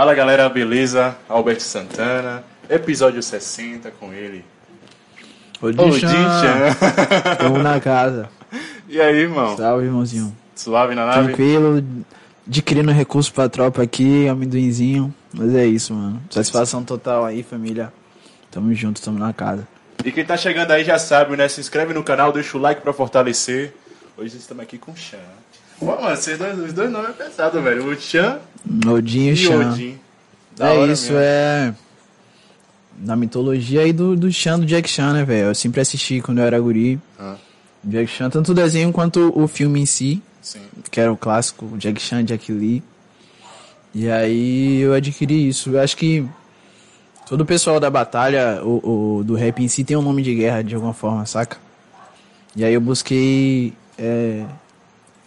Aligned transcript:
Fala 0.00 0.14
galera, 0.14 0.48
beleza? 0.48 1.14
Alberto 1.28 1.62
Santana, 1.62 2.42
episódio 2.70 3.22
60 3.22 3.90
com 4.00 4.14
ele. 4.14 4.42
Dinchan. 5.62 6.74
Tamo 7.38 7.58
na 7.58 7.78
casa. 7.78 8.30
E 8.88 8.98
aí, 8.98 9.18
irmão? 9.18 9.54
Salve, 9.58 9.84
irmãozinho. 9.84 10.34
Suave 10.54 10.94
na 10.94 11.04
nave? 11.04 11.24
Tranquilo, 11.24 11.84
adquirindo 12.48 12.90
recurso 12.90 13.30
pra 13.30 13.46
tropa 13.46 13.82
aqui, 13.82 14.26
amendoinzinho. 14.26 15.14
Mas 15.34 15.54
é 15.54 15.66
isso, 15.66 15.92
mano. 15.92 16.22
Satisfação 16.30 16.82
total 16.82 17.26
aí, 17.26 17.42
família. 17.42 17.92
Tamo 18.50 18.72
junto, 18.72 19.02
tamo 19.02 19.18
na 19.18 19.34
casa. 19.34 19.68
E 20.02 20.10
quem 20.10 20.24
tá 20.24 20.34
chegando 20.34 20.70
aí 20.70 20.82
já 20.82 20.98
sabe, 20.98 21.36
né? 21.36 21.46
Se 21.46 21.60
inscreve 21.60 21.92
no 21.92 22.02
canal, 22.02 22.32
deixa 22.32 22.56
o 22.56 22.60
like 22.60 22.80
pra 22.80 22.94
fortalecer. 22.94 23.74
Hoje 24.16 24.34
estamos 24.38 24.62
aqui 24.62 24.78
com 24.78 24.92
o 24.92 24.96
Chan. 24.96 25.18
Pô, 25.80 25.86
mano, 25.86 26.14
vocês 26.16 26.38
dois, 26.38 26.58
os 26.58 26.72
dois 26.72 26.90
nomes 26.90 27.10
é 27.10 27.12
pesado, 27.14 27.60
velho. 27.62 27.86
O 27.90 27.98
Chan 27.98 28.38
Odinho 28.86 29.24
e 29.26 29.28
e 29.30 29.32
o 29.32 29.36
Chan. 29.36 29.70
Odin. 29.72 29.98
Da 30.56 30.74
É 30.74 30.86
isso, 30.86 31.12
mesmo. 31.12 31.18
é. 31.18 31.74
Na 32.98 33.16
mitologia 33.16 33.80
aí 33.80 33.92
do, 33.92 34.14
do 34.14 34.30
Chan, 34.30 34.60
do 34.60 34.66
Jack 34.66 34.88
Chan, 34.88 35.14
né, 35.14 35.24
velho? 35.24 35.48
Eu 35.48 35.54
sempre 35.54 35.80
assisti 35.80 36.20
quando 36.20 36.38
eu 36.38 36.44
era 36.44 36.60
guri. 36.60 37.00
Ah, 37.18 37.36
Jack 37.82 38.08
Chan, 38.10 38.28
tanto 38.28 38.52
o 38.52 38.54
desenho 38.54 38.92
quanto 38.92 39.32
o 39.34 39.48
filme 39.48 39.80
em 39.80 39.86
si, 39.86 40.22
sim. 40.42 40.60
que 40.90 41.00
era 41.00 41.10
o 41.10 41.16
clássico, 41.16 41.64
o 41.64 41.78
Jack 41.78 41.98
Chan, 42.00 42.22
Jack 42.24 42.52
Lee. 42.52 42.82
E 43.94 44.10
aí 44.10 44.80
eu 44.80 44.92
adquiri 44.92 45.48
isso. 45.48 45.70
Eu 45.70 45.80
acho 45.80 45.96
que 45.96 46.26
todo 47.26 47.40
o 47.40 47.46
pessoal 47.46 47.80
da 47.80 47.88
batalha, 47.88 48.60
o, 48.62 49.18
o- 49.20 49.24
do 49.24 49.34
rap 49.34 49.62
em 49.62 49.68
si, 49.68 49.82
tem 49.82 49.96
um 49.96 50.02
nome 50.02 50.22
de 50.22 50.34
guerra 50.34 50.62
de 50.62 50.74
alguma 50.74 50.92
forma, 50.92 51.24
saca? 51.24 51.56
E 52.54 52.62
aí 52.64 52.74
eu 52.74 52.80
busquei 52.82 53.72
é, 53.96 54.44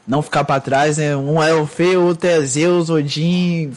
não 0.07 0.21
ficar 0.21 0.43
pra 0.43 0.59
trás, 0.59 0.97
né? 0.97 1.15
Um 1.15 1.41
é 1.41 1.53
Orfeu, 1.53 2.03
outro 2.03 2.27
é 2.29 2.41
Zeus, 2.41 2.89
Odin, 2.89 3.71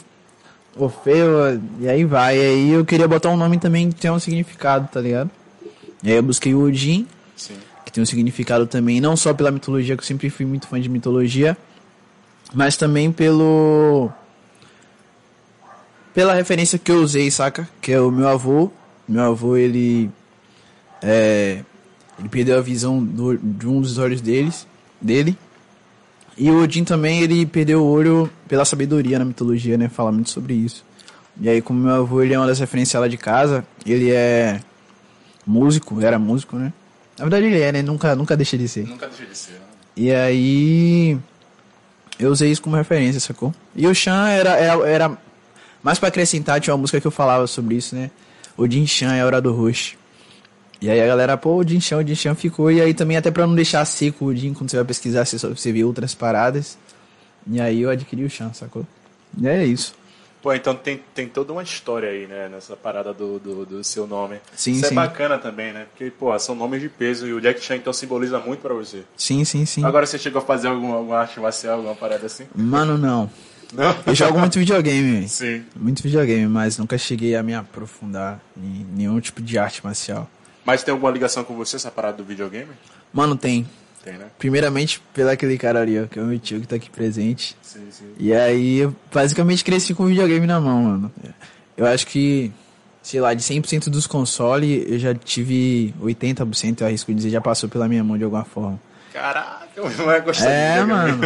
Orfeu, 0.75 1.59
e 1.79 1.87
aí 1.87 2.03
vai. 2.05 2.37
E 2.37 2.41
aí 2.41 2.69
eu 2.71 2.85
queria 2.85 3.07
botar 3.07 3.29
um 3.29 3.37
nome 3.37 3.57
também 3.59 3.89
que 3.89 3.95
tenha 3.95 4.13
um 4.13 4.19
significado, 4.19 4.87
tá 4.91 4.99
ligado? 5.01 5.29
E 6.03 6.09
aí 6.11 6.17
eu 6.17 6.23
busquei 6.23 6.53
o 6.53 6.61
Odin, 6.65 7.07
Sim. 7.35 7.55
que 7.85 7.91
tem 7.91 8.01
um 8.03 8.05
significado 8.05 8.67
também, 8.67 8.99
não 9.01 9.15
só 9.17 9.33
pela 9.33 9.51
mitologia, 9.51 9.95
que 9.95 10.03
eu 10.03 10.07
sempre 10.07 10.29
fui 10.29 10.45
muito 10.45 10.67
fã 10.67 10.79
de 10.79 10.89
mitologia, 10.89 11.57
mas 12.53 12.77
também 12.77 13.11
pelo. 13.11 14.09
pela 16.13 16.33
referência 16.33 16.77
que 16.79 16.91
eu 16.91 17.01
usei, 17.01 17.29
saca? 17.31 17.67
Que 17.81 17.91
é 17.93 17.99
o 18.01 18.11
meu 18.11 18.27
avô. 18.27 18.71
Meu 19.07 19.23
avô, 19.23 19.55
ele. 19.55 20.09
É, 21.01 21.61
ele 22.19 22.29
perdeu 22.29 22.57
a 22.57 22.61
visão 22.61 23.03
do- 23.03 23.37
de 23.37 23.67
um 23.67 23.79
dos 23.81 23.97
olhos 23.97 24.19
deles, 24.21 24.65
dele. 24.99 25.37
E 26.37 26.51
o 26.51 26.61
Odin 26.61 26.83
também, 26.83 27.21
ele 27.21 27.45
perdeu 27.45 27.83
o 27.83 27.89
olho 27.89 28.29
pela 28.47 28.63
sabedoria 28.63 29.17
na 29.17 29.25
mitologia, 29.25 29.77
né? 29.77 29.89
Fala 29.89 30.11
muito 30.11 30.29
sobre 30.29 30.53
isso. 30.53 30.85
E 31.39 31.49
aí, 31.49 31.61
como 31.61 31.79
meu 31.79 31.95
avô, 31.95 32.21
ele 32.21 32.33
é 32.33 32.37
uma 32.37 32.47
das 32.47 32.59
referências 32.59 32.99
lá 32.99 33.07
de 33.07 33.17
casa, 33.17 33.65
ele 33.85 34.11
é 34.11 34.59
músico, 35.45 35.99
era 36.01 36.19
músico, 36.19 36.55
né? 36.57 36.73
Na 37.17 37.25
verdade 37.25 37.45
ele 37.47 37.59
é, 37.59 37.71
né? 37.71 37.81
Nunca, 37.81 38.15
nunca 38.15 38.35
deixa 38.35 38.57
de 38.57 38.67
ser. 38.67 38.87
Nunca 38.87 39.07
deixei 39.07 39.25
de 39.25 39.37
ser, 39.37 39.53
né? 39.53 39.59
E 39.95 40.11
aí 40.11 41.17
eu 42.19 42.31
usei 42.31 42.51
isso 42.51 42.61
como 42.61 42.75
referência, 42.75 43.19
sacou? 43.19 43.53
E 43.75 43.87
o 43.87 43.95
Chan 43.95 44.29
era, 44.29 44.51
era, 44.55 44.87
era 44.87 45.17
mais 45.81 45.97
pra 45.97 46.09
acrescentar, 46.09 46.59
tinha 46.61 46.73
uma 46.73 46.81
música 46.81 47.01
que 47.01 47.07
eu 47.07 47.11
falava 47.11 47.47
sobre 47.47 47.75
isso, 47.75 47.95
né? 47.95 48.11
Odin 48.55 48.85
Chan 48.85 49.13
é 49.13 49.21
a 49.21 49.25
hora 49.25 49.41
do 49.41 49.53
rush. 49.53 49.97
E 50.79 50.89
aí 50.89 51.01
a 51.01 51.07
galera, 51.07 51.35
pô, 51.37 51.55
Odin 51.57 51.79
Chan, 51.81 51.97
Odin 51.97 52.15
Chan 52.15 52.35
ficou. 52.35 52.71
E 52.71 52.79
aí 52.81 52.93
também 52.93 53.17
até 53.17 53.31
pra 53.31 53.47
não 53.47 53.55
deixar 53.55 53.83
seco 53.85 54.25
o 54.25 54.27
Odin, 54.29 54.53
quando 54.53 54.69
você 54.69 54.77
vai 54.77 54.85
pesquisar, 54.85 55.25
você, 55.25 55.39
só- 55.39 55.49
você 55.49 55.71
vê 55.71 55.83
outras 55.83 56.13
paradas. 56.13 56.77
E 57.49 57.59
aí 57.59 57.81
eu 57.81 57.89
adquiri 57.89 58.23
o 58.23 58.29
Chan, 58.29 58.51
sacou? 58.53 58.85
E 59.39 59.47
é 59.47 59.65
isso. 59.65 59.95
Pô, 60.41 60.53
então 60.53 60.75
tem, 60.75 61.01
tem 61.15 61.27
toda 61.27 61.51
uma 61.51 61.63
história 61.63 62.09
aí, 62.09 62.27
né? 62.27 62.47
Nessa 62.47 62.75
parada 62.75 63.11
do, 63.11 63.39
do, 63.39 63.65
do 63.65 63.83
seu 63.83 64.05
nome. 64.05 64.37
Sim, 64.55 64.73
Isso 64.73 64.81
sim. 64.85 64.91
é 64.91 64.95
bacana 64.95 65.37
também, 65.39 65.73
né? 65.73 65.87
Porque, 65.89 66.11
pô, 66.11 66.37
são 66.37 66.53
nomes 66.53 66.79
de 66.79 66.89
peso 66.89 67.25
e 67.27 67.33
o 67.33 67.41
Jack 67.41 67.59
Chan 67.59 67.77
então 67.77 67.91
simboliza 67.91 68.39
muito 68.39 68.59
pra 68.61 68.73
você. 68.73 69.01
Sim, 69.17 69.43
sim, 69.43 69.65
sim. 69.65 69.83
Agora 69.83 70.05
você 70.05 70.19
chegou 70.19 70.39
a 70.41 70.45
fazer 70.45 70.67
alguma, 70.67 70.95
alguma 70.97 71.17
arte 71.17 71.39
marcial, 71.39 71.77
alguma 71.77 71.95
parada 71.95 72.27
assim? 72.27 72.45
Mano, 72.55 72.97
não. 72.99 73.29
Não? 73.73 73.95
Eu 74.05 74.15
jogo 74.15 74.39
muito 74.39 74.59
videogame, 74.59 75.11
velho. 75.15 75.27
Sim. 75.29 75.65
Muito 75.75 76.03
videogame, 76.03 76.47
mas 76.47 76.77
nunca 76.77 76.97
cheguei 76.97 77.35
a 77.35 77.41
me 77.41 77.53
aprofundar 77.55 78.39
em 78.55 78.85
nenhum 78.95 79.19
tipo 79.19 79.41
de 79.41 79.57
arte 79.57 79.83
marcial. 79.83 80.29
Mas 80.67 80.83
tem 80.83 80.91
alguma 80.91 81.09
ligação 81.09 81.45
com 81.45 81.55
você, 81.55 81.77
essa 81.77 81.89
parada 81.89 82.17
do 82.17 82.25
videogame? 82.25 82.67
Mano, 83.13 83.37
tem. 83.37 83.65
Tem, 84.03 84.15
né? 84.17 84.25
Primeiramente 84.37 85.01
pelo 85.13 85.29
aquele 85.29 85.57
cara 85.57 85.81
ali, 85.81 85.97
ó, 85.97 86.07
que 86.07 86.19
é 86.19 86.21
o 86.21 86.25
meu 86.25 86.37
tio 86.37 86.59
que 86.59 86.67
tá 86.67 86.75
aqui 86.75 86.89
presente. 86.89 87.55
Sim, 87.61 87.87
sim. 87.89 88.13
E 88.19 88.33
aí 88.33 88.79
eu 88.79 88.93
basicamente 89.13 89.63
cresci 89.63 89.93
com 89.93 90.05
videogame 90.05 90.45
na 90.45 90.59
mão, 90.59 90.83
mano. 90.83 91.11
Eu 91.77 91.85
acho 91.85 92.05
que, 92.07 92.51
sei 93.01 93.21
lá, 93.21 93.33
de 93.33 93.41
100% 93.41 93.89
dos 93.89 94.05
consoles, 94.07 94.85
eu 94.89 94.99
já 94.99 95.15
tive 95.15 95.95
80%, 96.01 96.81
eu 96.81 96.87
arrisco 96.87 97.13
dizer, 97.13 97.29
já 97.29 97.39
passou 97.39 97.69
pela 97.69 97.87
minha 97.87 98.03
mão 98.03 98.17
de 98.17 98.25
alguma 98.25 98.43
forma. 98.43 98.77
Caraca, 99.13 99.67
não 99.97 100.11
é 100.11 100.19
gostar 100.19 100.49
É, 100.49 100.83
mano. 100.83 101.21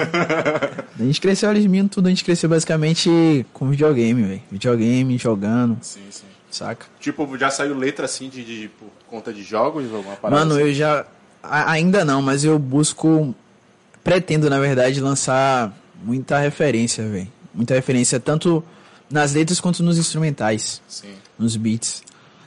A 0.99 1.03
gente 1.03 1.19
cresceu, 1.19 1.49
olha 1.49 1.89
tudo, 1.89 2.05
a 2.05 2.09
gente 2.09 2.23
cresceu 2.23 2.47
basicamente 2.47 3.43
com 3.51 3.67
videogame, 3.71 4.21
velho. 4.21 4.41
Videogame, 4.51 5.17
jogando, 5.17 5.79
Sim, 5.81 6.01
sim. 6.11 6.30
Saca? 6.55 6.85
Tipo, 6.99 7.37
já 7.37 7.49
saiu 7.49 7.75
letra 7.77 8.05
assim 8.05 8.29
de, 8.29 8.43
de 8.43 8.67
por 8.69 8.87
conta 9.07 9.31
de 9.33 9.43
jogos, 9.43 9.85
alguma 9.93 10.15
parada 10.15 10.39
Mano, 10.39 10.55
assim? 10.55 10.67
eu 10.69 10.73
já. 10.73 11.05
a- 11.43 11.71
ainda 11.71 12.03
não, 12.05 12.21
mas 12.21 12.43
eu 12.43 12.57
busco. 12.59 13.33
Pretendo, 14.03 14.49
na 14.49 14.59
verdade, 14.59 14.99
lançar 14.99 15.71
muita 16.03 16.39
referência, 16.39 17.07
velho. 17.07 17.27
Muita 17.53 17.75
referência, 17.75 18.19
tanto 18.19 18.63
nas 19.09 19.33
letras 19.33 19.59
quanto 19.59 19.83
nos 19.83 19.97
instrumentais, 19.97 20.81
Sim. 20.87 21.13
nos 21.37 21.55
beats. 21.55 22.01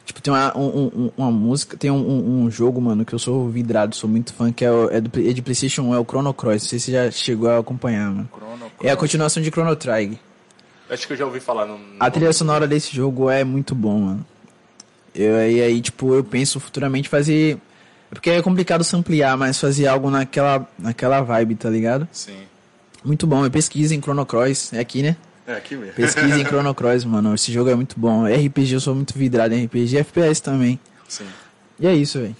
Tipo, 0.05 0.21
tem 0.21 0.33
uma, 0.35 0.57
um- 0.59 0.87
um- 0.87 1.11
uma 1.17 1.31
música, 1.31 1.77
tem 1.77 1.91
um, 1.91 2.45
um- 2.45 2.51
jogo, 2.51 2.81
mano, 2.81 3.05
que 3.05 3.15
eu 3.15 3.19
sou 3.19 3.49
vidrado, 3.49 3.95
sou 3.95 4.11
muito 4.11 4.33
fã, 4.35 4.53
que 4.53 4.65
é, 4.65 4.69
é, 4.91 5.01
do, 5.01 5.11
é 5.21 5.33
de 5.33 5.41
PlayStation 5.43 5.83
1, 5.83 5.95
é 5.95 5.99
o 5.99 6.05
Chrono 6.05 6.35
Cross. 6.35 6.63
Não 6.65 6.69
sei 6.71 6.79
se 6.79 6.87
você 6.87 6.93
já 6.93 7.11
chegou 7.11 7.49
a 7.49 7.59
acompanhar, 7.59 8.11
mano. 8.11 8.29
Chrono, 8.35 8.67
É 8.83 8.91
a 8.91 8.97
continuação 8.97 9.43
de 9.43 9.51
Chrono 9.51 9.75
Trigger. 9.77 10.19
Acho 10.89 11.07
que 11.07 11.13
eu 11.15 11.17
já 11.17 11.25
ouvi 11.25 11.41
falar 11.41 11.67
A 11.99 12.11
trilha 12.11 12.33
sonora 12.33 12.67
desse 12.67 12.95
jogo 12.95 13.31
é 13.31 13.43
muito 13.43 13.75
bom, 13.75 14.01
mano. 14.01 14.27
Eu, 15.15 15.51
e 15.51 15.63
aí, 15.63 15.81
tipo, 15.81 16.15
eu 16.15 16.25
penso 16.25 16.59
futuramente 16.59 17.09
fazer. 17.09 17.59
Porque 18.11 18.31
é 18.31 18.43
complicado 18.43 18.85
samplear, 18.85 19.37
mas 19.39 19.59
fazer 19.59 19.87
algo 19.87 20.11
naquela, 20.11 20.69
naquela 20.79 21.21
vibe, 21.23 21.55
tá 21.55 21.71
ligado? 21.71 22.07
Sim. 22.13 22.43
Muito 23.05 23.27
bom. 23.27 23.45
Eu 23.45 23.51
pesquisa 23.51 23.95
em 23.95 24.01
Chrono 24.01 24.27
Cross. 24.27 24.73
É 24.73 24.81
aqui, 24.81 25.03
né? 25.03 25.17
É 25.47 25.55
aqui 25.55 25.77
mesmo. 25.77 25.95
Pesquisa 25.95 26.39
em 26.39 26.45
Chrono 26.47 26.75
Cross, 26.75 27.05
mano. 27.05 27.35
Esse 27.35 27.53
jogo 27.53 27.71
é 27.71 27.75
muito 27.75 27.99
bom. 27.99 28.25
RPG, 28.27 28.75
eu 28.75 28.81
sou 28.81 28.95
muito 28.95 29.17
vidrado 29.17 29.55
em 29.55 29.65
RPG 29.67 29.99
FPS 29.99 30.41
também. 30.41 30.81
Sim. 31.09 31.27
E 31.79 31.87
é 31.87 31.95
isso, 31.95 32.21
velho. 32.21 32.37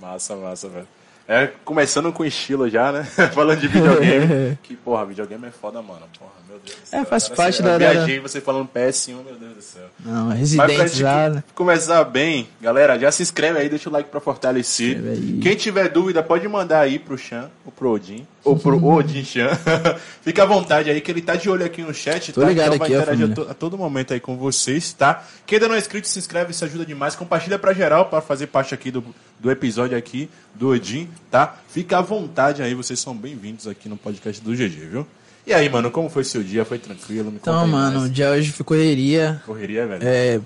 Massa, 0.00 0.36
massa, 0.36 0.68
velho. 0.68 0.88
É, 1.26 1.48
começando 1.62 2.10
com 2.10 2.24
estilo 2.24 2.70
já, 2.70 2.90
né? 2.90 3.04
falando 3.34 3.60
de 3.60 3.68
videogame. 3.68 4.56
que, 4.62 4.74
porra, 4.74 5.04
videogame 5.04 5.46
é 5.46 5.50
foda, 5.50 5.82
mano. 5.82 6.06
Porra, 6.18 6.32
meu 6.58 6.64
Deus 6.64 6.76
do 6.80 6.86
céu. 6.88 7.00
É, 7.00 7.04
faz 7.04 7.24
Agora 7.24 7.36
parte 7.36 7.56
você- 7.56 7.62
da- 7.62 7.72
Eu 7.72 7.78
da- 7.78 7.90
viajei 7.92 8.18
você 8.20 8.40
falando 8.40 8.68
PS1, 8.68 9.22
meu 9.24 9.34
Deus 9.36 9.54
do 9.56 9.62
céu. 9.62 9.84
Não, 10.04 10.26
Mas 10.26 10.54
pra 10.54 10.66
Resident 10.66 10.88
gente 10.90 10.98
já. 11.00 11.30
né? 11.30 11.44
começar 11.54 12.04
bem, 12.04 12.48
galera, 12.60 12.98
já 12.98 13.10
se 13.12 13.22
inscreve 13.22 13.58
aí, 13.58 13.68
deixa 13.68 13.88
o 13.88 13.92
like 13.92 14.10
pra 14.10 14.20
fortalecer. 14.20 15.00
Quem 15.42 15.54
tiver 15.56 15.88
dúvida, 15.88 16.22
pode 16.22 16.46
mandar 16.48 16.80
aí 16.80 16.98
pro 16.98 17.16
Chan, 17.18 17.50
ou 17.64 17.72
pro 17.72 17.90
Odin, 17.90 18.26
ou 18.44 18.56
pro. 18.58 18.82
Odin 18.84 19.24
Chan. 19.24 19.50
Fica 20.22 20.42
à 20.42 20.46
vontade 20.46 20.90
aí, 20.90 21.00
que 21.00 21.10
ele 21.10 21.22
tá 21.22 21.36
de 21.36 21.48
olho 21.50 21.64
aqui 21.64 21.82
no 21.82 21.94
chat, 21.94 22.32
Tô 22.32 22.40
tá? 22.42 22.48
ligado 22.48 22.74
então 22.74 22.78
vai 22.78 22.88
aqui, 22.88 22.96
interagir 22.96 23.30
a, 23.30 23.34
to- 23.34 23.50
a 23.50 23.54
todo 23.54 23.78
momento 23.78 24.12
aí 24.14 24.20
com 24.20 24.36
vocês, 24.36 24.92
tá? 24.92 25.24
Quem 25.46 25.56
ainda 25.56 25.68
não 25.68 25.74
é 25.74 25.78
inscrito, 25.78 26.06
se 26.08 26.18
inscreve, 26.18 26.50
isso 26.52 26.64
ajuda 26.64 26.84
demais. 26.84 27.14
Compartilha 27.14 27.58
pra 27.58 27.72
geral, 27.72 28.06
pra 28.06 28.20
fazer 28.20 28.46
parte 28.48 28.74
aqui 28.74 28.90
do, 28.90 29.04
do 29.38 29.50
episódio 29.50 29.96
aqui, 29.96 30.28
do 30.54 30.68
Odin, 30.70 31.08
tá? 31.30 31.56
Fica 31.68 31.98
à 31.98 32.00
vontade 32.02 32.62
aí, 32.62 32.74
vocês 32.74 32.98
são 32.98 33.14
bem-vindos 33.16 33.66
aqui 33.66 33.88
no 33.88 33.96
podcast 33.96 34.42
do 34.42 34.52
GG, 34.52 34.68
viu? 34.90 35.06
E 35.48 35.54
aí, 35.54 35.68
mano, 35.70 35.90
como 35.90 36.10
foi 36.10 36.24
seu 36.24 36.42
dia? 36.44 36.62
Foi 36.64 36.78
tranquilo? 36.78 37.32
Então, 37.34 37.66
mano, 37.66 37.96
o 37.96 38.00
mais. 38.02 38.12
dia 38.12 38.28
hoje 38.30 38.52
foi 38.52 38.64
correria. 38.66 39.40
Correria, 39.46 39.86
velho? 39.86 40.02
É. 40.06 40.40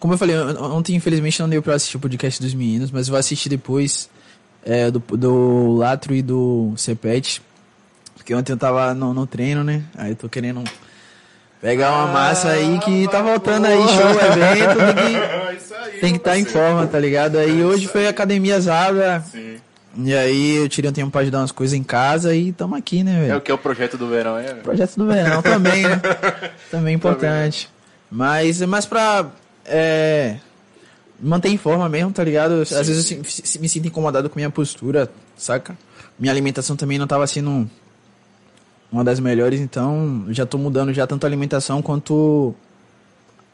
Como 0.00 0.14
eu 0.14 0.18
falei, 0.18 0.36
on- 0.38 0.72
ontem 0.76 0.94
infelizmente 0.96 1.38
não 1.40 1.48
deu 1.48 1.62
pra 1.62 1.74
assistir 1.74 1.96
o 1.98 2.00
podcast 2.00 2.40
dos 2.40 2.54
meninos, 2.54 2.90
mas 2.90 3.08
eu 3.08 3.12
vou 3.12 3.18
assistir 3.18 3.48
depois 3.50 4.08
é, 4.64 4.90
do, 4.90 4.98
do 5.00 5.74
Latro 5.76 6.14
e 6.14 6.22
do 6.22 6.72
Cepete. 6.76 7.42
Porque 8.16 8.34
ontem 8.34 8.52
eu 8.52 8.56
tava 8.56 8.94
no, 8.94 9.12
no 9.12 9.26
treino, 9.26 9.62
né? 9.62 9.82
Aí 9.96 10.10
eu 10.12 10.16
tô 10.16 10.28
querendo 10.30 10.64
pegar 11.60 11.90
uma 11.92 12.06
massa 12.12 12.50
aí 12.50 12.78
que 12.78 13.06
tá 13.08 13.20
voltando 13.20 13.66
aí, 13.66 13.76
show, 13.76 14.10
evento, 14.10 14.94
tem 14.94 15.12
que, 15.12 15.74
aí, 15.74 16.00
tem 16.00 16.10
que 16.12 16.16
estar 16.18 16.38
em 16.38 16.44
parceiro. 16.44 16.66
forma, 16.68 16.86
tá 16.86 16.98
ligado? 16.98 17.36
Aí 17.36 17.62
hoje 17.64 17.86
foi 17.88 18.06
academia 18.06 18.60
Zada, 18.60 19.20
Sim. 19.30 19.56
E 19.96 20.14
aí 20.14 20.56
eu 20.56 20.68
tirei 20.68 20.90
um 20.90 20.92
tempo 20.94 21.10
pra 21.10 21.22
ajudar 21.22 21.38
umas 21.40 21.52
coisas 21.52 21.76
em 21.76 21.82
casa 21.82 22.34
e 22.34 22.52
tamo 22.52 22.74
aqui, 22.74 23.02
né, 23.02 23.20
velho? 23.20 23.32
É 23.32 23.36
o 23.36 23.40
que 23.40 23.50
é 23.50 23.54
o 23.54 23.58
projeto 23.58 23.96
do 23.98 24.08
verão, 24.08 24.36
é? 24.38 24.44
velho? 24.48 24.62
Projeto 24.62 24.96
do 24.96 25.06
verão 25.06 25.42
também, 25.42 25.82
né? 25.82 26.00
Também 26.70 26.94
importante. 26.94 27.68
Mas 28.10 28.62
é 28.62 28.66
mais 28.66 28.86
pra 28.86 29.30
é, 29.64 30.36
manter 31.20 31.48
em 31.48 31.56
forma 31.56 31.88
mesmo, 31.88 32.12
tá 32.12 32.22
ligado? 32.22 32.62
Às 32.62 32.70
vezes 32.86 33.10
eu 33.10 33.24
se- 33.24 33.58
me 33.58 33.68
sinto 33.68 33.88
incomodado 33.88 34.28
com 34.30 34.36
minha 34.38 34.50
postura, 34.50 35.10
saca? 35.36 35.76
Minha 36.18 36.32
alimentação 36.32 36.76
também 36.76 36.98
não 36.98 37.06
tava 37.06 37.26
sendo 37.26 37.68
uma 38.90 39.04
das 39.04 39.20
melhores, 39.20 39.60
então 39.60 40.26
já 40.30 40.46
tô 40.46 40.56
mudando 40.58 40.92
já 40.94 41.06
tanto 41.06 41.24
a 41.24 41.28
alimentação 41.28 41.82
quanto 41.82 42.54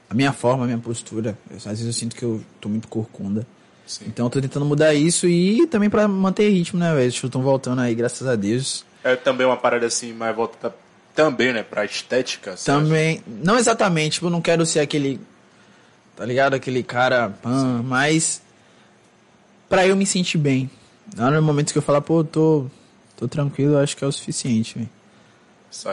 a 0.09 0.14
minha 0.14 0.33
forma, 0.33 0.64
a 0.64 0.67
minha 0.67 0.79
postura. 0.79 1.37
Às 1.55 1.64
vezes 1.64 1.87
eu 1.87 1.93
sinto 1.93 2.14
que 2.14 2.23
eu 2.23 2.41
tô 2.61 2.69
muito 2.69 2.87
corcunda. 2.88 3.47
Sim. 3.87 4.07
Então 4.09 4.26
eu 4.26 4.31
tô 4.31 4.41
tentando 4.41 4.64
mudar 4.64 4.95
isso 4.95 5.26
e 5.26 5.67
também 5.67 5.91
pra 5.91 6.09
manter 6.09 6.49
ritmo, 6.49 6.81
né, 6.81 6.95
velho? 6.95 7.09
Estão 7.09 7.43
voltando 7.43 7.81
aí, 7.81 7.95
graças 7.95 8.26
a 8.26 8.35
Deus. 8.35 8.85
É 9.03 9.14
também 9.14 9.47
uma 9.47 9.57
parada 9.57 9.87
assim, 9.87 10.12
mais 10.12 10.35
voltada 10.35 10.75
também, 11.14 11.53
né, 11.53 11.62
pra 11.62 11.85
estética. 11.85 12.57
você 12.57 12.71
acha? 12.71 12.81
Também, 12.81 13.23
não 13.26 13.57
exatamente, 13.57 14.14
tipo, 14.14 14.26
eu 14.26 14.31
não 14.31 14.41
quero 14.41 14.67
ser 14.67 14.81
aquele, 14.81 15.21
tá 16.17 16.25
ligado? 16.25 16.55
Aquele 16.55 16.83
cara, 16.83 17.33
mas 17.85 18.43
pra 19.69 19.87
eu 19.87 19.95
me 19.95 20.07
sentir 20.07 20.38
bem. 20.38 20.71
Lá 21.17 21.31
no 21.31 21.43
momento 21.43 21.73
que 21.73 21.79
eu 21.79 21.83
falar, 21.83 22.00
pô, 22.00 22.25
tô, 22.25 22.67
tô 23.17 23.29
tranquilo, 23.29 23.79
acho 23.79 23.97
que 23.97 24.05
é 24.05 24.07
o 24.07 24.12
suficiente, 24.12 24.76
velho. 24.76 24.91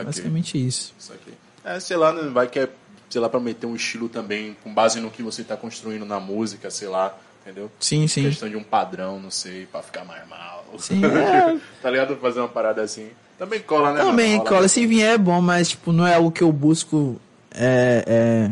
Basicamente 0.04 0.66
isso. 0.66 0.94
Saquei. 0.98 1.34
É, 1.64 1.78
sei 1.78 1.96
lá, 1.96 2.12
né, 2.12 2.28
vai 2.30 2.48
que 2.48 2.58
é, 2.58 2.68
sei 3.10 3.20
lá, 3.20 3.28
pra 3.28 3.38
meter 3.38 3.66
um 3.66 3.76
estilo 3.76 4.08
também, 4.08 4.56
com 4.64 4.72
base 4.72 5.00
no 5.00 5.10
que 5.10 5.22
você 5.22 5.44
tá 5.44 5.56
construindo 5.56 6.06
na 6.06 6.18
música, 6.18 6.70
sei 6.70 6.88
lá, 6.88 7.16
entendeu? 7.42 7.70
Sim, 7.78 8.06
sim. 8.06 8.22
Questão 8.24 8.48
de 8.48 8.56
um 8.56 8.62
padrão, 8.62 9.20
não 9.20 9.30
sei, 9.30 9.66
pra 9.66 9.82
ficar 9.82 10.04
mais 10.04 10.26
mal. 10.28 10.64
Sim, 10.78 11.04
é. 11.04 11.58
tá 11.82 11.90
ligado? 11.90 12.16
Fazer 12.16 12.40
uma 12.40 12.48
parada 12.48 12.82
assim. 12.82 13.10
Também 13.38 13.60
cola, 13.60 13.92
né? 13.92 14.00
Também, 14.00 14.36
mano? 14.38 14.48
cola, 14.48 14.68
se 14.68 14.86
vier 14.86 15.14
é 15.14 15.18
bom, 15.18 15.40
mas 15.40 15.70
tipo, 15.70 15.92
não 15.92 16.06
é 16.06 16.14
algo 16.14 16.30
que 16.30 16.42
eu 16.42 16.52
busco 16.52 17.20
é, 17.50 18.04
é, 18.06 18.50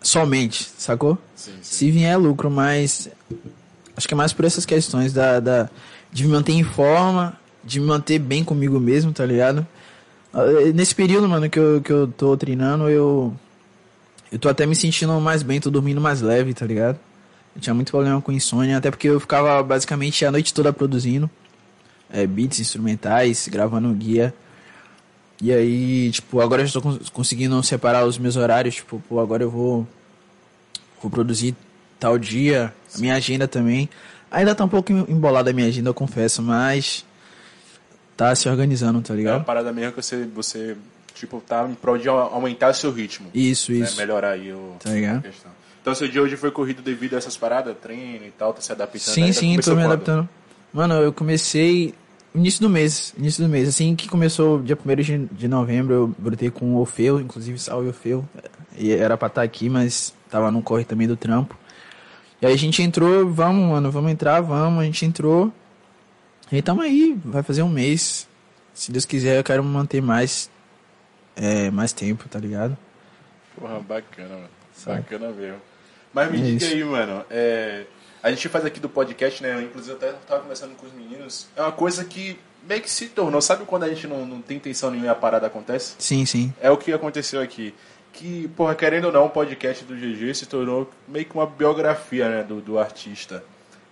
somente, 0.00 0.70
sacou? 0.78 1.18
Sim, 1.34 1.52
sim. 1.52 1.58
Se 1.62 1.90
vier 1.90 2.12
é 2.12 2.16
lucro, 2.16 2.50
mas 2.50 3.08
acho 3.96 4.08
que 4.08 4.14
é 4.14 4.16
mais 4.16 4.32
por 4.32 4.44
essas 4.44 4.64
questões 4.64 5.12
da, 5.12 5.40
da, 5.40 5.68
de 6.10 6.24
me 6.24 6.30
manter 6.30 6.52
em 6.52 6.64
forma, 6.64 7.38
de 7.62 7.80
me 7.80 7.86
manter 7.86 8.18
bem 8.18 8.42
comigo 8.42 8.80
mesmo, 8.80 9.12
tá 9.12 9.26
ligado? 9.26 9.66
Ah, 10.32 10.44
Nesse 10.74 10.94
período, 10.94 11.28
mano, 11.28 11.48
que 11.48 11.58
eu, 11.58 11.80
que 11.80 11.92
eu 11.92 12.08
tô 12.08 12.36
treinando, 12.36 12.88
eu. 12.88 13.34
Eu 14.30 14.38
tô 14.38 14.48
até 14.50 14.66
me 14.66 14.76
sentindo 14.76 15.18
mais 15.20 15.42
bem, 15.42 15.58
tô 15.58 15.70
dormindo 15.70 16.02
mais 16.02 16.20
leve, 16.20 16.52
tá 16.52 16.66
ligado? 16.66 16.98
Eu 17.58 17.62
tinha 17.62 17.74
muito 17.74 17.90
problema 17.90 18.22
com 18.22 18.30
insônia, 18.30 18.78
até 18.78 18.88
porque 18.88 19.08
eu 19.08 19.18
ficava 19.18 19.60
basicamente 19.64 20.24
a 20.24 20.30
noite 20.30 20.54
toda 20.54 20.72
produzindo 20.72 21.28
é, 22.08 22.24
beats 22.24 22.60
instrumentais, 22.60 23.48
gravando 23.48 23.92
guia. 23.94 24.32
E 25.42 25.52
aí, 25.52 26.10
tipo, 26.12 26.40
agora 26.40 26.62
eu 26.62 26.66
estou 26.66 26.80
cons- 26.80 27.10
conseguindo 27.10 27.60
separar 27.64 28.04
os 28.06 28.16
meus 28.16 28.36
horários, 28.36 28.76
tipo, 28.76 29.02
pô, 29.08 29.18
agora 29.18 29.42
eu 29.42 29.50
vou 29.50 29.86
vou 31.02 31.10
produzir 31.10 31.54
tal 31.98 32.16
dia, 32.16 32.72
a 32.94 32.98
minha 32.98 33.14
agenda 33.16 33.48
também. 33.48 33.88
Ainda 34.30 34.54
tá 34.54 34.64
um 34.64 34.68
pouco 34.68 34.92
embolada 34.92 35.50
a 35.50 35.52
minha 35.52 35.66
agenda, 35.66 35.90
eu 35.90 35.94
confesso, 35.94 36.40
mas 36.40 37.04
tá 38.16 38.32
se 38.36 38.48
organizando, 38.48 39.00
tá 39.02 39.12
É 39.12 39.16
uma 39.16 39.18
ligado? 39.18 39.44
parada 39.44 39.72
mesmo 39.72 39.92
que 39.92 40.02
você, 40.02 40.24
você 40.26 40.76
tipo, 41.14 41.40
tá 41.40 41.66
em 41.68 41.74
prol 41.74 41.98
de 41.98 42.08
au- 42.08 42.32
aumentar 42.34 42.70
o 42.70 42.74
seu 42.74 42.92
ritmo. 42.92 43.28
Isso, 43.34 43.72
né? 43.72 43.78
isso. 43.78 43.96
Melhorar 43.96 44.30
aí 44.30 44.52
o, 44.52 44.76
Tá 44.78 44.90
ligado? 44.90 45.18
a 45.18 45.22
questão. 45.22 45.50
Então, 45.88 45.96
seu 45.96 46.06
dia 46.06 46.20
hoje 46.20 46.36
foi 46.36 46.50
corrido 46.50 46.82
devido 46.82 47.14
a 47.14 47.16
essas 47.16 47.34
paradas, 47.34 47.74
treino 47.80 48.26
e 48.26 48.30
tal, 48.30 48.52
tá 48.52 48.60
se 48.60 48.70
adaptando 48.70 49.14
Sim, 49.14 49.22
ainda? 49.22 49.32
sim, 49.32 49.56
tô 49.58 49.70
me 49.70 49.76
quando? 49.76 49.92
adaptando. 49.92 50.28
Mano, 50.70 50.94
eu 50.96 51.10
comecei 51.14 51.94
início 52.34 52.60
do 52.60 52.68
mês, 52.68 53.14
início 53.16 53.42
do 53.42 53.48
mês. 53.48 53.66
Assim 53.66 53.96
que 53.96 54.06
começou 54.06 54.60
dia 54.60 54.76
1 54.76 54.96
de, 54.96 55.18
de 55.32 55.48
novembro, 55.48 55.94
eu 55.94 56.14
brotei 56.18 56.50
com 56.50 56.74
o 56.74 56.80
Ofeu, 56.82 57.18
inclusive 57.18 57.58
salve 57.58 57.88
Ofeu. 57.88 58.22
E 58.76 58.92
era 58.92 59.16
pra 59.16 59.28
estar 59.28 59.40
aqui, 59.40 59.70
mas 59.70 60.12
tava 60.28 60.50
no 60.50 60.60
corre 60.60 60.84
também 60.84 61.08
do 61.08 61.16
trampo. 61.16 61.56
E 62.42 62.44
aí 62.44 62.52
a 62.52 62.58
gente 62.58 62.82
entrou, 62.82 63.26
vamos, 63.32 63.66
mano, 63.70 63.90
vamos 63.90 64.12
entrar, 64.12 64.42
vamos, 64.42 64.82
a 64.82 64.84
gente 64.84 65.06
entrou. 65.06 65.50
E 66.52 66.60
tamo 66.60 66.82
aí, 66.82 67.18
vai 67.24 67.42
fazer 67.42 67.62
um 67.62 67.70
mês. 67.70 68.28
Se 68.74 68.92
Deus 68.92 69.06
quiser, 69.06 69.38
eu 69.38 69.44
quero 69.44 69.64
manter 69.64 70.02
mais, 70.02 70.50
é, 71.34 71.70
mais 71.70 71.94
tempo, 71.94 72.28
tá 72.28 72.38
ligado? 72.38 72.76
Porra, 73.58 73.80
bacana, 73.80 74.34
mano. 74.34 74.48
Sabe? 74.74 74.98
Bacana 74.98 75.30
mesmo. 75.30 75.77
Mas 76.12 76.30
me 76.30 76.38
É 76.38 76.42
diga 76.42 76.56
isso. 76.64 76.74
aí, 76.74 76.84
mano. 76.84 77.24
é, 77.30 77.84
a 78.22 78.30
gente 78.30 78.48
faz 78.48 78.64
aqui 78.64 78.80
do 78.80 78.88
podcast, 78.88 79.42
né? 79.42 79.60
Inclusive, 79.62 79.92
eu 79.92 79.96
até 79.96 80.12
tava 80.26 80.40
conversando 80.42 80.74
com 80.76 80.86
os 80.86 80.92
meninos. 80.92 81.46
É 81.56 81.62
uma 81.62 81.72
coisa 81.72 82.04
que 82.04 82.38
meio 82.66 82.80
que 82.82 82.90
se 82.90 83.06
tornou. 83.08 83.40
Sabe 83.40 83.64
quando 83.64 83.84
a 83.84 83.88
gente 83.88 84.06
não, 84.06 84.26
não 84.26 84.40
tem 84.42 84.56
intenção 84.56 84.90
nenhuma 84.90 85.06
e 85.08 85.10
a 85.10 85.14
parada 85.14 85.46
acontece? 85.46 85.94
Sim, 85.98 86.26
sim. 86.26 86.52
É 86.60 86.70
o 86.70 86.76
que 86.76 86.92
aconteceu 86.92 87.40
aqui. 87.40 87.74
Que, 88.12 88.48
porra, 88.56 88.74
querendo 88.74 89.04
ou 89.06 89.12
não, 89.12 89.26
o 89.26 89.30
podcast 89.30 89.84
do 89.84 89.94
GG 89.94 90.34
se 90.34 90.46
tornou 90.46 90.90
meio 91.06 91.24
que 91.24 91.34
uma 91.34 91.46
biografia, 91.46 92.28
né? 92.28 92.42
Do, 92.42 92.60
do 92.60 92.78
artista. 92.78 93.44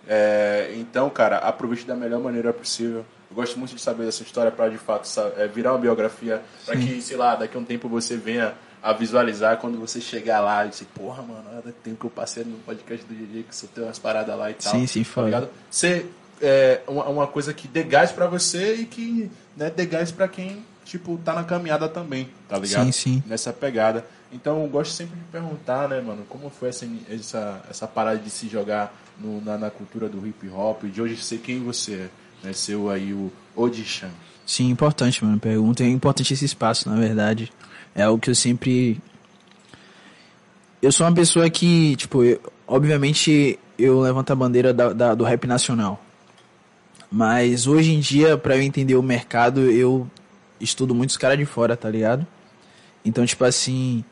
É, 0.07 0.73
então, 0.77 1.09
cara, 1.09 1.37
aproveite 1.37 1.85
da 1.85 1.95
melhor 1.95 2.19
maneira 2.19 2.51
possível. 2.53 3.05
Eu 3.29 3.35
gosto 3.35 3.57
muito 3.59 3.75
de 3.75 3.81
saber 3.81 4.05
dessa 4.05 4.23
história 4.23 4.51
para 4.51 4.69
de 4.69 4.77
fato 4.77 5.05
sa- 5.07 5.31
é, 5.37 5.47
virar 5.47 5.73
uma 5.73 5.79
biografia 5.79 6.41
para 6.65 6.75
que, 6.77 7.01
sei 7.01 7.17
lá, 7.17 7.35
daqui 7.35 7.57
a 7.57 7.59
um 7.59 7.63
tempo 7.65 7.87
você 7.89 8.15
venha 8.15 8.53
a 8.81 8.93
visualizar 8.93 9.57
quando 9.57 9.79
você 9.79 9.99
chegar 9.99 10.39
lá 10.41 10.65
e 10.65 10.69
dizer, 10.69 10.85
porra, 10.93 11.21
mano, 11.23 11.43
olha 11.51 11.59
o 11.69 11.71
tempo 11.71 11.97
que 11.99 12.05
eu 12.05 12.09
passei 12.09 12.43
no 12.43 12.57
podcast 12.59 13.05
do 13.05 13.13
GG 13.13 13.43
que 13.49 13.55
você 13.55 13.67
tem 13.67 13.83
umas 13.83 13.99
paradas 13.99 14.37
lá 14.37 14.49
e 14.51 14.53
tal. 14.53 14.71
Sim, 14.73 14.87
sim, 14.87 15.03
tá 15.03 15.09
foda. 15.09 15.25
ligado? 15.27 15.49
Ser 15.69 16.11
é, 16.41 16.81
uma, 16.87 17.05
uma 17.05 17.27
coisa 17.27 17.53
que 17.53 17.67
dê 17.67 17.83
gás 17.83 18.11
pra 18.11 18.27
você 18.27 18.75
e 18.75 18.85
que 18.85 19.29
né, 19.55 19.69
dê 19.69 19.85
gás 19.85 20.11
pra 20.11 20.27
quem, 20.27 20.63
tipo, 20.85 21.17
tá 21.25 21.33
na 21.33 21.43
caminhada 21.43 21.89
também, 21.89 22.29
tá 22.47 22.57
ligado? 22.57 22.85
Sim, 22.85 22.91
sim. 22.91 23.23
Nessa 23.25 23.51
pegada. 23.51 24.05
Então 24.31 24.61
eu 24.61 24.67
gosto 24.69 24.91
sempre 24.93 25.15
de 25.17 25.23
perguntar, 25.31 25.87
né, 25.89 25.99
mano, 26.01 26.23
como 26.29 26.49
foi 26.49 26.69
essa, 26.69 26.87
essa, 27.09 27.61
essa 27.69 27.87
parada 27.87 28.19
de 28.19 28.29
se 28.29 28.47
jogar 28.47 28.93
no- 29.19 29.41
na, 29.41 29.57
na 29.57 29.69
cultura 29.71 30.07
do 30.09 30.25
hip 30.27 30.47
hop, 30.49 30.83
de 30.83 31.01
hoje 31.01 31.17
ser 31.17 31.37
quem 31.39 31.63
você 31.63 31.93
é, 31.93 32.09
né? 32.47 32.53
Ser 32.53 32.75
o 32.75 32.89
aí 32.89 33.13
o 33.13 33.31
Odishan. 33.55 34.09
Sim, 34.45 34.69
importante, 34.69 35.23
mano. 35.25 35.39
Pergunta. 35.39 35.83
É 35.83 35.87
importante 35.87 36.33
esse 36.33 36.45
espaço, 36.45 36.89
na 36.89 36.95
verdade. 36.97 37.51
É 37.97 38.03
algo 38.03 38.19
que 38.21 38.29
eu 38.29 38.35
sempre. 38.35 39.01
Eu 40.81 40.91
sou 40.91 41.05
uma 41.05 41.13
pessoa 41.13 41.49
que, 41.49 41.95
tipo, 41.95 42.23
eu- 42.23 42.39
obviamente 42.67 43.59
eu 43.77 43.99
levanto 43.99 44.31
a 44.31 44.35
bandeira 44.35 44.73
da, 44.73 44.93
da- 44.93 45.15
do 45.15 45.23
rap 45.23 45.45
nacional. 45.47 46.01
Mas 47.11 47.67
hoje 47.67 47.91
em 47.93 47.99
dia, 47.99 48.37
pra 48.37 48.55
eu 48.55 48.61
entender 48.61 48.95
o 48.95 49.01
mercado, 49.03 49.61
eu 49.71 50.07
estudo 50.61 50.93
muito 50.93 51.09
os 51.09 51.17
caras 51.17 51.37
de 51.37 51.45
fora, 51.45 51.75
tá 51.75 51.89
ligado? 51.89 52.25
Então, 53.03 53.25
tipo 53.25 53.43
assim. 53.43 54.03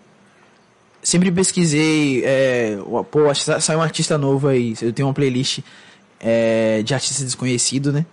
Sempre 1.03 1.31
pesquisei. 1.31 2.23
É, 2.25 2.77
pô, 3.11 3.29
acho 3.29 3.41
que 3.41 3.45
sa- 3.45 3.59
saiu 3.59 3.77
um 3.79 3.83
artista 3.83 4.17
novo 4.17 4.47
aí. 4.47 4.73
Eu 4.81 4.91
tenho 4.91 5.07
uma 5.07 5.13
playlist 5.13 5.59
é, 6.19 6.81
de 6.81 6.93
artistas 6.95 7.23
desconhecidos, 7.23 7.93
né? 7.93 8.05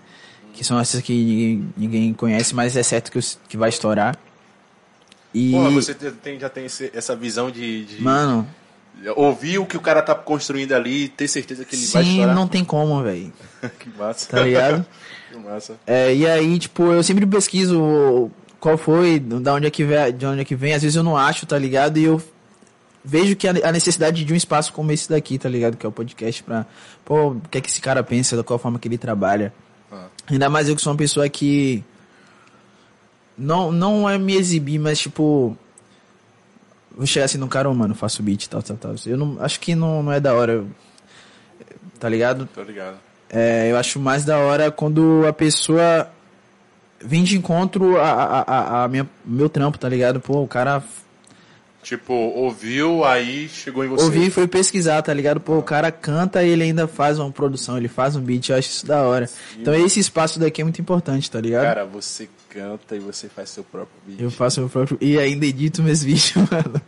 Que 0.52 0.62
são 0.62 0.76
artistas 0.76 1.00
que 1.00 1.14
ninguém, 1.14 1.72
ninguém 1.74 2.12
conhece, 2.12 2.54
mas 2.54 2.76
é 2.76 2.82
certo 2.82 3.10
que, 3.10 3.18
que 3.48 3.56
vai 3.56 3.70
estourar. 3.70 4.18
E. 5.34 5.52
Porra, 5.52 5.70
você 5.70 5.94
te- 5.94 6.10
tem, 6.12 6.38
já 6.38 6.48
tem 6.48 6.66
esse- 6.66 6.90
essa 6.94 7.16
visão 7.16 7.50
de, 7.50 7.84
de 7.84 8.02
Mano, 8.02 8.46
ouvir 9.16 9.58
o 9.58 9.66
que 9.66 9.76
o 9.76 9.80
cara 9.80 10.02
tá 10.02 10.14
construindo 10.14 10.72
ali 10.72 11.04
e 11.04 11.08
ter 11.08 11.26
certeza 11.28 11.64
que 11.64 11.74
ele 11.74 11.86
vai 11.86 12.04
sim, 12.04 12.10
estourar. 12.10 12.34
não 12.34 12.46
tem 12.48 12.64
como, 12.64 13.02
velho. 13.02 13.32
que 13.78 13.88
massa. 13.98 14.28
Tá 14.30 14.40
ligado? 14.42 14.84
que 15.32 15.38
massa. 15.38 15.76
É, 15.86 16.14
e 16.14 16.26
aí, 16.26 16.58
tipo, 16.58 16.82
eu 16.84 17.02
sempre 17.02 17.24
pesquiso 17.26 18.30
qual 18.60 18.76
foi, 18.76 19.18
da 19.18 19.54
onde 19.54 19.66
é 19.66 19.70
que 19.70 19.84
vem, 19.84 20.12
de 20.16 20.26
onde 20.26 20.40
é 20.42 20.44
que 20.44 20.54
vem. 20.54 20.74
Às 20.74 20.82
vezes 20.82 20.96
eu 20.96 21.02
não 21.02 21.16
acho, 21.16 21.46
tá 21.46 21.58
ligado? 21.58 21.96
E 21.98 22.04
eu 22.04 22.22
vejo 23.04 23.34
que 23.34 23.48
a 23.48 23.54
a 23.64 23.72
necessidade 23.72 24.24
de 24.24 24.32
um 24.32 24.36
espaço 24.36 24.72
como 24.72 24.92
esse 24.92 25.08
daqui, 25.08 25.38
tá 25.38 25.48
ligado? 25.48 25.76
Que 25.76 25.84
é 25.86 25.88
o 25.88 25.92
podcast 25.92 26.42
pra, 26.42 26.66
pô, 27.04 27.30
o 27.30 27.40
que 27.50 27.58
é 27.58 27.60
que 27.60 27.68
esse 27.68 27.80
cara 27.80 28.02
pensa, 28.04 28.36
da 28.36 28.44
qual 28.44 28.58
forma 28.58 28.78
que 28.78 28.86
ele 28.86 28.98
trabalha. 28.98 29.52
Ah. 29.90 30.06
Ainda 30.30 30.48
mais 30.48 30.68
eu 30.68 30.76
que 30.76 30.82
sou 30.82 30.92
uma 30.92 30.96
pessoa 30.98 31.28
que 31.28 31.82
não, 33.36 33.72
não 33.72 34.08
é 34.08 34.18
me 34.18 34.34
exibir, 34.36 34.78
mas 34.78 34.98
tipo, 34.98 35.56
vou 36.96 37.06
chegar 37.06 37.24
assim 37.26 37.38
no 37.38 37.48
cara, 37.48 37.68
ô, 37.68 37.74
mano, 37.74 37.94
faço 37.94 38.22
beat, 38.22 38.46
tal, 38.48 38.62
tal, 38.62 38.76
tal. 38.76 38.94
Eu 39.06 39.16
não, 39.16 39.36
acho 39.40 39.58
que 39.60 39.74
não, 39.74 40.02
não 40.02 40.12
é 40.12 40.20
da 40.20 40.34
hora, 40.34 40.64
tá 41.98 42.08
ligado? 42.08 42.48
Tô 42.54 42.62
ligado. 42.62 42.96
É, 43.30 43.70
eu 43.70 43.76
acho 43.78 43.98
mais 43.98 44.24
da 44.24 44.38
hora 44.38 44.70
quando 44.70 45.24
a 45.26 45.32
pessoa 45.32 46.10
vem 47.00 47.24
de 47.24 47.36
encontro 47.36 47.98
a, 47.98 48.10
a, 48.10 48.40
a, 48.42 48.84
a 48.84 48.88
minha, 48.88 49.08
meu 49.24 49.48
trampo, 49.48 49.78
tá 49.78 49.88
ligado? 49.88 50.20
Pô, 50.20 50.42
o 50.42 50.48
cara 50.48 50.82
Tipo, 51.82 52.12
ouviu, 52.14 53.04
aí 53.04 53.48
chegou 53.48 53.84
em 53.84 53.88
você. 53.88 54.04
ouviu 54.04 54.22
e 54.22 54.30
foi 54.30 54.46
pesquisar, 54.46 55.02
tá 55.02 55.12
ligado? 55.12 55.40
Pô, 55.40 55.58
o 55.58 55.62
cara 55.64 55.90
canta 55.90 56.40
e 56.44 56.48
ele 56.48 56.62
ainda 56.62 56.86
faz 56.86 57.18
uma 57.18 57.30
produção, 57.32 57.76
ele 57.76 57.88
faz 57.88 58.14
um 58.14 58.20
beat, 58.20 58.50
eu 58.50 58.56
acho 58.56 58.68
isso 58.68 58.86
da 58.86 59.02
hora. 59.02 59.28
Então 59.58 59.74
esse 59.74 59.98
espaço 59.98 60.38
daqui 60.38 60.60
é 60.60 60.64
muito 60.64 60.80
importante, 60.80 61.28
tá 61.28 61.40
ligado? 61.40 61.64
Cara, 61.64 61.84
você 61.84 62.28
canta 62.52 62.94
e 62.96 62.98
você 62.98 63.28
faz 63.28 63.50
seu 63.50 63.64
próprio 63.64 63.94
vídeo. 64.06 64.24
Eu 64.26 64.30
faço 64.30 64.60
meu 64.60 64.68
próprio. 64.68 64.98
E 65.00 65.18
ainda 65.18 65.46
edito 65.46 65.82
meus 65.82 66.02
vídeos, 66.04 66.34
mano. 66.36 66.80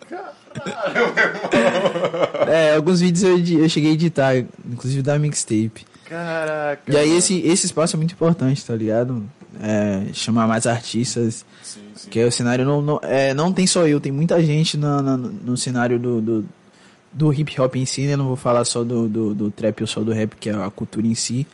é, 2.49 2.75
alguns 2.75 3.01
vídeos 3.01 3.23
eu, 3.23 3.39
eu 3.63 3.69
cheguei 3.69 3.91
a 3.91 3.95
editar, 3.95 4.37
inclusive 4.65 5.03
da 5.03 5.19
mixtape. 5.19 5.85
Caraca. 6.09 6.83
E 6.93 6.97
aí 6.97 7.07
mano. 7.07 7.19
esse, 7.19 7.39
esse 7.41 7.67
espaço 7.67 7.97
é 7.97 7.99
muito 7.99 8.13
importante, 8.13 8.65
tá 8.65 8.75
ligado? 8.75 9.25
É, 9.61 10.13
chamar 10.13 10.47
mais 10.47 10.67
artistas. 10.67 11.45
Sim, 11.63 11.81
sim. 11.95 12.05
Porque 12.05 12.23
o 12.25 12.31
cenário 12.33 12.65
não, 12.65 12.83
não, 12.83 13.01
é, 13.03 13.33
não 13.35 13.53
tem 13.53 13.67
só 13.67 13.87
eu, 13.87 14.01
tem 14.01 14.13
muita 14.13 14.43
gente 14.43 14.77
na, 14.77 15.01
na- 15.01 15.17
no 15.17 15.57
cenário 15.57 15.99
do, 15.99 16.21
do, 16.21 16.45
do 17.13 17.33
hip 17.33 17.61
hop 17.61 17.77
em 17.77 17.87
si, 17.87 18.03
né? 18.07 18.17
Não 18.17 18.27
vou 18.27 18.37
falar 18.37 18.65
só 18.65 18.83
do, 18.85 19.09
do, 19.09 19.35
do 19.35 19.51
trap 19.51 19.81
ou 19.81 19.87
só 19.87 20.01
do 20.01 20.13
rap, 20.13 20.35
que 20.39 20.51
é 20.51 20.55
a 20.55 20.71
cultura 20.71 21.07
em 21.07 21.15
si. 21.15 21.47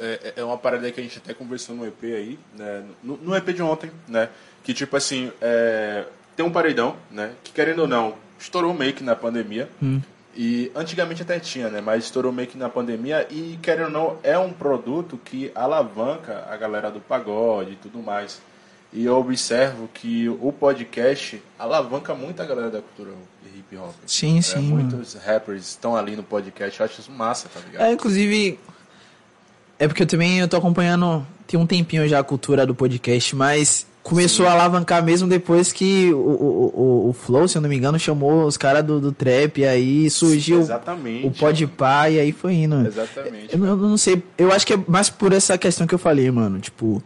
É, 0.00 0.32
é 0.36 0.44
uma 0.44 0.56
parada 0.58 0.90
que 0.90 1.00
a 1.00 1.02
gente 1.02 1.18
até 1.18 1.34
conversou 1.34 1.74
no 1.76 1.86
EP 1.86 2.02
aí, 2.04 2.38
né? 2.56 2.84
No, 3.02 3.16
no 3.18 3.36
EP 3.36 3.48
de 3.52 3.62
ontem, 3.62 3.90
né? 4.08 4.28
Que 4.64 4.72
tipo 4.74 4.96
assim, 4.96 5.30
é, 5.40 6.04
tem 6.36 6.44
um 6.44 6.50
paredão, 6.50 6.96
né? 7.10 7.32
Que 7.44 7.52
querendo 7.52 7.80
ou 7.80 7.88
não, 7.88 8.14
estourou 8.38 8.72
meio 8.74 8.92
que 8.92 9.02
na 9.04 9.14
pandemia. 9.14 9.68
Hum. 9.82 10.00
E 10.34 10.70
antigamente 10.74 11.22
até 11.22 11.40
tinha, 11.40 11.68
né? 11.68 11.80
Mas 11.80 12.04
estourou 12.04 12.32
meio 12.32 12.48
que 12.48 12.56
na 12.56 12.68
pandemia 12.68 13.26
e, 13.30 13.58
querendo 13.60 13.86
ou 13.86 13.90
não, 13.90 14.18
é 14.22 14.38
um 14.38 14.52
produto 14.52 15.18
que 15.24 15.50
alavanca 15.54 16.46
a 16.48 16.56
galera 16.56 16.90
do 16.90 17.00
pagode 17.00 17.72
e 17.72 17.76
tudo 17.76 17.98
mais. 17.98 18.40
E 18.92 19.04
eu 19.04 19.16
observo 19.18 19.88
que 19.92 20.28
o 20.28 20.52
podcast 20.52 21.42
alavanca 21.58 22.14
muito 22.14 22.40
a 22.40 22.44
galera 22.46 22.70
da 22.70 22.80
cultura 22.80 23.10
hip 23.54 23.76
hop. 23.76 23.94
Sim, 24.06 24.38
É, 24.38 24.42
sim. 24.42 24.60
muitos 24.60 25.14
rappers 25.14 25.68
estão 25.68 25.96
ali 25.96 26.16
no 26.16 26.22
podcast, 26.22 26.78
eu 26.80 26.86
acho 26.86 27.00
isso 27.00 27.10
massa, 27.12 27.48
tá 27.48 27.60
ligado? 27.60 27.82
É, 27.82 27.92
inclusive. 27.92 28.58
É 29.80 29.88
porque 29.88 30.02
eu 30.02 30.06
também 30.06 30.38
eu 30.38 30.46
tô 30.46 30.58
acompanhando. 30.58 31.26
Tem 31.46 31.58
um 31.58 31.66
tempinho 31.66 32.06
já 32.06 32.18
a 32.18 32.22
cultura 32.22 32.66
do 32.66 32.74
podcast, 32.74 33.34
mas 33.34 33.86
começou 34.02 34.44
Sim. 34.44 34.52
a 34.52 34.54
alavancar 34.54 35.02
mesmo 35.02 35.26
depois 35.26 35.72
que 35.72 36.12
o, 36.12 36.18
o, 36.18 36.72
o, 36.74 37.08
o 37.08 37.12
Flow, 37.14 37.48
se 37.48 37.56
eu 37.56 37.62
não 37.62 37.68
me 37.68 37.76
engano, 37.76 37.98
chamou 37.98 38.44
os 38.44 38.58
caras 38.58 38.84
do, 38.84 39.00
do 39.00 39.10
trap, 39.10 39.58
e 39.58 39.66
aí 39.66 40.10
surgiu 40.10 40.60
Exatamente. 40.60 41.26
o 41.26 41.30
Podpah, 41.30 42.10
e 42.10 42.20
aí 42.20 42.30
foi 42.30 42.54
indo. 42.54 42.86
Exatamente. 42.86 43.54
Eu 43.54 43.58
não, 43.58 43.66
eu 43.68 43.76
não 43.76 43.96
sei, 43.96 44.22
eu 44.36 44.52
acho 44.52 44.66
que 44.66 44.74
é 44.74 44.78
mais 44.86 45.08
por 45.08 45.32
essa 45.32 45.56
questão 45.56 45.86
que 45.86 45.94
eu 45.94 45.98
falei, 45.98 46.30
mano. 46.30 46.60
Tipo, 46.60 47.02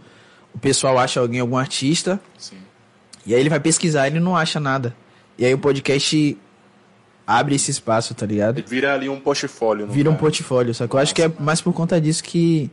o 0.53 0.59
pessoal 0.59 0.99
acha 0.99 1.21
alguém, 1.21 1.41
algum 1.41 1.57
artista, 1.57 2.21
Sim. 2.37 2.57
e 3.25 3.35
aí 3.35 3.41
ele 3.41 3.49
vai 3.49 3.61
pesquisar, 3.61 4.09
ele 4.09 4.19
não 4.19 4.37
acha 4.37 4.59
nada. 4.59 4.95
E 5.39 5.45
aí 5.45 5.55
o 5.55 5.59
podcast 5.59 6.37
abre 7.27 7.55
esse 7.55 7.71
espaço, 7.71 8.15
tá 8.15 8.27
ligado? 8.27 8.63
Vira 8.67 8.95
ali 8.95 9.09
um 9.09 9.19
portfólio. 9.19 9.87
Vira 9.87 10.09
um 10.09 10.13
cara. 10.13 10.21
portfólio, 10.21 10.75
só 10.75 10.87
que 10.87 10.95
eu 10.95 11.01
acho 11.01 11.15
que 11.15 11.23
é 11.23 11.33
mais 11.39 11.61
por 11.61 11.73
conta 11.73 12.01
disso 12.01 12.23
que 12.23 12.71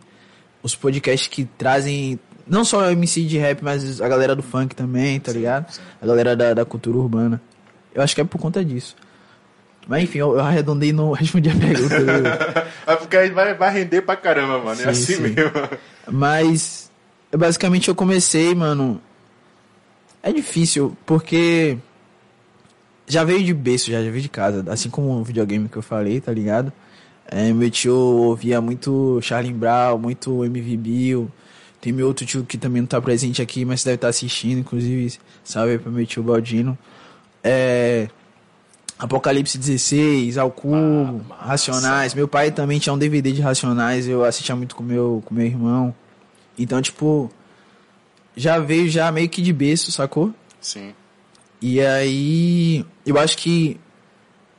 os 0.62 0.76
podcasts 0.76 1.28
que 1.28 1.46
trazem 1.58 2.20
não 2.48 2.66
só 2.66 2.82
o 2.82 2.90
MC 2.92 3.24
de 3.24 3.38
rap, 3.38 3.64
mas 3.64 4.02
a 4.02 4.08
galera 4.08 4.36
do 4.36 4.44
funk 4.44 4.76
também, 4.76 5.20
tá 5.20 5.32
ligado? 5.32 5.72
sim. 5.72 5.82
A 6.02 6.06
galera 6.06 6.36
da, 6.36 6.54
da 6.54 6.66
cultura 6.66 6.98
urbana. 6.98 7.42
Eu 7.94 8.02
acho 8.02 8.14
que 8.14 8.22
é 8.22 8.24
por 8.24 8.40
conta 8.40 8.64
disso. 8.64 8.96
Mas 9.88 10.04
enfim, 10.04 10.20
eu, 10.20 10.34
eu 10.34 10.40
arredondei 10.42 10.90
e 10.90 10.94
não 10.94 11.12
respondi 11.12 11.50
a 11.50 11.56
pergunta. 11.56 12.72
É 12.88 12.96
porque 12.96 13.16
aí 13.16 13.30
vai, 13.30 13.54
vai 13.54 13.72
render 13.72 14.02
pra 14.02 14.16
caramba, 14.16 14.60
mano. 14.60 14.76
Sim, 14.76 14.84
é 14.84 14.90
assim 14.90 15.16
sim. 15.16 15.22
mesmo. 15.22 15.52
Mas 16.10 16.92
basicamente 17.32 17.88
eu 17.88 17.96
comecei, 17.96 18.54
mano. 18.56 19.02
É 20.24 20.32
difícil, 20.32 20.98
porque 21.06 21.78
já 23.12 23.24
veio 23.26 23.44
de 23.44 23.54
berço, 23.54 23.92
já, 23.92 24.02
já 24.02 24.10
veio 24.10 24.22
de 24.22 24.30
casa. 24.30 24.64
Assim 24.72 24.90
como 24.90 25.10
o 25.12 25.24
videogame 25.24 25.68
que 25.68 25.78
eu 25.78 25.82
falei, 25.82 26.22
tá 26.22 26.32
ligado? 26.32 26.72
É, 27.26 27.52
meu 27.52 27.70
tio 27.70 27.94
ouvia 27.94 28.62
muito 28.62 29.20
Charlie 29.22 29.54
Brown, 29.54 29.98
muito 29.98 30.46
MV 30.46 30.78
Bill. 30.78 31.32
Tem 31.82 31.92
meu 31.92 32.08
outro 32.08 32.26
tio 32.26 32.46
que 32.46 32.58
também 32.58 32.82
não 32.82 32.88
tá 32.88 33.02
presente 33.02 33.42
aqui, 33.42 33.66
mas 33.66 33.84
deve 33.84 33.96
estar 33.96 34.08
assistindo, 34.08 34.60
inclusive. 34.60 35.18
Salve 35.44 35.74
aí 35.74 35.80
pro 35.80 35.92
meu 35.92 36.06
tio 36.06 36.24
Baldino. 36.24 36.78
É. 37.44 38.08
Apocalipse 38.98 39.58
16, 39.58 40.38
Ao 40.38 40.52
Cubo, 40.52 41.26
massa. 41.28 41.46
Racionais. 41.46 42.14
Meu 42.14 42.28
pai 42.28 42.52
também 42.52 42.80
tinha 42.80 42.94
um 42.94 42.98
DVD 42.98 43.32
de 43.32 43.42
Racionais, 43.42 44.08
eu 44.08 44.24
assistia 44.24 44.56
muito 44.56 44.76
com 44.76 44.84
meu, 44.84 45.24
com 45.26 45.34
meu 45.34 45.46
irmão. 45.46 45.94
Então, 46.58 46.80
tipo, 46.82 47.32
já 48.38 48.60
veio 48.60 48.88
já 48.88 49.12
meio 49.12 49.28
que 49.28 49.42
de 49.42 49.52
berço, 49.52 49.92
sacou? 49.92 50.32
Sim. 50.62 50.94
E 51.62 51.80
aí, 51.82 52.86
eu 53.06 53.20
acho 53.20 53.38
que 53.38 53.80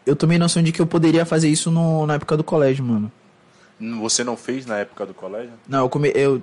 eu 0.07 0.15
tomei 0.15 0.39
noção 0.39 0.63
de 0.63 0.71
que 0.73 0.81
eu 0.81 0.87
poderia 0.87 1.25
fazer 1.27 1.49
isso 1.49 1.71
no, 1.71 2.07
na 2.07 2.15
época 2.15 2.37
do 2.37 2.45
colégio, 2.45 2.85
mano. 2.85 3.11
Você 4.01 4.23
não 4.23 4.37
fez 4.37 4.65
na 4.67 4.79
época 4.79 5.05
do 5.07 5.13
colégio? 5.15 5.53
Não, 5.69 5.81
eu, 5.81 5.89
come, 5.89 6.13
eu 6.15 6.41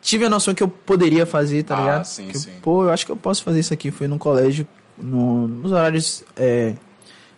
tive 0.00 0.24
a 0.24 0.30
noção 0.30 0.52
que 0.54 0.62
eu 0.62 0.68
poderia 0.68 1.24
fazer, 1.24 1.62
tá 1.62 1.76
Ah, 1.76 1.80
ligado? 1.80 2.04
sim, 2.04 2.26
Que 2.28 2.38
sim. 2.38 2.50
pô, 2.60 2.84
eu 2.84 2.90
acho 2.90 3.06
que 3.06 3.12
eu 3.12 3.16
posso 3.16 3.44
fazer 3.44 3.60
isso 3.60 3.72
aqui. 3.72 3.90
Foi 3.92 4.08
no 4.08 4.18
colégio, 4.18 4.66
no- 4.98 5.46
nos 5.46 5.70
horários 5.70 6.24
é, 6.36 6.74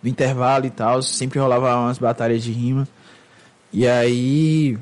do 0.02 0.08
intervalo 0.08 0.64
e 0.64 0.70
tal. 0.70 1.02
Sempre 1.02 1.38
rolava 1.38 1.76
umas 1.76 1.98
batalhas 1.98 2.42
de 2.42 2.52
rima. 2.52 2.88
E 3.70 3.86
aí. 3.86 4.78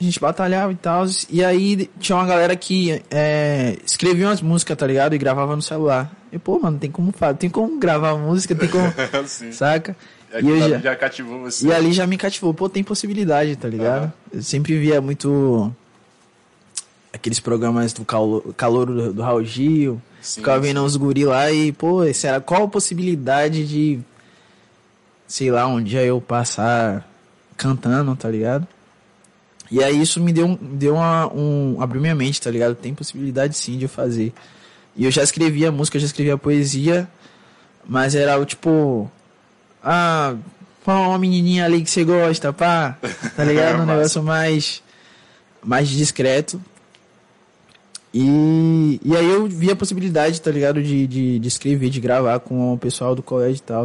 A 0.00 0.04
gente 0.04 0.18
batalhava 0.20 0.72
e 0.72 0.76
tal. 0.76 1.06
E 1.30 1.42
aí 1.44 1.88
tinha 2.00 2.16
uma 2.16 2.26
galera 2.26 2.54
que 2.56 3.02
é, 3.10 3.76
escrevia 3.86 4.26
umas 4.26 4.42
músicas, 4.42 4.76
tá 4.76 4.86
ligado? 4.86 5.14
E 5.14 5.18
gravava 5.18 5.54
no 5.54 5.62
celular. 5.62 6.10
E, 6.32 6.38
pô, 6.38 6.58
mano, 6.58 6.78
tem 6.78 6.90
como 6.90 7.12
fazer, 7.12 7.38
tem 7.38 7.48
como 7.48 7.78
gravar 7.78 8.16
música, 8.16 8.54
tem 8.54 8.68
como. 8.68 8.92
Saca? 9.52 9.96
É 10.32 10.40
E 10.40 10.42
que 10.42 10.58
já- 10.68 10.78
já 10.78 10.96
cativou 10.96 11.40
você. 11.42 11.66
e 11.68 11.72
ali 11.72 11.92
já 11.92 12.06
me 12.08 12.16
cativou. 12.16 12.52
Pô, 12.52 12.68
tem 12.68 12.82
possibilidade, 12.82 13.54
tá 13.54 13.68
ligado? 13.68 14.02
Aham. 14.04 14.12
Eu 14.32 14.42
sempre 14.42 14.76
via 14.78 15.00
muito 15.00 15.72
aqueles 17.12 17.38
programas 17.38 17.92
do 17.92 18.04
calor, 18.04 18.52
calor 18.56 18.86
do, 18.86 19.12
do 19.12 19.22
Raul 19.22 19.44
Gil. 19.44 20.02
Sim, 20.20 20.40
ficava 20.40 20.58
vendo 20.60 20.82
uns 20.82 20.96
guri 20.96 21.24
lá 21.24 21.52
e, 21.52 21.70
pô, 21.70 22.00
será, 22.12 22.40
qual 22.40 22.64
a 22.64 22.68
possibilidade 22.68 23.64
de, 23.66 24.00
sei 25.26 25.50
lá, 25.52 25.66
um 25.68 25.80
dia 25.82 26.02
eu 26.02 26.20
passar 26.20 27.08
cantando, 27.56 28.16
tá 28.16 28.28
ligado? 28.28 28.66
E 29.70 29.82
aí 29.82 30.00
isso 30.00 30.20
me 30.20 30.32
deu, 30.32 30.46
um- 30.46 30.56
deu 30.56 30.94
uma, 30.94 31.32
um, 31.32 31.76
abriu 31.80 32.00
minha 32.00 32.14
mente, 32.14 32.40
tá 32.40 32.50
ligado? 32.50 32.74
Tem 32.74 32.94
possibilidade 32.94 33.56
sim 33.56 33.78
de 33.78 33.84
eu 33.84 33.88
fazer. 33.88 34.32
E 34.96 35.04
eu 35.04 35.10
já 35.10 35.22
escrevia 35.22 35.72
música, 35.72 35.98
já 35.98 36.06
escrevia 36.06 36.36
poesia, 36.38 37.08
mas 37.86 38.14
era 38.14 38.38
o 38.38 38.44
tipo, 38.44 39.10
ah, 39.82 40.36
qual 40.84 41.08
uma 41.10 41.18
menininha 41.18 41.64
ali 41.64 41.82
que 41.82 41.90
você 41.90 42.04
gosta, 42.04 42.52
pá, 42.52 42.96
tá 43.34 43.42
ligado? 43.44 43.82
Um 43.82 43.86
negócio 43.86 44.22
mais, 44.22 44.82
mais 45.62 45.88
discreto. 45.88 46.60
E, 48.12 49.00
e 49.04 49.16
aí 49.16 49.28
eu 49.28 49.46
vi 49.48 49.70
a 49.72 49.76
possibilidade, 49.76 50.40
tá 50.40 50.50
ligado? 50.50 50.80
De, 50.82 51.06
de, 51.06 51.38
de 51.40 51.48
escrever, 51.48 51.90
de 51.90 52.00
gravar 52.00 52.38
com 52.38 52.72
o 52.72 52.78
pessoal 52.78 53.14
do 53.14 53.22
colégio 53.22 53.56
e 53.58 53.62
tal. 53.62 53.84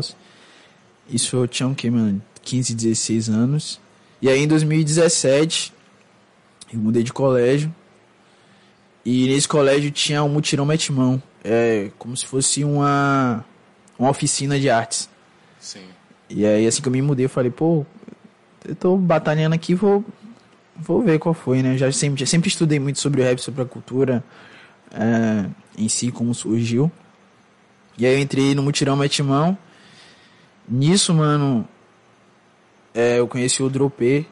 Isso 1.09 1.35
eu 1.35 1.47
tinha 1.47 1.67
o 1.67 1.73
quê, 1.73 1.89
mano? 1.89 2.21
15, 2.43 2.75
16 2.75 3.29
anos. 3.29 3.79
E 4.21 4.29
aí 4.29 4.39
em 4.39 4.47
2017, 4.47 5.73
eu 6.73 6.79
mudei 6.79 7.03
de 7.03 7.13
colégio. 7.13 7.73
E 9.05 9.27
nesse 9.27 9.47
colégio 9.47 9.91
tinha 9.91 10.23
um 10.23 10.29
mutirão 10.29 10.65
metimão. 10.65 11.21
É 11.43 11.89
como 11.97 12.15
se 12.17 12.25
fosse 12.25 12.63
uma, 12.63 13.45
uma 13.97 14.09
oficina 14.09 14.59
de 14.59 14.69
artes. 14.69 15.09
Sim. 15.59 15.83
E 16.29 16.45
aí 16.45 16.67
assim 16.67 16.81
que 16.81 16.87
eu 16.87 16.91
me 16.91 17.01
mudei, 17.01 17.25
eu 17.25 17.29
falei, 17.29 17.49
pô, 17.49 17.85
eu 18.67 18.75
tô 18.75 18.97
batalhando 18.97 19.55
aqui, 19.55 19.73
vou, 19.73 20.03
vou 20.75 21.01
ver 21.01 21.17
qual 21.17 21.33
foi, 21.33 21.63
né? 21.63 21.73
Eu 21.73 21.77
já 21.77 21.91
sempre, 21.91 22.19
já 22.19 22.25
sempre 22.25 22.49
estudei 22.49 22.79
muito 22.79 22.99
sobre 22.99 23.21
o 23.21 23.23
rap, 23.23 23.39
sobre 23.39 23.61
a 23.61 23.65
cultura 23.65 24.23
é, 24.91 25.49
em 25.77 25.87
si, 25.87 26.11
como 26.11 26.33
surgiu. 26.33 26.91
E 27.97 28.05
aí 28.05 28.13
eu 28.13 28.19
entrei 28.19 28.53
no 28.55 28.63
Mutirão 28.63 28.95
Metimão. 28.95 29.57
Nisso, 30.67 31.13
mano, 31.13 31.67
é, 32.93 33.19
eu 33.19 33.27
conheci 33.27 33.61
o 33.63 33.69
Dropê, 33.69 34.25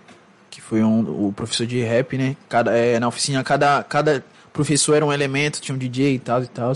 que 0.49 0.61
foi 0.61 0.83
um, 0.83 1.27
o 1.27 1.33
professor 1.33 1.65
de 1.65 1.81
rap, 1.81 2.17
né? 2.17 2.35
Cada, 2.49 2.71
é, 2.75 2.99
na 2.99 3.07
oficina, 3.07 3.43
cada, 3.43 3.83
cada 3.83 4.23
professor 4.53 4.95
era 4.95 5.05
um 5.05 5.13
elemento, 5.13 5.61
tinha 5.61 5.75
um 5.75 5.77
DJ 5.77 6.15
e 6.15 6.19
tal 6.19 6.41
e 6.43 6.47
tal. 6.47 6.73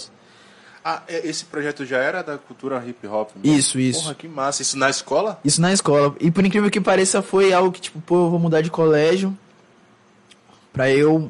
Ah, 0.84 1.04
é- 1.08 1.28
esse 1.28 1.46
projeto 1.46 1.86
já 1.86 1.98
era 1.98 2.22
da 2.24 2.38
cultura 2.38 2.84
hip 2.86 3.06
hop? 3.08 3.30
mesmo? 3.36 3.58
Isso, 3.58 3.80
isso. 3.80 4.02
Porra, 4.02 4.16
que 4.16 4.28
massa. 4.28 4.62
Isso 4.62 4.78
na 4.78 4.90
escola? 4.90 5.40
Isso 5.44 5.62
na 5.62 5.72
escola. 5.72 6.16
E 6.20 6.32
por 6.32 6.46
incrível 6.46 6.72
que 6.72 6.82
pareça, 6.82 7.22
foi 7.22 7.54
algo 7.54 7.72
que, 7.72 7.82
tipo, 7.82 8.02
pô, 8.02 8.26
eu 8.26 8.30
vou 8.32 8.40
mudar 8.40 8.62
de 8.62 8.72
colégio 8.72 9.38
pra 10.74 10.90
eu 10.90 11.28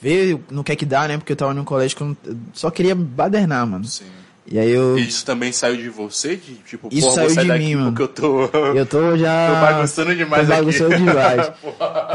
ver 0.00 0.40
no 0.50 0.62
que 0.62 0.72
é 0.72 0.76
que 0.76 0.84
dá, 0.86 1.08
né? 1.08 1.16
Porque 1.16 1.32
eu 1.32 1.36
tava 1.36 1.54
num 1.54 1.64
colégio 1.64 1.96
que 1.96 2.02
eu 2.02 2.16
só 2.52 2.70
queria 2.70 2.94
badernar, 2.94 3.66
mano. 3.66 3.84
Sim. 3.84 4.06
E 4.50 4.58
aí 4.58 4.70
eu, 4.70 4.96
Isso 4.98 5.26
também 5.26 5.52
saiu 5.52 5.76
de 5.76 5.90
você? 5.90 6.36
De, 6.36 6.54
tipo, 6.66 6.88
Isso 6.90 7.02
porra, 7.02 7.14
saiu 7.14 7.26
vou 7.26 7.34
sair 7.34 7.44
de 7.44 7.48
daqui 7.48 7.64
mim, 7.64 7.74
mano. 7.74 7.92
porque 7.92 8.02
eu 8.02 8.08
tô... 8.08 8.44
eu 8.74 8.86
tô 8.86 9.16
já... 9.18 9.46
Tô 9.52 9.60
bagunçando 9.60 10.16
demais 10.16 10.46
tô 10.46 10.52
aqui. 10.54 10.62
bagunçando 10.62 10.96
demais. 10.96 11.48
Porra. 11.60 12.08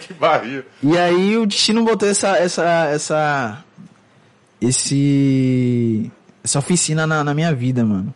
que 0.00 0.14
barril. 0.14 0.62
E 0.82 0.96
aí 0.96 1.36
o 1.36 1.44
destino 1.46 1.84
botou 1.84 2.08
essa, 2.08 2.38
essa, 2.38 2.86
essa, 2.86 3.64
esse, 4.60 6.10
essa 6.42 6.58
oficina 6.58 7.06
na, 7.06 7.22
na 7.22 7.34
minha 7.34 7.54
vida, 7.54 7.84
mano. 7.84 8.14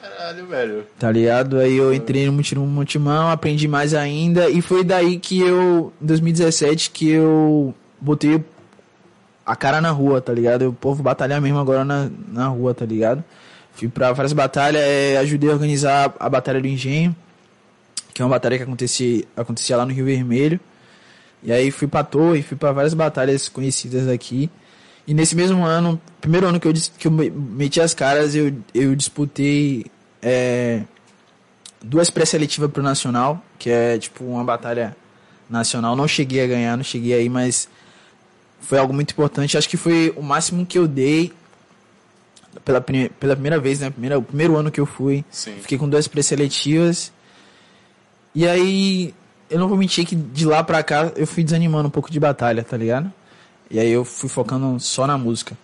Caralho, 0.00 0.46
velho. 0.46 0.86
Tá 0.96 1.10
ligado? 1.10 1.58
Aí 1.58 1.76
eu 1.76 1.92
entrei 1.92 2.26
no 2.26 2.32
Mutirão 2.32 2.64
Multimão, 2.66 3.30
aprendi 3.30 3.66
mais 3.66 3.94
ainda. 3.94 4.48
E 4.48 4.62
foi 4.62 4.84
daí 4.84 5.18
que 5.18 5.40
eu, 5.40 5.92
em 6.00 6.06
2017, 6.06 6.90
que 6.92 7.08
eu 7.10 7.74
botei 8.00 8.44
a 9.50 9.56
cara 9.56 9.80
na 9.80 9.90
rua, 9.90 10.20
tá 10.20 10.32
ligado? 10.32 10.68
O 10.68 10.72
povo 10.72 11.02
batalhar 11.02 11.40
mesmo 11.40 11.58
agora 11.58 11.84
na, 11.84 12.08
na 12.28 12.46
rua, 12.48 12.72
tá 12.74 12.84
ligado? 12.84 13.24
Fui 13.74 13.88
pra 13.88 14.12
várias 14.12 14.32
batalhas, 14.32 14.82
é, 14.82 15.16
ajudei 15.18 15.48
a 15.50 15.52
organizar 15.52 16.14
a 16.18 16.28
Batalha 16.28 16.60
do 16.60 16.66
Engenho, 16.66 17.14
que 18.12 18.20
é 18.20 18.24
uma 18.24 18.30
batalha 18.30 18.56
que 18.56 18.62
acontecia, 18.64 19.24
acontecia 19.36 19.76
lá 19.76 19.86
no 19.86 19.92
Rio 19.92 20.04
Vermelho. 20.04 20.60
E 21.42 21.50
aí 21.52 21.70
fui 21.70 21.88
pra 21.88 22.04
Torre, 22.04 22.42
fui 22.42 22.56
pra 22.56 22.72
várias 22.72 22.92
batalhas 22.94 23.48
conhecidas 23.48 24.06
aqui. 24.08 24.50
E 25.06 25.14
nesse 25.14 25.34
mesmo 25.34 25.64
ano, 25.64 25.98
primeiro 26.20 26.46
ano 26.46 26.60
que 26.60 26.68
eu, 26.68 26.72
que 26.98 27.06
eu 27.06 27.10
me- 27.10 27.30
meti 27.30 27.80
as 27.80 27.94
caras, 27.94 28.34
eu, 28.34 28.52
eu 28.74 28.94
disputei 28.94 29.86
é, 30.20 30.82
duas 31.82 32.10
pré-seletivas 32.10 32.70
pro 32.70 32.82
Nacional, 32.82 33.42
que 33.58 33.70
é 33.70 33.98
tipo 33.98 34.24
uma 34.24 34.44
batalha 34.44 34.94
nacional. 35.48 35.96
Não 35.96 36.06
cheguei 36.06 36.44
a 36.44 36.46
ganhar, 36.46 36.76
não 36.76 36.84
cheguei 36.84 37.14
aí, 37.14 37.28
mas 37.28 37.68
foi 38.60 38.78
algo 38.78 38.92
muito 38.92 39.10
importante. 39.12 39.56
Acho 39.56 39.68
que 39.68 39.76
foi 39.76 40.12
o 40.16 40.22
máximo 40.22 40.64
que 40.64 40.78
eu 40.78 40.86
dei 40.86 41.32
pela, 42.64 42.80
pela 42.80 43.34
primeira 43.34 43.58
vez, 43.58 43.80
né? 43.80 43.90
Primeira, 43.90 44.18
o 44.18 44.22
primeiro 44.22 44.56
ano 44.56 44.70
que 44.70 44.80
eu 44.80 44.86
fui. 44.86 45.24
Sim. 45.30 45.54
Fiquei 45.60 45.78
com 45.78 45.88
duas 45.88 46.06
pré-seletivas. 46.06 47.12
E 48.34 48.46
aí, 48.46 49.14
eu 49.48 49.58
não 49.58 49.68
vou 49.68 49.76
mentir 49.76 50.06
que 50.06 50.14
de 50.14 50.44
lá 50.44 50.62
pra 50.62 50.82
cá 50.82 51.12
eu 51.16 51.26
fui 51.26 51.42
desanimando 51.42 51.88
um 51.88 51.90
pouco 51.90 52.10
de 52.10 52.20
batalha, 52.20 52.62
tá 52.62 52.76
ligado? 52.76 53.12
E 53.70 53.78
aí 53.78 53.90
eu 53.90 54.04
fui 54.04 54.28
focando 54.28 54.78
só 54.78 55.06
na 55.06 55.18
música. 55.18 55.56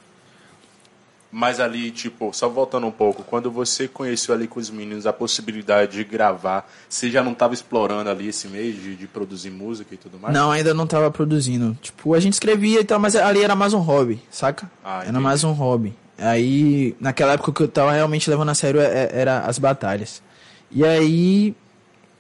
Mas 1.39 1.61
ali, 1.61 1.91
tipo, 1.91 2.33
só 2.33 2.49
voltando 2.49 2.87
um 2.87 2.91
pouco, 2.91 3.23
quando 3.23 3.51
você 3.51 3.87
conheceu 3.87 4.35
ali 4.35 4.47
com 4.49 4.59
os 4.59 4.71
meninos 4.71 5.07
a 5.07 5.13
possibilidade 5.13 5.93
de 5.93 6.03
gravar, 6.03 6.67
você 6.89 7.11
já 7.11 7.23
não 7.23 7.33
estava 7.33 7.53
explorando 7.53 8.09
ali 8.09 8.29
esse 8.29 8.49
meio 8.49 8.73
de, 8.73 8.97
de 8.97 9.07
produzir 9.07 9.51
música 9.51 9.93
e 9.95 9.99
tudo 9.99 10.19
mais? 10.19 10.33
Não, 10.33 10.51
ainda 10.51 10.73
não 10.73 10.87
tava 10.87 11.11
produzindo. 11.11 11.77
Tipo, 11.83 12.15
a 12.15 12.21
gente 12.21 12.33
escrevia 12.33 12.81
e 12.81 12.85
tal, 12.85 12.99
mas 12.99 13.15
ali 13.15 13.43
era 13.43 13.55
mais 13.55 13.75
um 13.75 13.81
hobby, 13.81 14.19
saca? 14.31 14.71
Ah, 14.83 15.05
era 15.07 15.21
mais 15.21 15.45
um 15.45 15.53
hobby. 15.53 15.95
Aí, 16.17 16.97
naquela 16.99 17.35
época 17.35 17.53
que 17.53 17.63
eu 17.65 17.69
tava 17.69 17.93
realmente 17.93 18.31
levando 18.31 18.49
a 18.49 18.55
sério 18.55 18.81
é- 18.81 18.87
é- 18.87 19.11
era 19.13 19.41
as 19.41 19.59
batalhas. 19.59 20.23
E 20.71 20.83
aí, 20.87 21.55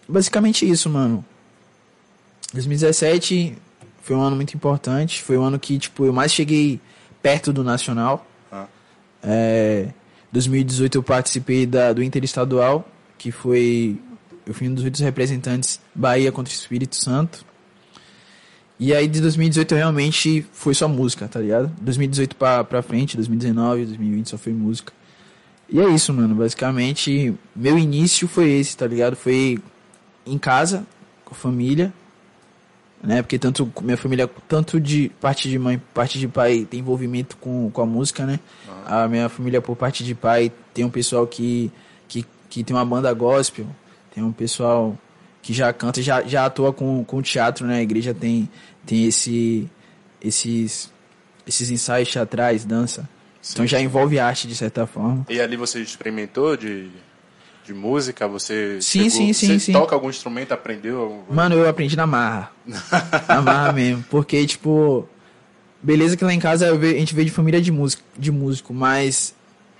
basicamente 0.06 0.68
isso, 0.68 0.90
mano. 0.90 1.24
2017 2.52 3.56
foi 4.02 4.14
um 4.14 4.20
ano 4.20 4.36
muito 4.36 4.52
importante. 4.54 5.22
Foi 5.22 5.38
um 5.38 5.42
ano 5.42 5.58
que, 5.58 5.78
tipo, 5.78 6.04
eu 6.04 6.12
mais 6.12 6.34
cheguei 6.34 6.78
perto 7.22 7.50
do 7.50 7.64
Nacional. 7.64 8.26
É, 9.26 9.88
2018 10.30 10.98
eu 10.98 11.02
participei 11.02 11.66
da, 11.66 11.92
do 11.92 12.02
Interestadual, 12.02 12.88
que 13.18 13.32
foi. 13.32 14.00
Eu 14.46 14.54
fui 14.54 14.68
um 14.68 14.74
dos 14.74 14.84
oito 14.84 15.02
representantes 15.02 15.80
Bahia 15.92 16.30
contra 16.30 16.52
o 16.52 16.56
Espírito 16.56 16.94
Santo. 16.94 17.44
E 18.78 18.94
aí 18.94 19.08
de 19.08 19.20
2018 19.20 19.72
eu 19.72 19.78
realmente 19.78 20.46
foi 20.52 20.74
só 20.74 20.86
música, 20.86 21.26
tá 21.26 21.40
ligado? 21.40 21.72
2018 21.80 22.36
pra, 22.36 22.62
pra 22.62 22.82
frente, 22.82 23.16
2019, 23.16 23.86
2020 23.86 24.28
só 24.28 24.38
foi 24.38 24.52
música. 24.52 24.92
E 25.68 25.80
é 25.80 25.88
isso, 25.88 26.12
mano. 26.12 26.34
Basicamente, 26.34 27.34
meu 27.54 27.76
início 27.76 28.28
foi 28.28 28.50
esse, 28.50 28.76
tá 28.76 28.86
ligado? 28.86 29.16
Foi 29.16 29.58
em 30.24 30.38
casa, 30.38 30.86
com 31.24 31.34
a 31.34 31.36
família, 31.36 31.92
né? 33.02 33.22
Porque 33.22 33.38
tanto 33.38 33.70
minha 33.82 33.96
família, 33.96 34.28
tanto 34.48 34.80
de 34.80 35.10
parte 35.20 35.48
de 35.48 35.58
mãe, 35.58 35.80
parte 35.92 36.18
de 36.18 36.28
pai, 36.28 36.66
tem 36.68 36.80
envolvimento 36.80 37.36
com, 37.38 37.70
com 37.70 37.80
a 37.80 37.86
música, 37.86 38.26
né? 38.26 38.38
A 38.86 39.08
minha 39.08 39.28
família, 39.28 39.60
por 39.60 39.76
parte 39.76 40.04
de 40.04 40.14
pai, 40.14 40.52
tem 40.72 40.84
um 40.84 40.90
pessoal 40.90 41.26
que, 41.26 41.72
que, 42.06 42.24
que 42.48 42.62
tem 42.62 42.74
uma 42.74 42.84
banda 42.84 43.12
gospel, 43.12 43.66
tem 44.14 44.22
um 44.22 44.32
pessoal 44.32 44.96
que 45.42 45.52
já 45.52 45.72
canta, 45.72 46.00
já, 46.02 46.22
já 46.22 46.46
atua 46.46 46.72
com, 46.72 47.04
com 47.04 47.20
teatro, 47.20 47.66
né? 47.66 47.78
A 47.78 47.82
igreja 47.82 48.14
tem, 48.14 48.48
tem 48.84 49.06
esse, 49.06 49.68
esses, 50.20 50.92
esses 51.46 51.70
ensaios 51.70 52.10
teatrais, 52.10 52.64
dança. 52.64 53.08
então 53.50 53.66
já 53.66 53.80
envolve 53.80 54.18
arte, 54.18 54.48
de 54.48 54.54
certa 54.54 54.86
forma. 54.86 55.26
E 55.28 55.40
ali 55.40 55.56
você 55.56 55.80
experimentou 55.80 56.56
de, 56.56 56.88
de 57.64 57.74
música? 57.74 58.26
Você 58.28 58.80
Sim, 58.80 59.10
sim, 59.10 59.32
sim, 59.32 59.46
você 59.46 59.60
sim. 59.60 59.72
toca 59.72 59.94
algum 59.94 60.08
instrumento, 60.08 60.52
aprendeu? 60.52 61.24
Mano, 61.28 61.56
eu 61.56 61.68
aprendi 61.68 61.96
na 61.96 62.06
marra. 62.06 62.50
na 63.28 63.42
marra 63.42 63.72
mesmo. 63.72 64.04
Porque, 64.10 64.44
tipo, 64.46 65.08
beleza 65.82 66.16
que 66.16 66.24
lá 66.24 66.32
em 66.32 66.38
casa 66.40 66.70
a 66.72 66.78
gente 66.78 67.14
veio 67.14 67.26
de 67.26 67.32
família 67.32 67.60
de 67.60 67.70
músico, 67.72 68.02
de 68.18 68.30
músico 68.32 68.72
mas 68.74 69.34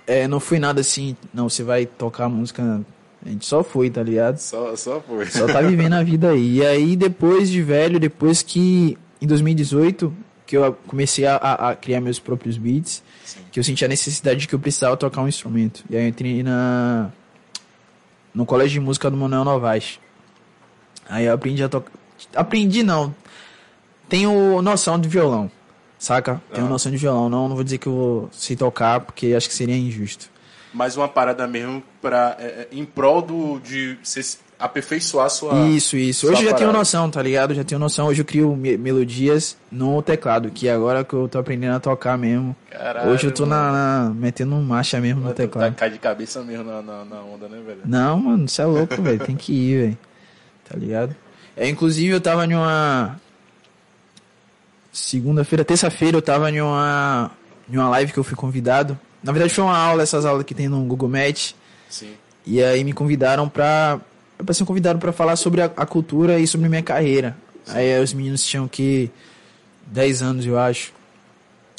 é, 0.05 0.27
não 0.27 0.39
foi 0.39 0.59
nada 0.59 0.81
assim, 0.81 1.15
não, 1.33 1.49
você 1.49 1.63
vai 1.63 1.85
tocar 1.85 2.29
música. 2.29 2.81
A 3.25 3.29
gente 3.29 3.45
só 3.45 3.63
foi, 3.63 3.89
tá 3.89 4.01
ligado? 4.01 4.37
Só, 4.37 4.75
só 4.75 5.01
foi. 5.01 5.25
Só 5.25 5.47
tá 5.47 5.59
vivendo 5.61 5.93
a 5.93 6.03
vida 6.03 6.29
aí. 6.29 6.57
E 6.59 6.65
aí, 6.65 6.95
depois 6.95 7.49
de 7.49 7.61
velho, 7.61 7.99
depois 7.99 8.41
que 8.41 8.97
em 9.21 9.27
2018, 9.27 10.13
que 10.45 10.55
eu 10.55 10.77
comecei 10.87 11.25
a, 11.25 11.35
a- 11.35 11.75
criar 11.75 11.99
meus 11.99 12.19
próprios 12.19 12.57
beats, 12.57 13.03
que 13.51 13.59
eu 13.59 13.63
senti 13.65 13.83
a 13.83 13.87
necessidade 13.87 14.41
de 14.41 14.47
que 14.47 14.55
eu 14.55 14.59
precisava 14.59 14.95
tocar 14.95 15.21
um 15.21 15.27
instrumento. 15.27 15.83
E 15.89 15.97
aí 15.97 16.03
eu 16.03 16.07
entrei 16.07 16.41
na 16.43 17.09
no 18.33 18.45
colégio 18.45 18.79
de 18.79 18.85
música 18.85 19.09
do 19.11 19.17
Manuel 19.17 19.43
Novaes. 19.43 19.99
Aí 21.09 21.25
eu 21.25 21.33
aprendi 21.33 21.63
a 21.63 21.67
tocar. 21.67 21.91
Aprendi 22.35 22.83
não. 22.83 23.13
Tenho 24.07 24.61
noção 24.61 24.97
de 24.99 25.09
violão. 25.09 25.51
Saca? 25.99 26.41
Tenho 26.53 26.67
Ah. 26.67 26.69
noção 26.69 26.91
de 26.91 26.97
violão. 26.97 27.29
Não, 27.29 27.47
não 27.49 27.55
vou 27.55 27.63
dizer 27.63 27.77
que 27.79 27.87
eu 27.87 27.93
vou 27.93 28.29
sei 28.31 28.55
tocar, 28.55 28.99
porque 28.99 29.33
acho 29.35 29.47
que 29.47 29.53
seria 29.55 29.75
injusto. 29.77 30.29
Mas 30.73 30.95
uma 30.95 31.07
parada 31.07 31.47
mesmo 31.47 31.81
pra, 32.01 32.35
é, 32.39 32.43
é, 32.43 32.67
em 32.71 32.85
prol 32.85 33.21
do, 33.21 33.59
de 33.59 33.97
se- 34.03 34.37
aperfeiçoar 34.59 35.29
sua. 35.29 35.67
Isso, 35.69 35.95
isso. 35.97 36.21
sua 36.21 36.31
Hoje 36.31 36.43
eu 36.43 36.49
já 36.51 36.55
tenho 36.55 36.71
noção, 36.71 37.09
tá 37.09 37.21
ligado? 37.21 37.53
Já 37.55 37.63
tenho 37.63 37.79
noção. 37.79 38.07
Hoje 38.07 38.21
eu 38.21 38.25
crio 38.25 38.55
me- 38.55 38.77
melodias 38.77 39.57
no 39.71 40.01
teclado, 40.01 40.51
que 40.51 40.67
agora 40.69 41.03
que 41.03 41.13
eu 41.13 41.27
tô 41.27 41.39
aprendendo 41.39 41.75
a 41.75 41.79
tocar 41.79 42.17
mesmo. 42.17 42.55
Caralho, 42.69 43.09
Hoje 43.09 43.27
eu 43.27 43.31
tô 43.31 43.45
na, 43.45 43.71
na- 43.71 44.13
metendo 44.13 44.55
marcha 44.57 44.99
mesmo 44.99 45.17
no 45.21 45.23
Mano, 45.27 45.35
tu 45.35 45.37
teclado. 45.37 45.71
Tá 45.73 45.79
cai 45.79 45.89
de 45.89 45.97
cabeça 45.99 46.43
mesmo 46.43 46.63
na, 46.65 46.81
na, 46.81 47.05
na 47.05 47.21
onda, 47.21 47.47
né, 47.47 47.59
velho? 47.65 47.81
Não, 47.85 48.19
mano, 48.19 48.47
você 48.47 48.61
é 48.61 48.65
louco, 48.65 49.01
velho. 49.01 49.19
Tem 49.25 49.35
que 49.35 49.53
ir, 49.53 49.81
velho. 49.81 49.97
Tá 50.69 50.77
ligado? 50.77 51.15
É, 51.55 51.67
inclusive 51.67 52.13
eu 52.13 52.21
tava 52.21 52.45
em 52.45 52.53
uma. 52.53 53.19
Segunda-feira, 54.97 55.63
terça-feira 55.63 56.17
eu 56.17 56.21
tava 56.23 56.49
em 56.49 56.59
uma. 56.59 57.29
Em 57.69 57.77
uma 57.77 57.87
live 57.89 58.11
que 58.11 58.17
eu 58.17 58.23
fui 58.23 58.35
convidado. 58.35 58.97
Na 59.23 59.31
verdade 59.31 59.53
foi 59.53 59.63
uma 59.63 59.77
aula, 59.77 60.01
essas 60.01 60.25
aulas 60.25 60.43
que 60.43 60.55
tem 60.55 60.67
no 60.67 60.83
Google 60.85 61.07
Meet. 61.07 61.53
Sim. 61.87 62.15
E 62.43 62.63
aí 62.63 62.83
me 62.83 62.93
convidaram 62.93 63.47
pra. 63.47 64.01
Eu 64.39 64.53
ser 64.55 64.65
convidado 64.65 64.97
pra 64.97 65.11
falar 65.11 65.35
sobre 65.35 65.61
a, 65.61 65.65
a 65.65 65.85
cultura 65.85 66.39
e 66.39 66.47
sobre 66.47 66.67
minha 66.67 66.81
carreira. 66.81 67.37
Aí 67.67 68.01
os 68.01 68.11
meninos 68.11 68.43
tinham 68.43 68.67
que 68.67 69.11
10 69.85 70.23
anos, 70.23 70.45
eu 70.47 70.57
acho. 70.57 70.91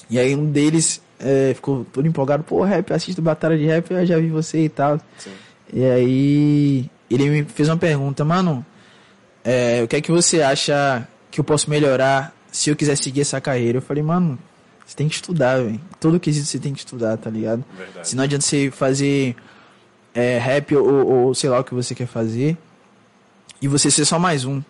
E 0.08 0.16
aí 0.16 0.36
um 0.36 0.48
deles 0.48 1.02
é, 1.18 1.54
ficou 1.54 1.84
todo 1.92 2.06
empolgado, 2.06 2.44
pô, 2.44 2.62
rap, 2.62 2.92
assisto 2.92 3.20
batalha 3.20 3.58
de 3.58 3.66
rap, 3.66 3.90
eu 3.90 4.06
já 4.06 4.16
vi 4.16 4.28
você 4.28 4.60
e 4.60 4.68
tal. 4.68 5.00
Sim. 5.18 5.32
E 5.72 5.84
aí 5.84 6.90
ele 7.10 7.30
me 7.30 7.44
fez 7.44 7.68
uma 7.68 7.76
pergunta, 7.76 8.24
mano, 8.24 8.64
é, 9.42 9.82
o 9.82 9.88
que 9.88 9.96
é 9.96 10.00
que 10.00 10.12
você 10.12 10.40
acha 10.40 11.06
que 11.32 11.40
eu 11.40 11.44
posso 11.44 11.68
melhorar 11.68 12.37
se 12.50 12.70
eu 12.70 12.76
quiser 12.76 12.96
seguir 12.96 13.20
essa 13.20 13.40
carreira? 13.40 13.78
Eu 13.78 13.82
falei, 13.82 14.02
mano, 14.02 14.38
você 14.86 14.96
tem 14.96 15.08
que 15.08 15.14
estudar, 15.14 15.58
velho. 15.58 15.80
Todo 16.00 16.18
quesito 16.18 16.46
você 16.46 16.58
tem 16.58 16.72
que 16.72 16.78
estudar, 16.78 17.16
tá 17.16 17.28
ligado? 17.28 17.64
Verdade. 17.76 18.08
Se 18.08 18.16
não 18.16 18.24
adianta 18.24 18.44
você 18.44 18.70
fazer 18.70 19.36
é, 20.14 20.38
rap 20.38 20.74
ou, 20.74 21.06
ou 21.06 21.34
sei 21.34 21.50
lá 21.50 21.60
o 21.60 21.64
que 21.64 21.74
você 21.74 21.94
quer 21.94 22.06
fazer 22.06 22.56
e 23.60 23.68
você 23.68 23.90
ser 23.90 24.04
só 24.04 24.18
mais 24.18 24.44
um 24.44 24.62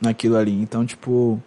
naquilo 0.00 0.36
ali. 0.36 0.52
Então, 0.52 0.84
tipo, 0.84 1.42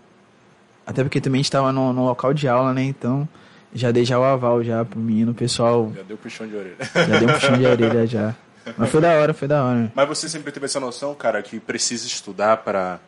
até 0.86 1.04
porque 1.04 1.22
também 1.22 1.40
a 1.40 1.44
gente 1.44 1.52
tava 1.52 1.72
no, 1.72 1.94
no 1.94 2.06
local 2.06 2.34
de 2.34 2.48
aula, 2.48 2.74
né? 2.74 2.84
Então, 2.84 3.28
já 3.74 3.92
dei 3.92 4.06
já 4.06 4.18
o 4.18 4.24
aval 4.24 4.64
já 4.64 4.84
pro 4.86 5.00
menino, 5.00 5.32
o 5.32 5.36
pessoal 5.36 5.92
Já 5.96 6.04
deu 6.04 6.18
puxão 6.18 6.48
de 6.48 6.56
orelha. 6.56 6.78
já 6.96 7.20
deu 7.20 7.28
puxão 7.28 7.58
de 7.58 7.66
orelha 7.66 8.08
já. 8.08 8.36
Mas 8.78 8.90
foi 8.90 9.02
da 9.02 9.14
hora, 9.14 9.34
foi 9.34 9.48
da 9.48 9.64
hora. 9.64 9.92
Mas 9.94 10.08
você 10.08 10.28
sempre 10.28 10.52
teve 10.52 10.66
essa 10.66 10.80
noção, 10.80 11.14
cara, 11.14 11.42
que 11.44 11.60
precisa 11.60 12.08
estudar 12.08 12.58
pra, 12.58 13.00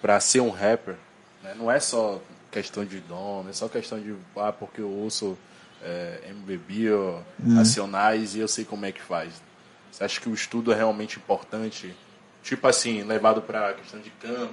pra 0.00 0.18
ser 0.20 0.40
um 0.40 0.50
rapper. 0.50 0.94
Né? 1.42 1.54
Não 1.58 1.70
é 1.70 1.78
só 1.80 2.20
questão 2.50 2.84
de 2.84 2.98
dom, 3.00 3.42
não 3.44 3.50
é 3.50 3.52
só 3.52 3.68
questão 3.68 3.98
de, 4.00 4.14
ah, 4.36 4.52
porque 4.52 4.80
eu 4.80 4.88
ouço 4.90 5.36
é, 5.82 6.20
MBB 6.30 6.90
ou 6.92 7.22
Hum. 7.44 7.54
Racionais 7.56 8.34
e 8.34 8.40
eu 8.40 8.48
sei 8.48 8.64
como 8.64 8.84
é 8.86 8.92
que 8.92 9.00
faz. 9.00 9.30
Você 9.90 10.04
acha 10.04 10.20
que 10.20 10.28
o 10.28 10.34
estudo 10.34 10.72
é 10.72 10.76
realmente 10.76 11.16
importante? 11.18 11.94
Tipo 12.42 12.66
assim, 12.68 13.02
levado 13.02 13.42
pra 13.42 13.74
questão 13.74 14.00
de 14.00 14.08
canto, 14.20 14.50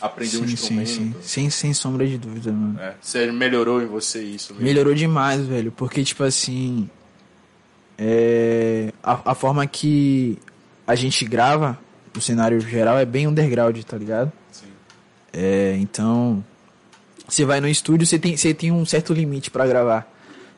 aprender 0.00 0.38
um 0.38 0.40
Sim, 0.40 0.46
sim, 0.46 0.52
instrumento. 0.80 0.88
sim. 0.88 1.14
Sem, 1.22 1.50
sem 1.50 1.72
sombra 1.74 2.04
de 2.06 2.18
dúvida, 2.18 2.50
mano. 2.50 2.72
né? 2.74 2.94
Você 3.00 3.30
melhorou 3.30 3.80
em 3.80 3.86
você 3.86 4.20
isso 4.22 4.52
mesmo? 4.54 4.66
Melhorou 4.66 4.92
demais, 4.94 5.46
velho. 5.46 5.70
Porque, 5.72 6.02
tipo 6.02 6.24
assim. 6.24 6.90
É, 7.96 8.92
a, 9.02 9.32
a 9.32 9.34
forma 9.34 9.66
que 9.66 10.38
a 10.86 10.94
gente 10.94 11.24
grava, 11.24 11.78
no 12.14 12.20
cenário 12.20 12.60
geral, 12.60 12.96
é 12.98 13.04
bem 13.04 13.26
underground, 13.26 13.80
tá 13.82 13.96
ligado? 13.96 14.32
É, 15.32 15.76
então. 15.78 16.44
Você 17.28 17.44
vai 17.44 17.60
no 17.60 17.68
estúdio, 17.68 18.06
você 18.06 18.18
tem, 18.18 18.36
você 18.36 18.54
tem 18.54 18.72
um 18.72 18.86
certo 18.86 19.12
limite 19.12 19.50
pra 19.50 19.66
gravar. 19.66 20.10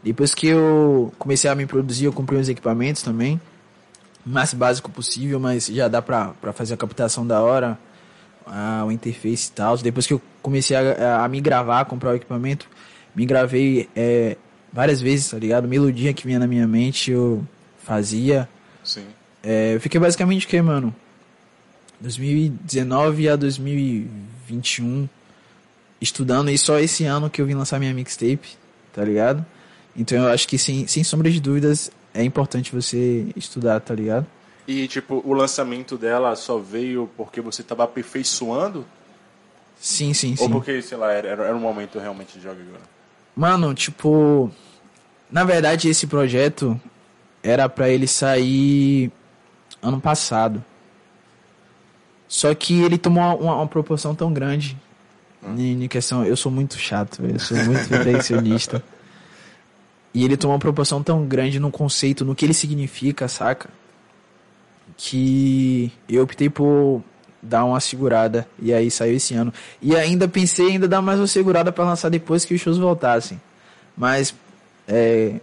Depois 0.03 0.35
que 0.35 0.47
eu 0.47 1.13
comecei 1.19 1.51
a 1.51 1.55
me 1.55 1.67
produzir, 1.67 2.05
eu 2.05 2.13
comprei 2.13 2.39
uns 2.39 2.49
equipamentos 2.49 3.03
também. 3.03 3.41
O 4.25 4.31
mais 4.31 4.55
básico 4.55 4.91
possível, 4.91 5.41
mas 5.41 5.67
já 5.67 5.89
dá 5.89 6.01
pra, 6.01 6.29
pra 6.41 6.53
fazer 6.53 6.75
a 6.75 6.77
captação 6.77 7.27
da 7.27 7.43
hora, 7.43 7.79
a, 8.47 8.85
o 8.87 8.93
interface 8.93 9.51
e 9.51 9.53
tal. 9.53 9.77
Depois 9.79 10.07
que 10.07 10.13
eu 10.13 10.23
comecei 10.41 10.77
a, 10.77 11.25
a 11.25 11.29
me 11.29 11.41
gravar, 11.41 11.85
comprar 11.87 12.13
o 12.13 12.15
equipamento, 12.15 12.69
me 13.15 13.27
gravei 13.27 13.89
é, 13.95 14.37
várias 14.73 15.01
vezes, 15.01 15.31
tá 15.31 15.39
ligado? 15.39 15.67
Melodia 15.67 16.15
que 16.15 16.27
vinha 16.27 16.39
na 16.39 16.47
minha 16.47 16.67
mente, 16.67 17.11
eu 17.11 17.45
fazia. 17.83 18.49
Sim. 18.85 19.05
É, 19.43 19.75
eu 19.75 19.81
fiquei 19.81 20.01
basicamente 20.01 20.47
o 20.47 20.49
que, 20.49 20.61
mano? 20.63 20.95
2019 22.01 23.29
a 23.29 23.37
2021 24.51 25.09
estudando 26.01 26.51
e 26.51 26.59
só 26.59 26.79
esse 26.79 27.05
ano 27.05 27.29
que 27.29 27.41
eu 27.41 27.47
vim 27.47 27.55
lançar 27.55 27.79
minha 27.79 27.93
mixtape, 27.93 28.57
tá 28.93 29.05
ligado? 29.05 29.45
Então 29.95 30.19
eu 30.25 30.29
acho 30.29 30.49
que 30.49 30.59
sem, 30.59 30.87
sem 30.87 31.05
sombra 31.05 31.31
de 31.31 31.41
dúvidas 31.41 31.91
é 32.15 32.25
importante 32.25 32.73
você 32.73 33.27
estudar, 33.37 33.81
tá 33.81 33.95
ligado? 33.95 34.27
E, 34.67 34.87
tipo, 34.87 35.23
o 35.25 35.33
lançamento 35.33 35.97
dela 35.97 36.35
só 36.37 36.59
veio 36.59 37.11
porque 37.17 37.41
você 37.41 37.63
tava 37.63 37.85
aperfeiçoando? 37.85 38.87
Sim, 39.81 40.13
sim, 40.15 40.31
Ou 40.39 40.47
sim. 40.47 40.53
porque, 40.53 40.81
sei 40.83 40.97
lá, 40.97 41.13
era, 41.13 41.29
era 41.29 41.57
um 41.57 41.61
momento 41.61 41.99
realmente 41.99 42.39
de 42.39 42.43
jogo 42.45 42.61
agora? 42.61 42.83
Mano, 43.35 43.75
tipo. 43.75 44.51
Na 45.31 45.45
verdade, 45.45 45.89
esse 45.89 46.07
projeto 46.07 46.81
era 47.43 47.69
pra 47.69 47.89
ele 47.89 48.07
sair 48.07 49.11
ano 49.83 50.01
passado. 50.01 50.63
Só 52.31 52.55
que 52.55 52.81
ele 52.81 52.97
tomou 52.97 53.25
uma, 53.41 53.55
uma 53.55 53.67
proporção 53.67 54.15
tão 54.15 54.33
grande 54.33 54.79
em, 55.59 55.89
questão. 55.89 56.25
Eu 56.25 56.37
sou 56.37 56.53
muito 56.53 56.79
chato, 56.79 57.21
eu 57.27 57.41
sou 57.41 57.57
muito 57.65 57.87
perfeccionista. 57.91 58.81
E 60.15 60.25
ele 60.25 60.37
tomou 60.37 60.55
uma 60.55 60.61
proporção 60.61 61.03
tão 61.03 61.27
grande 61.27 61.59
no 61.59 61.73
conceito, 61.73 62.25
no 62.25 62.33
que 62.33 62.45
ele 62.47 62.55
significa, 62.55 63.27
saca? 63.27 63.69
Que 64.97 65.91
eu 66.09 66.23
optei 66.23 66.49
por 66.49 67.03
dar 67.43 67.65
uma 67.65 67.81
segurada. 67.81 68.47
E 68.63 68.73
aí 68.73 68.93
saiu 68.93 69.17
esse 69.17 69.35
ano. 69.35 69.53
E 69.83 69.97
ainda 69.97 70.29
pensei 70.29 70.69
em 70.69 70.73
ainda 70.75 70.87
dar 70.87 71.03
mais 71.03 71.19
uma 71.19 71.27
segurada 71.27 71.73
pra 71.73 71.85
lançar 71.85 72.11
depois 72.11 72.45
que 72.45 72.55
os 72.55 72.61
shows 72.61 72.79
voltassem. 72.79 73.41
Mas 73.97 74.33
é, 74.87 75.41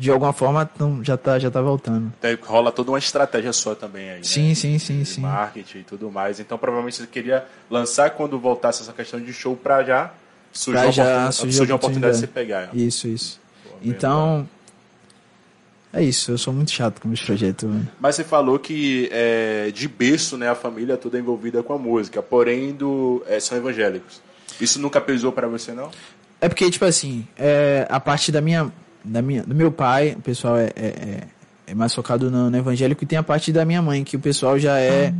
de 0.00 0.10
alguma 0.10 0.32
forma 0.32 0.64
tão- 0.64 1.04
já 1.04 1.16
tá, 1.16 1.38
já 1.38 1.50
tá 1.50 1.60
voltando. 1.60 2.12
Então, 2.18 2.36
rola 2.48 2.72
toda 2.72 2.90
uma 2.90 2.98
estratégia 2.98 3.52
sua 3.52 3.74
também 3.76 4.08
aí, 4.10 4.16
né? 4.18 4.22
Sim, 4.24 4.54
sim, 4.54 4.78
sim, 4.78 5.00
de 5.00 5.04
sim. 5.06 5.20
marketing 5.20 5.78
e 5.78 5.82
tudo 5.84 6.10
mais. 6.10 6.40
Então, 6.40 6.56
provavelmente 6.56 6.96
você 6.96 7.06
queria 7.06 7.44
lançar 7.70 8.10
quando 8.10 8.38
voltasse 8.38 8.82
essa 8.82 8.92
questão 8.92 9.20
de 9.20 9.32
show 9.32 9.54
pra 9.54 9.84
já 9.84 10.10
surgir 10.52 10.78
Pra 10.78 10.86
uma 10.86 10.92
já 10.92 11.04
oportun- 11.04 11.32
surgir 11.32 11.56
surgir 11.56 11.72
oportunidade 11.74 12.14
de 12.14 12.20
você 12.20 12.26
pegar. 12.26 12.70
Isso, 12.74 13.06
isso. 13.08 13.40
Pô, 13.64 13.76
Então. 13.82 14.48
É 15.92 16.00
isso, 16.04 16.30
eu 16.30 16.38
sou 16.38 16.52
muito 16.54 16.70
chato 16.70 17.00
com 17.00 17.08
meus 17.08 17.20
projetos, 17.20 17.68
mano. 17.68 17.88
Mas 17.98 18.14
você 18.14 18.22
falou 18.22 18.60
que 18.60 19.08
é, 19.10 19.72
de 19.74 19.88
berço, 19.88 20.36
né, 20.38 20.48
a 20.48 20.54
família 20.54 20.96
toda 20.96 21.18
é 21.18 21.20
envolvida 21.20 21.64
com 21.64 21.72
a 21.72 21.78
música, 21.78 22.22
porém 22.22 22.72
do, 22.72 23.24
é, 23.26 23.40
são 23.40 23.58
evangélicos. 23.58 24.20
Isso 24.60 24.80
nunca 24.80 25.00
pesou 25.00 25.32
pra 25.32 25.48
você, 25.48 25.72
não? 25.72 25.90
É 26.40 26.48
porque, 26.48 26.70
tipo 26.70 26.84
assim, 26.84 27.26
é, 27.36 27.88
a 27.90 27.98
parte 27.98 28.30
da 28.30 28.40
minha, 28.40 28.72
da 29.04 29.20
minha. 29.22 29.42
Do 29.42 29.54
meu 29.54 29.70
pai, 29.72 30.14
o 30.18 30.20
pessoal 30.22 30.56
é, 30.56 30.70
é, 30.76 30.86
é- 30.86 31.26
é 31.68 31.74
mais 31.74 31.94
focado 31.94 32.30
no, 32.30 32.50
no 32.50 32.56
evangélico, 32.56 33.04
e 33.04 33.06
tem 33.06 33.18
a 33.18 33.22
parte 33.22 33.52
da 33.52 33.64
minha 33.64 33.80
mãe, 33.80 34.02
que 34.04 34.16
o 34.16 34.20
pessoal 34.20 34.58
já 34.58 34.78
é. 34.78 35.12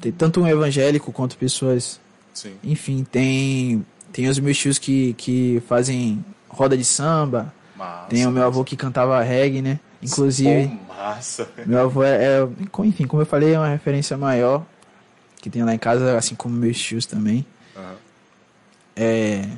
Tem 0.00 0.12
tanto 0.12 0.40
um 0.40 0.46
evangélico 0.48 1.12
quanto 1.12 1.36
pessoas. 1.36 2.00
Sim. 2.32 2.54
Enfim, 2.62 3.04
tem. 3.04 3.84
Tem 4.12 4.28
os 4.28 4.38
meus 4.38 4.56
tios 4.58 4.78
que, 4.78 5.12
que 5.14 5.62
fazem 5.68 6.24
roda 6.48 6.76
de 6.76 6.84
samba. 6.84 7.52
Massa. 7.76 8.06
Tem 8.08 8.26
o 8.26 8.30
meu 8.30 8.44
avô 8.44 8.62
que 8.64 8.76
cantava 8.76 9.20
reggae, 9.22 9.60
né? 9.62 9.80
Inclusive. 10.02 10.68
Pô, 10.86 10.94
massa. 10.94 11.48
Meu 11.66 11.80
avô 11.80 12.02
é, 12.04 12.40
é- 12.42 12.48
enfim, 12.84 13.06
como 13.06 13.22
eu 13.22 13.26
falei, 13.26 13.54
é 13.54 13.58
uma 13.58 13.68
referência 13.68 14.16
maior 14.18 14.64
que 15.40 15.48
tem 15.50 15.62
lá 15.64 15.74
em 15.74 15.78
casa, 15.78 16.16
assim 16.16 16.34
como 16.34 16.54
meus 16.54 16.78
tios 16.78 17.06
também. 17.06 17.44
Aham. 17.76 17.94
É, 18.96 19.48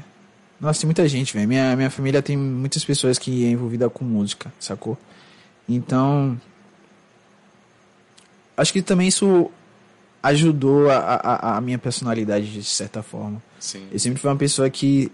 nossa, 0.60 0.80
tem 0.80 0.86
muita 0.88 1.06
gente, 1.08 1.32
velho. 1.34 1.46
Minha, 1.48 1.76
minha 1.76 1.90
família 1.90 2.22
tem 2.22 2.36
muitas 2.36 2.84
pessoas 2.84 3.18
que 3.18 3.44
é 3.44 3.50
envolvida 3.50 3.88
com 3.90 4.04
música, 4.04 4.52
sacou? 4.58 4.96
Então, 5.68 6.40
acho 8.56 8.72
que 8.72 8.82
também 8.82 9.08
isso 9.08 9.50
ajudou 10.22 10.90
a, 10.90 10.96
a, 10.96 11.56
a 11.56 11.60
minha 11.60 11.78
personalidade 11.78 12.50
de 12.52 12.64
certa 12.64 13.02
forma. 13.02 13.42
Sim. 13.60 13.86
Eu 13.92 13.98
sempre 13.98 14.20
fui 14.20 14.30
uma 14.30 14.36
pessoa 14.36 14.68
que 14.70 15.10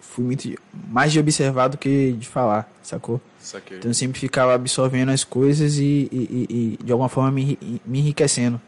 fui 0.00 0.24
muito 0.24 0.54
mais 0.88 1.12
de 1.12 1.18
observar 1.20 1.68
do 1.68 1.78
que 1.78 2.12
de 2.12 2.26
falar, 2.26 2.70
sacou? 2.82 3.20
Saquei. 3.40 3.78
Então 3.78 3.90
eu 3.90 3.94
sempre 3.94 4.18
ficava 4.18 4.54
absorvendo 4.54 5.10
as 5.10 5.24
coisas 5.24 5.76
e, 5.78 6.08
e, 6.12 6.46
e- 6.50 6.76
e, 6.80 6.84
de 6.84 6.92
alguma 6.92 7.08
forma 7.08 7.30
me, 7.30 7.58
me 7.86 8.00
enriquecendo 8.00 8.60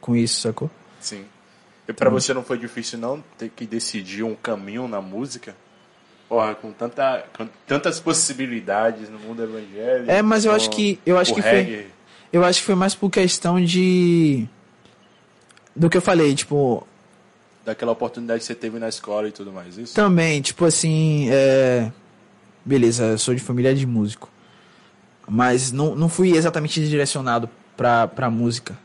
com 0.00 0.14
isso, 0.16 0.40
sacou? 0.40 0.70
Sim. 1.00 1.24
E 1.86 1.92
pra 1.92 2.08
você 2.08 2.32
não 2.32 2.42
foi 2.42 2.56
difícil 2.56 2.98
não 2.98 3.22
ter 3.36 3.50
que 3.50 3.66
decidir 3.66 4.22
um 4.22 4.34
caminho 4.34 4.88
na 4.88 5.02
música? 5.02 5.54
Porra, 6.28 6.54
com, 6.54 6.72
tanta, 6.72 7.24
com 7.36 7.48
tantas 7.66 8.00
possibilidades 8.00 9.08
no 9.08 9.18
mundo 9.18 9.42
evangélico. 9.42 10.10
É, 10.10 10.22
mas 10.22 10.44
eu 10.44 10.52
acho 10.52 10.70
que 10.70 10.98
eu 11.04 11.18
acho 11.18 11.34
que 11.34 11.42
foi, 11.42 11.50
reggae. 11.50 11.86
eu 12.32 12.44
acho 12.44 12.60
que 12.60 12.66
foi 12.66 12.74
mais 12.74 12.94
por 12.94 13.10
questão 13.10 13.62
de 13.62 14.46
do 15.76 15.90
que 15.90 15.96
eu 15.96 16.02
falei, 16.02 16.34
tipo, 16.34 16.86
Daquela 17.64 17.92
oportunidade 17.92 18.40
que 18.40 18.46
você 18.46 18.54
teve 18.54 18.78
na 18.78 18.88
escola 18.88 19.28
e 19.28 19.32
tudo 19.32 19.52
mais, 19.52 19.78
isso? 19.78 19.94
também, 19.94 20.40
tipo 20.40 20.64
assim, 20.64 21.28
é 21.30 21.90
beleza, 22.64 23.04
eu 23.04 23.18
sou 23.18 23.34
de 23.34 23.40
família 23.40 23.74
de 23.74 23.86
músico. 23.86 24.30
Mas 25.28 25.70
não, 25.72 25.94
não 25.94 26.08
fui 26.08 26.36
exatamente 26.36 26.86
direcionado 26.86 27.48
pra, 27.76 28.06
pra 28.08 28.30
música. 28.30 28.76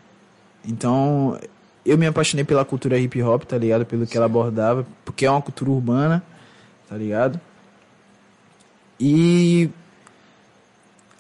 Então, 0.66 1.40
eu 1.86 1.98
me 1.98 2.06
apaixonei 2.06 2.44
pela 2.44 2.66
cultura 2.66 2.98
hip 2.98 3.22
hop, 3.22 3.44
tá 3.44 3.58
ligado? 3.58 3.86
Pelo 3.86 4.06
que 4.06 4.18
ela 4.18 4.26
abordava, 4.26 4.86
porque 5.06 5.26
é 5.26 5.32
uma 5.32 5.42
cultura 5.42 5.72
urbana, 5.72 6.24
tá 6.90 6.96
ligado? 6.98 7.40
E 9.00 9.70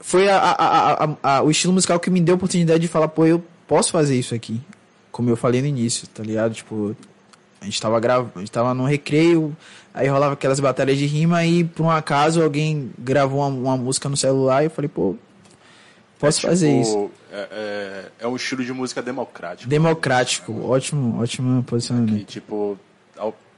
foi 0.02 0.30
a, 0.30 0.38
a- 0.38 1.18
a- 1.24 1.42
o 1.44 1.52
estilo 1.52 1.74
musical 1.74 2.00
que 2.00 2.10
me 2.10 2.20
deu 2.20 2.34
a 2.36 2.38
oportunidade 2.38 2.80
de 2.80 2.88
falar, 2.88 3.08
pô, 3.08 3.26
eu 3.26 3.44
posso 3.68 3.92
fazer 3.92 4.18
isso 4.18 4.34
aqui. 4.34 4.60
Como 5.12 5.30
eu 5.30 5.36
falei 5.38 5.62
no 5.62 5.68
início, 5.68 6.08
tá 6.08 6.24
ligado? 6.24 6.54
Tipo, 6.54 6.96
a 7.62 7.66
gente 7.66 7.82
tava 7.82 8.00
gravando, 8.00 8.32
a 8.36 8.40
gente 8.40 8.52
tava 8.52 8.74
no 8.74 8.86
recreio, 8.86 9.56
aí 9.94 10.08
rolava 10.08 10.34
aquelas 10.34 10.60
batalhas 10.60 10.98
de 10.98 11.06
rima 11.06 11.46
e 11.46 11.64
por 11.64 11.84
um 11.84 11.90
acaso 11.92 12.42
alguém 12.42 12.92
gravou 12.98 13.40
uma, 13.40 13.48
uma 13.48 13.78
música 13.78 14.08
no 14.10 14.18
celular 14.18 14.62
e 14.64 14.66
eu 14.68 14.72
falei, 14.72 14.88
pô, 14.90 15.16
posso 16.18 16.46
É, 16.46 16.50
fazer 16.50 16.70
tipo, 16.70 16.82
isso. 16.82 17.12
É, 17.32 17.48
é, 17.52 18.12
é 18.26 18.28
um 18.28 18.36
estilo 18.36 18.64
de 18.64 18.74
música 18.74 19.02
democrático. 19.02 19.70
Democrático, 19.70 20.66
ótimo, 20.66 21.22
ótimo 21.22 21.64
posicionamento. 21.64 22.26
tipo, 22.26 22.78
ao- 23.18 23.30
é 23.30 23.49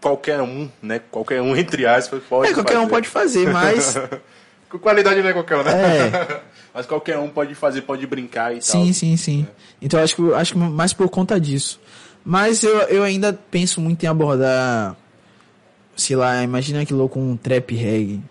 qualquer 0.00 0.40
um, 0.40 0.68
né? 0.82 1.00
Qualquer 1.10 1.40
um, 1.42 1.54
entre 1.56 1.86
aspas, 1.86 2.22
pode 2.28 2.50
É, 2.50 2.54
qualquer 2.54 2.78
um 2.78 2.82
fazer. 2.82 2.90
pode 2.90 3.08
fazer, 3.08 3.50
mas 3.52 3.96
Com 4.70 4.78
qualidade 4.78 5.20
não 5.20 5.28
é 5.28 5.32
qualquer 5.32 5.56
um, 5.56 5.62
né? 5.64 5.72
É. 6.08 6.40
Mas 6.72 6.86
qualquer 6.86 7.18
um 7.18 7.28
pode 7.28 7.52
fazer, 7.56 7.82
pode 7.82 8.06
brincar 8.06 8.52
e 8.54 8.60
tal. 8.60 8.62
sim, 8.62 8.92
sim, 8.92 9.16
sim. 9.16 9.48
Então 9.82 9.98
eu 9.98 10.04
acho 10.04 10.14
que 10.14 10.32
acho 10.34 10.52
que 10.52 10.58
mais 10.60 10.92
por 10.92 11.08
conta 11.08 11.40
disso. 11.40 11.80
Mas 12.24 12.62
eu, 12.62 12.78
eu 12.82 13.02
ainda 13.02 13.32
penso 13.50 13.80
muito 13.80 14.04
em 14.04 14.06
abordar, 14.06 14.94
sei 15.96 16.14
lá, 16.14 16.40
imagina 16.44 16.86
que 16.86 16.94
louco 16.94 17.18
um 17.18 17.36
trap 17.36 17.74
reggae, 17.74 18.22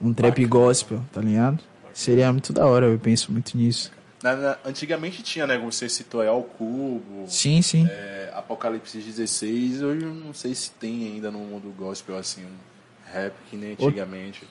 um 0.00 0.14
trap 0.14 0.42
gospel, 0.46 1.02
tá 1.12 1.20
ligado? 1.20 1.58
Seria 1.92 2.32
muito 2.32 2.54
da 2.54 2.64
hora, 2.64 2.86
eu 2.86 2.98
penso 2.98 3.30
muito 3.30 3.54
nisso. 3.54 3.92
Na- 4.22 4.36
na- 4.36 4.58
antigamente 4.64 5.22
tinha, 5.22 5.46
né? 5.46 5.58
Como 5.58 5.72
você 5.72 5.88
citou, 5.88 6.22
é 6.22 6.28
ao 6.28 6.42
cubo, 6.42 7.24
Sim, 7.26 7.60
sim. 7.60 7.86
é, 7.90 8.30
Apocalipse 8.34 8.98
16. 8.98 9.82
Hoje 9.82 10.04
eu 10.04 10.14
não 10.14 10.32
sei 10.32 10.54
se 10.54 10.70
tem 10.72 11.06
ainda 11.12 11.30
no 11.30 11.38
mundo 11.40 11.74
gospel 11.76 12.16
assim 12.16 12.44
um 12.44 13.12
rap 13.12 13.34
que 13.50 13.56
nem 13.56 13.72
antigamente. 13.72 14.46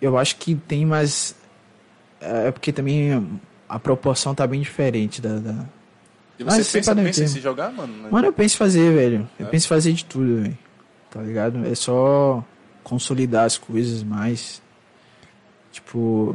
Eu 0.00 0.16
acho 0.16 0.36
que 0.36 0.54
tem, 0.54 0.86
mas 0.86 1.34
é 2.20 2.48
é 2.48 2.50
porque 2.50 2.72
também 2.72 3.40
a 3.68 3.78
proporção 3.78 4.34
tá 4.34 4.46
bem 4.46 4.60
diferente 4.60 5.20
da. 5.20 5.38
da- 5.38 5.66
E 6.38 6.42
você 6.44 6.64
você 6.64 6.78
pensa, 6.78 6.94
pensa 6.96 7.24
em 7.24 7.28
se 7.28 7.40
jogar, 7.40 7.70
mano? 7.70 7.92
né? 8.04 8.08
Mano, 8.10 8.28
eu 8.28 8.32
penso 8.32 8.54
em 8.54 8.58
fazer, 8.58 8.94
velho. 8.94 9.28
Eu 9.38 9.46
É? 9.46 9.50
penso 9.50 9.66
em 9.66 9.68
fazer 9.68 9.92
de 9.92 10.04
tudo, 10.06 10.42
velho. 10.42 10.58
Tá 11.10 11.20
ligado? 11.20 11.66
É 11.66 11.74
só 11.74 12.42
consolidar 12.82 13.44
as 13.44 13.58
coisas 13.58 14.02
mais. 14.02 14.62
Tipo. 15.70 16.34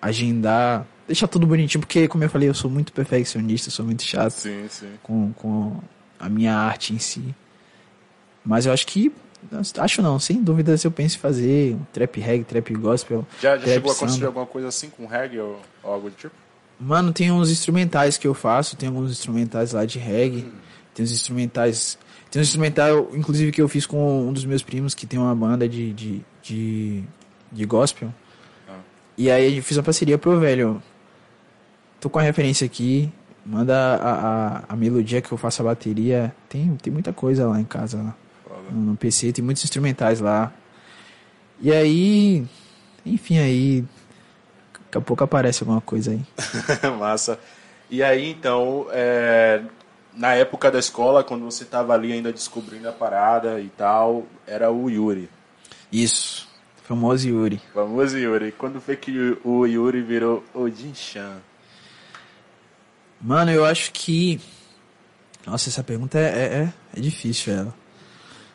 Agendar. 0.00 0.86
Deixar 1.08 1.26
tudo 1.26 1.46
bonitinho, 1.46 1.80
porque, 1.80 2.06
como 2.06 2.22
eu 2.22 2.30
falei, 2.30 2.48
eu 2.48 2.54
sou 2.54 2.70
muito 2.70 2.92
perfeccionista, 2.92 3.70
sou 3.70 3.84
muito 3.84 4.02
chato 4.02 4.30
Sim, 4.30 4.66
sim. 4.68 4.92
com, 5.02 5.32
com 5.32 5.80
a 6.20 6.28
minha 6.28 6.54
arte 6.54 6.92
em 6.92 6.98
si. 6.98 7.34
Mas 8.44 8.66
eu 8.66 8.72
acho 8.72 8.86
que. 8.86 9.12
Acho 9.78 10.02
não, 10.02 10.18
sem 10.18 10.42
dúvidas 10.42 10.84
eu 10.84 10.90
penso 10.90 11.16
em 11.16 11.20
fazer 11.20 11.74
um 11.74 11.84
trap 11.92 12.20
reggae, 12.20 12.44
trap 12.44 12.74
gospel. 12.74 13.26
Já, 13.40 13.56
já 13.56 13.62
trap 13.62 13.74
chegou 13.74 13.92
a 13.92 13.94
construir 13.94 14.12
samba. 14.12 14.26
alguma 14.26 14.46
coisa 14.46 14.68
assim 14.68 14.90
com 14.90 15.06
reggae 15.06 15.38
ou, 15.40 15.60
ou 15.82 15.92
algo 15.92 16.10
do 16.10 16.16
tipo? 16.16 16.34
Mano, 16.78 17.12
tem 17.12 17.32
uns 17.32 17.50
instrumentais 17.50 18.16
que 18.16 18.26
eu 18.28 18.34
faço, 18.34 18.76
tem 18.76 18.88
alguns 18.88 19.10
instrumentais 19.10 19.72
lá 19.72 19.84
de 19.84 19.98
reggae, 19.98 20.46
tem 20.94 21.04
uns 21.04 21.10
instrumentais. 21.12 21.98
Tem 22.30 22.40
um 22.40 22.42
instrumental, 22.42 23.08
inclusive, 23.14 23.50
que 23.50 23.60
eu 23.60 23.68
fiz 23.68 23.86
com 23.86 24.28
um 24.28 24.32
dos 24.32 24.44
meus 24.44 24.62
primos 24.62 24.94
que 24.94 25.06
tem 25.06 25.18
uma 25.18 25.34
banda 25.34 25.68
de, 25.68 25.92
de, 25.92 26.20
de, 26.42 27.04
de 27.50 27.64
gospel. 27.64 28.12
Ah. 28.68 28.76
E 29.16 29.30
aí 29.30 29.56
eu 29.56 29.62
fiz 29.62 29.76
uma 29.76 29.82
parceria 29.82 30.18
pro 30.18 30.38
velho. 30.38 30.82
Tô 32.00 32.08
com 32.08 32.18
a 32.18 32.22
referência 32.22 32.64
aqui, 32.64 33.12
manda 33.44 33.74
a, 33.76 34.12
a, 34.12 34.62
a 34.68 34.76
melodia 34.76 35.20
que 35.20 35.32
eu 35.32 35.38
faço 35.38 35.62
a 35.62 35.64
bateria. 35.64 36.34
Tem, 36.48 36.76
tem 36.76 36.92
muita 36.92 37.12
coisa 37.12 37.48
lá 37.48 37.60
em 37.60 37.64
casa, 37.64 37.98
lá, 37.98 38.14
no, 38.70 38.92
no 38.92 38.96
PC, 38.96 39.32
tem 39.32 39.44
muitos 39.44 39.64
instrumentais 39.64 40.20
lá. 40.20 40.52
E 41.60 41.72
aí, 41.72 42.46
enfim, 43.04 43.38
aí. 43.38 43.84
Daqui 44.84 44.98
a 44.98 45.00
pouco 45.00 45.24
aparece 45.24 45.62
alguma 45.62 45.80
coisa 45.80 46.12
aí. 46.12 46.20
Massa. 46.98 47.38
E 47.90 48.02
aí, 48.02 48.30
então, 48.30 48.86
é, 48.90 49.62
na 50.14 50.34
época 50.34 50.70
da 50.70 50.78
escola, 50.78 51.24
quando 51.24 51.44
você 51.44 51.64
tava 51.64 51.94
ali 51.94 52.12
ainda 52.12 52.32
descobrindo 52.32 52.88
a 52.88 52.92
parada 52.92 53.60
e 53.60 53.68
tal, 53.68 54.26
era 54.46 54.70
o 54.70 54.88
Yuri. 54.88 55.28
Isso. 55.92 56.48
Famoso 56.84 57.28
Yuri. 57.28 57.60
Famoso 57.74 58.16
Yuri. 58.16 58.52
Quando 58.52 58.80
foi 58.80 58.96
que 58.96 59.36
o 59.44 59.66
Yuri 59.66 60.00
virou 60.00 60.42
Odin 60.54 60.94
Chan? 60.94 61.36
Mano, 63.20 63.50
eu 63.50 63.64
acho 63.64 63.90
que. 63.92 64.40
Nossa, 65.46 65.68
essa 65.68 65.82
pergunta 65.82 66.18
é, 66.18 66.22
é, 66.22 66.44
é- 66.64 66.72
é 66.96 67.00
difícil, 67.00 67.52
ela. 67.52 67.74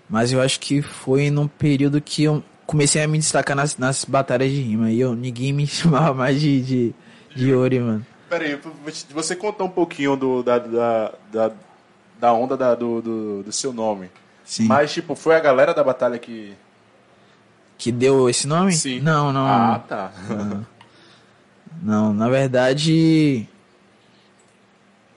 Mas 0.10 0.32
eu 0.32 0.42
acho 0.42 0.60
que 0.60 0.82
foi 0.82 1.30
num 1.32 1.48
período 1.48 2.00
que 2.02 2.24
eu 2.24 2.44
comecei 2.68 3.02
a 3.02 3.08
me 3.08 3.18
destacar 3.18 3.56
nas, 3.56 3.78
nas 3.78 4.06
batalhas 4.06 4.52
de 4.52 4.62
rima. 4.62 4.92
E 4.92 5.00
eu, 5.00 5.16
ninguém 5.16 5.52
me 5.52 5.66
chamava 5.68 6.14
mais 6.14 6.40
de, 6.40 6.62
de, 6.62 6.96
de 7.36 7.54
Ori, 7.54 7.80
mano. 7.80 8.06
Pera 8.30 8.46
aí, 8.46 8.60
você 9.12 9.36
contou 9.36 9.68
um 9.68 9.70
pouquinho 9.70 10.16
do, 10.16 10.44
da, 10.44 10.58
da, 10.60 11.14
da, 11.32 11.52
da 12.20 12.34
onda 12.34 12.56
da- 12.58 12.76
do, 12.76 13.02
do, 13.02 13.44
do 13.44 13.52
seu 13.52 13.74
nome. 13.74 14.10
Sim. 14.46 14.66
Mas, 14.68 14.92
tipo, 14.94 15.16
foi 15.16 15.36
a 15.36 15.40
galera 15.40 15.74
da 15.74 15.84
batalha 15.84 16.18
que. 16.20 16.54
Que 17.78 17.92
deu 17.92 18.30
esse 18.30 18.48
nome? 18.48 18.72
Sim. 18.74 19.00
Não, 19.00 19.34
não. 19.34 19.46
Ah, 19.48 19.80
tá. 19.88 20.12
Não, 21.82 22.14
na 22.14 22.30
verdade. 22.30 23.48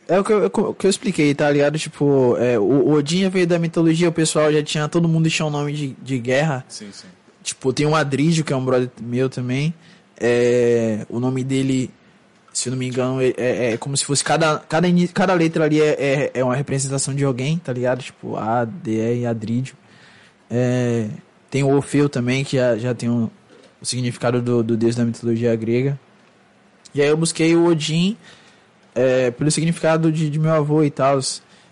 É 0.09 0.21
o 0.21 0.25
que 0.25 0.33
eu, 0.33 0.47
o 0.47 0.75
que 0.75 0.87
eu 0.87 0.91
expliquei, 0.91 1.35
tá 1.35 1.51
ligado? 1.51 1.79
Tipo, 1.79 2.37
é, 2.39 2.59
o, 2.59 2.63
o 2.63 2.93
Odin 2.93 3.29
veio 3.29 3.47
da 3.47 3.59
mitologia, 3.59 4.09
o 4.09 4.13
pessoal 4.13 4.53
já 4.53 4.63
tinha. 4.63 4.89
Todo 4.89 5.09
mundo 5.09 5.29
tinha 5.29 5.45
um 5.47 5.51
nome 5.51 5.73
de, 5.73 5.97
de 6.03 6.19
guerra. 6.19 6.65
sim, 6.69 6.89
sim. 6.93 7.09
Tipo, 7.43 7.73
tem 7.73 7.87
um 7.87 7.95
Adrígio, 7.95 8.45
que 8.45 8.53
é 8.53 8.57
um 8.57 8.65
brother 8.65 8.89
meu 9.01 9.29
também. 9.29 9.73
É, 10.21 11.07
o 11.09 11.21
nome 11.21 11.45
dele, 11.45 11.91
se 12.53 12.69
não 12.71 12.77
me 12.77 12.87
engano, 12.89 13.21
é, 13.21 13.35
é- 13.37 13.73
é 13.73 13.77
como 13.77 13.97
se 13.97 14.05
fosse 14.05 14.25
cada, 14.25 14.59
cada, 14.61 14.89
cada 15.13 15.35
letra 15.35 15.65
ali 15.65 15.81
é, 15.81 15.91
é, 15.99 16.31
é 16.35 16.45
uma 16.45 16.57
representação 16.57 17.15
de 17.15 17.25
alguém, 17.25 17.59
tá 17.59 17.73
ligado? 17.73 18.03
Tipo, 18.03 18.37
A, 18.37 18.65
D, 18.65 19.21
E, 19.21 19.27
Adrígio. 19.27 19.77
É, 20.51 21.09
tem 21.51 21.63
o 21.63 21.69
Orfeu 21.69 22.09
também, 22.09 22.45
que 22.45 22.57
já, 22.57 22.77
já 22.77 22.95
tem 22.95 23.09
um- 23.11 23.29
o 23.81 23.85
significado 23.85 24.41
do, 24.41 24.63
do 24.63 24.77
deus 24.77 24.95
da 24.97 25.05
mitologia 25.05 25.55
grega. 25.55 25.99
E 26.95 27.03
aí 27.03 27.09
eu 27.09 27.17
busquei 27.17 27.55
o 27.55 27.67
Odin 27.67 28.17
é, 28.97 29.31
pelo 29.31 29.51
significado 29.51 30.11
de, 30.11 30.31
de 30.31 30.39
meu 30.39 30.53
avô 30.53 30.83
e 30.83 30.91
tal, 30.91 31.21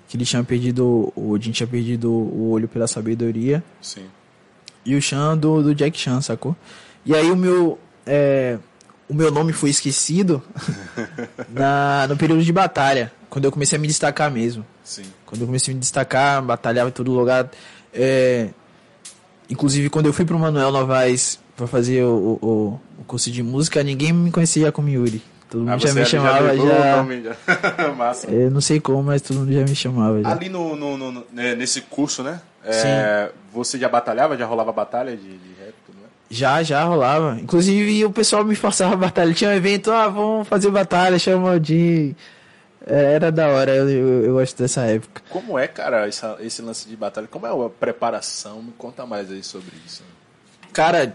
que 0.06 0.16
ele 0.16 0.26
tinha 0.26 0.44
perdido, 0.44 1.10
o 1.16 1.30
Odin 1.30 1.50
tinha 1.50 1.66
perdido 1.66 2.10
o 2.12 2.50
olho 2.50 2.68
pela 2.68 2.86
sabedoria 2.86 3.64
Sim. 3.80 4.04
e 4.84 4.94
o 4.94 5.00
Chan 5.00 5.36
do, 5.36 5.62
do 5.62 5.74
Jack 5.74 5.98
Chan, 5.98 6.20
sacou? 6.20 6.54
E 7.04 7.14
aí 7.14 7.30
o 7.30 7.36
meu 7.36 7.78
é, 8.06 8.58
o 9.08 9.14
meu 9.14 9.30
nome 9.30 9.54
foi 9.54 9.70
esquecido 9.70 10.42
na, 11.48 12.06
no 12.08 12.16
período 12.16 12.42
de 12.42 12.52
batalha, 12.52 13.10
quando 13.30 13.46
eu 13.46 13.52
comecei 13.52 13.78
a 13.78 13.80
me 13.80 13.88
destacar 13.88 14.30
mesmo. 14.30 14.64
Sim. 14.84 15.04
Quando 15.24 15.40
eu 15.40 15.46
comecei 15.46 15.72
a 15.72 15.74
me 15.74 15.80
destacar, 15.80 16.42
batalhava 16.42 16.90
em 16.90 16.92
todo 16.92 17.10
lugar. 17.10 17.50
É, 17.92 18.50
inclusive 19.48 19.88
quando 19.88 20.06
eu 20.06 20.12
fui 20.12 20.26
pro 20.26 20.38
Manuel 20.38 20.70
Novaes 20.70 21.40
pra 21.56 21.66
fazer 21.66 22.04
o, 22.04 22.38
o, 22.42 22.80
o 23.00 23.04
curso 23.06 23.30
de 23.30 23.42
música, 23.42 23.82
ninguém 23.82 24.12
me 24.12 24.30
conhecia 24.30 24.70
como 24.70 24.90
Yuri. 24.90 25.22
Todo 25.54 25.60
mundo 25.60 25.70
Ah, 25.72 25.78
já 25.78 25.94
me 25.94 26.04
chamava 26.04 26.56
já. 26.56 26.64
já. 27.22 27.92
Massa. 27.94 28.28
Eu 28.28 28.50
não 28.50 28.60
sei 28.60 28.80
como, 28.80 29.04
mas 29.04 29.22
todo 29.22 29.38
mundo 29.38 29.52
já 29.52 29.60
me 29.60 29.74
chamava 29.76 30.20
já. 30.20 30.30
Ali 30.32 30.48
no, 30.48 30.74
no- 30.74 30.96
no- 30.96 31.12
no- 31.12 31.26
né, 31.32 31.54
nesse 31.54 31.80
curso, 31.82 32.24
né? 32.24 32.40
é, 32.64 33.30
você 33.52 33.78
já 33.78 33.88
batalhava? 33.88 34.36
Já 34.36 34.46
rolava 34.46 34.72
batalha 34.72 35.16
de, 35.16 35.22
de 35.22 35.48
rap? 35.60 35.74
Tudo, 35.86 35.96
né? 36.00 36.08
Já, 36.28 36.60
já 36.64 36.82
rolava. 36.82 37.38
Inclusive 37.40 38.04
o 38.04 38.10
pessoal 38.10 38.42
me 38.44 38.56
forçava 38.56 38.94
a 38.94 38.96
batalha. 38.96 39.32
Tinha 39.32 39.50
um 39.50 39.52
evento, 39.54 39.92
ah, 39.92 40.08
vamos 40.08 40.48
fazer 40.48 40.70
batalha, 40.72 41.18
chama 41.18 41.60
de. 41.60 42.16
É, 42.86 43.14
Era 43.14 43.30
da 43.30 43.46
hora, 43.48 43.74
eu, 43.76 43.88
eu, 43.88 44.24
eu 44.24 44.34
gosto 44.34 44.58
dessa 44.60 44.80
época. 44.82 45.22
Como 45.30 45.56
é, 45.58 45.68
cara, 45.68 46.08
essa- 46.08 46.36
esse 46.40 46.60
lance 46.62 46.88
de 46.88 46.96
batalha? 46.96 47.28
Como 47.30 47.46
é 47.46 47.50
a 47.50 47.70
preparação? 47.70 48.60
Me 48.60 48.72
conta 48.76 49.06
mais 49.06 49.30
aí 49.30 49.42
sobre 49.44 49.70
isso. 49.86 50.02
Cara, 50.72 51.14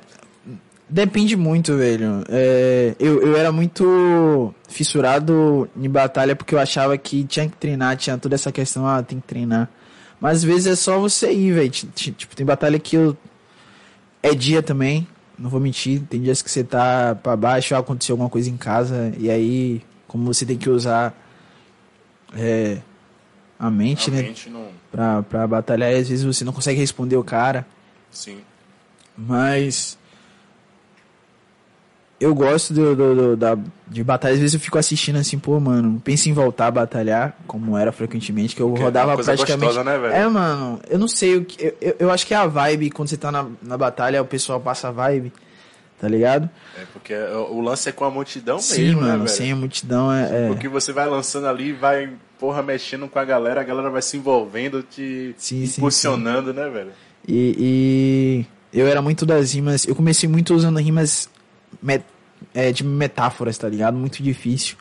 depende 0.90 1.36
muito, 1.36 1.76
velho. 1.78 2.24
É, 2.30 2.96
eu, 3.00 3.22
eu 3.22 3.38
era 3.38 3.52
muito 3.52 4.54
fissurado 4.68 5.70
em 5.78 5.90
batalha 5.90 6.36
porque 6.36 6.54
eu 6.56 6.60
achava 6.60 6.98
que 6.98 7.24
tinha 7.24 7.48
que 7.48 7.56
treinar, 7.58 7.96
tinha 7.98 8.18
toda 8.18 8.36
essa 8.36 8.52
questão, 8.52 8.88
ah, 8.88 9.02
tem 9.04 9.20
que 9.20 9.28
treinar. 9.28 9.70
Mas 10.20 10.38
às 10.38 10.44
vezes 10.44 10.68
é 10.68 10.76
só 10.76 11.00
você 11.00 11.32
ir, 11.32 11.54
velho. 11.54 11.70
Ti- 11.70 11.88
ti- 11.88 12.12
Tipo, 12.12 12.36
tem 12.36 12.46
batalha 12.46 12.78
que 12.80 12.96
eu. 12.96 13.16
É 14.22 14.34
dia 14.36 14.62
também, 14.62 15.08
não 15.38 15.50
vou 15.50 15.60
mentir. 15.62 16.02
Tem 16.10 16.22
dias 16.22 16.42
que 16.42 16.52
você 16.52 16.64
tá 16.64 17.16
pra 17.16 17.38
baixo, 17.38 17.74
aconteceu 17.76 18.14
alguma 18.14 18.30
coisa 18.30 18.50
em 18.50 18.58
casa, 18.58 19.14
e 19.18 19.30
aí, 19.32 19.82
como 20.08 20.26
você 20.26 20.46
tem 20.46 20.58
que 20.58 20.70
usar 20.70 21.14
é, 22.36 22.80
a 23.58 23.70
mente, 23.70 24.12
né? 24.12 24.18
Realmente 24.18 24.50
não. 24.50 24.68
Pra, 24.92 25.24
pra 25.24 25.48
batalhar, 25.48 25.92
e 25.92 25.96
às 25.96 26.10
vezes 26.10 26.26
você 26.26 26.44
não 26.44 26.52
consegue 26.52 26.80
responder 26.80 27.16
o 27.16 27.24
cara. 27.24 27.66
Sim. 28.12 28.40
Mas 29.18 29.98
eu 32.20 32.36
gosto 32.36 32.74
do, 32.74 32.96
do- 32.96 33.16
do- 33.16 33.38
da, 33.38 33.58
de 33.88 34.04
batalha. 34.04 34.34
Às 34.34 34.40
vezes 34.40 34.54
eu 34.54 34.60
fico 34.60 34.78
assistindo 34.78 35.18
assim, 35.18 35.40
pô, 35.40 35.60
mano, 35.60 36.02
pensa 36.04 36.30
em 36.30 36.34
voltar 36.34 36.68
a 36.68 36.72
batalhar, 36.72 37.38
como 37.48 37.78
era 37.78 37.92
frequentemente, 37.92 38.56
que 38.56 38.62
eu 38.62 38.68
Porque 38.68 38.82
é 38.82 38.86
rodava 38.86 39.16
coisa 39.16 39.34
praticamente. 39.34 39.66
gostosa, 39.74 39.84
né, 39.90 39.98
velho? 39.98 40.14
É, 40.14 40.28
mano, 40.28 40.80
eu 40.90 41.00
não 41.00 41.08
sei 41.08 41.38
o 41.38 41.46
que. 41.46 41.74
Eu, 41.82 41.96
eu, 42.00 42.12
acho 42.12 42.26
que 42.28 42.34
é 42.34 42.38
a 42.38 42.46
vibe, 42.46 42.90
quando 42.92 43.08
você 43.08 43.18
tá 43.18 43.32
na, 43.32 43.46
na 43.62 43.78
batalha, 43.78 44.22
o 44.22 44.26
pessoal 44.26 44.60
passa 44.60 44.90
a 44.90 44.92
vibe, 44.92 45.32
tá 46.00 46.08
ligado? 46.08 46.50
É 46.78 46.84
porque 46.94 47.14
o 47.14 47.56
o 47.58 47.62
lance 47.62 47.88
é 47.90 47.92
com 47.92 48.04
a 48.06 48.10
multidão 48.12 48.60
Sim, 48.60 48.84
mesmo, 48.84 49.02
mano, 49.02 49.24
né, 49.24 49.28
sem 49.30 49.52
a 49.52 49.56
multidão 49.56 50.12
é. 50.12 50.46
é- 50.46 50.48
Porque 50.48 50.68
você 50.68 50.92
vai 50.92 51.08
lançando 51.08 51.48
ali, 51.48 51.72
vai, 51.74 52.10
porra, 52.40 52.62
mexendo 52.62 53.08
com 53.08 53.18
a 53.20 53.24
galera, 53.26 53.62
a 53.62 53.64
galera 53.64 53.90
vai 53.90 54.02
se 54.02 54.18
envolvendo, 54.18 54.84
te 54.84 55.34
Sim, 55.38 55.66
sim, 55.66 55.80
impulsionando, 55.82 56.54
né, 56.54 56.70
velho? 56.70 56.92
E, 57.28 58.46
e 58.74 58.78
eu 58.80 58.88
era 58.88 59.02
muito 59.02 59.26
das 59.26 59.54
rimas. 59.54 59.86
Eu 59.88 59.96
comecei 59.96 60.28
muito 60.28 60.54
usando 60.56 60.80
rimas 60.80 61.30
met- 61.82 62.04
é, 62.54 62.72
de 62.72 62.84
metáforas, 62.84 63.58
tá 63.58 63.68
ligado? 63.68 63.96
Muito 63.98 64.22
difícil. 64.24 64.78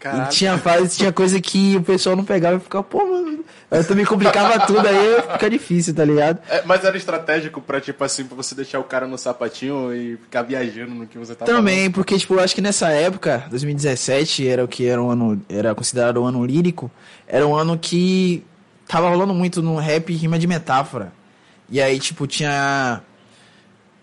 Caralho. 0.00 0.24
E 0.24 0.28
tinha 0.30 0.58
fase, 0.58 0.96
tinha 0.96 1.12
coisa 1.12 1.40
que 1.40 1.76
o 1.76 1.82
pessoal 1.82 2.16
não 2.16 2.24
pegava 2.24 2.56
e 2.56 2.60
ficava, 2.60 2.82
pô, 2.82 2.98
mano. 3.04 3.44
Eu 3.70 3.86
também 3.86 4.04
complicava 4.04 4.66
tudo, 4.66 4.86
aí 4.86 5.22
fica 5.32 5.48
difícil, 5.48 5.94
tá 5.94 6.04
ligado? 6.04 6.40
É, 6.48 6.62
mas 6.66 6.84
era 6.84 6.96
estratégico 6.96 7.60
pra, 7.60 7.80
tipo 7.80 8.02
assim, 8.04 8.24
pra 8.24 8.36
você 8.36 8.54
deixar 8.54 8.78
o 8.80 8.84
cara 8.84 9.06
no 9.06 9.16
sapatinho 9.16 9.94
e 9.94 10.16
ficar 10.18 10.42
viajando 10.42 10.94
no 10.94 11.06
que 11.06 11.16
você 11.16 11.34
tá 11.34 11.44
Também, 11.46 11.90
porque, 11.90 12.18
tipo, 12.18 12.34
eu 12.34 12.40
acho 12.40 12.54
que 12.54 12.60
nessa 12.60 12.88
época, 12.90 13.44
2017, 13.48 14.46
era 14.46 14.62
o 14.64 14.68
que 14.68 14.86
era 14.86 15.00
um 15.02 15.10
ano. 15.10 15.40
Era 15.48 15.74
considerado 15.74 16.20
um 16.20 16.26
ano 16.26 16.44
lírico. 16.44 16.90
Era 17.26 17.46
um 17.46 17.54
ano 17.56 17.78
que 17.78 18.44
tava 18.86 19.08
rolando 19.08 19.32
muito 19.32 19.62
no 19.62 19.76
rap 19.78 20.12
rima 20.12 20.38
de 20.38 20.46
metáfora. 20.46 21.12
E 21.70 21.80
aí, 21.80 21.98
tipo, 21.98 22.26
tinha. 22.26 23.00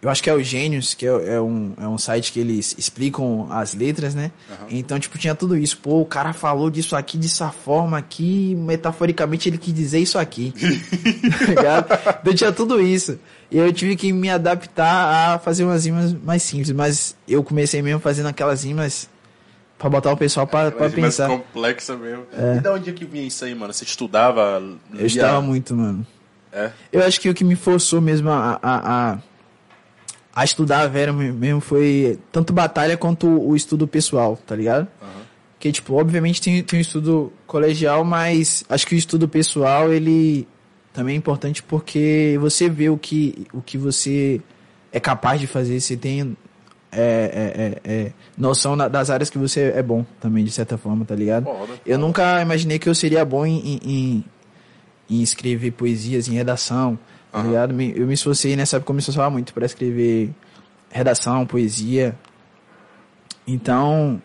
Eu 0.01 0.09
acho 0.09 0.23
que 0.23 0.29
é 0.29 0.33
o 0.33 0.41
Gênios, 0.41 0.93
que 0.93 1.05
é, 1.05 1.09
é 1.09 1.41
um, 1.41 1.73
é 1.77 1.87
um 1.87 1.97
site 1.97 2.31
que 2.31 2.39
eles 2.39 2.73
explicam 2.77 3.47
as 3.51 3.73
letras, 3.73 4.15
né? 4.15 4.31
Então, 4.69 4.97
tipo, 4.97 5.17
tinha 5.17 5.35
tudo 5.35 5.57
isso. 5.57 5.77
Pô, 5.77 5.99
o 5.99 6.05
cara 6.05 6.31
falou 6.31 6.69
disso 6.69 6.95
aqui 6.95 7.17
dessa 7.17 7.49
forma 7.49 7.97
aqui, 7.97 8.55
metaforicamente 8.55 9.49
ele 9.49 9.57
quis 9.57 9.73
dizer 9.73 9.99
isso 9.99 10.17
aqui. 10.17 10.53
tá 11.37 11.45
ligado? 11.45 12.19
Então 12.21 12.33
tinha 12.33 12.51
tudo 12.51 12.81
isso. 12.81 13.19
E 13.51 13.57
eu 13.57 13.73
tive 13.73 13.97
que 13.97 14.13
me 14.13 14.29
adaptar 14.29 15.33
a 15.33 15.39
fazer 15.39 15.65
umas 15.65 15.85
rimas 15.85 16.13
mais 16.13 16.43
simples. 16.43 16.71
Mas 16.71 17.15
eu 17.27 17.43
comecei 17.43 17.81
mesmo 17.81 17.99
fazendo 17.99 18.27
aquelas 18.27 18.63
rimas 18.63 19.09
pra 19.77 19.89
botar 19.89 20.13
o 20.13 20.17
pessoal 20.17 20.47
pra, 20.47 20.71
pra 20.71 20.81
mais 20.81 20.93
pensar. 20.93 21.27
complexa 21.27 21.97
mesmo. 21.97 22.25
E 22.57 22.61
da 22.61 22.73
onde 22.73 22.89
é 22.89 22.93
que 22.93 23.03
vinha 23.05 23.25
isso 23.25 23.43
aí, 23.43 23.53
mano? 23.53 23.73
Você 23.73 23.83
estudava? 23.83 24.61
Eu 24.93 25.05
estava 25.05 25.41
muito, 25.41 25.75
mano. 25.75 26.07
É? 26.51 26.71
Eu 26.91 27.03
acho 27.03 27.19
que 27.21 27.29
o 27.29 27.33
que 27.33 27.43
me 27.43 27.55
forçou 27.55 28.01
mesmo 28.01 28.29
a, 28.29 28.59
a, 28.61 29.11
a, 29.11 29.17
a 30.41 30.45
estudar 30.45 30.81
a 30.81 30.87
Vera 30.87 31.11
mesmo 31.13 31.59
foi 31.61 32.17
tanto 32.31 32.53
batalha 32.53 32.95
quanto 32.97 33.27
o 33.27 33.55
estudo 33.55 33.87
pessoal, 33.87 34.37
tá 34.45 34.55
ligado? 34.55 34.87
Que, 35.59 35.71
tipo, 35.71 35.93
obviamente 35.99 36.41
tem, 36.41 36.63
tem 36.63 36.79
um 36.79 36.81
estudo 36.81 37.33
colegial, 37.45 38.03
mas 38.05 38.63
acho 38.69 38.87
que 38.87 38.95
o 38.95 38.97
estudo 38.97 39.27
pessoal, 39.27 39.91
ele 39.91 40.47
também 40.93 41.15
é 41.15 41.17
importante 41.17 41.61
porque 41.61 42.37
você 42.39 42.69
vê 42.69 42.89
o 42.89 42.97
que, 42.97 43.45
o 43.53 43.61
que 43.61 43.77
você 43.77 44.39
é 44.91 44.99
capaz 44.99 45.39
de 45.41 45.47
fazer, 45.47 45.79
você 45.81 45.97
tem 45.97 46.35
é, 46.91 47.81
é, 47.83 47.91
é, 47.91 47.93
é, 48.07 48.11
noção 48.37 48.75
na- 48.75 48.87
das 48.87 49.09
áreas 49.11 49.29
que 49.29 49.37
você 49.37 49.71
é 49.75 49.83
bom 49.83 50.03
também, 50.19 50.43
de 50.43 50.51
certa 50.51 50.77
forma, 50.77 51.05
tá 51.05 51.13
ligado? 51.13 51.43
Foda, 51.43 51.73
Eu 51.85 51.99
nunca 51.99 52.41
imaginei 52.41 52.79
que 52.79 52.89
eu 52.89 52.95
seria 52.95 53.23
bom 53.23 53.45
em, 53.45 53.79
em- 53.83 54.25
em 55.09 55.21
escrever 55.21 55.71
poesias, 55.71 56.27
em 56.27 56.33
redação, 56.33 56.97
tá 57.31 57.39
Aham. 57.39 57.47
ligado? 57.47 57.81
Eu 57.81 58.07
me 58.07 58.13
esforcei 58.13 58.55
nessa 58.55 58.77
época, 58.77 58.91
eu 58.91 58.95
me 58.95 58.99
esforçava 58.99 59.29
muito 59.29 59.53
para 59.53 59.65
escrever 59.65 60.31
redação, 60.89 61.45
poesia. 61.45 62.15
Então, 63.47 64.21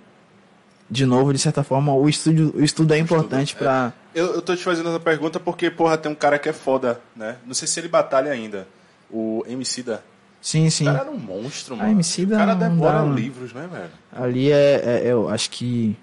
de 0.91 1.07
novo, 1.07 1.33
de 1.33 1.39
certa 1.39 1.63
forma, 1.63 1.95
o 1.95 2.09
estudo, 2.09 2.55
o 2.57 2.63
estudo 2.63 2.95
é 2.95 2.99
importante 2.99 3.55
pra... 3.57 3.93
Eu, 4.15 4.35
eu 4.35 4.43
tô 4.43 4.55
te 4.55 4.63
fazendo 4.63 4.89
essa 4.91 5.01
pergunta 5.01 5.41
porque, 5.41 5.71
porra, 5.71 5.97
tem 5.99 6.11
um 6.13 6.15
cara 6.15 6.39
que 6.39 6.49
é 6.49 6.53
foda, 6.53 7.01
né? 7.17 7.37
Não 7.47 7.55
sei 7.55 7.67
se 7.67 7.81
ele 7.81 7.89
batalha 7.89 8.31
ainda. 8.31 8.69
O 9.11 9.43
MC 9.47 9.83
da. 9.83 10.01
Sim, 10.41 10.67
O 10.67 10.71
sim. 10.71 10.85
cara 10.85 11.01
era 11.01 11.11
um 11.11 11.17
monstro, 11.19 11.77
mano. 11.77 11.91
Emicida 11.91 12.35
o 12.35 12.39
cara 12.39 12.55
não 12.55 12.69
devora 12.71 12.99
dá, 13.01 13.05
livros, 13.07 13.53
né, 13.53 13.69
velho? 13.71 13.91
Ali 14.13 14.53
é, 14.53 14.83
é- 14.85 15.03
eu 15.07 15.29
acho 15.29 15.51
que... 15.51 15.97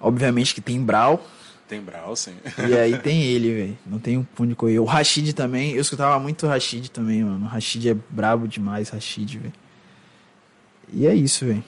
Obviamente 0.00 0.54
que 0.54 0.60
tem 0.60 0.80
Brau, 0.82 1.22
Tem 1.68 1.80
Brau, 1.80 2.14
sim. 2.14 2.36
e 2.68 2.76
aí 2.76 2.96
tem 3.02 3.24
ele, 3.24 3.54
velho. 3.54 3.78
Não 3.84 3.98
tem 3.98 4.16
um 4.16 4.22
pão 4.22 4.46
de 4.46 4.54
correr. 4.54 4.78
O 4.78 4.84
Rashid 4.84 5.32
também, 5.32 5.72
eu 5.72 5.80
escutava 5.80 6.18
muito 6.18 6.46
o 6.46 6.48
Rashid 6.48 6.90
também, 6.90 7.24
mano. 7.24 7.44
O 7.46 7.48
Rashid 7.48 7.88
é 7.88 7.94
brabo 8.08 8.46
demais, 8.46 8.88
Rashid, 8.88 9.38
velho. 9.38 9.52
E 10.92 11.06
é 11.06 11.14
isso, 11.14 11.44
velho. 11.44 11.64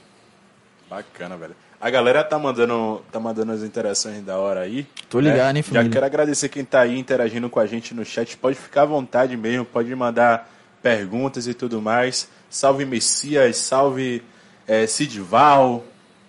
Bacana, 0.88 1.36
velho. 1.36 1.56
A 1.80 1.90
galera 1.90 2.24
tá 2.24 2.38
mandando, 2.38 3.02
tá 3.10 3.20
mandando 3.20 3.52
as 3.52 3.62
interações 3.62 4.22
da 4.24 4.36
hora 4.36 4.60
aí. 4.60 4.86
Tô 5.08 5.20
ligado, 5.20 5.54
né? 5.54 5.60
hein, 5.60 5.62
família? 5.62 5.84
Já 5.84 5.92
quero 5.92 6.06
agradecer 6.06 6.48
quem 6.48 6.64
tá 6.64 6.80
aí 6.80 6.98
interagindo 6.98 7.48
com 7.48 7.60
a 7.60 7.66
gente 7.66 7.94
no 7.94 8.04
chat. 8.04 8.36
Pode 8.36 8.56
ficar 8.56 8.82
à 8.82 8.86
vontade 8.86 9.36
mesmo, 9.36 9.64
pode 9.64 9.94
mandar 9.94 10.50
perguntas 10.82 11.46
e 11.46 11.54
tudo 11.54 11.80
mais. 11.80 12.28
Salve 12.50 12.84
Messias, 12.84 13.58
salve 13.58 14.22
é, 14.66 14.86
Sidval, 14.86 15.84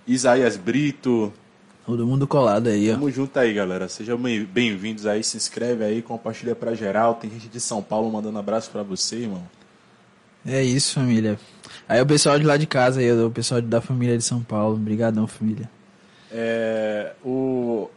Isaías 0.05 0.55
Brito. 0.55 1.33
Todo 1.89 2.05
mundo 2.05 2.27
colado 2.27 2.67
aí, 2.67 2.91
ó. 2.91 2.93
Tamo 2.93 3.09
junto 3.09 3.39
aí, 3.39 3.51
galera. 3.51 3.89
Sejam 3.89 4.15
bem- 4.15 4.45
bem-vindos 4.45 5.07
aí. 5.07 5.23
Se 5.23 5.35
inscreve 5.37 5.83
aí, 5.83 6.03
compartilha 6.03 6.53
pra 6.55 6.75
geral. 6.75 7.15
Tem 7.15 7.31
gente 7.31 7.47
de 7.47 7.59
São 7.59 7.81
Paulo 7.81 8.11
mandando 8.11 8.37
abraço 8.37 8.69
pra 8.69 8.83
você, 8.83 9.15
irmão. 9.15 9.41
É 10.45 10.61
isso, 10.63 10.93
família. 10.93 11.39
Aí 11.87 11.99
o 11.99 12.05
pessoal 12.05 12.37
de 12.37 12.45
lá 12.45 12.57
de 12.57 12.67
casa 12.67 12.99
aí, 12.99 13.11
o 13.11 13.31
pessoal 13.31 13.59
da 13.59 13.81
família 13.81 14.15
de 14.15 14.23
São 14.23 14.41
Paulo. 14.43 14.75
Obrigadão, 14.75 15.25
família. 15.25 15.67
É, 16.31 17.13
o. 17.25 17.89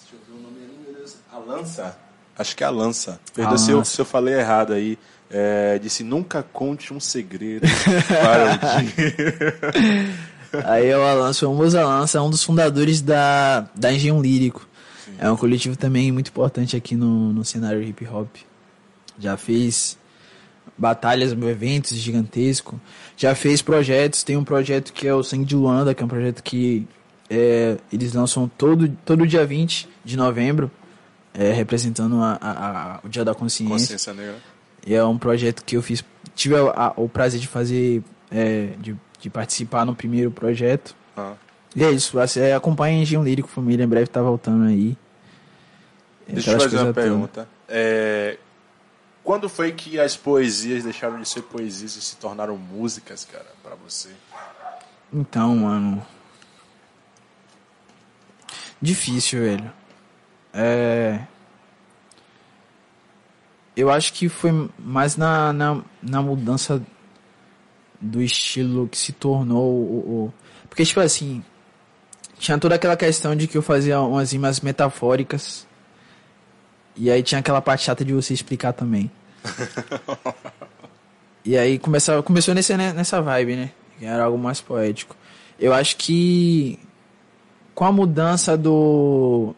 Deixa 0.00 0.14
eu 0.16 0.20
ver 0.26 0.40
o 0.40 0.42
nome 0.42 0.56
aí, 0.62 0.84
meu 0.86 0.94
Deus. 0.94 1.16
A 1.30 1.36
Lança? 1.38 1.98
Acho 2.38 2.56
que 2.56 2.64
é 2.64 2.66
a 2.66 2.70
Lança. 2.70 3.20
Perdoa 3.34 3.58
se 3.58 3.70
eu, 3.70 3.84
se 3.84 4.00
eu 4.00 4.06
falei 4.06 4.34
errado 4.34 4.72
aí. 4.72 4.98
É, 5.30 5.78
disse: 5.78 6.02
nunca 6.02 6.42
conte 6.42 6.92
um 6.94 7.00
segredo 7.00 7.66
para 8.08 8.54
o 8.80 8.82
dia. 8.82 9.54
Aí 10.64 10.88
é 10.88 10.96
o 10.96 11.02
Alanço, 11.02 11.46
o 11.46 11.50
famoso 11.54 11.78
Alanço, 11.78 12.16
é 12.16 12.20
um 12.20 12.30
dos 12.30 12.42
fundadores 12.44 13.00
da, 13.00 13.68
da 13.74 13.92
Engenho 13.92 14.20
Lírico. 14.20 14.66
É 15.18 15.30
um 15.30 15.36
coletivo 15.36 15.76
também 15.76 16.10
muito 16.12 16.28
importante 16.28 16.76
aqui 16.76 16.94
no, 16.96 17.32
no 17.32 17.44
cenário 17.44 17.82
hip 17.82 18.06
hop. 18.08 18.28
Já 19.18 19.36
fez 19.36 19.96
batalhas, 20.76 21.32
eventos 21.32 21.96
gigantescos. 21.96 22.78
Já 23.16 23.34
fez 23.34 23.62
projetos. 23.62 24.22
Tem 24.24 24.36
um 24.36 24.44
projeto 24.44 24.92
que 24.92 25.06
é 25.06 25.14
o 25.14 25.22
Sangue 25.22 25.44
de 25.44 25.54
Luanda, 25.54 25.94
que 25.94 26.02
é 26.02 26.06
um 26.06 26.08
projeto 26.08 26.42
que 26.42 26.86
é, 27.30 27.76
eles 27.92 28.12
lançam 28.12 28.48
todo, 28.58 28.88
todo 29.04 29.26
dia 29.26 29.46
20 29.46 29.88
de 30.04 30.16
novembro, 30.16 30.70
é, 31.32 31.52
representando 31.52 32.20
a- 32.20 32.38
a- 32.40 32.50
a- 32.96 33.00
o 33.04 33.08
Dia 33.08 33.24
da 33.24 33.34
Consciência. 33.34 33.72
Consciência 33.74 34.12
negra. 34.14 34.36
E 34.86 34.94
é 34.94 35.04
um 35.04 35.16
projeto 35.16 35.64
que 35.64 35.76
eu 35.76 35.82
fiz. 35.82 36.04
Tive 36.34 36.54
o 36.96 37.08
prazer 37.08 37.40
de 37.40 37.46
fazer, 37.46 38.02
é, 38.30 38.70
de, 38.80 38.94
de 39.24 39.30
participar 39.30 39.86
no 39.86 39.94
primeiro 39.94 40.30
projeto. 40.30 40.94
Ah. 41.16 41.32
E 41.74 41.82
é 41.82 41.90
isso, 41.90 42.12
você 42.12 42.52
acompanha 42.52 43.00
Engenho 43.00 43.24
Lírico 43.24 43.48
Família, 43.48 43.82
em 43.82 43.88
breve 43.88 44.06
tá 44.06 44.20
voltando 44.20 44.66
aí. 44.66 44.94
Deixa 46.28 46.52
eu 46.52 46.60
fazer 46.60 46.78
uma 46.78 46.92
pergunta. 46.92 47.48
É, 47.66 48.36
quando 49.22 49.48
foi 49.48 49.72
que 49.72 49.98
as 49.98 50.14
poesias 50.14 50.84
deixaram 50.84 51.18
de 51.18 51.26
ser 51.26 51.40
poesias 51.40 51.96
e 51.96 52.02
se 52.02 52.16
tornaram 52.16 52.58
músicas, 52.58 53.24
cara, 53.24 53.46
pra 53.62 53.74
você? 53.74 54.10
Então, 55.10 55.56
mano. 55.56 56.06
Difícil, 58.80 59.40
velho. 59.40 59.72
É. 60.52 61.20
Eu 63.74 63.90
acho 63.90 64.12
que 64.12 64.28
foi 64.28 64.70
mais 64.78 65.16
na, 65.16 65.50
na, 65.50 65.82
na 66.02 66.20
mudança 66.20 66.82
do 68.00 68.20
estilo 68.22 68.88
que 68.88 68.98
se 68.98 69.12
tornou 69.12 69.70
o, 69.72 70.24
o- 70.26 70.34
Porque, 70.68 70.84
tipo 70.84 71.00
assim. 71.00 71.42
Tinha 72.38 72.58
toda 72.58 72.74
aquela 72.74 72.96
questão 72.96 73.34
de 73.34 73.46
que 73.46 73.56
eu 73.56 73.62
fazia 73.62 74.00
umas 74.00 74.32
rimas 74.32 74.60
metafóricas. 74.60 75.66
E 76.96 77.10
aí 77.10 77.22
tinha 77.22 77.38
aquela 77.38 77.60
parte 77.62 77.84
chata 77.84 78.04
de 78.04 78.12
você 78.12 78.34
explicar 78.34 78.72
também. 78.72 79.10
E 81.44 81.58
aí 81.58 81.78
começou, 81.78 82.22
começou 82.22 82.54
nesse, 82.54 82.74
né, 82.74 82.92
nessa 82.94 83.20
vibe, 83.20 83.54
né? 83.56 83.70
Que 83.98 84.06
era 84.06 84.24
algo 84.24 84.38
mais 84.38 84.62
poético. 84.62 85.14
Eu 85.60 85.74
acho 85.74 85.96
que 85.96 86.78
com 87.74 87.84
a 87.84 87.92
mudança 87.92 88.56
do 88.56 89.54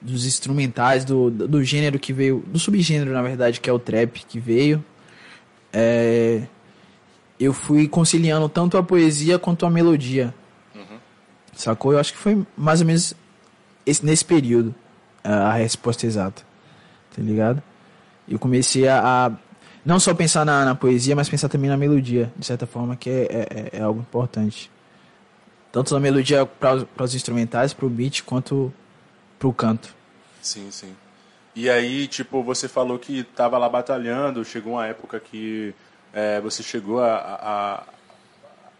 dos 0.00 0.24
instrumentais, 0.24 1.04
do, 1.04 1.28
do 1.30 1.48
do 1.48 1.64
gênero 1.64 1.98
que 1.98 2.12
veio, 2.12 2.44
do 2.46 2.60
subgênero, 2.60 3.12
na 3.12 3.22
verdade, 3.22 3.60
que 3.60 3.68
é 3.68 3.72
o 3.72 3.78
trap 3.78 4.24
que 4.28 4.38
veio, 4.38 4.84
é, 5.72 6.42
eu 7.38 7.52
fui 7.52 7.86
conciliando 7.88 8.48
tanto 8.48 8.76
a 8.76 8.82
poesia 8.82 9.38
quanto 9.38 9.66
a 9.66 9.70
melodia. 9.70 10.34
Sacou? 11.56 11.92
Eu 11.92 11.98
acho 11.98 12.12
que 12.12 12.18
foi 12.18 12.46
mais 12.56 12.80
ou 12.80 12.86
menos 12.86 13.14
esse, 13.84 14.04
nesse 14.04 14.24
período 14.24 14.74
a, 15.24 15.48
a 15.48 15.52
resposta 15.54 16.06
exata. 16.06 16.42
Tá 17.14 17.22
ligado? 17.22 17.62
Eu 18.28 18.38
comecei 18.38 18.86
a, 18.86 19.00
a 19.00 19.32
não 19.84 19.98
só 19.98 20.12
pensar 20.12 20.44
na, 20.44 20.64
na 20.64 20.74
poesia, 20.74 21.16
mas 21.16 21.28
pensar 21.28 21.48
também 21.48 21.70
na 21.70 21.76
melodia, 21.76 22.30
de 22.36 22.44
certa 22.44 22.66
forma, 22.66 22.94
que 22.94 23.08
é, 23.08 23.24
é, 23.30 23.78
é 23.78 23.80
algo 23.80 24.00
importante. 24.00 24.70
Tanto 25.72 25.94
na 25.94 26.00
melodia 26.00 26.44
para 26.44 27.04
os 27.04 27.14
instrumentais, 27.14 27.72
para 27.72 27.86
o 27.86 27.88
beat, 27.88 28.22
quanto 28.22 28.72
para 29.38 29.48
o 29.48 29.52
canto. 29.52 29.94
Sim, 30.42 30.70
sim. 30.70 30.94
E 31.54 31.70
aí, 31.70 32.06
tipo, 32.06 32.42
você 32.42 32.68
falou 32.68 32.98
que 32.98 33.22
tava 33.24 33.56
lá 33.56 33.68
batalhando, 33.68 34.44
chegou 34.44 34.74
uma 34.74 34.86
época 34.86 35.18
que 35.18 35.74
é, 36.16 36.40
você 36.40 36.62
chegou 36.62 36.98
a, 36.98 37.84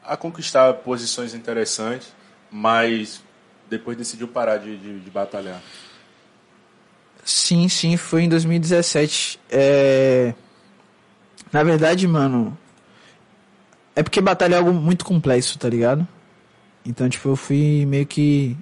a, 0.03 0.13
a 0.15 0.17
conquistar 0.17 0.73
posições 0.73 1.35
interessantes, 1.35 2.11
mas 2.51 3.21
depois 3.69 3.95
decidiu 3.95 4.27
parar 4.27 4.57
de, 4.57 4.75
de, 4.79 5.01
de 5.01 5.11
batalhar. 5.11 5.61
Sim, 7.23 7.69
sim, 7.69 7.99
foi 7.99 8.23
em 8.23 8.29
2017. 8.31 9.39
É... 9.51 10.33
Na 11.53 11.63
verdade, 11.63 12.09
mano, 12.09 12.57
é 13.95 14.03
porque 14.03 14.23
batalha 14.23 14.55
é 14.55 14.59
algo 14.59 14.73
muito 14.73 15.05
complexo, 15.05 15.59
tá 15.59 15.69
ligado? 15.69 16.09
Então, 16.87 17.07
tipo, 17.07 17.29
eu 17.29 17.37
fui 17.37 17.85
meio 17.85 18.07
que 18.07 18.57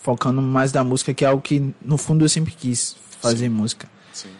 focando 0.00 0.40
mais 0.40 0.72
na 0.72 0.84
música, 0.84 1.12
que 1.12 1.24
é 1.24 1.28
algo 1.28 1.42
que, 1.42 1.74
no 1.82 1.98
fundo, 1.98 2.24
eu 2.24 2.28
sempre 2.28 2.52
quis 2.52 2.96
fazer 3.20 3.48
música. 3.48 3.88
Sim. 4.12 4.30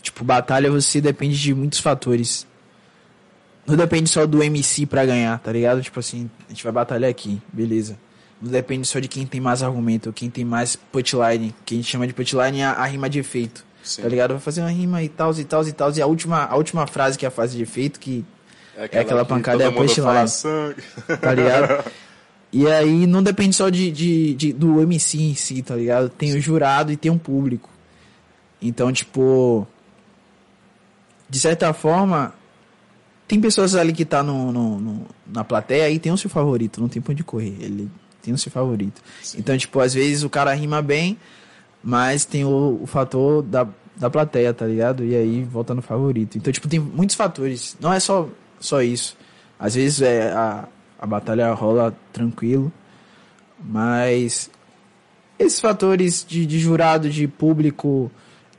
Tipo, 0.00 0.22
batalha 0.22 0.70
você 0.70 1.00
depende 1.00 1.36
de 1.36 1.52
muitos 1.52 1.80
fatores. 1.80 2.46
Não 3.68 3.76
depende 3.76 4.08
só 4.08 4.26
do 4.26 4.42
MC 4.42 4.86
pra 4.86 5.04
ganhar, 5.04 5.38
tá 5.38 5.52
ligado? 5.52 5.82
Tipo 5.82 6.00
assim, 6.00 6.28
a 6.46 6.52
gente 6.52 6.64
vai 6.64 6.72
batalhar 6.72 7.10
aqui, 7.10 7.40
beleza. 7.52 7.98
Não 8.40 8.50
depende 8.50 8.86
só 8.88 8.98
de 8.98 9.08
quem 9.08 9.26
tem 9.26 9.40
mais 9.40 9.62
argumento, 9.62 10.12
quem 10.12 10.30
tem 10.30 10.44
mais 10.44 10.74
punchline, 10.74 11.54
que 11.66 11.74
a 11.74 11.76
gente 11.76 11.88
chama 11.90 12.06
de 12.06 12.14
punchline 12.14 12.60
é 12.60 12.64
a, 12.64 12.70
a 12.72 12.86
rima 12.86 13.10
de 13.10 13.18
efeito. 13.18 13.66
Sim. 13.82 14.02
Tá 14.02 14.08
ligado? 14.08 14.30
Vai 14.30 14.40
fazer 14.40 14.60
uma 14.62 14.70
rima 14.70 15.02
e 15.02 15.08
tal, 15.08 15.32
e 15.38 15.44
tal, 15.44 15.66
e 15.66 15.72
tal. 15.72 15.92
E 15.94 16.00
a 16.00 16.06
última, 16.06 16.44
a 16.44 16.56
última 16.56 16.86
frase 16.86 17.18
que 17.18 17.24
é 17.26 17.28
a 17.28 17.30
frase 17.30 17.56
de 17.56 17.62
efeito, 17.62 18.00
que 18.00 18.24
aquela 18.80 19.22
que 19.24 19.28
pancada 19.28 19.58
todo 19.58 19.72
é 19.72 19.74
a 19.74 19.76
punchline. 19.76 21.16
tá 21.20 21.34
ligado? 21.34 21.84
E 22.50 22.66
aí 22.66 23.06
não 23.06 23.22
depende 23.22 23.54
só 23.54 23.68
de, 23.68 23.90
de, 23.90 24.32
de- 24.34 24.52
do 24.54 24.80
MC 24.80 25.20
em 25.20 25.34
si, 25.34 25.60
tá 25.60 25.76
ligado? 25.76 26.08
Tem 26.08 26.32
o 26.32 26.40
jurado 26.40 26.90
e 26.90 26.96
tem 26.96 27.10
um 27.12 27.18
público. 27.18 27.68
Então, 28.62 28.90
tipo. 28.90 29.66
De 31.28 31.38
certa 31.38 31.74
forma, 31.74 32.32
tem 33.28 33.40
pessoas 33.40 33.74
ali 33.76 33.92
que 33.92 34.04
tá 34.04 34.22
no, 34.22 34.50
no- 34.50 34.80
no- 34.80 35.06
na 35.26 35.44
plateia 35.44 35.88
e 35.90 35.98
tem 36.00 36.10
o 36.10 36.16
seu 36.18 36.28
favorito, 36.30 36.80
não 36.80 36.88
tem 36.88 37.00
pra 37.00 37.12
onde 37.12 37.22
correr. 37.22 37.54
Ele 37.60 37.88
tem 38.22 38.34
o 38.34 38.38
seu 38.38 38.50
favorito. 38.50 39.00
Então, 39.36 39.56
tipo, 39.56 39.78
às 39.78 39.94
vezes 39.94 40.24
o 40.24 40.30
cara 40.30 40.52
rima 40.54 40.82
bem, 40.82 41.16
mas 41.84 42.24
tem 42.24 42.44
o, 42.44 42.80
o 42.82 42.86
fator 42.86 43.42
da, 43.42 43.68
da 43.96 44.10
plateia, 44.10 44.52
tá 44.52 44.66
ligado? 44.66 45.04
E 45.04 45.14
aí 45.14 45.44
volta 45.44 45.74
no 45.74 45.82
favorito. 45.82 46.36
Então, 46.38 46.52
tipo, 46.52 46.66
tem 46.66 46.80
muitos 46.80 47.14
fatores. 47.14 47.76
Não 47.78 47.92
é 47.92 48.00
só, 48.00 48.28
só 48.58 48.82
isso. 48.82 49.16
Às 49.58 49.74
vezes 49.74 50.00
é, 50.02 50.32
a, 50.32 50.66
a 50.98 51.06
batalha 51.06 51.52
rola 51.52 51.94
tranquilo, 52.12 52.72
mas 53.62 54.50
esses 55.38 55.60
fatores 55.60 56.24
de, 56.28 56.46
de 56.46 56.58
jurado, 56.58 57.08
de 57.10 57.26
público. 57.28 58.10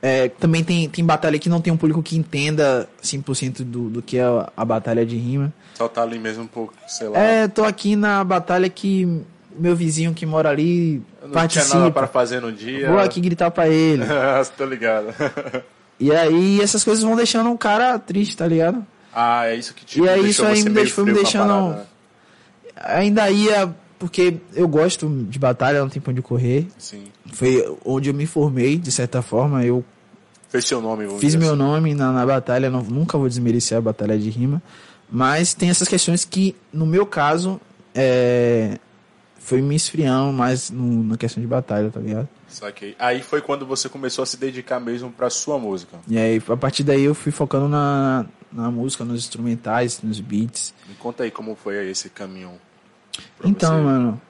É, 0.02 0.28
também 0.28 0.64
tem, 0.64 0.88
tem 0.88 1.04
batalha 1.04 1.38
que 1.38 1.48
não 1.48 1.60
tem 1.60 1.72
um 1.72 1.76
público 1.76 2.02
que 2.02 2.16
entenda 2.16 2.88
100% 3.02 3.62
do, 3.64 3.90
do 3.90 4.02
que 4.02 4.16
é 4.18 4.24
a, 4.56 4.64
batalha 4.64 5.04
de 5.04 5.16
rima. 5.16 5.52
Só 5.74 5.88
tá 5.88 6.02
ali 6.02 6.18
mesmo 6.18 6.44
um 6.44 6.46
pouco, 6.46 6.74
sei 6.88 7.08
lá. 7.08 7.18
É, 7.18 7.48
tô 7.48 7.64
aqui 7.64 7.96
na 7.96 8.22
batalha 8.24 8.68
que 8.68 9.22
meu 9.58 9.74
vizinho 9.76 10.14
que 10.14 10.24
mora 10.24 10.48
ali 10.48 11.02
Eu 11.20 11.28
não 11.28 11.46
tinha 11.48 11.64
nada 11.64 11.74
participa. 11.74 11.90
para 11.90 12.06
fazer 12.06 12.40
no 12.40 12.52
dia. 12.52 12.88
Vou 12.88 12.98
aqui 12.98 13.20
gritar 13.20 13.50
pra 13.50 13.68
ele. 13.68 14.04
Tô 14.56 14.64
ligado. 14.64 15.08
E 15.98 16.10
aí 16.12 16.60
essas 16.62 16.82
coisas 16.84 17.02
vão 17.04 17.14
deixando 17.16 17.50
o 17.52 17.58
cara 17.58 17.98
triste, 17.98 18.36
tá 18.36 18.46
ligado? 18.46 18.84
ah, 19.12 19.46
é 19.46 19.56
isso 19.56 19.74
que 19.74 19.84
te 19.84 20.00
E 20.00 20.08
aí 20.08 20.22
deixou 20.22 20.46
isso 20.46 20.56
aí 20.56 20.62
me 20.62 20.70
deixou- 20.70 21.04
foi 21.04 21.04
me 21.04 21.12
deixando-? 21.12 21.76
Ainda 22.76 23.28
ia, 23.30 23.74
porque 24.00 24.38
eu 24.54 24.66
gosto 24.66 25.08
de 25.28 25.38
batalha, 25.38 25.78
não 25.80 25.88
tem 25.88 26.00
pra 26.02 26.10
onde 26.10 26.22
correr. 26.22 26.66
Sim. 26.78 27.04
Foi 27.34 27.62
onde 27.84 28.08
eu 28.10 28.14
me 28.14 28.26
formei, 28.26 28.76
de 28.78 28.90
certa 28.90 29.20
forma. 29.22 29.64
Eu 29.64 29.84
Fez 30.48 30.64
seu 30.64 30.80
nome, 30.80 31.04
vamos 31.06 31.20
fiz 31.20 31.36
meu 31.36 31.50
assim. 31.50 31.56
nome 31.58 31.94
na, 31.94 32.10
na 32.10 32.26
batalha, 32.26 32.68
não- 32.68 32.82
nunca 32.82 33.16
vou 33.16 33.28
desmerecer 33.28 33.78
a 33.78 33.80
batalha 33.80 34.18
de 34.18 34.28
rima. 34.30 34.60
Mas 35.08 35.54
tem 35.54 35.70
essas 35.70 35.86
questões 35.86 36.24
que, 36.24 36.56
no 36.72 36.84
meu 36.86 37.04
caso, 37.06 37.60
é, 37.94 38.78
foi 39.38 39.60
me 39.60 39.76
esfriando 39.76 40.32
mais 40.32 40.70
no- 40.70 41.04
na 41.04 41.16
questão 41.16 41.40
de 41.40 41.46
batalha, 41.46 41.90
tá 41.90 42.00
ligado? 42.00 42.28
Saquei. 42.48 42.96
Aí 42.98 43.22
foi 43.22 43.40
quando 43.40 43.64
você 43.64 43.88
começou 43.88 44.22
a 44.24 44.26
se 44.26 44.36
dedicar 44.36 44.80
mesmo 44.80 45.10
pra 45.12 45.30
sua 45.30 45.56
música. 45.58 45.98
E 46.08 46.18
aí, 46.18 46.42
a 46.48 46.56
partir 46.56 46.82
daí, 46.82 47.04
eu 47.04 47.14
fui 47.14 47.30
focando 47.30 47.68
na, 47.68 48.26
na 48.52 48.70
música, 48.72 49.04
nos 49.04 49.20
instrumentais, 49.20 50.00
nos 50.02 50.18
beats. 50.20 50.74
Me 50.88 50.94
conta 50.96 51.22
aí 51.22 51.30
como 51.30 51.54
foi 51.54 51.88
esse 51.90 52.08
caminho. 52.10 52.50
Então, 53.44 53.74
você. 53.76 53.82
mano, 53.84 54.20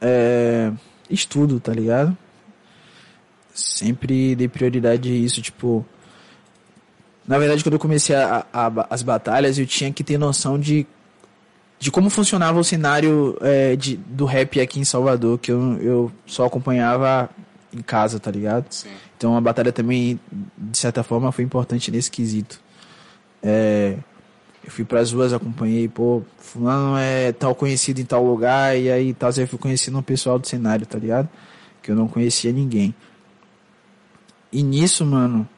É, 0.00 0.72
estudo, 1.08 1.60
tá 1.60 1.72
ligado? 1.72 2.16
Sempre 3.54 4.34
dei 4.34 4.48
prioridade 4.48 5.10
a 5.10 5.14
isso, 5.14 5.42
tipo. 5.42 5.84
Na 7.26 7.38
verdade, 7.38 7.62
quando 7.62 7.74
eu 7.74 7.78
comecei 7.78 8.16
a, 8.16 8.44
a- 8.52 8.86
as 8.90 9.02
batalhas, 9.02 9.58
eu 9.58 9.66
tinha 9.66 9.92
que 9.92 10.02
ter 10.02 10.18
noção 10.18 10.58
de, 10.58 10.86
de 11.78 11.90
como 11.90 12.10
funcionava 12.10 12.58
o 12.58 12.64
cenário 12.64 13.36
é, 13.40 13.76
de, 13.76 13.96
do 13.96 14.24
rap 14.24 14.60
aqui 14.60 14.80
em 14.80 14.84
Salvador, 14.84 15.38
que 15.38 15.52
eu, 15.52 15.78
eu 15.80 16.12
só 16.26 16.46
acompanhava 16.46 17.30
em 17.72 17.80
casa, 17.82 18.18
tá 18.18 18.30
ligado? 18.30 18.66
Sim. 18.70 18.90
Então 19.16 19.36
a 19.36 19.40
batalha 19.40 19.70
também, 19.70 20.18
de 20.58 20.76
certa 20.76 21.02
forma, 21.04 21.30
foi 21.30 21.44
importante 21.44 21.90
nesse 21.92 22.10
quesito. 22.10 22.60
É, 23.42 23.96
eu 24.64 24.70
fui 24.70 24.84
pras 24.84 25.12
ruas, 25.12 25.32
acompanhei, 25.32 25.88
pô, 25.88 26.22
fulano 26.38 26.96
é 26.96 27.32
tal 27.32 27.54
conhecido 27.54 28.00
em 28.00 28.04
tal 28.04 28.24
lugar, 28.24 28.78
e 28.78 28.90
aí 28.90 29.12
tal, 29.14 29.30
eu 29.36 29.48
fui 29.48 29.58
conhecendo 29.58 29.98
um 29.98 30.02
pessoal 30.02 30.38
do 30.38 30.46
cenário, 30.46 30.86
tá 30.86 30.98
ligado? 30.98 31.28
Que 31.82 31.90
eu 31.90 31.96
não 31.96 32.06
conhecia 32.06 32.52
ninguém. 32.52 32.94
E 34.52 34.62
nisso, 34.62 35.04
mano, 35.04 35.48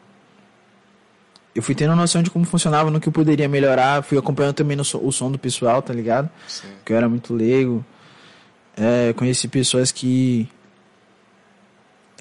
eu 1.54 1.62
fui 1.62 1.74
tendo 1.74 1.94
noção 1.94 2.22
de 2.22 2.30
como 2.30 2.44
funcionava, 2.44 2.90
no 2.90 2.98
que 2.98 3.08
eu 3.08 3.12
poderia 3.12 3.48
melhorar, 3.48 4.02
fui 4.02 4.18
acompanhando 4.18 4.54
também 4.54 4.76
no 4.76 4.82
o 4.82 5.12
som 5.12 5.30
do 5.30 5.38
pessoal, 5.38 5.80
tá 5.80 5.92
ligado? 5.92 6.28
Sim. 6.48 6.68
que 6.84 6.92
eu 6.92 6.96
era 6.96 7.08
muito 7.08 7.32
leigo. 7.32 7.84
É, 8.76 9.12
conheci 9.12 9.46
pessoas 9.46 9.92
que. 9.92 10.48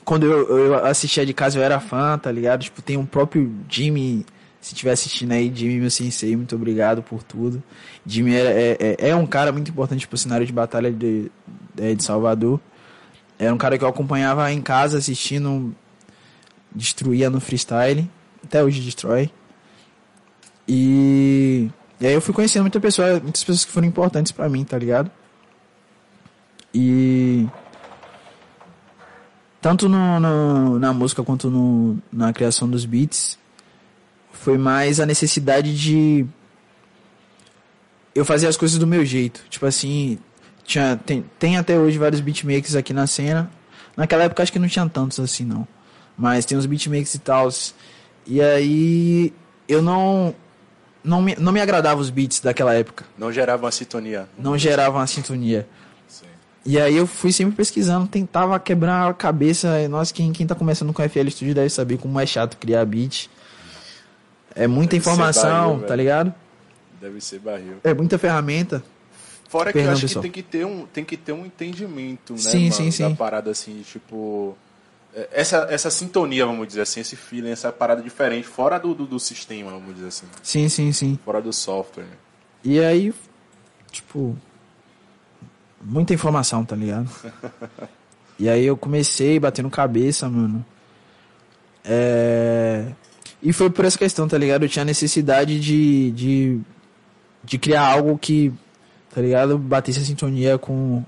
Quando 0.06 0.26
eu, 0.26 0.58
eu 0.58 0.86
assistia 0.86 1.26
de 1.26 1.34
casa 1.34 1.58
eu 1.58 1.64
era 1.64 1.80
fã, 1.80 2.18
tá 2.18 2.32
ligado? 2.32 2.62
Tipo, 2.62 2.82
tem 2.82 2.98
um 2.98 3.06
próprio 3.06 3.52
Jimmy. 3.68 4.26
Se 4.64 4.74
estiver 4.74 4.94
assistindo 4.94 5.34
aí, 5.34 5.52
Jimmy, 5.54 5.78
meu 5.78 5.92
sensei, 5.92 6.38
muito 6.38 6.56
obrigado 6.56 7.04
por 7.04 7.22
tudo. 7.22 7.62
Jimmy 8.06 8.34
é, 8.34 8.78
é, 8.80 8.96
é- 8.98 9.10
é 9.10 9.16
um 9.16 9.28
cara 9.28 9.52
muito 9.52 9.70
importante 9.70 10.08
pro 10.08 10.18
cenário 10.18 10.46
de 10.48 10.54
batalha 10.54 10.90
de, 10.90 11.30
de, 11.76 11.96
de 11.96 12.02
Salvador. 12.02 12.62
Era 13.38 13.54
um 13.54 13.58
cara 13.58 13.78
que 13.78 13.84
eu 13.84 13.90
acompanhava 13.90 14.50
em 14.54 14.62
casa 14.62 14.98
assistindo. 14.98 15.76
Destruía 16.74 17.30
no 17.30 17.42
freestyle. 17.42 18.10
Até 18.42 18.64
hoje 18.64 18.80
destrói. 18.80 19.30
E, 20.66 21.70
e 22.00 22.08
aí 22.08 22.14
eu 22.14 22.22
fui 22.22 22.34
conhecendo 22.34 22.62
muita 22.64 22.80
pessoa, 22.80 23.20
muitas 23.20 23.44
pessoas 23.44 23.66
que 23.66 23.72
foram 23.72 23.86
importantes 23.86 24.32
pra 24.32 24.48
mim, 24.48 24.64
tá 24.64 24.78
ligado? 24.78 25.12
E 26.74 27.46
tanto 29.60 29.90
no, 29.90 30.22
no- 30.22 30.80
na 30.80 30.94
música 30.94 31.22
quanto 31.22 31.50
no, 31.50 31.98
na 32.14 32.32
criação 32.32 32.70
dos 32.70 32.86
beats 32.86 33.38
foi 34.34 34.58
mais 34.58 35.00
a 35.00 35.06
necessidade 35.06 35.78
de 35.78 36.26
eu 38.14 38.26
fazer 38.26 38.48
as 38.48 38.58
coisas 38.58 38.78
do 38.78 38.86
meu 38.86 39.06
jeito. 39.06 39.46
Tipo 39.50 39.66
assim, 39.66 40.20
tinha, 40.64 41.00
tem, 41.06 41.24
tem 41.40 41.58
até 41.58 41.78
hoje 41.78 41.98
vários 41.98 42.20
beatmakers 42.20 42.76
aqui 42.76 42.94
na 42.94 43.08
cena. 43.08 43.50
Naquela 43.96 44.24
época 44.24 44.44
acho 44.44 44.52
que 44.52 44.60
não 44.60 44.68
tinha 44.68 44.88
tantos 44.90 45.20
assim 45.20 45.46
não. 45.46 45.68
Mas 46.18 46.46
tem 46.46 46.58
uns 46.58 46.66
beatmakers 46.66 47.14
e 47.16 47.20
tal. 47.20 47.50
E 48.28 48.42
aí 48.42 49.34
eu 49.68 49.82
não 49.82 50.36
não 51.04 51.22
me, 51.22 51.36
não 51.36 51.52
me 51.52 51.60
agradava 51.60 52.00
os 52.00 52.10
beats 52.10 52.40
daquela 52.40 52.74
época. 52.74 53.06
Não 53.18 53.32
gerava 53.32 53.66
uma 53.66 53.72
sintonia. 53.72 54.28
Não 54.38 54.58
geravam 54.58 55.02
a 55.02 55.08
sintonia. 55.08 55.68
Sim. 56.08 56.26
E 56.66 56.80
aí 56.80 56.96
eu 56.96 57.06
fui 57.06 57.32
sempre 57.32 57.56
pesquisando, 57.56 58.08
tentava 58.08 58.60
quebrar 58.60 59.10
a 59.10 59.14
cabeça. 59.14 59.88
Nossa, 59.90 60.14
quem, 60.14 60.32
quem 60.32 60.48
tá 60.48 60.56
começando 60.56 60.94
com 60.94 61.08
FL 61.08 61.30
Studio 61.30 61.54
deve 61.54 61.70
saber 61.70 61.98
como 61.98 62.20
é 62.20 62.26
chato 62.26 62.58
criar 62.58 62.86
beat. 62.86 63.30
É 64.56 64.68
muita 64.68 64.92
Deve 64.92 64.98
informação, 64.98 65.72
barril, 65.74 65.88
tá 65.88 65.96
ligado? 65.96 66.34
Deve 67.02 67.22
ser 67.22 67.40
barril. 67.40 67.78
É 67.84 67.94
muita 67.94 68.18
ferramenta. 68.18 68.84
Fora 69.50 69.72
que 69.72 69.78
eu 69.78 69.82
Perdão, 69.82 69.94
acho 69.94 70.02
pessoal. 70.02 70.24
que 70.24 70.30
tem 70.30 70.44
que 70.44 70.50
ter 70.50 70.66
um, 70.66 70.86
tem 70.88 71.06
que 71.06 71.18
ter 71.18 71.32
um 71.32 71.46
entendimento, 71.46 72.34
né, 72.34 72.40
Sim, 72.40 72.60
mano, 72.60 72.74
sim, 72.74 72.92
sim. 72.92 73.10
da 73.10 73.16
parada 73.16 73.52
assim, 73.52 73.82
tipo 73.84 74.58
é, 75.16 75.30
essa, 75.32 75.68
essa 75.70 75.92
sintonia, 75.92 76.46
vamos 76.46 76.68
dizer 76.68 76.82
assim, 76.82 77.00
esse 77.00 77.16
feeling, 77.16 77.52
essa 77.52 77.72
parada 77.72 78.02
diferente, 78.02 78.48
fora 78.48 78.80
do, 78.80 78.96
do, 78.96 79.06
do 79.06 79.20
sistema, 79.20 79.72
vamos 79.72 79.94
dizer 79.96 80.08
assim, 80.08 80.26
Sim, 80.42 80.70
sim, 80.70 80.92
sim. 80.92 81.20
fora 81.24 81.42
do 81.42 81.54
software. 81.54 82.08
E 82.64 82.80
aí, 82.80 83.14
tipo, 83.92 84.36
muita 85.80 86.14
informação, 86.14 86.66
tá 86.66 86.76
ligado? 86.76 87.10
e 88.40 88.50
aí 88.50 88.66
eu 88.66 88.76
comecei 88.76 89.40
batendo 89.40 89.70
cabeça, 89.70 90.28
mano. 90.28 90.66
É... 91.86 92.88
E 93.44 93.52
foi 93.52 93.70
por 93.70 93.84
essa 93.84 93.98
questão, 93.98 94.26
tá 94.26 94.38
ligado? 94.38 94.64
Eu 94.64 94.70
tinha 94.70 94.86
necessidade 94.86 95.60
de, 95.60 96.12
de, 96.12 96.62
de 97.44 97.58
criar 97.58 97.86
algo 97.86 98.18
que, 98.18 98.54
tá 99.14 99.20
ligado? 99.20 99.58
Batesse 99.58 100.00
a 100.00 100.04
sintonia 100.04 100.58
com, 100.58 101.04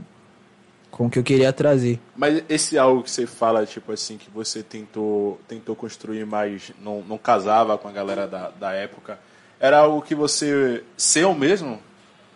com 0.91 1.05
o 1.05 1.09
que 1.09 1.17
eu 1.17 1.23
queria 1.23 1.53
trazer. 1.53 1.97
Mas 2.13 2.43
esse 2.49 2.77
algo 2.77 3.03
que 3.03 3.09
você 3.09 3.25
fala, 3.25 3.65
tipo 3.65 3.89
assim, 3.93 4.17
que 4.17 4.29
você 4.29 4.61
tentou, 4.61 5.39
tentou 5.47 5.77
construir, 5.77 6.25
mas 6.25 6.73
não, 6.83 7.01
não 7.01 7.17
casava 7.17 7.77
com 7.77 7.87
a 7.87 7.91
galera 7.93 8.27
da, 8.27 8.49
da 8.49 8.73
época, 8.73 9.17
era 9.57 9.79
algo 9.79 10.01
que 10.01 10.13
você, 10.13 10.83
seu 10.97 11.33
mesmo? 11.33 11.79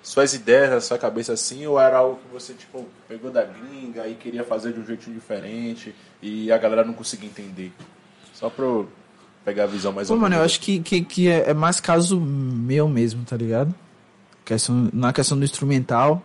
Suas 0.02 0.34
ideias 0.34 0.86
sua 0.86 0.98
cabeça 0.98 1.34
assim, 1.34 1.68
ou 1.68 1.78
era 1.78 1.98
algo 1.98 2.22
que 2.26 2.34
você, 2.34 2.54
tipo, 2.54 2.86
pegou 3.06 3.30
da 3.30 3.44
gringa 3.44 4.08
e 4.08 4.16
queria 4.16 4.46
fazer 4.46 4.72
de 4.72 4.80
um 4.80 4.86
jeitinho 4.86 5.14
diferente 5.14 5.94
e 6.22 6.50
a 6.54 6.58
galera 6.58 6.86
não 6.86 6.94
conseguia 6.94 7.28
entender? 7.28 7.74
Só 8.34 8.50
eu 8.58 8.88
pegar 9.50 9.64
a 9.64 9.68
visão 9.68 9.92
mais 9.92 10.08
Pô, 10.08 10.14
ou 10.14 10.20
mano, 10.20 10.36
eu 10.36 10.44
acho 10.44 10.60
que, 10.60 10.80
que, 10.80 11.02
que 11.02 11.28
é, 11.28 11.50
é 11.50 11.54
mais 11.54 11.80
caso 11.80 12.20
meu 12.20 12.88
mesmo, 12.88 13.24
tá 13.26 13.36
ligado? 13.36 13.74
Questão, 14.46 14.90
na 14.94 15.12
questão 15.12 15.38
do 15.38 15.44
instrumental, 15.44 16.24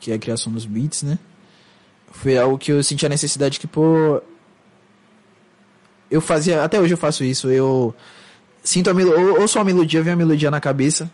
que 0.00 0.10
é 0.10 0.14
a 0.14 0.18
criação 0.18 0.52
dos 0.52 0.66
beats, 0.66 1.02
né? 1.02 1.18
Foi 2.10 2.36
algo 2.36 2.58
que 2.58 2.72
eu 2.72 2.82
senti 2.82 3.06
a 3.06 3.08
necessidade 3.08 3.60
que, 3.60 3.66
pô. 3.66 4.20
Eu 6.10 6.20
fazia, 6.20 6.62
até 6.62 6.80
hoje 6.80 6.94
eu 6.94 6.98
faço 6.98 7.24
isso, 7.24 7.50
eu 7.50 7.94
sinto 8.62 8.90
a 8.90 8.94
melodia, 8.94 9.40
ou, 9.40 9.48
só 9.48 9.60
a 9.60 9.64
melodia, 9.64 10.02
vem 10.02 10.12
a 10.12 10.16
melodia 10.16 10.50
na 10.50 10.60
cabeça, 10.60 11.10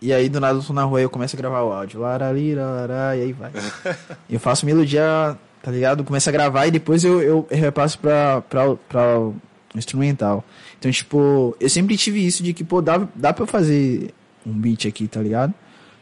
e 0.00 0.12
aí 0.12 0.28
do 0.28 0.40
nada 0.40 0.58
eu 0.58 0.62
tô 0.62 0.72
na 0.72 0.82
rua 0.82 1.00
e 1.00 1.04
eu 1.04 1.10
começo 1.10 1.36
a 1.36 1.38
gravar 1.38 1.62
o 1.62 1.72
áudio, 1.72 2.00
larari, 2.00 2.54
larará, 2.54 3.16
e 3.16 3.22
aí 3.22 3.32
vai. 3.32 3.52
eu 4.28 4.40
faço 4.40 4.66
melodia, 4.66 5.38
tá 5.62 5.70
ligado? 5.70 6.02
Começo 6.02 6.28
a 6.28 6.32
gravar 6.32 6.66
e 6.66 6.72
depois 6.72 7.04
eu, 7.04 7.22
eu 7.22 7.46
repasso 7.50 7.96
pra, 8.00 8.40
pra, 8.42 8.74
pra 8.88 9.30
instrumental. 9.74 10.44
Então, 10.78 10.90
tipo, 10.90 11.56
eu 11.60 11.68
sempre 11.70 11.96
tive 11.96 12.24
isso 12.26 12.42
de 12.42 12.52
que, 12.52 12.62
pô, 12.64 12.80
dá, 12.82 13.06
dá 13.14 13.32
pra 13.32 13.42
eu 13.44 13.46
fazer 13.46 14.12
um 14.46 14.52
beat 14.52 14.86
aqui, 14.86 15.06
tá 15.08 15.20
ligado? 15.20 15.54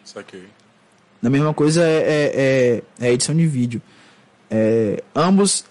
Saquei. 0.04 0.44
A 1.22 1.28
mesma 1.28 1.52
coisa 1.52 1.82
é, 1.82 1.96
é, 1.98 2.82
é- 3.00 3.06
é 3.08 3.12
edição 3.12 3.34
de 3.34 3.46
vídeo. 3.46 3.80
É, 4.50 5.02
ambos 5.14 5.64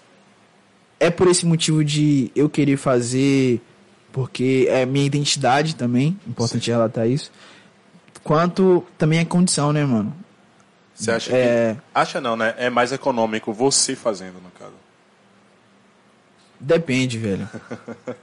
é 0.98 1.10
por 1.10 1.26
esse 1.28 1.44
motivo 1.44 1.84
de 1.84 2.30
eu 2.36 2.48
querer 2.48 2.76
fazer, 2.76 3.60
porque 4.12 4.66
é 4.70 4.86
minha 4.86 5.04
identidade 5.04 5.74
também, 5.74 6.16
importante 6.26 6.70
relatar 6.70 7.06
isso. 7.08 7.30
Quanto 8.22 8.84
também 8.98 9.18
é 9.18 9.24
condição, 9.24 9.72
né, 9.72 9.84
mano? 9.84 10.14
Você 10.94 11.10
acha 11.10 11.34
É. 11.34 11.74
que. 11.74 11.80
Acha 11.94 12.20
não, 12.20 12.36
né? 12.36 12.54
É 12.58 12.68
mais 12.70 12.92
econômico 12.92 13.52
você 13.52 13.96
fazendo, 13.96 14.34
no 14.34 14.50
caso. 14.58 14.74
Depende, 16.60 17.18
velho. 17.18 17.48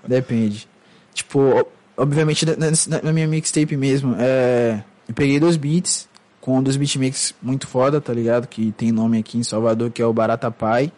Depende. 0.08 0.68
Tipo, 1.14 1.68
obviamente, 1.96 2.46
na, 2.46 3.02
na- 3.02 3.12
minha 3.14 3.28
mixtape 3.28 3.76
mesmo, 3.76 4.16
é, 4.20 4.84
eu 5.08 5.14
peguei 5.16 5.40
dois 5.40 5.58
beats 5.58 6.08
com 6.40 6.60
um 6.60 6.64
dos 6.64 6.78
beatmakers 6.78 7.34
muito 7.42 7.68
foda, 7.68 8.00
tá 8.00 8.14
ligado? 8.14 8.48
Que 8.48 8.72
tem 8.72 8.92
nome 8.92 9.18
aqui 9.18 9.38
em 9.38 9.44
Salvador, 9.44 9.90
que 9.92 10.02
é 10.02 10.06
o 10.06 10.14
Barata 10.14 10.52
Pai 10.52 10.92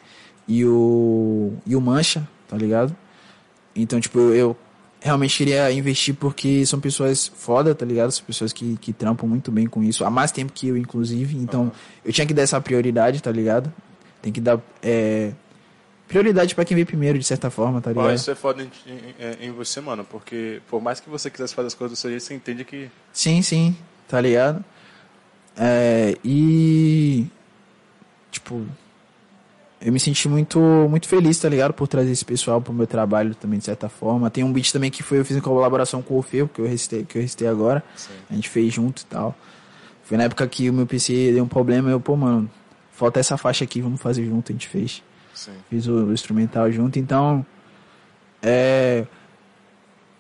e 0.48 0.66
o, 0.66 1.54
e 1.66 1.76
o 1.76 1.82
Mancha, 1.82 2.28
tá 2.48 2.58
ligado? 2.58 2.96
Então, 3.76 4.00
tipo, 4.00 4.20
eu 4.20 4.56
realmente 5.00 5.38
queria 5.38 5.72
investir 5.72 6.14
porque 6.14 6.66
são 6.66 6.80
pessoas 6.80 7.32
foda, 7.34 7.74
tá 7.74 7.86
ligado? 7.86 8.12
São 8.12 8.26
pessoas 8.26 8.52
que, 8.52 8.76
que 8.82 8.92
trampam 8.92 9.26
muito 9.28 9.50
bem 9.52 9.66
com 9.66 9.82
isso, 9.82 10.04
há 10.04 10.10
mais 10.10 10.32
tempo 10.32 10.52
que 10.52 10.68
eu, 10.68 10.76
inclusive. 10.78 11.38
Então, 11.38 11.72
eu 12.04 12.12
tinha 12.12 12.28
que 12.28 12.34
dar 12.34 12.42
essa 12.42 12.60
prioridade, 12.60 13.24
tá 13.24 13.32
ligado? 13.32 13.72
Tem 14.22 14.34
que 14.34 14.42
dar 14.42 14.60
é, 14.84 15.32
prioridade 16.10 16.54
pra 16.54 16.66
quem 16.66 16.76
vem 16.76 16.86
primeiro, 16.86 17.18
de 17.18 17.24
certa 17.24 17.50
forma, 17.50 17.80
tá 17.80 17.94
Pô, 17.94 18.02
ligado? 18.02 18.16
isso 18.18 18.30
é 18.30 18.36
foda 18.36 18.62
em, 18.62 18.70
em- 18.88 19.48
em 19.48 19.52
você, 19.52 19.80
mano, 19.80 20.04
porque 20.04 20.62
por 20.70 20.82
mais 20.82 21.00
que 21.00 21.10
você 21.10 21.30
quisesse 21.30 21.56
fazer 21.56 21.68
as 21.68 21.74
coisas 21.74 21.98
do 21.98 22.02
seu 22.02 22.10
jeito, 22.10 22.24
você 22.24 22.34
entende 22.34 22.66
que. 22.66 22.90
Sim, 23.14 23.42
sim, 23.42 23.78
tá 24.08 24.20
ligado? 24.20 24.64
É, 25.56 26.18
e. 26.26 27.26
Tipo. 28.32 28.66
Eu 29.82 29.94
me 29.94 30.00
senti 30.00 30.28
muito, 30.28 30.60
muito 30.90 31.08
feliz, 31.08 31.40
tá 31.40 31.48
ligado? 31.48 31.72
Por 31.74 31.88
trazer 31.88 32.12
esse 32.12 32.26
pessoal 32.26 32.60
pro 32.60 32.74
meu 32.74 32.86
trabalho 32.86 33.34
também, 33.34 33.60
de 33.60 33.64
certa 33.66 33.88
forma. 33.88 34.30
Tem 34.30 34.44
um 34.44 34.52
beat 34.52 34.74
também 34.74 34.92
que 34.92 35.02
foi, 35.02 35.20
eu 35.20 35.24
fiz 35.26 35.38
em 35.38 35.40
colaboração 35.40 36.02
com 36.02 36.16
o 36.16 36.18
Orfeu, 36.18 36.50
que 36.50 36.60
eu 36.60 36.68
recitei, 36.68 37.06
que 37.06 37.18
eu 37.18 37.22
recitei 37.22 37.48
agora. 37.48 37.82
Sim. 37.96 38.12
A 38.30 38.34
gente 38.34 38.50
fez 38.50 38.74
junto 38.74 39.04
e 39.04 39.06
tal. 39.06 39.34
Foi 40.04 40.18
na 40.18 40.26
época 40.26 40.46
que 40.50 40.70
o 40.70 40.74
meu 40.74 40.86
PC 40.86 41.32
deu 41.32 41.46
um 41.46 41.48
problema, 41.48 41.90
eu, 41.90 41.98
pô, 42.02 42.18
mano, 42.18 42.50
falta 42.92 43.22
essa 43.22 43.38
faixa 43.38 43.64
aqui, 43.64 43.80
vamos 43.82 44.02
fazer 44.02 44.26
junto, 44.26 44.52
a 44.52 44.54
gente 44.54 44.68
fez. 44.68 45.02
Fiz 45.70 45.88
o, 45.88 46.06
o 46.06 46.14
instrumental 46.14 46.72
junto, 46.72 47.00
então. 47.00 47.46
É. 48.42 49.06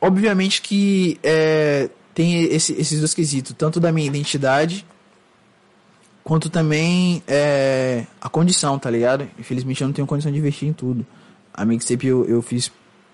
Obviamente 0.01 0.61
que 0.61 1.20
é, 1.22 1.89
tem 2.13 2.43
esse- 2.43 2.74
esses 2.74 2.99
dois 2.99 3.13
quesitos, 3.13 3.53
tanto 3.57 3.80
da 3.80 3.91
minha 3.91 4.07
identidade 4.07 4.86
quanto 6.24 6.49
também 6.49 7.22
é, 7.28 8.05
a 8.22 8.30
condição, 8.30 8.78
tá 8.80 8.89
ligado? 8.89 9.28
Infelizmente 9.38 9.82
eu 9.82 9.88
não 9.88 9.93
tenho 9.93 10.07
condição 10.07 10.32
de 10.32 10.38
investir 10.38 10.67
em 10.70 10.74
tudo. 10.74 11.05
A 11.53 11.65
mixtape 11.65 12.07
eu, 12.07 12.26
eu 12.26 12.41
fiz 12.41 12.72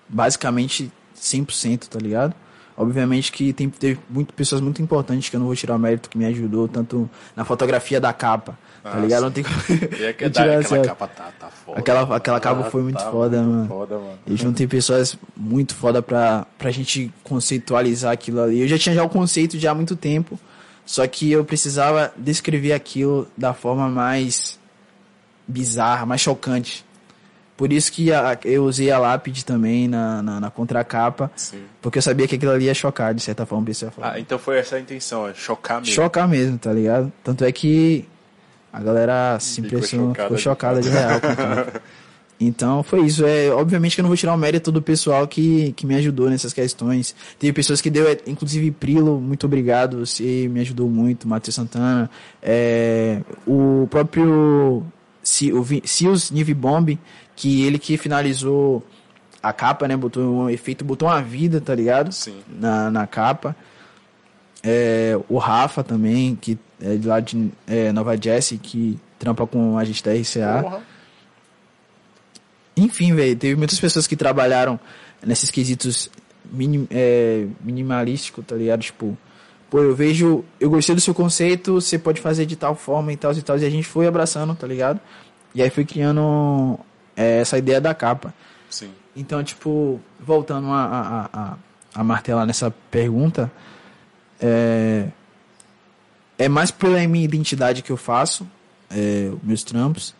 basicamente 0.08 0.92
100%, 1.18 1.88
tá 1.88 1.98
ligado? 1.98 2.34
Obviamente 2.76 3.32
que 3.32 3.52
tem, 3.52 3.68
teve 3.70 3.98
muito, 4.08 4.34
pessoas 4.34 4.60
muito 4.60 4.82
importantes 4.82 5.28
que 5.30 5.34
eu 5.34 5.40
não 5.40 5.46
vou 5.46 5.56
tirar 5.56 5.74
o 5.76 5.78
mérito 5.78 6.10
que 6.10 6.18
me 6.18 6.26
ajudou, 6.26 6.68
tanto 6.68 7.08
na 7.34 7.44
fotografia 7.44 7.98
da 8.00 8.12
capa, 8.12 8.56
tá 8.82 8.92
Ah, 8.94 8.98
ligado? 9.00 9.18
sim. 9.20 9.24
Não 9.24 9.30
tem 9.32 9.44
como 9.44 9.56
E 9.98 10.04
é 10.04 10.14
eu 10.18 10.30
da- 10.30 10.42
tirar 10.42 10.58
aquela 10.58 10.60
essa- 10.60 10.80
capa 10.82 11.06
tá, 11.08 11.28
tá 11.38 11.48
foda. 11.48 11.78
Aquela- 11.80 12.16
aquela 12.16 12.40
capa 12.40 12.64
foi 12.70 12.82
muito 12.82 13.02
foda, 13.10 13.42
mano. 13.42 13.66
Foda, 13.68 13.94
mano. 13.98 14.18
E 14.26 14.36
juntei 14.36 14.66
pessoas 14.66 15.16
muito 15.36 15.74
foda 15.74 16.00
pra, 16.02 16.46
pra 16.58 16.70
gente 16.70 17.12
conceitualizar 17.24 18.12
aquilo 18.12 18.40
ali. 18.42 18.60
Eu 18.60 18.68
já 18.68 18.78
tinha 18.78 18.94
já 18.94 19.02
o 19.04 19.08
conceito 19.08 19.58
já 19.58 19.70
há 19.70 19.74
muito 19.74 19.96
tempo, 19.96 20.38
só 20.84 21.06
que 21.06 21.30
eu 21.32 21.44
precisava 21.44 22.12
descrever 22.16 22.72
aquilo 22.72 23.26
da 23.36 23.52
forma 23.52 23.88
mais 23.88 24.58
bizarra, 25.46 26.06
mais 26.06 26.20
chocante. 26.20 26.84
Por 27.56 27.72
isso 27.72 27.90
que 27.90 28.12
a- 28.12 28.38
eu 28.44 28.64
usei 28.64 28.90
a 28.90 28.98
lápide 28.98 29.42
também 29.42 29.88
na, 29.88 30.20
na, 30.22 30.40
na 30.40 30.50
contracapa, 30.50 31.30
Sim. 31.34 31.62
porque 31.80 31.96
eu 31.96 32.02
sabia 32.02 32.28
que 32.28 32.34
aquilo 32.34 32.52
ali 32.52 32.66
ia 32.66 32.74
chocar, 32.74 33.14
de 33.14 33.22
certa 33.22 33.46
forma, 33.46 33.62
o 33.62 33.66
pessoal. 33.66 33.92
Ah, 34.02 34.20
então 34.20 34.38
foi 34.38 34.58
essa 34.58 34.76
a 34.76 34.80
intenção, 34.80 35.26
é 35.26 35.32
chocar 35.32 35.80
mesmo. 35.80 35.94
Chocar 35.94 36.28
mesmo, 36.28 36.58
tá 36.58 36.70
ligado? 36.70 37.10
Tanto 37.24 37.44
é 37.44 37.50
que 37.52 38.04
a 38.76 38.82
galera 38.82 39.38
se 39.40 39.62
Ficou 39.62 39.66
impressionou, 39.78 40.08
chocada 40.08 40.24
ficou 40.28 40.38
chocada 40.38 40.80
de 40.82 40.88
real. 40.90 41.20
Então 42.38 42.82
foi 42.82 43.00
isso. 43.06 43.24
É, 43.24 43.48
obviamente 43.50 43.94
que 43.94 44.00
eu 44.00 44.02
não 44.02 44.10
vou 44.10 44.16
tirar 44.16 44.34
o 44.34 44.36
mérito 44.36 44.70
do 44.70 44.82
pessoal 44.82 45.26
que, 45.26 45.72
que 45.72 45.86
me 45.86 45.94
ajudou 45.94 46.28
nessas 46.28 46.52
questões. 46.52 47.14
Teve 47.38 47.54
pessoas 47.54 47.80
que 47.80 47.88
deu, 47.88 48.06
é, 48.06 48.18
inclusive 48.26 48.70
Prilo, 48.70 49.18
muito 49.18 49.46
obrigado. 49.46 50.04
Você 50.04 50.46
me 50.48 50.60
ajudou 50.60 50.88
muito, 50.90 51.26
Matheus 51.26 51.54
Santana. 51.54 52.10
É, 52.42 53.20
o 53.46 53.86
próprio 53.90 54.84
Si- 55.22 55.50
o 55.52 55.62
Vi- 55.62 55.82
Sios 55.86 56.30
Nive 56.30 56.52
Bomb, 56.52 56.98
que 57.34 57.64
ele 57.64 57.78
que 57.78 57.96
finalizou 57.96 58.84
a 59.42 59.52
capa, 59.54 59.88
né? 59.88 59.96
Botou 59.96 60.22
um 60.22 60.50
efeito, 60.50 60.84
botou 60.84 61.08
uma 61.08 61.22
vida, 61.22 61.58
tá 61.58 61.74
ligado? 61.74 62.12
Sim. 62.12 62.36
Na, 62.60 62.90
na 62.90 63.06
capa. 63.06 63.56
É, 64.62 65.18
o 65.28 65.38
Rafa 65.38 65.82
também, 65.82 66.36
que 66.38 66.58
é 66.80 66.96
de 66.96 67.06
lá 67.06 67.20
de 67.20 67.50
é, 67.66 67.92
Nova 67.92 68.16
Jersey, 68.20 68.58
que 68.58 68.98
trampa 69.18 69.46
com 69.46 69.78
a 69.78 69.84
gente 69.84 70.02
da 70.02 70.12
RCA. 70.12 70.82
Enfim, 72.76 73.14
velho, 73.14 73.36
teve 73.36 73.56
muitas 73.56 73.80
pessoas 73.80 74.06
que 74.06 74.16
trabalharam 74.16 74.78
nesses 75.24 75.50
quesitos 75.50 76.10
minim, 76.52 76.86
é, 76.90 77.46
minimalístico, 77.60 78.42
tá 78.42 78.54
ligado? 78.54 78.82
Tipo, 78.82 79.16
pô, 79.70 79.80
eu 79.80 79.94
vejo, 79.94 80.44
eu 80.60 80.70
gostei 80.70 80.94
do 80.94 81.00
seu 81.00 81.14
conceito, 81.14 81.74
você 81.74 81.98
pode 81.98 82.20
fazer 82.20 82.44
de 82.44 82.56
tal 82.56 82.74
forma 82.74 83.12
e 83.12 83.16
tal 83.16 83.32
e 83.32 83.42
tal, 83.42 83.58
e 83.58 83.64
a 83.64 83.70
gente 83.70 83.86
foi 83.86 84.06
abraçando, 84.06 84.54
tá 84.54 84.66
ligado? 84.66 85.00
E 85.54 85.62
aí 85.62 85.70
foi 85.70 85.84
criando 85.86 86.78
é, 87.16 87.40
essa 87.40 87.56
ideia 87.56 87.80
da 87.80 87.94
capa. 87.94 88.34
Sim. 88.68 88.90
Então, 89.16 89.42
tipo, 89.42 89.98
voltando 90.20 90.68
a, 90.68 90.84
a, 90.84 91.28
a, 91.32 91.56
a 91.94 92.04
martelar 92.04 92.44
nessa 92.46 92.70
pergunta, 92.90 93.50
é, 94.38 95.08
é 96.38 96.48
mais 96.48 96.70
pela 96.70 96.98
minha 97.06 97.24
identidade 97.24 97.82
que 97.82 97.90
eu 97.90 97.96
faço, 97.96 98.46
é, 98.90 99.30
meus 99.42 99.62
trampos, 99.62 100.14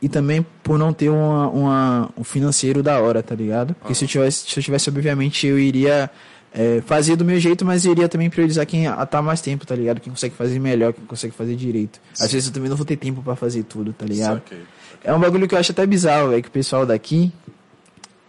e 0.00 0.08
também 0.08 0.44
por 0.62 0.78
não 0.78 0.92
ter 0.92 1.08
uma, 1.08 1.48
uma, 1.48 2.10
um 2.16 2.24
financeiro 2.24 2.82
da 2.82 3.00
hora, 3.00 3.22
tá 3.22 3.34
ligado? 3.34 3.74
Porque 3.74 3.94
se, 3.94 4.04
eu 4.04 4.08
tivesse, 4.08 4.50
se 4.50 4.58
eu 4.58 4.62
tivesse, 4.62 4.90
obviamente, 4.90 5.46
eu 5.46 5.58
iria 5.58 6.10
é, 6.52 6.82
fazer 6.86 7.16
do 7.16 7.24
meu 7.24 7.40
jeito, 7.40 7.64
mas 7.64 7.84
iria 7.84 8.08
também 8.08 8.28
priorizar 8.28 8.66
quem 8.66 8.84
tá 9.10 9.22
mais 9.22 9.40
tempo, 9.40 9.66
tá 9.66 9.74
ligado? 9.74 10.00
Quem 10.00 10.12
consegue 10.12 10.34
fazer 10.34 10.58
melhor, 10.58 10.92
quem 10.92 11.04
consegue 11.04 11.34
fazer 11.34 11.56
direito. 11.56 12.00
Às 12.20 12.32
vezes 12.32 12.48
eu 12.48 12.54
também 12.54 12.68
não 12.68 12.76
vou 12.76 12.86
ter 12.86 12.96
tempo 12.96 13.22
pra 13.22 13.34
fazer 13.34 13.62
tudo, 13.64 13.92
tá 13.92 14.04
ligado? 14.04 14.34
Saquei. 14.34 14.62
É 15.02 15.12
um 15.12 15.18
bagulho 15.18 15.48
que 15.48 15.54
eu 15.54 15.58
acho 15.58 15.72
até 15.72 15.86
bizarro, 15.86 16.30
velho, 16.30 16.42
que 16.42 16.48
o 16.48 16.52
pessoal 16.52 16.86
daqui 16.86 17.32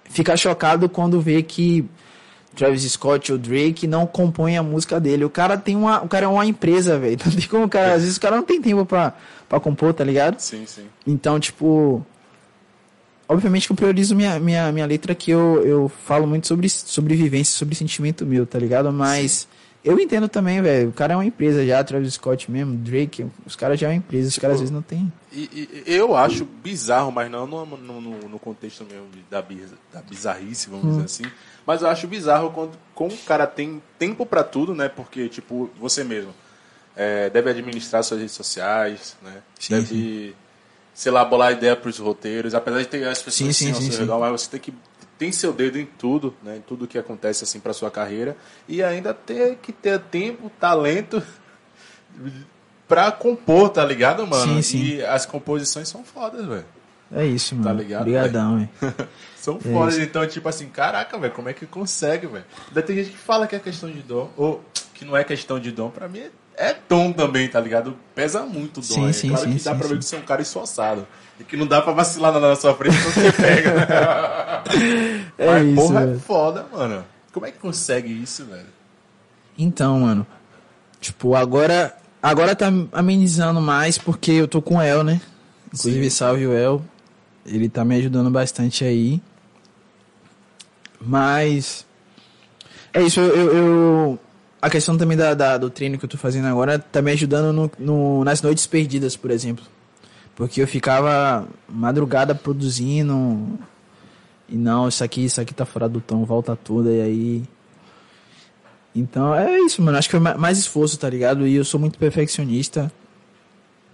fica 0.09 0.35
chocado 0.35 0.89
quando 0.89 1.21
vê 1.21 1.43
que 1.43 1.85
Travis 2.55 2.83
Scott 2.91 3.31
ou 3.31 3.37
Drake 3.37 3.85
não 3.87 4.05
compõem 4.07 4.57
a 4.57 4.63
música 4.63 4.99
dele. 4.99 5.25
O 5.25 5.29
cara 5.29 5.57
tem 5.57 5.75
uma, 5.75 6.01
o 6.03 6.07
cara 6.07 6.25
é 6.25 6.27
uma 6.27 6.45
empresa, 6.45 6.97
velho. 6.97 7.17
Não 7.25 7.31
tem 7.31 7.47
como 7.47 7.65
o 7.65 7.69
cara, 7.69 7.93
às 7.95 8.01
vezes 8.01 8.17
o 8.17 8.21
cara 8.21 8.35
não 8.37 8.43
tem 8.43 8.61
tempo 8.61 8.85
pra, 8.85 9.13
pra 9.49 9.59
compor, 9.59 9.93
tá 9.93 10.03
ligado? 10.03 10.39
Sim, 10.39 10.65
sim. 10.65 10.85
Então, 11.05 11.39
tipo, 11.39 12.05
obviamente 13.27 13.67
que 13.67 13.71
eu 13.73 13.75
priorizo 13.75 14.15
minha, 14.15 14.39
minha, 14.39 14.71
minha 14.71 14.85
letra 14.85 15.13
que 15.15 15.31
eu, 15.31 15.61
eu 15.65 15.89
falo 15.89 16.25
muito 16.27 16.47
sobre 16.47 16.69
sobrevivência, 16.69 17.57
sobre 17.57 17.75
sentimento 17.75 18.25
meu, 18.25 18.45
tá 18.45 18.59
ligado? 18.59 18.91
Mas 18.91 19.47
eu 19.83 19.99
entendo 19.99 20.27
também, 20.27 20.61
velho. 20.61 20.89
O 20.89 20.93
cara 20.93 21.13
é 21.13 21.15
uma 21.15 21.25
empresa 21.25 21.65
já, 21.65 21.83
Travis 21.83 22.13
Scott 22.13 22.49
mesmo, 22.49 22.75
Drake, 22.75 23.25
os 23.45 23.55
caras 23.55 23.79
já 23.79 23.87
é 23.87 23.89
uma 23.91 23.95
empresa, 23.97 24.29
os 24.29 24.37
caras 24.39 24.55
às 24.55 24.61
vezes 24.61 24.73
não 24.73 24.81
tem. 24.81 25.11
E, 25.31 25.43
e- 25.53 25.83
eu 25.85 26.15
acho 26.15 26.45
bizarro, 26.63 27.11
mas 27.11 27.29
não 27.29 27.45
no, 27.45 27.65
no, 27.65 28.01
no- 28.01 28.39
contexto 28.39 28.85
mesmo 28.89 29.07
da, 29.29 29.41
biz- 29.41 29.73
da 29.93 30.01
bizarrice, 30.01 30.69
vamos 30.69 30.85
Hum. 30.85 30.89
dizer 30.91 31.03
assim. 31.05 31.23
Mas 31.65 31.81
eu 31.81 31.87
acho 31.87 32.07
bizarro 32.07 32.51
quando 32.51 32.77
como 32.93 33.13
o 33.13 33.17
cara 33.19 33.47
tem 33.47 33.81
tempo 33.97 34.25
pra 34.25 34.43
tudo, 34.43 34.73
né? 34.75 34.87
Porque, 34.87 35.27
tipo, 35.27 35.69
você 35.79 36.03
mesmo 36.03 36.33
é, 36.95 37.29
deve 37.29 37.49
administrar 37.49 38.03
suas 38.03 38.19
redes 38.19 38.35
sociais, 38.35 39.17
né? 39.21 39.41
Sim, 39.59 39.75
deve, 39.75 40.35
sei 40.93 41.11
lá, 41.11 41.25
bolar 41.25 41.51
ideia 41.51 41.75
pros 41.75 41.97
roteiros. 41.99 42.53
Apesar 42.53 42.79
de 42.79 42.87
ter 42.87 43.07
as 43.07 43.21
pessoas 43.21 43.35
Sim, 43.35 43.51
sim, 43.51 43.71
assim, 43.71 43.75
ao 43.75 43.81
sim, 43.81 43.87
seu 43.87 43.93
sim. 43.93 43.99
redor, 44.01 44.19
mas 44.19 44.41
você 44.41 44.49
tem 44.49 44.59
que 44.59 44.73
tem 45.17 45.31
seu 45.31 45.53
dedo 45.53 45.79
em 45.79 45.85
tudo, 45.85 46.35
né? 46.43 46.57
Em 46.57 46.61
tudo 46.61 46.87
que 46.87 46.97
acontece 46.97 47.43
assim 47.43 47.59
para 47.59 47.73
sua 47.73 47.89
carreira 47.89 48.35
e 48.67 48.83
ainda 48.83 49.13
ter 49.13 49.57
que 49.57 49.71
ter 49.71 49.99
tempo, 49.99 50.51
talento 50.59 51.23
pra 52.87 53.11
compor, 53.11 53.69
tá 53.69 53.83
ligado, 53.83 54.25
mano? 54.27 54.55
Sim, 54.55 54.61
sim. 54.61 54.83
E 54.83 55.05
as 55.05 55.25
composições 55.25 55.87
são 55.87 56.03
fodas, 56.03 56.45
velho. 56.45 56.65
É 57.13 57.25
isso, 57.25 57.55
mano. 57.55 57.67
Tá 57.67 57.73
ligado, 57.73 58.01
Obrigadão, 58.01 58.57
velho. 58.81 59.09
São 59.45 59.57
É 59.57 59.71
fodas, 59.71 59.99
então, 59.99 60.27
tipo 60.27 60.49
assim, 60.49 60.67
caraca, 60.67 61.19
velho, 61.19 61.31
como 61.31 61.47
é 61.47 61.53
que 61.53 61.67
consegue, 61.67 62.25
velho? 62.25 62.43
Ainda 62.67 62.81
tem 62.81 62.95
gente 62.95 63.11
que 63.11 63.17
fala 63.17 63.45
que 63.45 63.55
é 63.55 63.59
questão 63.59 63.91
de 63.91 64.01
dom, 64.01 64.27
ou 64.35 64.65
que 64.95 65.05
não 65.05 65.15
é 65.15 65.23
questão 65.23 65.59
de 65.59 65.71
dom, 65.71 65.91
pra 65.91 66.07
mim 66.07 66.17
é, 66.17 66.31
é 66.69 66.75
dom 66.89 67.13
também, 67.13 67.47
tá 67.47 67.59
ligado? 67.59 67.95
Pesa 68.15 68.41
muito 68.41 68.79
o 68.79 68.81
dom. 68.81 68.95
Sim, 68.95 69.07
é 69.07 69.13
sim, 69.13 69.29
claro 69.29 69.43
sim, 69.43 69.55
que 69.55 69.63
dá 69.63 69.73
sim, 69.73 69.77
pra 69.77 69.87
ver 69.87 69.99
que 69.99 70.05
você 70.05 70.15
é 70.15 70.19
um 70.19 70.23
cara 70.23 70.41
esforçado. 70.41 71.07
E 71.39 71.43
que 71.43 71.55
não 71.55 71.67
dá 71.67 71.79
pra 71.79 71.93
vacilar 71.93 72.33
nada 72.33 72.47
na 72.47 72.55
sua 72.55 72.73
frente 72.73 72.95
quando 72.97 73.13
você 73.13 73.31
pega. 73.33 74.63
É 75.37 75.47
Mas, 75.47 75.67
isso, 75.67 75.75
porra, 75.75 76.01
é 76.09 76.17
foda, 76.17 76.65
mano. 76.71 77.05
Como 77.31 77.45
é 77.45 77.51
que 77.51 77.59
consegue 77.59 78.11
isso, 78.11 78.45
velho? 78.45 78.65
Então, 79.55 79.99
mano. 79.99 80.25
Tipo, 80.99 81.35
agora. 81.35 81.95
Agora 82.23 82.55
tá 82.55 82.71
amenizando 82.93 83.61
mais 83.61 83.99
porque 83.99 84.31
eu 84.31 84.47
tô 84.47 84.59
com 84.59 84.77
o 84.77 84.81
El, 84.81 85.03
né? 85.03 85.21
Inclusive, 85.67 86.09
Sim. 86.09 86.15
salve 86.15 86.47
o 86.47 86.53
El. 86.53 86.81
Ele 87.45 87.69
tá 87.69 87.85
me 87.85 87.95
ajudando 87.95 88.31
bastante 88.31 88.83
aí. 88.83 89.21
Mas. 91.05 91.85
É 92.93 93.01
isso, 93.01 93.19
eu. 93.19 93.53
eu- 93.53 94.19
a 94.61 94.69
questão 94.69 94.97
também 94.97 95.15
da, 95.15 95.33
da- 95.35 95.57
do 95.59 95.69
treino 95.69 95.95
que 95.97 96.05
eu 96.05 96.09
tô 96.09 96.17
fazendo 96.17 96.47
agora 96.47 96.79
tá 96.79 96.99
me 97.01 97.11
ajudando 97.11 97.53
no, 97.53 97.71
no- 97.77 98.23
nas 98.23 98.41
noites 98.41 98.65
perdidas, 98.65 99.15
por 99.15 99.29
exemplo. 99.29 99.63
Porque 100.35 100.61
eu 100.61 100.67
ficava 100.67 101.47
madrugada 101.69 102.33
produzindo. 102.33 103.59
E 104.49 104.55
não, 104.55 104.87
isso 104.87 105.03
aqui, 105.03 105.25
isso 105.25 105.39
aqui 105.39 105.53
tá 105.53 105.65
fora 105.65 105.87
do 105.87 106.01
tom, 106.01 106.25
volta 106.25 106.55
toda, 106.55 106.91
e 106.91 107.01
aí. 107.01 107.43
Então 108.95 109.35
é 109.35 109.59
isso, 109.59 109.81
mano. 109.81 109.97
Acho 109.97 110.09
que 110.09 110.17
ma- 110.17 110.35
mais 110.35 110.57
esforço, 110.57 110.97
tá 110.97 111.09
ligado? 111.09 111.45
E 111.47 111.55
eu 111.55 111.65
sou 111.65 111.79
muito 111.79 111.99
perfeccionista. 111.99 112.91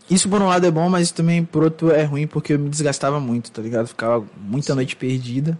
Isso 0.09 0.29
por 0.29 0.41
um 0.41 0.47
lado 0.47 0.65
é 0.65 0.71
bom, 0.71 0.89
mas 0.89 1.11
também 1.11 1.43
por 1.43 1.63
outro 1.63 1.91
é 1.91 2.03
ruim 2.03 2.27
porque 2.27 2.53
eu 2.53 2.59
me 2.59 2.69
desgastava 2.69 3.19
muito, 3.19 3.51
tá 3.51 3.61
ligado? 3.61 3.87
Ficava 3.87 4.23
muita 4.37 4.75
noite 4.75 4.95
perdida. 4.95 5.57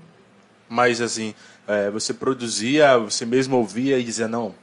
Mas, 0.73 1.01
assim, 1.01 1.33
é, 1.67 1.89
você 1.91 2.13
produzia, 2.13 2.97
você 2.97 3.25
mesmo 3.25 3.57
ouvia 3.57 3.99
e 3.99 4.03
dizia, 4.05 4.27
não, 4.27 4.55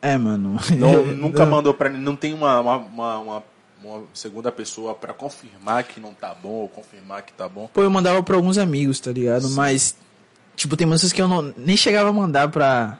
É, 0.00 0.16
mano. 0.16 0.56
Não, 0.78 1.04
nunca 1.16 1.44
mandou 1.44 1.74
pra 1.74 1.90
Não 1.90 2.14
tem 2.14 2.32
uma, 2.32 2.60
uma, 2.60 2.76
uma, 2.76 3.18
uma- 3.18 3.42
uma 3.82 4.02
segunda 4.14 4.50
pessoa 4.52 4.92
pra 4.94 5.12
confirmar 5.12 5.82
que 5.84 6.00
não 6.00 6.12
tá 6.12 6.34
bom 6.34 6.48
ou 6.50 6.68
confirmar 6.68 7.22
que 7.22 7.32
tá 7.32 7.48
bom. 7.48 7.68
Pô, 7.72 7.82
eu 7.82 7.90
mandava 7.90 8.20
pra 8.22 8.34
alguns 8.36 8.58
amigos, 8.58 8.98
tá 9.00 9.10
ligado? 9.12 9.48
Mas, 9.50 9.96
tipo, 10.56 10.76
tem 10.76 10.84
músicas 10.86 11.12
que 11.12 11.20
eu 11.22 11.28
não, 11.28 11.54
nem 11.56 11.76
chegava 11.76 12.08
a 12.08 12.12
mandar 12.12 12.48
pra. 12.48 12.98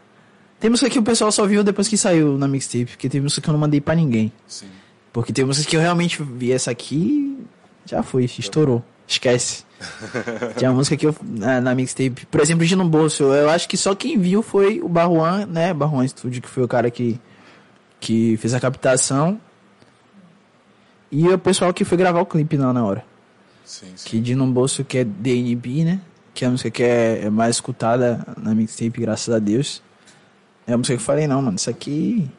Tem 0.60 0.68
música 0.70 0.88
que 0.90 0.98
o 0.98 1.02
pessoal 1.02 1.30
só 1.32 1.46
viu 1.46 1.62
depois 1.64 1.86
que 1.88 1.96
saiu 1.96 2.36
na 2.38 2.46
mixtape, 2.48 2.86
porque 2.86 3.08
tem 3.08 3.20
música 3.20 3.40
que 3.40 3.48
eu 3.48 3.52
não 3.52 3.60
mandei 3.60 3.80
pra 3.80 3.94
ninguém. 3.94 4.32
Sim. 4.46 4.68
Porque 5.12 5.32
tem 5.32 5.44
músicas 5.44 5.66
que 5.68 5.76
eu 5.76 5.80
realmente 5.80 6.20
vi 6.22 6.52
essa 6.52 6.70
aqui, 6.72 7.36
já 7.84 8.02
foi, 8.02 8.24
estourou. 8.24 8.82
Esquece. 9.06 9.64
Tinha 10.56 10.72
música 10.72 10.96
que 10.96 11.06
eu, 11.06 11.14
na, 11.22 11.60
na 11.60 11.74
mixtape, 11.74 12.26
por 12.26 12.40
exemplo, 12.40 12.66
de 12.66 12.76
no 12.76 12.88
bolso, 12.88 13.24
eu 13.24 13.48
acho 13.48 13.68
que 13.68 13.76
só 13.76 13.94
quem 13.94 14.18
viu 14.18 14.42
foi 14.42 14.80
o 14.80 14.88
Barruan, 14.88 15.46
né? 15.46 15.72
Barruan 15.72 16.06
Studio, 16.06 16.42
que 16.42 16.48
foi 16.48 16.62
o 16.62 16.68
cara 16.68 16.90
que, 16.90 17.20
que 18.00 18.36
fez 18.38 18.54
a 18.54 18.60
captação. 18.60 19.40
E 21.10 21.26
o 21.28 21.38
pessoal 21.38 21.72
que 21.72 21.84
foi 21.84 21.96
gravar 21.96 22.20
o 22.20 22.26
clipe 22.26 22.56
lá 22.56 22.72
na 22.72 22.84
hora. 22.84 23.04
Sim, 23.64 23.92
sim. 23.96 24.08
Que 24.08 24.20
de 24.20 24.34
no 24.34 24.46
bolso 24.46 24.84
que 24.84 24.98
é 24.98 25.04
DNB, 25.04 25.84
né? 25.84 26.00
Que 26.34 26.44
é 26.44 26.48
a 26.48 26.50
música 26.50 26.70
que 26.70 26.82
é, 26.82 27.24
é 27.24 27.30
mais 27.30 27.56
escutada 27.56 28.26
na 28.36 28.54
mixtape, 28.54 29.00
graças 29.00 29.34
a 29.34 29.38
Deus. 29.38 29.82
É 30.66 30.72
a 30.74 30.76
música 30.76 30.96
que 30.96 31.02
eu 31.02 31.06
falei, 31.06 31.26
não, 31.26 31.40
mano, 31.40 31.56
isso 31.56 31.70
aqui 31.70 32.30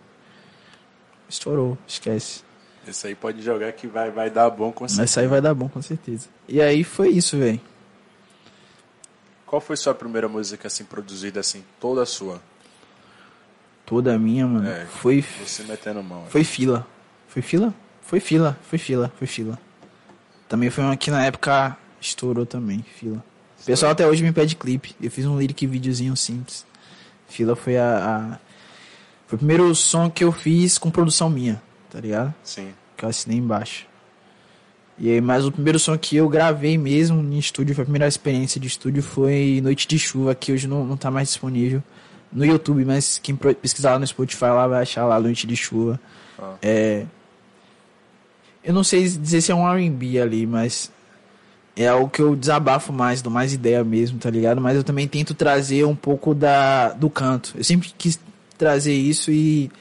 estourou, 1.27 1.77
esquece. 1.87 2.43
Esse 2.89 3.07
aí 3.07 3.15
pode 3.15 3.41
jogar 3.41 3.71
que 3.73 3.87
vai, 3.87 4.09
vai 4.11 4.29
dar 4.29 4.49
bom 4.49 4.71
com 4.71 4.87
certeza. 4.87 5.03
Essa 5.03 5.21
aí 5.21 5.27
vai 5.27 5.41
dar 5.41 5.53
bom, 5.53 5.69
com 5.69 5.81
certeza. 5.81 6.27
E 6.47 6.61
aí 6.61 6.83
foi 6.83 7.09
isso, 7.09 7.37
velho. 7.37 7.61
Qual 9.45 9.59
foi 9.61 9.75
sua 9.77 9.93
primeira 9.95 10.27
música 10.27 10.67
assim 10.67 10.83
produzida 10.83 11.39
assim, 11.39 11.63
toda 11.79 12.05
sua? 12.05 12.41
Toda 13.85 14.17
minha, 14.19 14.45
mano. 14.47 14.67
É. 14.69 14.85
Foi, 14.85 15.23
Você 15.45 15.63
metendo 15.63 16.03
mão. 16.03 16.25
foi 16.29 16.43
fila. 16.43 16.85
Foi 17.27 17.41
fila? 17.41 17.73
Foi 18.01 18.19
fila, 18.19 18.57
foi 18.69 18.77
fila, 18.79 19.11
foi 19.17 19.27
fila. 19.27 19.59
Também 20.47 20.69
foi 20.69 20.83
uma 20.83 20.97
que 20.97 21.11
na 21.11 21.23
época 21.25 21.77
estourou 22.01 22.45
também, 22.45 22.83
fila. 22.97 23.23
O 23.61 23.65
pessoal 23.65 23.91
até 23.91 24.07
hoje 24.07 24.23
me 24.23 24.31
pede 24.31 24.55
clipe. 24.55 24.95
Eu 25.01 25.11
fiz 25.11 25.25
um 25.25 25.37
lyric 25.37 25.65
videozinho 25.67 26.15
simples. 26.15 26.65
Fila 27.27 27.55
foi 27.55 27.77
a, 27.77 28.33
a- 28.33 28.39
Foi 29.27 29.35
o 29.35 29.37
primeiro 29.37 29.73
som 29.75 30.09
que 30.09 30.23
eu 30.23 30.31
fiz 30.31 30.77
com 30.79 30.89
produção 30.89 31.29
minha, 31.29 31.61
tá 31.89 31.99
ligado? 31.99 32.33
Sim. 32.43 32.73
Que 32.99 33.05
eu 33.05 33.09
assinei 33.09 33.39
embaixo. 33.39 33.87
E 34.97 35.09
aí, 35.09 35.21
mas 35.21 35.45
o 35.45 35.51
primeiro 35.51 35.79
som 35.79 35.97
que 35.97 36.17
eu 36.17 36.27
gravei 36.27 36.77
mesmo 36.77 37.21
em 37.21 37.39
estúdio, 37.39 37.73
foi 37.73 37.83
a 37.83 37.85
primeira 37.85 38.07
experiência 38.07 38.59
de 38.59 38.67
estúdio, 38.67 39.01
foi 39.01 39.61
Noite 39.63 39.87
de 39.87 39.97
Chuva, 39.97 40.35
que 40.35 40.51
hoje 40.51 40.67
não, 40.67 40.85
não 40.85 40.97
tá 40.97 41.09
mais 41.09 41.29
disponível 41.29 41.81
no 42.31 42.45
YouTube, 42.45 42.83
mas 42.83 43.17
quem 43.17 43.35
pesquisar 43.35 43.93
lá 43.93 43.99
no 43.99 44.05
Spotify 44.05 44.45
lá 44.45 44.67
vai 44.67 44.81
achar 44.81 45.05
lá 45.05 45.19
Noite 45.19 45.47
de 45.47 45.55
Chuva. 45.55 45.99
Ah. 46.37 46.55
É, 46.61 47.05
eu 48.61 48.73
não 48.73 48.83
sei 48.83 49.07
dizer 49.07 49.41
se 49.41 49.51
é 49.51 49.55
um 49.55 49.67
R&B 49.67 50.19
ali, 50.19 50.45
mas 50.45 50.91
é 51.77 51.87
algo 51.87 52.09
que 52.09 52.21
eu 52.21 52.35
desabafo 52.35 52.91
mais, 52.91 53.21
dou 53.21 53.31
mais 53.31 53.53
ideia 53.53 53.83
mesmo, 53.85 54.19
tá 54.19 54.29
ligado? 54.29 54.59
Mas 54.59 54.75
eu 54.75 54.83
também 54.83 55.07
tento 55.07 55.33
trazer 55.33 55.85
um 55.85 55.95
pouco 55.95 56.35
da, 56.35 56.89
do 56.89 57.09
canto. 57.09 57.53
Eu 57.55 57.63
sempre 57.63 57.93
quis 57.97 58.19
trazer 58.57 58.93
isso 58.93 59.31
e 59.31 59.71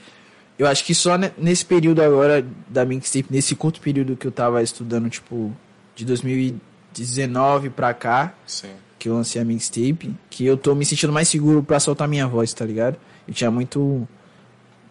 eu 0.58 0.66
acho 0.66 0.84
que 0.84 0.94
só 0.94 1.16
ne- 1.16 1.30
nesse 1.38 1.64
período 1.64 2.02
agora 2.02 2.44
da 2.68 2.84
mixtape, 2.84 3.26
nesse 3.30 3.54
curto 3.54 3.80
período 3.80 4.16
que 4.16 4.26
eu 4.26 4.32
tava 4.32 4.62
estudando, 4.62 5.08
tipo, 5.08 5.52
de 5.94 6.04
2019 6.04 7.70
pra 7.70 7.94
cá, 7.94 8.34
Sim. 8.46 8.70
que 8.98 9.08
eu 9.08 9.14
lancei 9.14 9.40
a 9.40 9.44
mixtape, 9.44 10.14
que 10.30 10.44
eu 10.44 10.56
tô 10.56 10.74
me 10.74 10.84
sentindo 10.84 11.12
mais 11.12 11.28
seguro 11.28 11.62
pra 11.62 11.78
soltar 11.80 12.08
minha 12.08 12.26
voz, 12.26 12.52
tá 12.52 12.64
ligado? 12.64 12.96
Eu 13.26 13.34
tinha 13.34 13.50
muito 13.50 14.06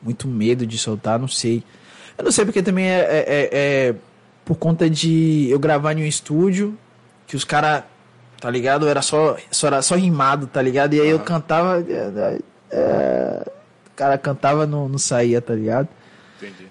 muito 0.01 0.27
medo 0.27 0.65
de 0.65 0.77
soltar, 0.77 1.19
não 1.19 1.27
sei. 1.27 1.63
Eu 2.17 2.23
não 2.23 2.31
sei 2.31 2.45
porque 2.45 2.61
também 2.61 2.85
é, 2.87 2.99
é- 2.99 3.25
é- 3.27 3.49
é 3.89 3.95
por 4.45 4.55
conta 4.55 4.89
de 4.89 5.47
eu 5.49 5.59
gravar 5.59 5.93
em 5.93 6.03
um 6.03 6.05
estúdio, 6.05 6.77
que 7.25 7.35
os 7.35 7.43
caras, 7.43 7.83
tá 8.39 8.49
ligado? 8.49 8.87
Era 8.87 9.01
só, 9.01 9.35
só, 9.51 9.67
era 9.67 9.81
só 9.81 9.95
rimado, 9.95 10.47
tá 10.47 10.61
ligado? 10.61 10.93
E 10.93 11.01
aí 11.01 11.09
eu 11.09 11.19
cantava. 11.19 11.81
é, 11.81 12.39
é, 12.71 13.51
cara 13.97 14.17
cantava, 14.17 14.65
não, 14.65 14.87
não 14.87 14.97
saía, 14.97 15.41
tá 15.41 15.53
ligado? 15.53 15.87
Entendi. 16.37 16.67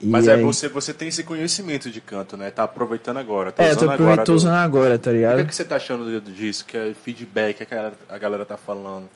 E 0.00 0.06
Mas 0.06 0.28
é 0.28 0.34
aí- 0.34 0.42
você, 0.42 0.68
você 0.68 0.94
tem 0.94 1.08
esse 1.08 1.22
conhecimento 1.24 1.90
de 1.90 2.00
canto, 2.00 2.36
né? 2.36 2.50
Tá 2.50 2.62
aproveitando 2.64 3.18
agora. 3.18 3.50
Tá 3.52 3.62
É, 3.64 3.70
tô, 3.70 3.72
usando 3.80 3.90
aproveit- 3.90 4.12
agora 4.12 4.24
tô 4.26 4.32
do- 4.32 4.36
usando 4.36 4.54
agora, 4.54 4.98
tá 4.98 5.10
O 5.10 5.12
que, 5.12 5.18
ligado? 5.18 5.40
é 5.40 5.44
que 5.44 5.54
você 5.54 5.64
tá 5.64 5.76
achando 5.76 6.20
do- 6.20 6.32
disso? 6.32 6.64
Que 6.64 6.76
é 6.76 6.94
feedback, 6.94 7.56
que 7.58 7.62
a 7.64 7.76
galera, 7.76 7.94
a 8.08 8.18
galera 8.18 8.44
tá 8.46 8.56
falando? 8.56 9.08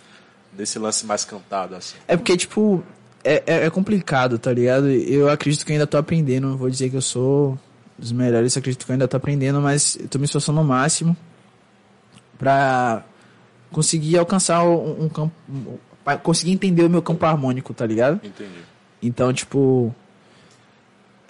Desse 0.53 0.79
lance 0.79 1.07
mais 1.07 1.25
cantado, 1.25 1.75
assim. 1.75 1.97
É 2.07 2.17
porque, 2.17 2.37
tipo, 2.37 2.85
é, 3.25 3.43
é, 3.47 3.67
é 3.67 3.71
complicado, 3.71 4.39
tá 4.39 4.53
ligado? 4.53 4.89
Eu 4.91 5.29
acredito 5.31 5.65
que 5.65 5.73
ainda 5.73 5.87
tô 5.87 5.97
aprendendo. 5.97 6.49
Não 6.49 6.57
vou 6.57 6.69
dizer 6.71 6.91
que 6.91 6.97
eu 6.97 7.03
sou 7.03 7.59
dos 7.99 8.13
melhores, 8.13 8.55
acredito 8.57 8.85
que 8.85 8.91
eu 8.91 8.95
ainda 8.95 9.09
tô 9.09 9.17
aprendendo, 9.17 9.61
mas 9.61 9.97
eu 9.99 10.07
tô 10.09 10.19
me 10.19 10.27
esforçando 10.27 10.59
ao 10.59 10.65
máximo 10.65 11.17
pra 12.39 13.03
conseguir 13.73 14.19
alcançar 14.19 14.63
um, 14.65 15.05
um 15.05 15.09
campo. 15.09 15.33
Pra 16.05 16.17
conseguir 16.19 16.53
entender 16.53 16.85
o 16.85 16.91
meu 16.91 17.01
campo 17.03 17.25
harmônico, 17.25 17.73
tá 17.75 17.87
ligado? 17.87 18.21
Entendi. 18.25 18.61
Então, 19.03 19.33
tipo, 19.33 19.95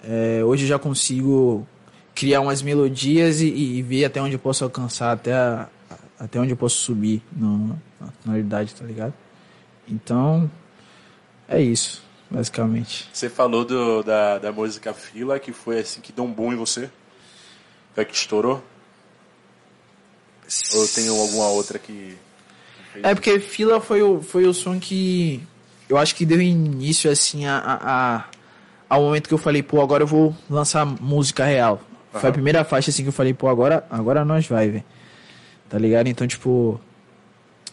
é, 0.03 0.43
hoje 0.43 0.63
eu 0.65 0.67
já 0.69 0.79
consigo 0.79 1.65
criar 2.13 2.41
umas 2.41 2.61
melodias 2.61 3.41
e, 3.41 3.47
e 3.47 3.81
ver 3.81 4.05
até 4.05 4.21
onde 4.21 4.35
eu 4.35 4.39
posso 4.39 4.63
alcançar, 4.63 5.11
até, 5.11 5.33
a- 5.33 5.67
até 6.19 6.39
onde 6.39 6.51
eu 6.51 6.57
posso 6.57 6.77
subir 6.77 7.21
no, 7.35 7.69
na 7.99 8.07
tonalidade, 8.23 8.73
tá 8.75 8.85
ligado? 8.85 9.13
Então, 9.87 10.49
é 11.47 11.61
isso, 11.61 12.03
basicamente. 12.29 13.09
Você 13.13 13.29
falou 13.29 13.65
do, 13.65 14.01
da, 14.03 14.37
da 14.39 14.51
música 14.51 14.93
Fila, 14.93 15.39
que 15.39 15.51
foi 15.51 15.79
assim 15.79 15.99
que 16.01 16.11
deu 16.13 16.23
um 16.23 16.31
boom 16.31 16.53
em 16.53 16.55
você? 16.55 16.89
Foi 17.93 18.05
que 18.05 18.15
estourou? 18.15 18.63
Ou 20.75 20.87
tem 20.87 21.07
alguma 21.09 21.47
outra 21.47 21.79
que. 21.79 22.15
É 23.03 23.13
porque 23.13 23.39
Fila 23.39 23.79
foi 23.79 24.01
o, 24.01 24.21
foi 24.21 24.45
o 24.45 24.53
som 24.53 24.79
que 24.79 25.41
eu 25.89 25.97
acho 25.97 26.15
que 26.15 26.25
deu 26.25 26.41
início 26.41 27.09
assim 27.11 27.45
a, 27.45 27.57
a, 27.57 28.23
ao 28.89 29.01
momento 29.01 29.27
que 29.27 29.33
eu 29.33 29.37
falei, 29.37 29.61
pô, 29.61 29.81
agora 29.81 30.03
eu 30.03 30.07
vou 30.07 30.35
lançar 30.49 30.85
música 30.85 31.45
real. 31.45 31.81
Foi 32.13 32.29
a 32.29 32.33
primeira 32.33 32.63
faixa 32.63 32.91
assim 32.91 33.03
que 33.03 33.09
eu 33.09 33.13
falei, 33.13 33.33
pô, 33.33 33.49
agora, 33.49 33.85
agora 33.89 34.23
nós 34.23 34.47
vai, 34.47 34.69
velho. 34.69 34.83
Tá 35.67 35.77
ligado? 35.77 36.07
Então, 36.07 36.25
tipo, 36.25 36.79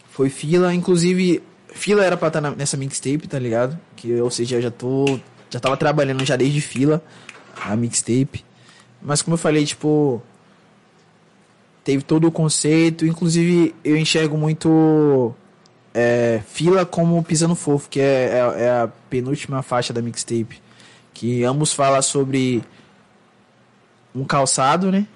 foi 0.09 0.29
Fila, 0.29 0.73
inclusive 0.73 1.41
Fila 1.73 2.03
era 2.03 2.17
pra 2.17 2.27
estar 2.27 2.41
nessa 2.41 2.77
mixtape, 2.77 3.27
tá 3.27 3.39
ligado? 3.39 3.79
Que 3.95 4.13
ou 4.21 4.29
seja, 4.29 4.57
eu 4.57 4.61
já 4.61 4.71
tô 4.71 5.19
já 5.49 5.59
tava 5.59 5.77
trabalhando 5.77 6.25
já 6.25 6.35
desde 6.35 6.61
Fila 6.61 7.01
a 7.63 7.75
mixtape. 7.75 8.43
Mas 9.01 9.21
como 9.21 9.35
eu 9.35 9.37
falei, 9.37 9.65
tipo, 9.65 10.21
teve 11.83 12.03
todo 12.03 12.27
o 12.27 12.31
conceito. 12.31 13.05
Inclusive, 13.05 13.75
eu 13.83 13.97
enxergo 13.97 14.37
muito 14.37 15.33
é, 15.93 16.41
Fila 16.47 16.85
como 16.85 17.21
Pisando 17.23 17.55
Fofo, 17.55 17.89
que 17.89 17.99
é, 17.99 18.03
é, 18.03 18.63
é 18.63 18.69
a 18.69 18.89
penúltima 19.09 19.61
faixa 19.61 19.93
da 19.93 20.01
mixtape. 20.01 20.61
Que 21.13 21.43
ambos 21.43 21.73
falam 21.73 22.01
sobre 22.01 22.63
um 24.15 24.23
calçado, 24.23 24.91
né? 24.91 25.07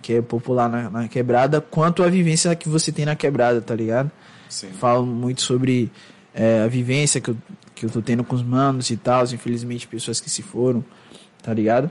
Que 0.00 0.14
é 0.14 0.22
popular 0.22 0.68
na, 0.68 0.90
na 0.90 1.08
quebrada, 1.08 1.60
quanto 1.60 2.02
a 2.02 2.08
vivência 2.08 2.54
que 2.54 2.68
você 2.68 2.92
tem 2.92 3.04
na 3.04 3.16
quebrada, 3.16 3.60
tá 3.60 3.74
ligado? 3.74 4.10
Sim. 4.48 4.68
Falo 4.72 5.04
muito 5.04 5.42
sobre 5.42 5.90
é, 6.34 6.62
a 6.62 6.68
vivência 6.68 7.20
que 7.20 7.30
eu, 7.30 7.36
que 7.74 7.86
eu 7.86 7.90
tô 7.90 8.00
tendo 8.02 8.22
com 8.24 8.34
os 8.34 8.42
manos 8.42 8.90
e 8.90 8.96
tal, 8.96 9.24
infelizmente 9.24 9.86
pessoas 9.86 10.20
que 10.20 10.30
se 10.30 10.42
foram, 10.42 10.84
tá 11.42 11.52
ligado? 11.52 11.90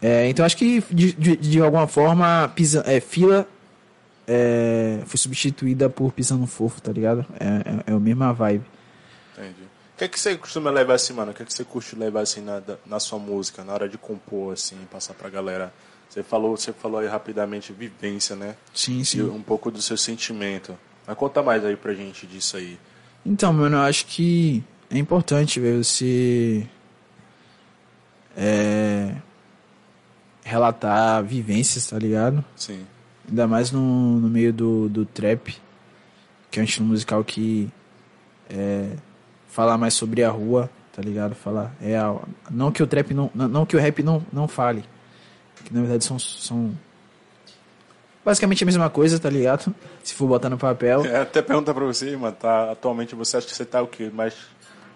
É, 0.00 0.28
então 0.28 0.44
acho 0.44 0.56
que 0.56 0.82
de, 0.90 1.12
de, 1.12 1.36
de 1.36 1.60
alguma 1.60 1.86
forma 1.86 2.48
pisa, 2.54 2.82
é, 2.86 3.00
fila 3.00 3.48
é, 4.26 5.00
foi 5.06 5.18
substituída 5.18 5.88
por 5.88 6.12
pisando 6.12 6.46
fofo, 6.46 6.80
tá 6.82 6.92
ligado? 6.92 7.24
É, 7.38 7.90
é, 7.90 7.92
é 7.92 7.92
a 7.92 8.00
mesma 8.00 8.32
vibe. 8.32 8.64
Entendi. 9.32 9.62
O 9.94 9.98
que, 9.98 10.04
é 10.04 10.08
que 10.08 10.20
você 10.20 10.36
costuma 10.36 10.70
levar 10.70 10.94
assim, 10.94 11.14
mano? 11.14 11.30
O 11.30 11.34
que, 11.34 11.42
é 11.42 11.46
que 11.46 11.52
você 11.52 11.64
curte 11.64 11.96
levar 11.96 12.20
assim 12.20 12.42
na, 12.42 12.62
na 12.84 13.00
sua 13.00 13.18
música, 13.18 13.64
na 13.64 13.72
hora 13.72 13.88
de 13.88 13.96
compor, 13.96 14.52
assim, 14.52 14.76
passar 14.90 15.14
pra 15.14 15.30
galera? 15.30 15.72
Você 16.08 16.22
falou, 16.22 16.56
você 16.56 16.72
falou 16.72 17.00
aí 17.00 17.06
rapidamente 17.06 17.72
vivência, 17.72 18.36
né? 18.36 18.56
Sim, 18.74 19.00
E 19.00 19.04
sim. 19.06 19.22
um 19.22 19.42
pouco 19.42 19.70
do 19.70 19.80
seu 19.80 19.96
sentimento. 19.96 20.76
Mas 21.06 21.16
conta 21.16 21.42
mais 21.42 21.64
aí 21.64 21.76
pra 21.76 21.94
gente 21.94 22.26
disso 22.26 22.56
aí. 22.56 22.78
Então, 23.24 23.52
mano, 23.52 23.76
eu 23.76 23.80
acho 23.82 24.06
que 24.06 24.62
é 24.90 24.98
importante, 24.98 25.58
velho, 25.58 25.82
você 25.82 26.66
é, 28.36 29.14
relatar 30.46 31.24
vivências, 31.24 31.86
tá 31.86 31.98
ligado? 31.98 32.44
Sim. 32.54 32.86
Ainda 33.28 33.48
mais 33.48 33.72
no, 33.72 34.20
no 34.20 34.28
meio 34.28 34.52
do, 34.52 34.88
do 34.88 35.04
trap, 35.04 35.56
que 36.50 36.60
é 36.60 36.62
um 36.62 36.64
estilo 36.64 36.86
musical 36.86 37.24
que 37.24 37.68
é, 38.48 38.90
fala 39.48 39.76
mais 39.76 39.94
sobre 39.94 40.22
a 40.22 40.30
rua, 40.30 40.70
tá 40.94 41.02
ligado? 41.02 41.34
Fala 41.34 41.74
real. 41.80 42.28
Não 42.48 42.70
que 42.70 42.80
o 42.80 42.86
trap 42.86 43.12
não. 43.12 43.28
Não, 43.34 43.66
que 43.66 43.76
o 43.76 43.80
rap 43.80 44.04
não, 44.04 44.24
não 44.32 44.46
fale. 44.46 44.84
Que 45.64 45.74
na 45.74 45.80
verdade 45.80 46.04
são, 46.04 46.16
são. 46.16 46.72
Basicamente 48.24 48.62
a 48.62 48.66
mesma 48.66 48.88
coisa, 48.88 49.18
tá 49.18 49.28
ligado? 49.28 49.74
Se 50.04 50.14
for 50.14 50.28
botar 50.28 50.48
no 50.48 50.56
papel. 50.58 51.04
É, 51.04 51.22
até 51.22 51.42
perguntar 51.42 51.74
pra 51.74 51.84
você, 51.84 52.16
mano, 52.16 52.36
tá, 52.38 52.70
atualmente 52.70 53.16
você 53.16 53.38
acha 53.38 53.46
que 53.48 53.54
você 53.54 53.64
tá 53.64 53.82
o 53.82 53.88
quê? 53.88 54.10
Mais 54.14 54.34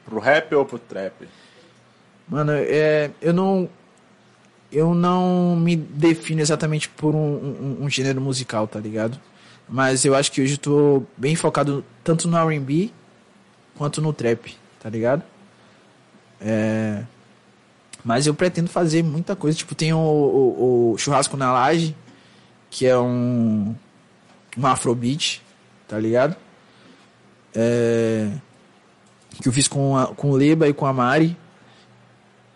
pro 0.05 0.21
rap 0.21 0.55
ou 0.55 0.65
pro 0.65 0.79
trap? 0.79 1.29
Mano, 2.29 2.53
é, 2.53 3.11
eu 3.21 3.33
não. 3.33 3.69
Eu 4.73 4.95
não 4.95 5.57
me 5.57 5.75
defino 5.77 6.41
exatamente 6.41 6.89
por 6.89 7.15
um, 7.15 7.19
um, 7.19 7.79
um 7.85 7.91
gênero 7.91 8.21
musical, 8.21 8.67
tá 8.69 8.79
ligado? 8.79 9.19
Mas 9.69 10.05
eu 10.05 10.15
acho 10.15 10.31
que 10.31 10.41
hoje 10.41 10.55
eu 10.55 10.59
tô 10.59 11.03
bem 11.17 11.35
focado 11.35 11.85
tanto 12.05 12.29
no 12.29 12.37
RB 12.37 12.93
quanto 13.77 14.01
no 14.01 14.13
trap, 14.13 14.55
tá 14.81 14.89
ligado? 14.89 15.23
É, 16.41 17.03
mas 18.05 18.27
eu 18.27 18.35
pretendo 18.35 18.69
fazer 18.71 19.03
muita 19.03 19.35
coisa. 19.37 19.57
Tipo, 19.59 19.75
tem 19.75 19.93
o, 19.93 19.99
o- 19.99 20.93
o 20.93 20.99
Churrasco 20.99 21.37
na 21.37 21.53
Laje, 21.53 21.95
que 22.71 22.87
é 22.87 22.97
um, 22.99 23.75
um 24.57 24.67
afrobeat, 24.67 25.43
tá 25.89 25.99
ligado? 25.99 26.37
É, 27.55 28.31
que 29.43 29.49
eu 29.49 29.53
fiz 29.53 29.67
com, 29.69 29.97
a, 29.97 30.07
com 30.09 30.31
o 30.31 30.37
Leba 30.37 30.69
e 30.69 30.73
com 30.73 30.87
a 30.87 30.93
Mari 30.93 31.37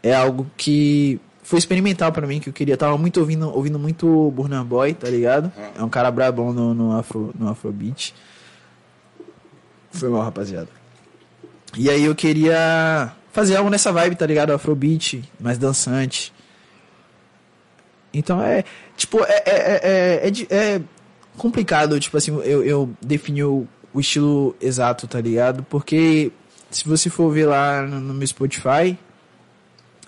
é 0.03 0.15
algo 0.15 0.49
que 0.57 1.21
foi 1.45 1.59
experimental 1.59 2.11
pra 2.11 2.27
mim, 2.27 2.41
que 2.41 2.49
eu 2.49 2.53
queria. 2.53 2.77
Tava 2.77 2.97
muito 2.97 3.21
ouvindo, 3.21 3.55
ouvindo 3.55 3.79
muito 3.79 4.33
Burna 4.35 4.65
Boy, 4.65 4.95
tá 4.95 5.09
ligado? 5.09 5.53
É 5.79 5.83
um 5.83 5.91
cara 5.91 6.11
brabão 6.11 6.53
no, 6.55 6.73
no, 6.73 6.97
afro, 6.97 7.33
no 7.39 7.49
Afrobeat. 7.51 8.15
Foi 9.91 10.09
mal, 10.09 10.23
rapaziada. 10.23 10.69
E 11.77 11.91
aí 11.91 12.05
eu 12.05 12.15
queria 12.15 13.13
fazer 13.31 13.57
algo 13.57 13.69
nessa 13.69 13.93
vibe, 13.93 14.17
tá 14.17 14.27
ligado? 14.27 14.53
Afrobeat, 14.53 15.23
mais 15.39 15.59
dançante. 15.59 16.33
Então 18.13 18.41
é, 18.41 18.65
tipo, 18.97 19.23
é, 19.25 19.43
é, 19.45 19.81
é, 19.83 20.29
é, 20.29 20.57
é 20.57 20.81
complicado, 21.37 22.01
tipo 22.01 22.17
assim, 22.17 22.31
eu, 22.43 22.65
eu 22.65 22.91
definir 23.03 23.45
o, 23.45 23.69
o 23.93 24.01
estilo 24.01 24.57
exato, 24.61 25.07
tá 25.07 25.21
ligado? 25.21 25.63
Porque 25.65 26.33
se 26.71 26.89
você 26.89 27.11
for 27.11 27.31
ver 27.31 27.47
lá 27.47 27.83
no 27.83 28.15
meu 28.15 28.27
Spotify, 28.27 28.97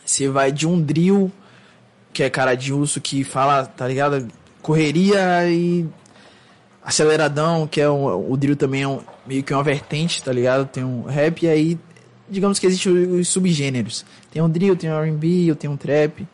você 0.06 0.28
vai 0.28 0.52
de 0.52 0.66
um 0.66 0.80
drill, 0.80 1.30
que 2.12 2.22
é 2.22 2.30
cara 2.30 2.54
de 2.54 2.72
urso, 2.72 3.00
que 3.00 3.24
fala, 3.24 3.66
tá 3.66 3.86
ligado? 3.86 4.28
Correria 4.62 5.46
e 5.50 5.86
aceleradão, 6.82 7.66
que 7.66 7.80
é 7.80 7.90
um, 7.90 8.30
o 8.30 8.36
drill 8.36 8.56
também 8.56 8.82
é 8.82 8.88
um, 8.88 9.00
meio 9.26 9.42
que 9.42 9.52
uma 9.52 9.62
vertente, 9.62 10.22
tá 10.22 10.32
ligado? 10.32 10.66
Tem 10.66 10.84
um 10.84 11.02
rap 11.02 11.42
e 11.42 11.48
aí, 11.48 11.78
digamos 12.28 12.58
que 12.58 12.66
existem 12.66 12.92
os 12.92 13.28
subgêneros. 13.28 14.06
Tem 14.30 14.40
um 14.40 14.48
drill, 14.48 14.76
tem 14.76 14.90
um 14.90 14.94
R&B, 14.94 15.54
tem 15.56 15.68
um 15.68 15.76
trap. 15.76 16.26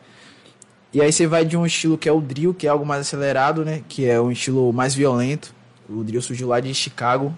E 0.93 1.01
aí 1.01 1.11
você 1.11 1.25
vai 1.25 1.43
de 1.43 1.57
um 1.57 1.65
estilo 1.65 1.97
que 1.97 2.07
é 2.07 2.11
o 2.11 2.21
drill, 2.21 2.53
que 2.53 2.67
é 2.67 2.69
algo 2.69 2.85
mais 2.85 3.01
acelerado, 3.01 3.65
né? 3.65 3.81
Que 3.89 4.05
é 4.05 4.21
um 4.21 4.31
estilo 4.31 4.71
mais 4.71 4.93
violento. 4.93 5.53
O 5.89 6.03
drill 6.03 6.21
surgiu 6.21 6.47
lá 6.47 6.59
de 6.59 6.71
Chicago. 6.73 7.35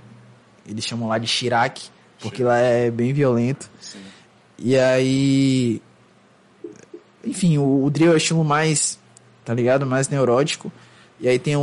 Eles 0.67 0.83
chamam 0.83 1.07
lá 1.07 1.17
de 1.17 1.27
Chirac, 1.27 1.83
porque 2.19 2.43
lá 2.43 2.57
é 2.57 2.91
bem 2.91 3.13
violento. 3.13 3.69
Sim. 3.79 3.99
E 4.59 4.77
aí. 4.77 5.81
Enfim, 7.25 7.57
o, 7.57 7.83
o 7.83 7.89
drill 7.89 8.11
é 8.11 8.13
o 8.15 8.17
estilo 8.17 8.43
mais. 8.43 8.99
Tá 9.43 9.53
ligado? 9.53 9.85
Mais 9.85 10.09
neurótico. 10.09 10.71
E 11.19 11.27
aí 11.29 11.39
tem 11.39 11.55
o, 11.55 11.61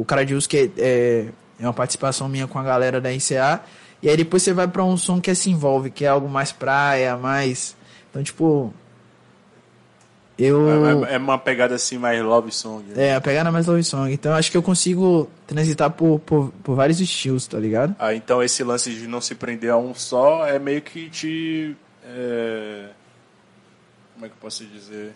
o 0.00 0.04
cara 0.06 0.24
de 0.24 0.34
uso 0.34 0.48
que 0.48 0.56
é, 0.56 0.70
é, 0.78 1.26
é 1.60 1.64
uma 1.66 1.72
participação 1.72 2.28
minha 2.28 2.46
com 2.46 2.58
a 2.58 2.62
galera 2.62 3.00
da 3.00 3.12
ICA. 3.12 3.60
E 4.02 4.08
aí 4.08 4.16
depois 4.16 4.42
você 4.42 4.52
vai 4.52 4.68
pra 4.68 4.84
um 4.84 4.96
som 4.96 5.20
que 5.20 5.34
se 5.34 5.50
envolve, 5.50 5.90
que 5.90 6.04
é 6.04 6.08
algo 6.08 6.28
mais 6.28 6.52
praia, 6.52 7.16
mais. 7.16 7.74
Então, 8.10 8.22
tipo. 8.22 8.72
Eu. 10.36 10.68
É, 10.68 11.12
é- 11.12 11.14
é 11.14 11.18
uma 11.18 11.38
pegada 11.38 11.76
assim 11.76 11.96
mais 11.96 12.20
love 12.22 12.50
song. 12.50 12.84
né? 12.88 13.08
É, 13.08 13.14
a 13.14 13.20
pegada 13.20 13.52
mais 13.52 13.66
love 13.66 13.84
song. 13.84 14.12
Então 14.12 14.32
acho 14.34 14.50
que 14.50 14.56
eu 14.56 14.62
consigo 14.62 15.30
transitar 15.46 15.90
por, 15.90 16.18
por, 16.20 16.52
por 16.64 16.74
vários 16.74 17.00
estilos, 17.00 17.46
tá 17.46 17.58
ligado? 17.58 17.94
Ah, 17.98 18.14
então 18.14 18.42
esse 18.42 18.64
lance 18.64 18.92
de 18.92 19.06
não 19.06 19.20
se 19.20 19.34
prender 19.36 19.70
a 19.70 19.76
um 19.76 19.94
só 19.94 20.44
é 20.46 20.58
meio 20.58 20.82
que 20.82 21.08
te. 21.08 21.76
é, 22.04 22.86
Como 24.24 24.26
é 24.26 24.28
que 24.30 24.34
eu 24.36 24.40
posso 24.40 24.64
dizer? 24.64 25.12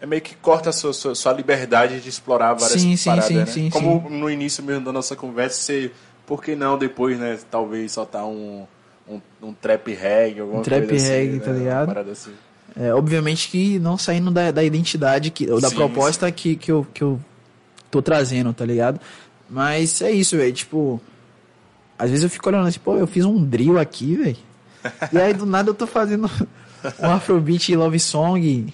É 0.00 0.06
meio 0.06 0.20
que 0.20 0.34
corta 0.34 0.70
a 0.70 0.72
sua, 0.72 0.92
sua, 0.92 1.14
sua 1.14 1.32
liberdade 1.32 2.00
de 2.00 2.08
explorar 2.08 2.54
várias 2.54 2.80
Sim, 2.80 2.96
sim, 2.96 3.04
paradas, 3.04 3.28
sim, 3.28 3.34
né? 3.36 3.46
sim, 3.46 3.70
Como 3.70 4.10
no 4.10 4.28
início 4.28 4.64
mesmo 4.64 4.84
da 4.84 4.92
nossa 4.92 5.14
conversa, 5.14 5.60
você. 5.60 5.92
Por 6.26 6.42
que 6.42 6.56
não 6.56 6.76
depois, 6.76 7.18
né? 7.18 7.38
Talvez 7.48 7.92
soltar 7.92 8.24
um, 8.24 8.66
um, 9.08 9.20
um 9.40 9.52
trap 9.52 9.92
reggae, 9.94 10.40
alguma 10.40 10.60
Um 10.60 10.62
trap 10.62 10.88
coisa 10.88 11.04
assim, 11.04 11.12
reggae, 11.14 11.32
né? 11.36 11.44
tá 11.44 11.50
Uma 11.50 11.58
ligado? 11.58 12.10
assim. 12.10 12.32
É, 12.74 12.92
obviamente 12.92 13.48
que 13.48 13.78
não 13.78 13.96
saindo 13.96 14.30
da, 14.32 14.50
da 14.50 14.64
identidade, 14.64 15.30
que, 15.30 15.48
ou 15.48 15.60
da 15.60 15.70
proposta 15.70 16.30
que, 16.32 16.56
que, 16.56 16.72
eu, 16.72 16.84
que 16.92 17.02
eu 17.02 17.20
tô 17.90 18.02
trazendo, 18.02 18.52
tá 18.52 18.64
ligado? 18.64 19.00
Mas 19.48 20.02
é 20.02 20.10
isso, 20.10 20.36
velho. 20.36 20.52
Tipo, 20.52 21.00
às 21.96 22.10
vezes 22.10 22.24
eu 22.24 22.30
fico 22.30 22.48
olhando 22.48 22.66
assim, 22.66 22.80
pô, 22.80 22.96
eu 22.96 23.06
fiz 23.06 23.24
um 23.24 23.44
drill 23.44 23.78
aqui, 23.78 24.16
velho. 24.16 24.36
E 25.12 25.18
aí 25.18 25.32
do 25.32 25.46
nada 25.46 25.70
eu 25.70 25.74
tô 25.74 25.86
fazendo 25.86 26.28
um 27.00 27.10
Afrobeat 27.10 27.74
Love 27.74 27.98
Song. 28.00 28.72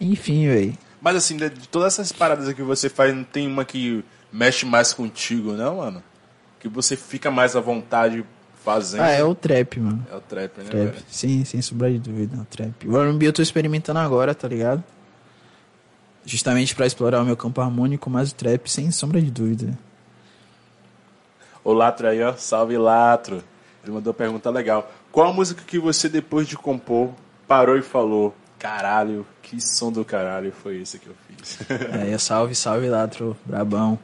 Enfim, 0.00 0.46
velho. 0.48 0.78
Mas 1.00 1.16
assim, 1.16 1.36
de 1.36 1.50
todas 1.68 1.94
essas 1.94 2.12
paradas 2.12 2.52
que 2.52 2.62
você 2.62 2.88
faz, 2.88 3.14
não 3.14 3.24
tem 3.24 3.46
uma 3.46 3.64
que 3.64 4.04
mexe 4.32 4.66
mais 4.66 4.92
contigo, 4.92 5.52
não, 5.52 5.76
mano? 5.76 6.02
Que 6.58 6.68
você 6.68 6.96
fica 6.96 7.30
mais 7.30 7.54
à 7.54 7.60
vontade 7.60 8.24
fazendo. 8.64 9.02
Ah, 9.02 9.10
é 9.10 9.22
o 9.22 9.34
trap, 9.34 9.78
mano. 9.78 10.04
É 10.10 10.16
o 10.16 10.20
trap, 10.20 10.58
né, 10.58 10.64
Trap. 10.64 10.84
velho? 10.84 10.96
Sim, 11.08 11.44
sem 11.44 11.62
sombra 11.62 11.90
de 11.90 11.98
dúvida, 11.98 12.36
o 12.36 12.44
trap. 12.44 12.88
O 12.88 12.98
R&B 13.00 13.28
eu 13.28 13.32
tô 13.32 13.40
experimentando 13.40 14.00
agora, 14.00 14.34
tá 14.34 14.48
ligado? 14.48 14.82
Justamente 16.24 16.74
pra 16.74 16.86
explorar 16.86 17.22
o 17.22 17.24
meu 17.24 17.36
campo 17.36 17.60
harmônico, 17.60 18.10
mas 18.10 18.32
o 18.32 18.34
trap 18.34 18.68
sem 18.68 18.90
sombra 18.90 19.22
de 19.22 19.30
dúvida. 19.30 19.78
O 21.62 21.72
Latro 21.72 22.08
aí, 22.08 22.20
ó. 22.22 22.34
Salve, 22.34 22.76
Latro. 22.76 23.42
Ele 23.84 23.92
mandou 23.92 24.10
uma 24.12 24.16
pergunta 24.18 24.50
legal. 24.50 24.90
Qual 25.12 25.30
a 25.30 25.32
música 25.32 25.62
que 25.64 25.78
você, 25.78 26.08
depois 26.08 26.48
de 26.48 26.56
compor, 26.56 27.12
parou 27.46 27.76
e 27.76 27.82
falou: 27.82 28.34
Caralho, 28.58 29.26
que 29.42 29.60
som 29.60 29.92
do 29.92 30.04
caralho 30.04 30.52
foi 30.52 30.80
esse 30.80 30.98
que 30.98 31.06
eu 31.06 31.14
fiz? 31.28 31.58
É, 32.12 32.18
salve, 32.18 32.54
salve, 32.54 32.88
Latro, 32.88 33.36
brabão. 33.44 33.98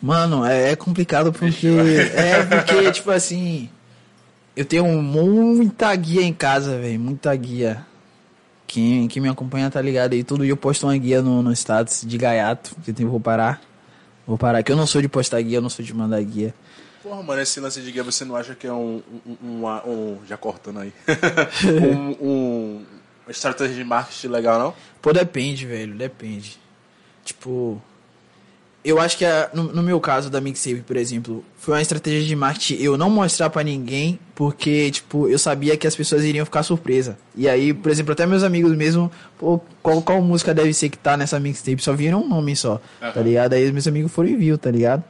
Mano, 0.00 0.44
é, 0.44 0.72
é 0.72 0.76
complicado 0.76 1.32
porque. 1.32 1.66
É 2.14 2.44
porque, 2.44 2.92
tipo 2.92 3.10
assim. 3.10 3.68
Eu 4.54 4.64
tenho 4.64 4.84
muita 5.00 5.94
guia 5.94 6.22
em 6.22 6.32
casa, 6.32 6.78
velho. 6.78 6.98
Muita 6.98 7.34
guia. 7.36 7.86
Quem, 8.66 9.06
quem 9.06 9.22
me 9.22 9.28
acompanha 9.28 9.70
tá 9.70 9.80
ligado 9.80 10.12
aí. 10.12 10.24
Todo 10.24 10.42
dia 10.42 10.52
eu 10.52 10.56
posto 10.56 10.84
uma 10.86 10.96
guia 10.96 11.22
no, 11.22 11.42
no 11.42 11.52
status 11.52 12.02
de 12.04 12.18
gaiato. 12.18 12.74
Que 12.84 12.90
eu 12.90 12.94
tenho, 12.94 13.08
vou 13.08 13.20
parar. 13.20 13.60
Vou 14.26 14.36
parar. 14.36 14.62
Que 14.64 14.72
eu 14.72 14.76
não 14.76 14.86
sou 14.86 15.00
de 15.00 15.08
postar 15.08 15.40
guia, 15.40 15.58
eu 15.58 15.62
não 15.62 15.70
sou 15.70 15.84
de 15.84 15.94
mandar 15.94 16.20
guia. 16.22 16.52
Porra, 17.02 17.22
mano, 17.22 17.40
esse 17.40 17.60
lance 17.60 17.80
de 17.80 17.90
guia 17.92 18.02
você 18.02 18.24
não 18.24 18.34
acha 18.36 18.54
que 18.54 18.66
é 18.66 18.72
um. 18.72 19.02
um, 19.26 19.36
um, 19.64 19.66
um- 19.90 20.18
já 20.26 20.36
cortando 20.36 20.80
aí. 20.80 20.92
um, 21.64 22.26
um- 22.28 22.86
uma 23.26 23.30
estratégia 23.30 23.76
de 23.76 23.84
marketing 23.84 24.28
legal, 24.28 24.58
não? 24.58 24.74
Pô, 25.00 25.12
depende, 25.12 25.64
velho, 25.66 25.94
depende. 25.94 26.58
Tipo, 27.24 27.80
eu 28.84 28.98
acho 28.98 29.18
que 29.18 29.24
a- 29.24 29.50
no, 29.52 29.64
no 29.64 29.82
meu 29.82 30.00
caso 30.00 30.30
da 30.30 30.40
Mixtape, 30.40 30.80
por 30.80 30.96
exemplo, 30.96 31.44
foi 31.58 31.74
uma 31.74 31.82
estratégia 31.82 32.26
de 32.26 32.34
marketing 32.34 32.82
eu 32.82 32.96
não 32.96 33.10
mostrar 33.10 33.50
pra 33.50 33.62
ninguém, 33.62 34.18
porque, 34.34 34.90
tipo, 34.90 35.28
eu 35.28 35.38
sabia 35.38 35.76
que 35.76 35.86
as 35.86 35.94
pessoas 35.94 36.24
iriam 36.24 36.44
ficar 36.46 36.62
surpresa. 36.62 37.18
E 37.36 37.48
aí, 37.48 37.74
por 37.74 37.90
exemplo, 37.92 38.12
até 38.12 38.24
meus 38.26 38.42
amigos 38.42 38.74
mesmo, 38.76 39.10
pô, 39.38 39.60
qual, 39.82 40.00
qual 40.02 40.22
música 40.22 40.54
deve 40.54 40.72
ser 40.72 40.88
que 40.88 40.96
tá 40.98 41.16
nessa 41.16 41.38
Mixtape? 41.38 41.82
Só 41.82 41.92
viram 41.92 42.22
um 42.22 42.28
nome 42.28 42.56
só, 42.56 42.80
tá 43.00 43.08
Aham. 43.08 43.22
ligado? 43.22 43.52
Aí 43.52 43.70
meus 43.70 43.86
amigos 43.86 44.10
foram 44.10 44.30
e 44.30 44.36
viu, 44.36 44.56
tá 44.56 44.70
ligado? 44.70 45.04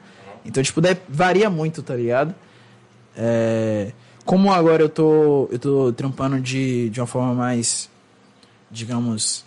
Então, 0.44 0.62
tipo, 0.62 0.80
varia 1.08 1.48
muito, 1.50 1.82
tá 1.82 1.94
ligado? 1.94 2.34
É, 3.16 3.92
como 4.24 4.52
agora 4.52 4.82
eu 4.82 4.88
tô, 4.88 5.48
eu 5.50 5.58
tô 5.58 5.92
trampando 5.92 6.40
de, 6.40 6.90
de 6.90 7.00
uma 7.00 7.06
forma 7.06 7.34
mais, 7.34 7.90
digamos, 8.70 9.44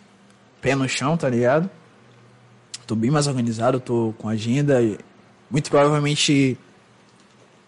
pé 0.61 0.75
no 0.75 0.87
chão, 0.89 1.15
tá 1.15 1.29
ligado? 1.29 1.69
Tô 2.85 2.95
bem 2.95 3.11
mais 3.11 3.27
organizado, 3.27 3.79
tô 3.79 4.13
com 4.17 4.27
agenda. 4.27 4.79
Muito 5.49 5.69
provavelmente 5.69 6.57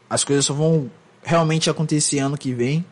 as 0.10 0.24
coisas 0.24 0.46
só 0.46 0.54
vão 0.54 0.92
realmente 1.24 1.70
acontecer 1.70 2.20
ano 2.20 2.38
que 2.38 2.54
vem. 2.54 2.86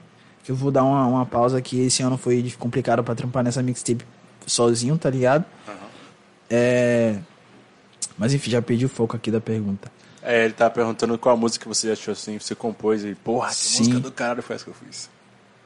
Que 0.43 0.51
eu 0.51 0.55
vou 0.55 0.71
dar 0.71 0.83
uma, 0.83 1.05
uma 1.05 1.25
pausa 1.25 1.61
que 1.61 1.81
esse 1.81 2.01
ano 2.01 2.17
foi 2.17 2.53
complicado 2.57 3.03
pra 3.03 3.13
trampar 3.13 3.43
nessa 3.43 3.61
mixtape 3.61 4.05
sozinho, 4.45 4.97
tá 4.97 5.09
ligado? 5.09 5.45
É... 6.49 7.19
Mas 8.17 8.33
enfim, 8.33 8.51
já 8.51 8.61
perdi 8.61 8.85
o 8.85 8.89
foco 8.89 9.15
aqui 9.15 9.31
da 9.31 9.41
pergunta. 9.41 9.91
É, 10.23 10.45
ele 10.45 10.53
tá 10.53 10.69
perguntando 10.69 11.17
qual 11.17 11.35
música 11.35 11.67
você 11.67 11.91
achou 11.91 12.11
assim, 12.11 12.37
você 12.37 12.53
compôs 12.53 13.03
e, 13.03 13.15
porra, 13.15 13.49
que 13.49 13.55
Sim. 13.55 13.79
música 13.79 13.99
do 13.99 14.11
caralho 14.11 14.43
foi 14.43 14.55
essa 14.55 14.65
que 14.65 14.71
eu 14.71 14.75
fiz. 14.75 15.09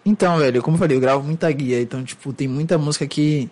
Então, 0.05 0.37
velho, 0.37 0.61
como 0.61 0.75
eu 0.75 0.79
falei, 0.79 0.95
eu 0.95 1.01
gravo 1.01 1.23
muita 1.23 1.51
guia, 1.51 1.81
então, 1.81 2.03
tipo, 2.03 2.31
tem 2.31 2.47
muita 2.47 2.77
música 2.77 3.05
que. 3.07 3.49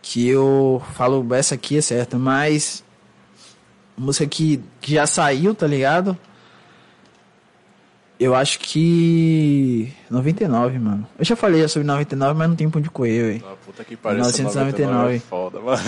que 0.00 0.28
eu 0.28 0.82
falo, 0.94 1.26
essa 1.34 1.54
aqui 1.56 1.76
é 1.76 1.80
certa, 1.80 2.16
mas. 2.16 2.84
música 3.96 4.26
que, 4.26 4.62
que 4.80 4.94
já 4.94 5.06
saiu, 5.06 5.54
tá 5.54 5.66
ligado? 5.66 6.16
Eu 8.18 8.34
acho 8.34 8.58
que. 8.60 9.92
99, 10.08 10.78
mano. 10.78 11.06
Eu 11.18 11.24
já 11.24 11.36
falei 11.36 11.66
sobre 11.68 11.86
99, 11.86 12.38
mas 12.38 12.48
não 12.48 12.56
tem 12.56 12.70
pra 12.70 12.78
onde 12.78 12.90
correr, 12.90 13.22
velho. 13.22 13.44
Ah, 13.46 13.56
puta 13.64 13.84
que 13.84 13.96
pariu, 13.96 14.20
essa 14.20 14.38
1999. 14.38 15.16
é 15.16 15.18
foda, 15.18 15.60
mano. 15.60 15.82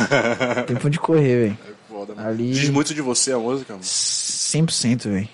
Tem 0.67 0.77
pra 0.77 0.87
onde 0.87 0.99
correr, 0.99 1.37
velho. 1.49 1.59
Foda, 2.01 2.15
mano. 2.15 2.29
Ali- 2.29 2.53
Diz 2.53 2.71
muito 2.71 2.95
de 2.95 3.03
você 3.03 3.33
a 3.33 3.39
música, 3.39 3.75
mano. 3.75 3.85
100%, 3.85 5.09
velho. 5.11 5.29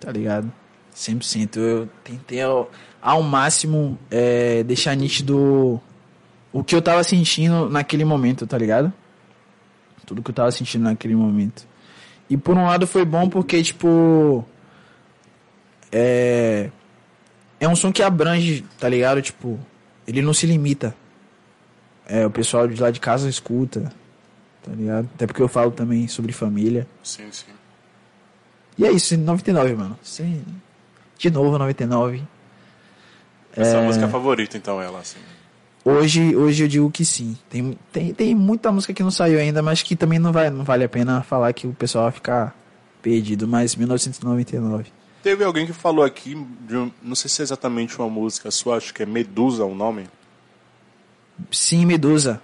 Tá 0.00 0.10
ligado? 0.10 0.50
100%. 0.94 1.56
Eu 1.58 1.88
tentei 2.02 2.40
ao, 2.40 2.70
ao 3.02 3.22
máximo 3.22 3.98
é, 4.10 4.62
deixar 4.62 4.94
nítido 4.96 5.80
o 6.52 6.64
que 6.64 6.74
eu 6.74 6.80
tava 6.80 7.04
sentindo 7.04 7.68
naquele 7.68 8.04
momento, 8.04 8.46
tá 8.46 8.56
ligado? 8.56 8.92
Tudo 10.06 10.22
que 10.22 10.30
eu 10.30 10.34
tava 10.34 10.50
sentindo 10.50 10.84
naquele 10.84 11.14
momento. 11.14 11.66
E 12.30 12.36
por 12.36 12.56
um 12.56 12.64
lado 12.64 12.86
foi 12.86 13.04
bom 13.04 13.28
porque, 13.28 13.62
tipo. 13.62 14.44
É. 15.92 16.70
É 17.60 17.68
um 17.68 17.74
som 17.76 17.92
que 17.92 18.02
abrange, 18.02 18.64
tá 18.78 18.88
ligado? 18.88 19.20
Tipo, 19.20 19.58
ele 20.06 20.22
não 20.22 20.32
se 20.32 20.46
limita. 20.46 20.94
É, 22.06 22.24
o 22.24 22.30
pessoal 22.30 22.66
de 22.66 22.80
lá 22.80 22.90
de 22.90 23.00
casa 23.00 23.28
escuta, 23.28 23.92
tá 24.68 24.74
ligado? 24.76 25.08
Até 25.14 25.26
porque 25.26 25.42
eu 25.42 25.48
falo 25.48 25.70
também 25.70 26.06
sobre 26.08 26.32
família. 26.32 26.86
Sim, 27.02 27.28
sim. 27.32 27.46
E 28.76 28.84
é 28.84 28.92
isso, 28.92 29.16
99, 29.16 29.74
mano. 29.74 29.98
Sim. 30.02 30.44
De 31.18 31.30
novo, 31.30 31.58
99. 31.58 32.22
Essa 33.56 33.76
é 33.76 33.80
a 33.80 33.82
É. 33.82 33.86
música 33.86 34.08
favorita, 34.08 34.56
então, 34.56 34.80
ela, 34.80 35.00
assim. 35.00 35.18
Hoje, 35.84 36.36
hoje 36.36 36.64
eu 36.64 36.68
digo 36.68 36.90
que 36.90 37.04
sim. 37.04 37.36
Tem, 37.48 37.76
tem, 37.92 38.12
tem 38.14 38.34
muita 38.34 38.70
música 38.70 38.92
que 38.92 39.02
não 39.02 39.10
saiu 39.10 39.38
ainda, 39.38 39.62
mas 39.62 39.82
que 39.82 39.96
também 39.96 40.18
não, 40.18 40.32
vai, 40.32 40.50
não 40.50 40.64
vale 40.64 40.84
a 40.84 40.88
pena 40.88 41.22
falar 41.22 41.52
que 41.52 41.66
o 41.66 41.72
pessoal 41.72 42.04
vai 42.04 42.12
ficar 42.12 42.54
perdido. 43.02 43.48
Mas 43.48 43.74
1999. 43.74 44.92
Teve 45.22 45.42
alguém 45.44 45.66
que 45.66 45.72
falou 45.72 46.04
aqui, 46.04 46.34
de 46.66 46.76
um- 46.76 46.90
não 47.02 47.14
sei 47.16 47.28
se 47.28 47.40
é 47.40 47.44
exatamente 47.44 47.98
uma 47.98 48.08
música 48.08 48.50
sua, 48.50 48.76
acho 48.76 48.92
que 48.94 49.02
é 49.02 49.06
Medusa 49.06 49.64
o 49.64 49.74
nome. 49.74 50.06
Sim, 51.50 51.86
Medusa. 51.86 52.40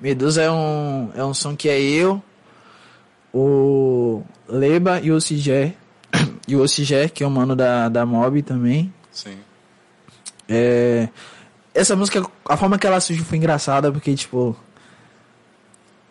Medusa 0.00 0.42
é 0.42 0.50
um, 0.50 1.10
é 1.14 1.24
um 1.24 1.34
som 1.34 1.54
que 1.54 1.68
é 1.68 1.78
eu, 1.80 2.22
o 3.32 4.22
Leba 4.48 5.00
e 5.00 5.12
o 5.12 5.20
Cigé. 5.20 5.74
E 6.48 6.56
o 6.56 6.66
Cigé, 6.66 7.08
que 7.08 7.22
é 7.22 7.26
o 7.26 7.30
mano 7.30 7.54
da, 7.54 7.88
da 7.88 8.04
Mob 8.04 8.42
também. 8.42 8.92
Sim. 9.12 9.36
É, 10.48 11.08
essa 11.72 11.94
música, 11.94 12.26
a 12.44 12.56
forma 12.56 12.78
que 12.78 12.86
ela 12.86 13.00
surgiu 13.00 13.24
foi 13.24 13.38
engraçada, 13.38 13.92
porque, 13.92 14.14
tipo. 14.14 14.56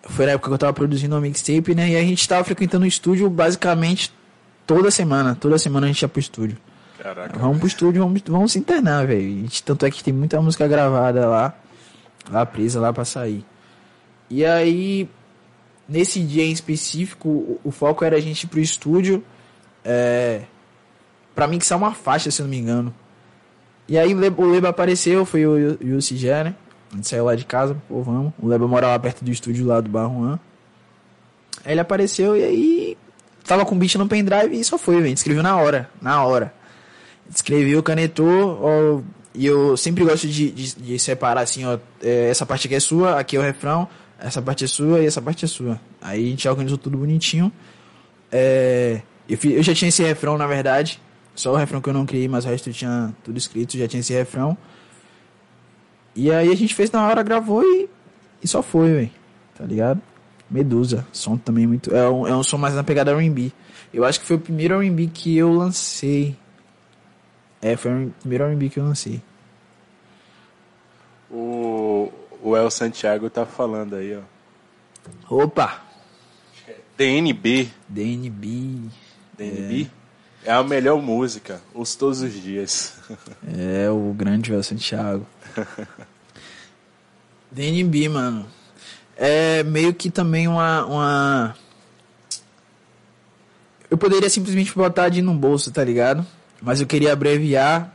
Foi 0.04 0.26
na 0.26 0.32
época 0.32 0.48
que 0.48 0.54
eu 0.54 0.58
tava 0.58 0.74
produzindo 0.74 1.14
uma 1.14 1.22
mixtape, 1.22 1.76
né? 1.76 1.90
E 1.90 1.96
a 1.98 2.02
gente 2.02 2.28
tava 2.28 2.44
frequentando 2.44 2.86
o 2.86 2.88
estúdio 2.88 3.30
basicamente 3.30 4.14
toda 4.66 4.90
semana. 4.90 5.36
Toda 5.36 5.58
semana 5.58 5.86
a 5.86 5.90
gente 5.90 6.02
ia 6.02 6.08
pro 6.08 6.20
estúdio. 6.20 6.58
Caraca. 6.98 7.38
Vamos 7.38 7.60
pro 7.60 7.68
estúdio, 7.68 8.02
vamos, 8.02 8.22
vamos 8.26 8.52
se 8.54 8.60
internar, 8.60 9.06
velho. 9.06 9.48
Tanto 9.64 9.86
é 9.86 9.92
que 9.92 10.04
tem 10.04 10.14
muita 10.14 10.42
música 10.42 10.68
gravada 10.68 11.28
lá, 11.28 11.54
lá 12.30 12.46
presa, 12.46 12.80
lá 12.80 12.94
pra 12.94 13.04
sair. 13.06 13.46
E 14.30 14.46
aí, 14.46 15.10
nesse 15.88 16.22
dia 16.22 16.44
em 16.44 16.52
específico, 16.52 17.28
o, 17.28 17.62
o 17.64 17.72
foco 17.72 18.06
era 18.06 18.16
a 18.16 18.20
gente 18.20 18.44
ir 18.44 18.48
pro 18.48 18.60
estúdio 18.60 19.24
é, 19.84 20.42
pra 21.34 21.48
mixar 21.48 21.78
uma 21.78 21.94
faixa, 21.94 22.30
se 22.30 22.42
não 22.42 22.50
me 22.50 22.58
engano. 22.58 22.94
E 23.88 23.98
aí 23.98 24.14
o 24.14 24.52
Leba, 24.52 24.70
apareceu, 24.70 25.26
foi 25.26 25.46
o 25.46 26.02
Cigé, 26.02 26.44
né? 26.44 26.56
A 26.92 26.96
gente 26.96 27.08
saiu 27.08 27.26
lá 27.26 27.36
de 27.36 27.44
casa, 27.44 27.76
pô, 27.88 28.04
vamos. 28.04 28.34
O 28.40 28.48
Leba 28.48 28.68
mora 28.68 28.88
lá 28.88 29.00
perto 29.00 29.26
do 29.26 29.32
estúdio 29.32 29.66
lá 29.66 29.82
do 29.82 29.90
Barruan. 29.90 30.40
Aí 31.66 31.74
ele 31.74 31.82
apareceu 31.82 32.38
e 32.38 32.44
aí 32.44 32.98
tava 33.46 33.66
com 33.66 33.76
o 33.76 33.78
beat 33.78 33.96
no 33.96 34.08
pendrive 34.08 34.60
e 34.60 34.64
só 34.64 34.78
foi, 34.78 35.02
velho. 35.02 35.14
Escreveu 35.14 35.42
na 35.42 35.58
hora, 35.58 35.90
na 36.00 36.24
hora. 36.24 36.54
Escreveu, 37.34 37.82
canetou, 37.82 38.60
ó, 38.62 39.02
e 39.34 39.46
eu 39.46 39.78
sempre 39.78 40.04
gosto 40.04 40.28
de, 40.28 40.52
de, 40.52 40.76
de 40.76 41.00
separar 41.00 41.42
assim, 41.42 41.66
ó, 41.66 41.78
é, 42.02 42.30
essa 42.30 42.46
parte 42.46 42.68
aqui 42.68 42.76
é 42.76 42.80
sua, 42.80 43.20
aqui 43.20 43.38
é 43.38 43.40
o 43.40 43.44
refrão, 43.44 43.88
essa 44.22 44.42
parte 44.42 44.64
é 44.66 44.68
sua 44.68 45.00
e 45.02 45.06
essa 45.06 45.22
parte 45.22 45.46
é 45.46 45.48
sua. 45.48 45.80
Aí 46.02 46.26
a 46.28 46.30
gente 46.30 46.48
organizou 46.48 46.78
tudo 46.78 46.98
bonitinho. 46.98 47.52
É, 48.32 49.02
eu, 49.28 49.38
fi- 49.38 49.54
eu 49.54 49.64
já 49.64 49.74
tinha 49.74 49.90
esse 49.90 50.04
refrão, 50.04 50.38
na 50.38 50.46
verdade, 50.48 51.00
só 51.36 51.54
o 51.54 51.56
refrão 51.56 51.82
que 51.82 51.90
eu 51.90 51.94
não 51.94 52.06
criei, 52.06 52.28
mas 52.28 52.46
o 52.46 52.48
resto 52.50 52.72
tinha 52.72 53.14
tudo 53.24 53.38
escrito, 53.38 53.78
já 53.78 53.88
tinha 53.88 54.00
esse 54.02 54.14
refrão. 54.14 54.58
E 56.16 56.32
aí 56.32 56.52
a 56.52 56.56
gente 56.56 56.74
fez 56.76 56.92
na 56.92 57.08
hora, 57.08 57.24
gravou 57.24 57.64
e, 57.64 57.90
e 58.44 58.48
só 58.48 58.62
foi, 58.62 58.92
velho. 58.92 59.12
Tá 59.56 59.66
ligado? 59.66 60.02
Medusa, 60.50 61.06
som 61.12 61.38
também 61.38 61.66
muito. 61.68 61.96
É 61.96 62.10
um, 62.10 62.28
é 62.28 62.36
um 62.36 62.44
som 62.44 62.58
mais 62.58 62.74
na 62.74 62.84
pegada 62.84 63.14
RB. 63.16 63.52
Eu 63.94 64.04
acho 64.04 64.20
que 64.20 64.26
foi 64.26 64.36
o 64.36 64.40
primeiro 64.40 64.80
RB 64.80 65.08
que 65.14 65.38
eu 65.38 65.52
lancei. 65.54 66.36
É, 67.62 67.76
foi 67.76 68.06
o 68.06 68.14
primeiro 68.20 68.52
RB 68.52 68.70
que 68.70 68.80
eu 68.80 68.84
lancei. 68.84 69.22
O, 71.32 72.12
o 72.42 72.56
El 72.56 72.70
Santiago 72.72 73.30
tá 73.30 73.46
falando 73.46 73.96
aí, 73.96 74.18
ó. 74.18 74.22
Opa! 75.36 75.82
DNB. 76.98 77.70
DNB. 77.88 78.90
DNB 79.38 79.90
é. 80.46 80.52
a 80.52 80.64
melhor 80.64 81.02
música, 81.02 81.62
os 81.74 81.96
todos 81.96 82.22
os 82.22 82.34
dias. 82.34 82.98
É, 83.58 83.90
o 83.90 84.14
grande 84.14 84.50
Joel 84.50 84.64
Santiago. 84.64 85.26
DNB, 87.52 88.10
mano. 88.10 88.46
É 89.16 89.64
meio 89.64 89.94
que 89.94 90.10
também 90.10 90.48
uma, 90.48 90.86
uma. 90.86 91.56
Eu 93.90 93.98
poderia 93.98 94.30
simplesmente 94.30 94.74
botar 94.74 95.10
de 95.10 95.22
no 95.22 95.34
bolso, 95.34 95.72
tá 95.72 95.84
ligado? 95.84 96.26
Mas 96.62 96.80
eu 96.80 96.88
queria 96.88 97.12
abreviar. 97.12 97.94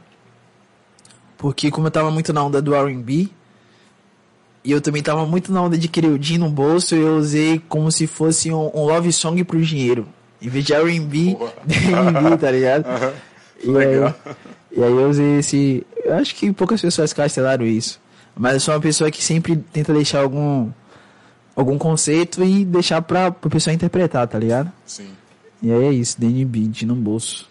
Porque 1.39 1.71
como 1.71 1.87
eu 1.87 1.91
tava 1.91 2.11
muito 2.11 2.33
na 2.33 2.43
onda 2.43 2.61
do 2.61 2.75
R&B. 2.75 3.31
E 4.65 4.73
eu 4.73 4.81
também 4.81 5.03
tava 5.03 5.27
muito 5.27 5.53
na 5.53 5.61
onda 5.61 5.77
de 5.77 5.89
querer 5.89 6.09
o 6.09 6.19
Din 6.19 6.39
no 6.39 6.49
bolso, 6.49 6.95
eu 6.95 7.19
usei 7.19 7.63
como 7.69 7.93
se 7.93 8.07
fosse 8.07 8.51
um, 8.51 8.71
um 8.75 8.85
love 8.85 9.13
song 9.13 9.45
pro 9.45 9.61
dinheiro. 9.61 10.09
Em 10.41 10.49
vez 10.49 10.65
de 10.65 10.73
R&B. 10.73 11.37
DNB, 11.65 12.39
tá 12.39 12.51
ligado? 12.51 12.87
E 13.63 13.69
aí, 13.69 13.75
Legal. 13.75 14.15
e 14.73 14.83
aí 14.83 14.91
eu 14.91 15.11
usei 15.11 15.39
esse. 15.39 15.87
Eu 16.03 16.15
acho 16.15 16.35
que 16.35 16.51
poucas 16.53 16.81
pessoas 16.81 17.13
castelaram 17.13 17.67
isso. 17.67 18.01
Mas 18.35 18.55
eu 18.55 18.61
sou 18.61 18.75
uma 18.75 18.81
pessoa 18.81 19.11
que 19.11 19.23
sempre 19.23 19.57
tenta 19.57 19.93
deixar 19.93 20.21
algum. 20.21 20.71
algum 21.55 21.77
conceito 21.77 22.43
e 22.43 22.65
deixar 22.65 23.03
pra, 23.03 23.31
pra 23.31 23.51
pessoa 23.51 23.73
interpretar, 23.73 24.27
tá 24.27 24.39
ligado? 24.39 24.73
Sim. 24.87 25.11
E 25.63 25.71
aí 25.71 25.85
é 25.85 25.93
isso, 25.93 26.19
DNB, 26.19 26.69
de 26.69 26.87
no 26.87 26.95
bolso. 26.95 27.49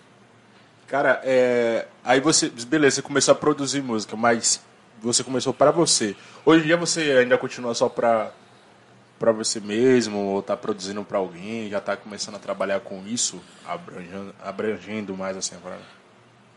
Cara, 0.87 1.21
é... 1.23 1.87
aí 2.03 2.19
você, 2.19 2.51
beleza, 2.67 2.97
você 2.97 3.01
começou 3.01 3.31
a 3.31 3.35
produzir 3.35 3.81
música, 3.81 4.15
mas 4.15 4.61
você 5.03 5.23
começou 5.23 5.53
pra 5.53 5.71
você. 5.71 6.15
Hoje 6.45 6.63
em 6.63 6.67
dia 6.67 6.77
você 6.77 7.01
ainda 7.11 7.37
continua 7.37 7.73
só 7.73 7.89
pra, 7.89 8.31
pra 9.19 9.31
você 9.31 9.59
mesmo, 9.59 10.17
ou 10.17 10.41
tá 10.41 10.55
produzindo 10.55 11.03
pra 11.03 11.17
alguém, 11.17 11.69
já 11.69 11.79
tá 11.79 11.95
começando 11.95 12.35
a 12.35 12.39
trabalhar 12.39 12.79
com 12.79 13.03
isso, 13.05 13.41
abrangendo, 13.67 14.33
abrangendo 14.43 15.17
mais 15.17 15.37
assim 15.37 15.55
a 15.55 15.59
parada? 15.59 15.83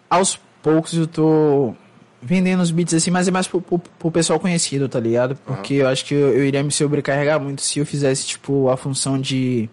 Aos 0.08 0.38
poucos 0.62 0.94
eu 0.94 1.06
tô 1.06 1.74
vendendo 2.22 2.60
os 2.60 2.70
beats 2.70 2.94
assim, 2.94 3.10
mas 3.10 3.28
é 3.28 3.30
mais 3.30 3.46
pro, 3.46 3.60
pro, 3.60 3.78
pro 3.78 4.10
pessoal 4.10 4.40
conhecido, 4.40 4.88
tá 4.88 4.98
ligado? 4.98 5.36
Porque 5.36 5.74
eu 5.74 5.88
acho 5.88 6.04
que 6.04 6.14
eu, 6.14 6.36
eu 6.36 6.44
iria 6.44 6.62
me 6.62 6.72
sobrecarregar 6.72 7.40
muito 7.40 7.62
se 7.62 7.78
eu 7.78 7.86
fizesse, 7.86 8.26
tipo, 8.26 8.68
a 8.68 8.76
função 8.76 9.20
de 9.20 9.68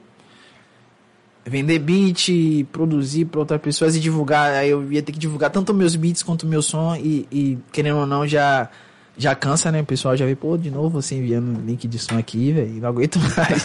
vender 1.46 1.80
beat, 1.80 2.66
produzir 2.72 3.26
pra 3.26 3.42
outras 3.42 3.62
pessoas 3.62 3.96
e 3.96 4.00
divulgar. 4.00 4.52
Aí 4.52 4.70
eu 4.70 4.92
ia 4.92 5.02
ter 5.02 5.12
que 5.12 5.20
divulgar 5.20 5.50
tanto 5.50 5.74
meus 5.74 5.96
beats 5.96 6.24
quanto 6.24 6.48
meu 6.48 6.62
som 6.62 6.96
e, 6.96 7.28
e 7.32 7.58
querendo 7.72 8.00
ou 8.00 8.06
não, 8.06 8.26
já, 8.26 8.70
já 9.18 9.36
cansa, 9.36 9.72
né? 9.72 9.82
O 9.82 9.86
pessoal 9.86 10.16
já 10.16 10.26
vê, 10.26 10.36
pô, 10.36 10.58
de 10.58 10.72
novo 10.72 11.02
você 11.02 11.16
enviando 11.16 11.62
link 11.66 11.88
de 11.88 12.00
som 12.00 12.18
aqui, 12.18 12.52
velho, 12.52 12.74
não 12.82 12.90
aguento 12.90 13.20
mais. 13.36 13.64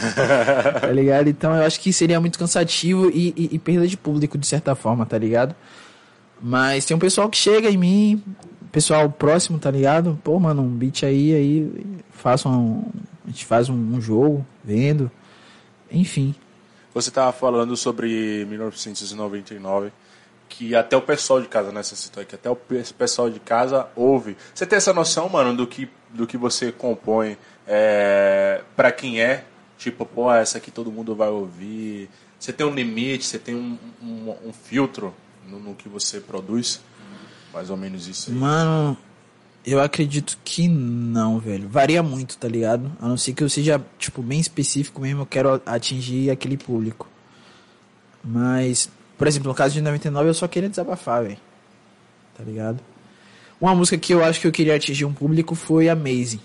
tá 0.81 0.93
ligado? 0.93 1.29
Então 1.29 1.55
eu 1.55 1.62
acho 1.62 1.81
que 1.81 1.93
seria 1.93 2.20
muito 2.20 2.39
cansativo 2.39 3.11
e, 3.11 3.33
e, 3.37 3.49
e 3.53 3.59
perda 3.59 3.87
de 3.87 3.97
público 3.97 4.37
de 4.37 4.47
certa 4.47 4.74
forma, 4.74 5.07
tá 5.07 5.16
ligado? 5.16 5.55
Mas 6.41 6.85
tem 6.85 6.97
um 6.97 7.01
pessoal 7.01 7.29
que 7.29 7.37
chega 7.37 7.68
em 7.68 7.76
mim, 7.76 8.22
pessoal 8.70 9.11
próximo, 9.11 9.59
tá 9.59 9.70
ligado? 9.70 10.18
Pô, 10.22 10.39
mano, 10.39 10.62
um 10.62 10.68
beat 10.68 11.05
aí, 11.05 11.35
aí 11.35 11.87
faça 12.11 12.49
um. 12.49 12.85
A 13.24 13.31
gente 13.31 13.45
faz 13.45 13.68
um, 13.68 13.74
um 13.74 14.01
jogo, 14.01 14.45
vendo. 14.64 15.11
Enfim. 15.91 16.35
Você 17.01 17.11
tava 17.13 17.33
falando 17.33 17.77
sobre 17.77 18.45
1999, 18.47 19.93
que 20.49 20.75
até 20.75 20.97
o 20.97 21.03
pessoal 21.03 21.41
de 21.41 21.47
casa, 21.47 21.71
você 21.71 21.95
citou 21.95 22.21
aqui, 22.23 22.35
até 22.35 22.51
o 22.51 22.57
pe- 22.57 22.83
pessoal 22.97 23.31
de 23.31 23.39
casa 23.39 23.87
ouve. 23.95 24.37
Você 24.55 24.67
tem 24.67 24.77
essa 24.77 24.93
noção, 24.93 25.29
mano, 25.29 25.55
do 25.57 25.67
que, 25.67 25.89
do 26.11 26.27
que 26.27 26.37
você 26.37 26.73
compõe 26.73 27.37
é, 27.67 28.63
para 28.75 28.91
quem 28.91 29.21
é? 29.21 29.45
Tipo, 29.79 30.05
pô, 30.05 30.33
essa 30.33 30.59
aqui 30.59 30.71
todo 30.73 30.91
mundo 30.91 31.15
vai 31.15 31.29
ouvir. 31.29 32.11
Você 32.39 32.53
tem 32.53 32.67
um 32.67 32.75
limite, 32.75 33.25
você 33.27 33.39
tem 33.39 33.55
um, 33.55 33.79
um, 34.03 34.35
um 34.49 34.53
filtro 34.53 35.15
no, 35.47 35.61
no 35.61 35.75
que 35.75 35.89
você 35.89 36.19
produz? 36.21 36.81
Mais 37.53 37.71
ou 37.71 37.77
menos 37.77 38.09
isso 38.09 38.31
aí. 38.31 38.37
Mano, 38.37 38.97
eu 39.73 39.81
acredito 39.81 40.39
que 40.45 40.69
não, 40.69 41.39
velho. 41.39 41.69
Varia 41.69 42.03
muito, 42.03 42.39
tá 42.39 42.49
ligado? 42.49 42.91
A 43.01 43.09
não 43.09 43.16
ser 43.16 43.33
que 43.35 43.43
eu 43.43 43.49
seja, 43.49 43.85
tipo, 43.99 44.23
bem 44.23 44.41
específico 44.41 45.01
mesmo, 45.01 45.23
eu 45.23 45.27
quero 45.27 45.61
atingir 45.66 46.31
aquele 46.31 46.57
público. 46.57 47.09
Mas, 48.25 48.91
por 49.16 49.27
exemplo, 49.27 49.49
no 49.49 49.55
caso 49.55 49.75
de 49.75 49.81
99, 49.81 50.29
eu 50.31 50.35
só 50.35 50.49
queria 50.49 50.69
desabafar, 50.69 51.23
velho. 51.23 51.39
Tá 52.37 52.43
ligado? 52.45 52.81
Uma 53.61 53.75
música 53.75 53.99
que 53.99 54.14
eu 54.14 54.25
acho 54.25 54.41
que 54.41 54.47
eu 54.47 54.53
queria 54.53 54.77
atingir 54.77 55.05
um 55.05 55.12
público 55.12 55.55
foi 55.55 55.89
Amazing. 55.89 56.41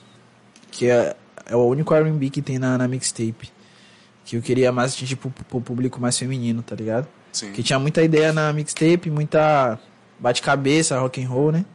Que 0.71 0.89
é, 0.89 1.15
é 1.45 1.55
o 1.55 1.65
único 1.65 1.93
R&B 1.93 2.29
que 2.29 2.41
tem 2.41 2.57
na, 2.57 2.77
na 2.77 2.87
mixtape. 2.87 3.51
Que 4.25 4.37
eu 4.37 4.41
queria 4.41 4.71
mais 4.71 4.93
atingir 4.93 5.15
pro, 5.15 5.29
pro 5.29 5.61
público 5.61 6.01
mais 6.01 6.17
feminino, 6.17 6.61
tá 6.61 6.75
ligado? 6.75 7.07
Sim. 7.31 7.51
Que 7.51 7.63
tinha 7.63 7.79
muita 7.79 8.01
ideia 8.01 8.33
na 8.33 8.51
mixtape, 8.51 9.09
muita 9.09 9.79
bate-cabeça, 10.19 10.99
rock 10.99 11.23
and 11.23 11.29
roll, 11.29 11.51
né? 11.51 11.65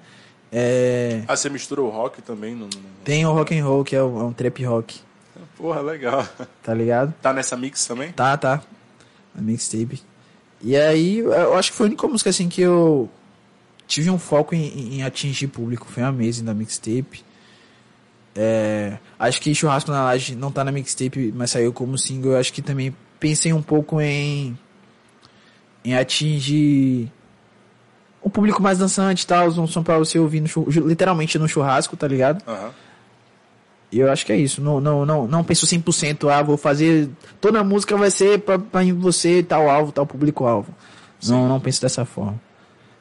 É, 0.50 1.22
Ah, 1.28 1.36
você 1.36 1.48
mistura 1.50 1.82
o 1.82 1.88
rock 1.90 2.22
também? 2.22 2.54
No, 2.54 2.68
tem 3.04 3.24
o 3.26 3.32
rock 3.32 3.56
and 3.58 3.64
roll, 3.64 3.84
que 3.84 3.94
é, 3.94 3.98
é 3.98 4.02
um 4.02 4.32
trap 4.32 4.64
rock, 4.64 5.00
Porra, 5.56 5.80
legal. 5.80 6.26
tá 6.62 6.72
ligado? 6.72 7.12
Tá 7.20 7.32
nessa 7.32 7.56
mix 7.56 7.86
também? 7.86 8.12
Tá, 8.12 8.36
tá. 8.36 8.62
A 9.36 9.40
mixtape. 9.40 10.00
E 10.62 10.76
aí, 10.76 11.18
eu 11.18 11.54
acho 11.56 11.70
que 11.70 11.76
foi 11.76 11.86
a 11.86 11.88
única 11.88 12.06
música 12.08 12.30
assim 12.30 12.48
que 12.48 12.60
eu 12.62 13.08
tive 13.86 14.10
um 14.10 14.18
foco 14.18 14.54
em, 14.54 14.96
em 14.96 15.02
atingir 15.02 15.48
público. 15.48 15.86
Foi 15.88 16.02
a 16.02 16.08
Amazing 16.08 16.44
da 16.44 16.54
mixtape. 16.54 17.22
É, 18.34 18.98
acho 19.18 19.40
que 19.40 19.54
Churrasco 19.54 19.90
na 19.90 20.04
Laje 20.04 20.34
não 20.34 20.50
tá 20.52 20.64
na 20.64 20.70
mixtape, 20.72 21.32
mas 21.36 21.50
saiu 21.50 21.72
como 21.72 21.98
single. 21.98 22.32
Eu 22.32 22.38
acho 22.38 22.52
que 22.52 22.62
também 22.62 22.94
pensei 23.20 23.52
um 23.52 23.62
pouco 23.62 24.00
em 24.00 24.56
em 25.84 25.94
atingir 25.96 27.10
um 28.28 28.30
público 28.30 28.62
mais 28.62 28.78
dançante 28.78 29.24
e 29.24 29.26
tal, 29.26 29.48
um 29.48 29.66
som 29.66 29.82
pra 29.82 29.98
você 29.98 30.18
ouvir 30.18 30.40
no 30.40 30.48
literalmente 30.86 31.38
no 31.38 31.48
churrasco, 31.48 31.96
tá 31.96 32.06
ligado? 32.06 32.42
Aham. 32.46 32.70
E 33.90 33.98
eu 34.00 34.12
acho 34.12 34.26
que 34.26 34.32
é 34.32 34.36
isso. 34.36 34.60
Não, 34.60 34.80
não, 34.80 35.06
não, 35.06 35.26
não 35.26 35.42
penso 35.42 35.66
100%, 35.66 36.30
ah, 36.30 36.42
vou 36.42 36.58
fazer. 36.58 37.08
Toda 37.40 37.64
música 37.64 37.96
vai 37.96 38.10
ser 38.10 38.38
pra, 38.40 38.58
pra 38.58 38.82
você, 38.94 39.42
tal 39.42 39.68
alvo, 39.70 39.92
tal 39.92 40.06
público-alvo. 40.06 40.74
Não, 41.26 41.48
não 41.48 41.58
penso 41.58 41.80
dessa 41.80 42.04
forma. 42.04 42.38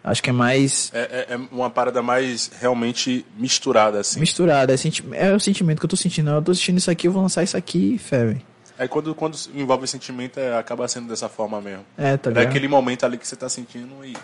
Acho 0.01 0.23
que 0.23 0.29
é 0.29 0.33
mais 0.33 0.89
É, 0.93 1.25
é- 1.29 1.33
é 1.33 1.39
uma 1.51 1.69
parada 1.69 2.01
mais 2.01 2.49
realmente 2.61 3.25
misturada, 3.37 3.99
assim. 3.99 4.17
misturado. 4.21 4.71
É, 4.71 4.77
senti 4.77 5.03
é 5.11 5.33
o 5.35 5.39
sentimento 5.41 5.79
que 5.79 5.85
eu 5.85 5.89
tô 5.89 5.97
sentindo. 5.97 6.29
Eu 6.31 6.41
tô 6.41 6.51
assistindo 6.51 6.77
isso 6.77 6.89
aqui, 6.89 7.07
eu 7.07 7.11
vou 7.11 7.21
lançar 7.21 7.43
isso 7.43 7.57
aqui 7.57 7.95
e 7.95 7.97
fé, 7.97 8.25
velho. 8.25 8.41
Aí 8.79 8.87
quando, 8.87 9.13
quando 9.13 9.37
envolve 9.53 9.85
sentimento, 9.87 10.39
é, 10.39 10.57
acaba 10.57 10.87
sendo 10.87 11.09
dessa 11.09 11.27
forma 11.27 11.59
mesmo. 11.59 11.83
É, 11.97 12.15
tá 12.15 12.29
É 12.29 12.33
ligado? 12.33 12.47
aquele 12.47 12.67
momento 12.69 13.05
ali 13.05 13.17
que 13.17 13.27
você 13.27 13.35
tá 13.35 13.49
sentindo 13.49 13.93
e. 14.05 14.15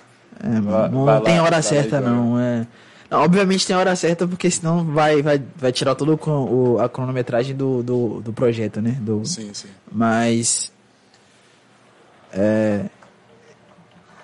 É, 0.41 0.61
Vai- 0.61 0.89
não 0.89 1.05
vai 1.05 1.15
lá, 1.15 1.21
tem 1.21 1.39
hora 1.39 1.55
lá 1.57 1.61
certa, 1.61 1.97
e 1.97 2.01
vai. 2.01 2.09
não. 2.11 2.39
É... 2.39 2.67
Não, 3.09 3.21
obviamente 3.21 3.67
tem 3.67 3.75
hora 3.75 3.95
certa, 3.95 4.28
porque 4.28 4.49
senão 4.49 4.83
vai, 4.86 5.21
vai, 5.21 5.41
vai 5.55 5.71
tirar 5.71 5.95
o- 6.75 6.79
a 6.79 6.89
cronometragem 6.89 7.55
do, 7.55 7.83
do, 7.83 8.21
do 8.21 8.33
projeto, 8.33 8.82
né? 8.82 8.97
Do, 9.01 9.24
Sim, 9.25 9.53
sim. 9.53 9.67
Mas. 9.91 10.71
É, 12.32 12.86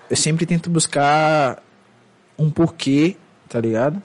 eu 0.10 0.16
sempre 0.18 0.46
tento 0.46 0.70
buscar 0.70 1.62
um 2.38 2.50
porquê, 2.50 3.16
tá 3.48 3.60
ligado? 3.60 4.02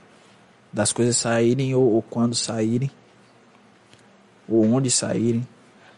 Das 0.73 0.93
coisas 0.93 1.17
saírem 1.17 1.75
ou, 1.75 1.83
ou 1.95 2.03
quando 2.03 2.35
saírem. 2.35 2.91
Ou 4.47 4.71
onde 4.71 4.91
saírem. 4.91 5.47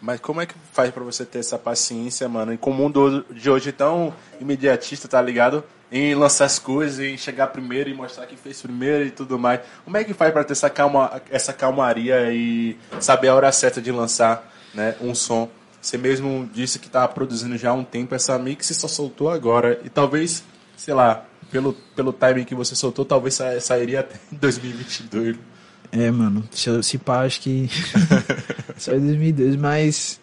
Mas 0.00 0.20
como 0.20 0.40
é 0.40 0.46
que 0.46 0.54
faz 0.72 0.92
pra 0.92 1.02
você 1.02 1.24
ter 1.24 1.40
essa 1.40 1.58
paciência, 1.58 2.28
mano? 2.28 2.52
E 2.52 2.58
com 2.58 2.70
o 2.70 2.74
mundo 2.74 3.24
de 3.30 3.50
hoje 3.50 3.72
tão 3.72 4.12
imediatista, 4.40 5.08
tá 5.08 5.20
ligado? 5.20 5.64
Em 5.96 6.14
lançar 6.14 6.44
as 6.44 6.58
coisas, 6.58 6.98
em 7.00 7.16
chegar 7.16 7.46
primeiro 7.46 7.88
e 7.88 7.94
mostrar 7.94 8.26
que 8.26 8.36
fez 8.36 8.60
primeiro 8.60 9.04
e 9.06 9.10
tudo 9.10 9.38
mais. 9.38 9.60
Como 9.84 9.96
é 9.96 10.04
que 10.04 10.12
faz 10.12 10.32
pra 10.32 10.44
ter 10.44 10.52
essa, 10.52 10.68
calma, 10.68 11.22
essa 11.30 11.52
calmaria 11.52 12.32
e 12.32 12.76
saber 13.00 13.28
a 13.28 13.34
hora 13.34 13.50
certa 13.52 13.80
de 13.80 13.90
lançar 13.90 14.52
né, 14.74 14.94
um 15.00 15.14
som? 15.14 15.48
Você 15.80 15.96
mesmo 15.96 16.50
disse 16.52 16.78
que 16.78 16.88
tava 16.90 17.08
produzindo 17.08 17.56
já 17.56 17.70
há 17.70 17.72
um 17.72 17.84
tempo 17.84 18.14
essa 18.14 18.36
mix 18.38 18.68
e 18.70 18.74
só 18.74 18.88
soltou 18.88 19.30
agora. 19.30 19.80
E 19.84 19.88
talvez, 19.88 20.42
sei 20.76 20.92
lá, 20.92 21.24
pelo, 21.50 21.72
pelo 21.94 22.12
timing 22.12 22.44
que 22.44 22.54
você 22.54 22.74
soltou, 22.74 23.04
talvez 23.04 23.34
sa- 23.34 23.58
sairia 23.60 24.00
até 24.00 24.16
em 24.32 24.36
2022. 24.36 25.36
É, 25.92 26.10
mano, 26.10 26.42
se, 26.50 26.68
eu- 26.68 26.82
se 26.82 26.98
pá, 26.98 27.24
acho 27.24 27.40
que. 27.40 27.70
Só 28.76 28.92
em 28.92 29.00
2002, 29.00 29.54
mas. 29.56 30.20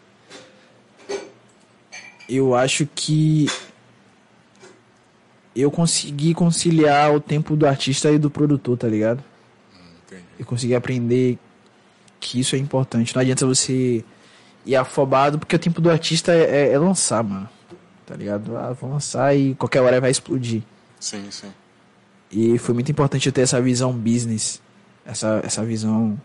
Eu 2.29 2.55
acho 2.55 2.87
que. 2.93 3.47
Eu 5.55 5.69
consegui 5.69 6.33
conciliar 6.33 7.13
o 7.13 7.19
tempo 7.19 7.55
do 7.55 7.67
artista 7.67 8.11
e 8.11 8.17
do 8.17 8.29
produtor, 8.29 8.77
tá 8.77 8.87
ligado? 8.87 9.23
Entendi. 10.07 10.23
Eu 10.39 10.45
consegui 10.45 10.73
aprender 10.73 11.37
que 12.19 12.39
isso 12.39 12.55
é 12.55 12.59
importante. 12.59 13.13
Não 13.15 13.21
adianta 13.21 13.45
você 13.45 14.03
ir 14.65 14.75
afobado, 14.75 15.37
porque 15.37 15.55
o 15.55 15.59
tempo 15.59 15.79
do 15.81 15.91
artista 15.91 16.31
é, 16.33 16.69
é- 16.69 16.71
é 16.73 16.77
lançar, 16.79 17.23
mano. 17.23 17.47
Tá 18.05 18.15
ligado? 18.15 18.57
Ah, 18.57 18.73
vou 18.73 18.89
lançar 18.89 19.35
e 19.35 19.53
qualquer 19.55 19.81
hora 19.81 20.01
vai 20.01 20.09
explodir. 20.11 20.63
Sim, 20.99 21.29
sim. 21.29 21.51
E 22.31 22.57
foi 22.57 22.73
muito 22.73 22.91
importante 22.91 23.27
eu 23.27 23.31
ter 23.33 23.41
essa 23.41 23.61
visão 23.61 23.93
business, 23.93 24.61
essa, 25.05 25.39
essa 25.43 25.63
visão 25.63 26.19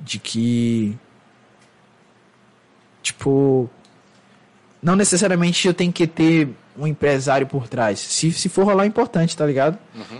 de 0.00 0.18
que, 0.18 0.98
tipo, 3.02 3.70
não 4.82 4.96
necessariamente 4.96 5.66
eu 5.68 5.74
tenho 5.74 5.92
que 5.92 6.06
ter 6.06 6.48
um 6.78 6.86
empresário 6.86 7.46
por 7.46 7.68
trás. 7.68 7.98
Se, 7.98 8.30
se 8.32 8.48
for 8.48 8.64
rolar, 8.64 8.84
é 8.84 8.86
importante, 8.86 9.36
tá 9.36 9.44
ligado? 9.46 9.78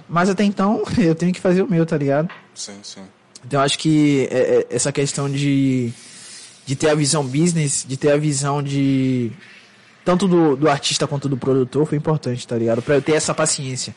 Mas 0.08 0.28
até 0.28 0.44
então, 0.44 0.82
eu 0.98 1.14
tenho 1.14 1.32
que 1.32 1.40
fazer 1.40 1.62
o 1.62 1.70
meu, 1.70 1.84
tá 1.86 1.96
ligado? 1.96 2.28
Sim, 2.54 2.78
sim. 2.82 3.00
Então 3.46 3.60
eu 3.60 3.64
acho 3.64 3.78
que 3.78 4.28
é- 4.30 4.38
é- 4.38 4.66
essa 4.76 4.92
questão 4.92 5.30
de, 5.30 5.92
de 6.66 6.76
ter 6.76 6.90
a 6.90 6.94
visão 6.94 7.24
business, 7.24 7.84
de 7.88 7.96
ter 7.96 8.10
a 8.12 8.16
visão 8.16 8.62
de. 8.62 9.32
Tanto 10.04 10.26
do, 10.26 10.56
do 10.56 10.68
artista 10.68 11.06
quanto 11.06 11.28
do 11.28 11.36
produtor 11.36 11.86
foi 11.86 11.96
importante, 11.96 12.46
tá 12.46 12.56
ligado? 12.56 12.82
Pra 12.82 12.96
eu 12.96 13.02
ter 13.02 13.12
essa 13.12 13.34
paciência. 13.34 13.94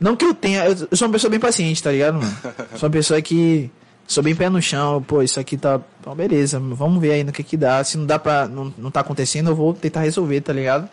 Não 0.00 0.14
que 0.16 0.24
eu 0.24 0.34
tenha. 0.34 0.64
Eu, 0.66 0.96
sou 0.96 1.08
uma 1.08 1.12
pessoa 1.12 1.30
bem 1.30 1.40
paciente, 1.40 1.82
tá 1.82 1.90
ligado, 1.92 2.14
mano? 2.14 2.36
sou 2.76 2.86
uma 2.88 2.92
pessoa 2.92 3.20
que. 3.22 3.70
Sou 4.06 4.22
bem 4.22 4.34
pé 4.34 4.48
no 4.48 4.60
chão, 4.62 5.02
pô, 5.02 5.22
isso 5.22 5.38
aqui 5.38 5.56
tá. 5.58 5.78
Então, 6.00 6.14
beleza, 6.14 6.58
vamos 6.58 6.98
ver 7.00 7.12
aí 7.12 7.24
no 7.24 7.30
que 7.32 7.42
que 7.42 7.56
dá. 7.58 7.82
Se 7.84 7.98
não 7.98 8.06
dá 8.06 8.18
pra. 8.18 8.48
Não, 8.48 8.72
não 8.78 8.90
tá 8.90 9.00
acontecendo, 9.00 9.50
eu 9.50 9.54
vou 9.54 9.74
tentar 9.74 10.00
resolver, 10.00 10.40
tá 10.40 10.52
ligado? 10.52 10.88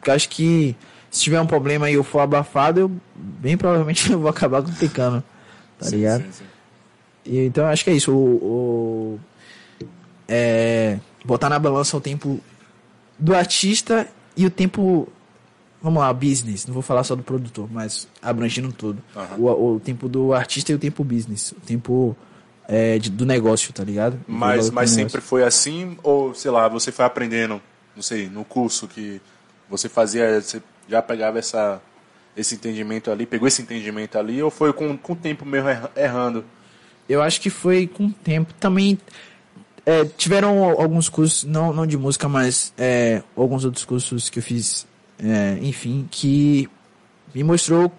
Porque 0.00 0.10
acho 0.10 0.28
que 0.28 0.74
se 1.10 1.20
tiver 1.22 1.40
um 1.40 1.46
problema 1.46 1.88
e 1.90 1.94
eu 1.94 2.02
for 2.02 2.20
abafado, 2.20 2.80
eu 2.80 2.90
bem 3.14 3.56
provavelmente 3.56 4.10
eu 4.12 4.18
vou 4.18 4.28
acabar 4.30 4.62
complicando. 4.62 5.22
Tá 5.78 5.86
Sim, 5.86 5.96
ligado? 5.96 6.22
sim, 6.24 6.32
sim. 6.32 6.44
E, 7.24 7.46
então 7.46 7.66
acho 7.66 7.84
que 7.84 7.90
é 7.90 7.94
isso. 7.94 8.12
O, 8.12 8.16
o- 9.16 9.20
é, 10.28 10.98
botar 11.24 11.48
na 11.48 11.58
balança 11.58 11.96
o 11.96 12.00
tempo 12.00 12.40
do 13.18 13.34
artista 13.34 14.08
e 14.36 14.46
o 14.46 14.50
tempo. 14.50 15.08
Vamos 15.82 16.00
lá, 16.00 16.12
business. 16.12 16.66
Não 16.66 16.74
vou 16.74 16.82
falar 16.82 17.04
só 17.04 17.16
do 17.16 17.22
produtor, 17.22 17.66
mas 17.72 18.06
abrangindo 18.20 18.70
tudo. 18.72 19.02
Aham. 19.16 19.36
O, 19.38 19.74
o 19.76 19.80
tempo 19.80 20.08
do 20.08 20.34
artista 20.34 20.72
e 20.72 20.74
o 20.74 20.78
tempo 20.78 21.02
business. 21.02 21.52
O 21.52 21.60
tempo 21.60 22.14
é, 22.68 22.98
de- 22.98 23.10
do 23.10 23.24
negócio, 23.24 23.72
tá 23.72 23.82
ligado? 23.82 24.20
Mas, 24.28 24.70
mas 24.70 24.90
sempre 24.90 25.20
foi 25.22 25.42
assim? 25.42 25.96
Ou, 26.02 26.34
sei 26.34 26.50
lá, 26.50 26.68
você 26.68 26.92
foi 26.92 27.04
aprendendo, 27.06 27.60
não 27.96 28.02
sei, 28.02 28.28
no 28.28 28.44
curso 28.44 28.86
que 28.86 29.20
você 29.70 29.88
fazia, 29.88 30.40
você 30.40 30.60
já 30.88 31.00
pegava 31.00 31.38
essa, 31.38 31.80
esse 32.36 32.56
entendimento 32.56 33.10
ali, 33.10 33.24
pegou 33.24 33.46
esse 33.48 33.62
entendimento 33.62 34.18
ali, 34.18 34.42
ou 34.42 34.50
foi 34.50 34.72
com, 34.72 34.96
com 34.98 35.12
o 35.12 35.16
tempo 35.16 35.46
mesmo 35.46 35.68
erra- 35.68 35.90
errando? 35.96 36.44
Eu 37.08 37.22
acho 37.22 37.40
que 37.40 37.48
foi 37.50 37.86
com 37.86 38.06
o 38.06 38.12
tempo. 38.12 38.52
Também 38.60 38.98
é, 39.86 40.04
tiveram 40.04 40.62
alguns 40.64 41.08
cursos, 41.08 41.44
não, 41.44 41.72
não 41.72 41.86
de 41.86 41.96
música, 41.96 42.28
mas 42.28 42.72
é, 42.76 43.22
alguns 43.36 43.64
outros 43.64 43.84
cursos 43.84 44.28
que 44.28 44.38
eu 44.38 44.42
fiz, 44.42 44.86
é, 45.18 45.58
enfim, 45.62 46.06
que 46.10 46.68
me 47.34 47.42
mostrou 47.44 47.92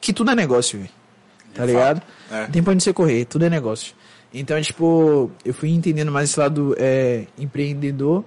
que 0.00 0.12
tudo 0.12 0.30
é 0.30 0.34
negócio, 0.34 0.78
velho. 0.78 0.90
Tá 1.54 1.66
De 1.66 1.72
ligado? 1.72 2.00
fato, 2.00 2.34
é. 2.34 2.46
Tem 2.46 2.62
pra 2.62 2.72
onde 2.72 2.82
você 2.82 2.92
correr, 2.92 3.24
tudo 3.26 3.44
é 3.44 3.50
negócio. 3.50 3.94
Então, 4.34 4.60
tipo, 4.62 5.30
eu 5.44 5.52
fui 5.52 5.68
entendendo 5.70 6.10
mais 6.10 6.30
esse 6.30 6.40
lado 6.40 6.74
é, 6.78 7.26
empreendedor. 7.38 8.24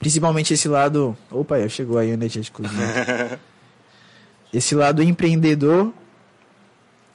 Principalmente 0.00 0.54
esse 0.54 0.66
lado. 0.66 1.16
Opa, 1.30 1.68
chegou 1.68 1.98
aí 1.98 2.10
a 2.10 2.14
energético. 2.14 2.62
esse 4.52 4.74
lado 4.74 5.02
empreendedor. 5.02 5.92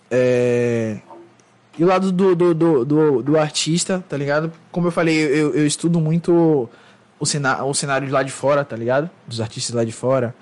É, 0.10 1.00
e 1.78 1.84
o 1.84 1.88
lado 1.88 2.12
do, 2.12 2.36
do, 2.36 2.54
do, 2.54 2.86
do, 2.86 3.24
do 3.24 3.38
artista, 3.38 4.02
tá 4.08 4.16
ligado? 4.16 4.54
Como 4.72 4.88
eu 4.88 4.92
falei, 4.92 5.18
eu, 5.18 5.54
eu 5.54 5.68
estudo 5.68 6.00
muito 6.00 6.70
o, 7.20 7.26
cena, 7.26 7.66
o 7.66 7.74
cenário 7.74 8.08
de 8.08 8.14
lá 8.14 8.24
de 8.24 8.32
fora, 8.32 8.64
tá 8.64 8.76
ligado? 8.78 9.10
Dos 9.28 9.42
artistas 9.42 9.76
lá 9.76 9.84
de 9.84 9.92
fora. 9.92 10.34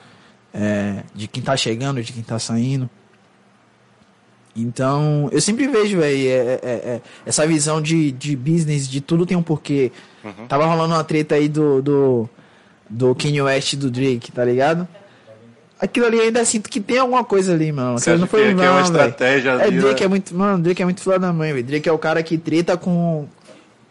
é, 0.53 1.03
de 1.15 1.27
quem 1.27 1.41
tá 1.41 1.57
chegando, 1.57 2.03
de 2.03 2.13
quem 2.13 2.21
tá 2.21 2.37
saindo. 2.37 2.89
Então, 4.55 5.29
eu 5.31 5.41
sempre 5.41 5.67
vejo, 5.67 5.97
velho, 5.97 6.15
é, 6.27 6.31
é, 6.31 6.59
é, 6.63 7.01
essa 7.25 7.45
visão 7.47 7.81
de, 7.81 8.11
de 8.11 8.35
business, 8.35 8.87
de 8.87 9.01
tudo 9.01 9.25
tem 9.25 9.35
um 9.35 9.41
porquê. 9.43 9.91
Tava 10.47 10.65
rolando 10.65 10.93
uma 10.93 11.03
treta 11.03 11.35
aí 11.35 11.49
do, 11.49 11.81
do, 11.81 12.29
do 12.89 13.15
Kanye 13.15 13.41
West 13.41 13.73
e 13.73 13.77
do 13.77 13.89
Drake, 13.89 14.31
tá 14.31 14.45
ligado? 14.45 14.87
Aquilo 15.79 16.05
ali 16.05 16.19
ainda 16.19 16.45
sinto 16.45 16.69
que 16.69 16.79
tem 16.79 16.97
alguma 16.99 17.23
coisa 17.25 17.53
ali, 17.53 17.71
mano. 17.71 17.97
Você 17.97 18.11
Aquilo 18.11 18.25
acha 18.25 18.37
que 18.37 18.41
é- 18.41 18.53
que 18.55 18.61
é 18.61 18.69
uma 18.69 18.73
velho. 18.83 18.85
estratégia 18.85 19.49
É, 19.51 19.63
ali, 19.63 19.79
Drake 19.79 19.99
né? 20.01 20.05
é 20.05 20.07
muito, 20.09 20.35
mano, 20.35 20.63
Drake 20.63 20.81
é 20.81 20.85
muito 20.85 21.01
filho 21.01 21.19
da 21.19 21.33
mãe, 21.33 21.51
velho. 21.51 21.65
Drake 21.65 21.89
é 21.89 21.91
o 21.91 21.97
cara 21.97 22.23
que 22.23 22.37
treta 22.37 22.77
com, 22.77 23.27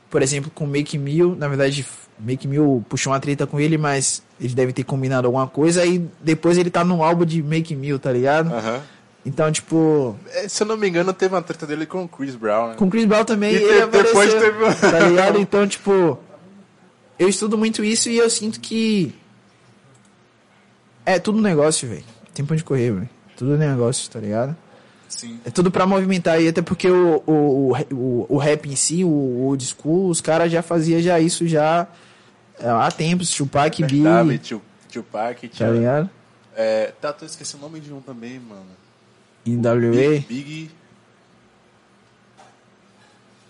por 0.08 0.22
exemplo, 0.22 0.50
com 0.54 0.64
Make 0.64 0.96
Mill. 0.96 1.36
Na 1.36 1.48
verdade, 1.48 1.84
Make 2.18 2.48
Mill 2.48 2.82
puxou 2.88 3.12
uma 3.12 3.20
treta 3.20 3.46
com 3.46 3.60
ele, 3.60 3.76
mas 3.76 4.22
eles 4.40 4.54
devem 4.54 4.72
ter 4.72 4.84
combinado 4.84 5.26
alguma 5.26 5.46
coisa. 5.46 5.84
E 5.84 6.02
depois 6.22 6.56
ele 6.56 6.70
tá 6.70 6.82
no 6.82 7.02
álbum 7.02 7.26
de 7.26 7.42
Make 7.42 7.74
Mill, 7.74 7.98
tá 7.98 8.10
ligado? 8.12 8.54
Aham. 8.54 8.80
Então, 9.24 9.50
tipo, 9.52 10.16
É, 10.30 10.48
Se 10.48 10.62
eu 10.62 10.66
não 10.66 10.76
me 10.76 10.88
engano, 10.88 11.12
teve 11.12 11.34
uma 11.34 11.42
treta 11.42 11.66
dele 11.66 11.86
com 11.86 12.04
o 12.04 12.08
Chris 12.08 12.34
Brown, 12.34 12.68
né? 12.70 12.74
com 12.74 12.90
Chris 12.90 13.04
Brown 13.04 13.24
também 13.24 13.52
E 13.54 13.56
ele 13.56 13.86
depois 13.86 14.34
apareceu, 14.34 14.40
teve- 14.40 14.90
tá 14.90 14.98
ligado? 15.08 15.38
Então, 15.38 15.66
tipo, 15.68 16.18
eu 17.18 17.28
estudo 17.28 17.56
muito 17.56 17.84
isso 17.84 18.08
e 18.08 18.16
eu 18.18 18.28
sinto 18.28 18.58
que 18.60 19.14
é 21.04 21.18
tudo 21.18 21.40
negócio, 21.40 21.88
velho. 21.88 22.04
Tem 22.34 22.44
pra 22.44 22.54
onde 22.54 22.64
correr, 22.64 22.90
velho. 22.92 23.10
Tudo 23.36 23.56
negócio, 23.56 24.10
tá 24.10 24.18
ligado? 24.20 24.56
Sim. 25.08 25.38
É 25.44 25.50
tudo 25.50 25.70
pra 25.70 25.86
movimentar 25.86 26.34
aí, 26.34 26.48
até 26.48 26.62
porque 26.62 26.88
o, 26.90 27.22
o, 27.26 27.32
o, 27.72 27.76
o, 27.94 28.26
o 28.30 28.36
rap 28.38 28.66
em 28.68 28.74
si, 28.76 29.04
o 29.04 29.08
old 29.44 29.64
school, 29.64 30.08
os 30.08 30.20
caras 30.20 30.50
já 30.50 30.62
faziam 30.62 31.00
já 31.00 31.20
isso 31.20 31.46
já 31.46 31.86
é, 32.58 32.68
há 32.68 32.90
tempos, 32.90 33.30
Tupac, 33.30 33.76
tio, 34.42 34.62
Tupac, 34.90 35.48
tá 35.48 35.68
ligado? 35.68 36.10
é, 36.56 36.92
tá, 37.00 37.14
eu 37.20 37.26
esqueci 37.26 37.56
o 37.56 37.58
nome 37.58 37.78
de 37.80 37.92
um 37.92 38.00
também, 38.00 38.40
mano. 38.40 38.81
NWA, 39.46 39.90
Big, 39.90 40.24
Big... 40.28 40.70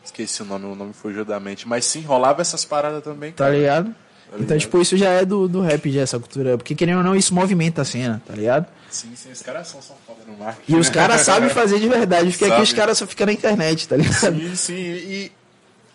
Esqueci 0.04 0.42
o 0.42 0.44
nome, 0.44 0.66
o 0.66 0.74
nome 0.74 0.92
fugiu 0.92 1.24
da 1.24 1.38
mente. 1.40 1.66
Mas 1.66 1.84
sim, 1.84 2.02
rolava 2.02 2.42
essas 2.42 2.64
paradas 2.64 3.02
também. 3.02 3.32
tá 3.32 3.44
cara. 3.44 3.56
ligado? 3.56 3.86
Tá 3.86 3.92
Então, 4.32 4.38
ligado? 4.40 4.58
tipo, 4.60 4.80
isso 4.80 4.96
já 4.96 5.10
é 5.10 5.24
do, 5.24 5.48
do 5.48 5.60
rap, 5.60 5.90
já, 5.90 6.02
essa 6.02 6.18
cultura. 6.18 6.56
Porque, 6.58 6.74
querendo 6.74 6.98
ou 6.98 7.04
não, 7.04 7.16
isso 7.16 7.34
movimenta 7.34 7.82
a 7.82 7.84
cena, 7.84 8.20
tá 8.26 8.34
ligado? 8.34 8.66
Sim, 8.90 9.12
sim, 9.14 9.30
os 9.32 9.40
caras 9.40 9.68
são, 9.68 9.80
são 9.80 9.96
foda 10.06 10.20
no 10.26 10.36
marketing. 10.36 10.72
E 10.72 10.76
os 10.76 10.90
caras 10.90 11.22
sabem 11.22 11.48
fazer 11.48 11.78
de 11.80 11.88
verdade, 11.88 12.30
porque 12.30 12.44
aqui 12.44 12.52
Sabe. 12.54 12.62
os 12.64 12.72
caras 12.74 12.98
só 12.98 13.06
ficam 13.06 13.26
na 13.26 13.32
internet, 13.32 13.88
tá 13.88 13.96
ligado? 13.96 14.14
Sim, 14.38 14.54
sim, 14.56 14.74
e 14.74 15.32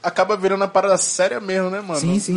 acaba 0.02 0.36
virando 0.36 0.64
a 0.64 0.68
parada 0.68 0.98
séria 0.98 1.40
mesmo, 1.40 1.70
né, 1.70 1.80
mano? 1.82 2.00
Sim, 2.00 2.20
sim. 2.20 2.36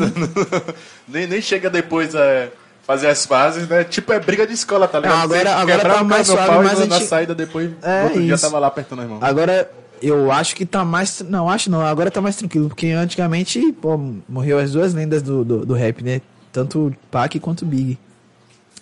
nem, 1.09 1.27
nem 1.27 1.41
chega 1.41 1.71
depois 1.71 2.15
a 2.15 2.51
fazer 2.91 3.07
as 3.09 3.25
fases, 3.25 3.69
né? 3.69 3.85
Tipo, 3.85 4.13
é 4.13 4.19
briga 4.21 4.47
de 4.47 4.53
escola, 4.53 4.89
tá 4.89 4.99
ligado? 4.99 5.15
Não, 5.17 5.23
agora- 5.23 5.51
Você 5.51 5.73
agora 5.73 5.95
tá 5.95 6.05
mais 6.05 6.27
suave, 6.27 6.47
pau 6.49 6.63
e 6.63 6.67
mas 6.67 6.89
na 6.89 6.99
gente- 6.99 7.09
saída 7.09 7.35
depois, 7.35 7.71
É, 7.83 8.03
outro 8.05 8.21
dia 8.21 8.35
isso. 8.35 8.43
tava 8.45 8.59
lá 8.59 8.67
apertando 8.67 9.01
as 9.03 9.09
mãos. 9.09 9.23
Agora, 9.23 9.71
eu 10.03 10.33
acho 10.33 10.57
que 10.57 10.67
tá 10.67 10.85
mais. 10.85 11.21
Não, 11.21 11.49
acho 11.49 11.71
não. 11.71 11.83
Agora 11.83 12.11
tá 12.11 12.21
mais 12.21 12.35
tranquilo. 12.37 12.69
Porque 12.69 12.89
antigamente, 12.89 13.73
pô, 13.81 13.97
morreu 14.29 14.59
as 14.59 14.73
duas 14.73 14.93
lendas 14.95 15.23
do, 15.23 15.45
do, 15.45 15.65
do 15.67 15.75
rap, 15.75 16.03
né? 16.03 16.21
Tanto 16.53 16.89
o 16.89 16.95
Pac 17.11 17.39
quanto 17.39 17.63
o 17.63 17.67
Big. 17.67 17.97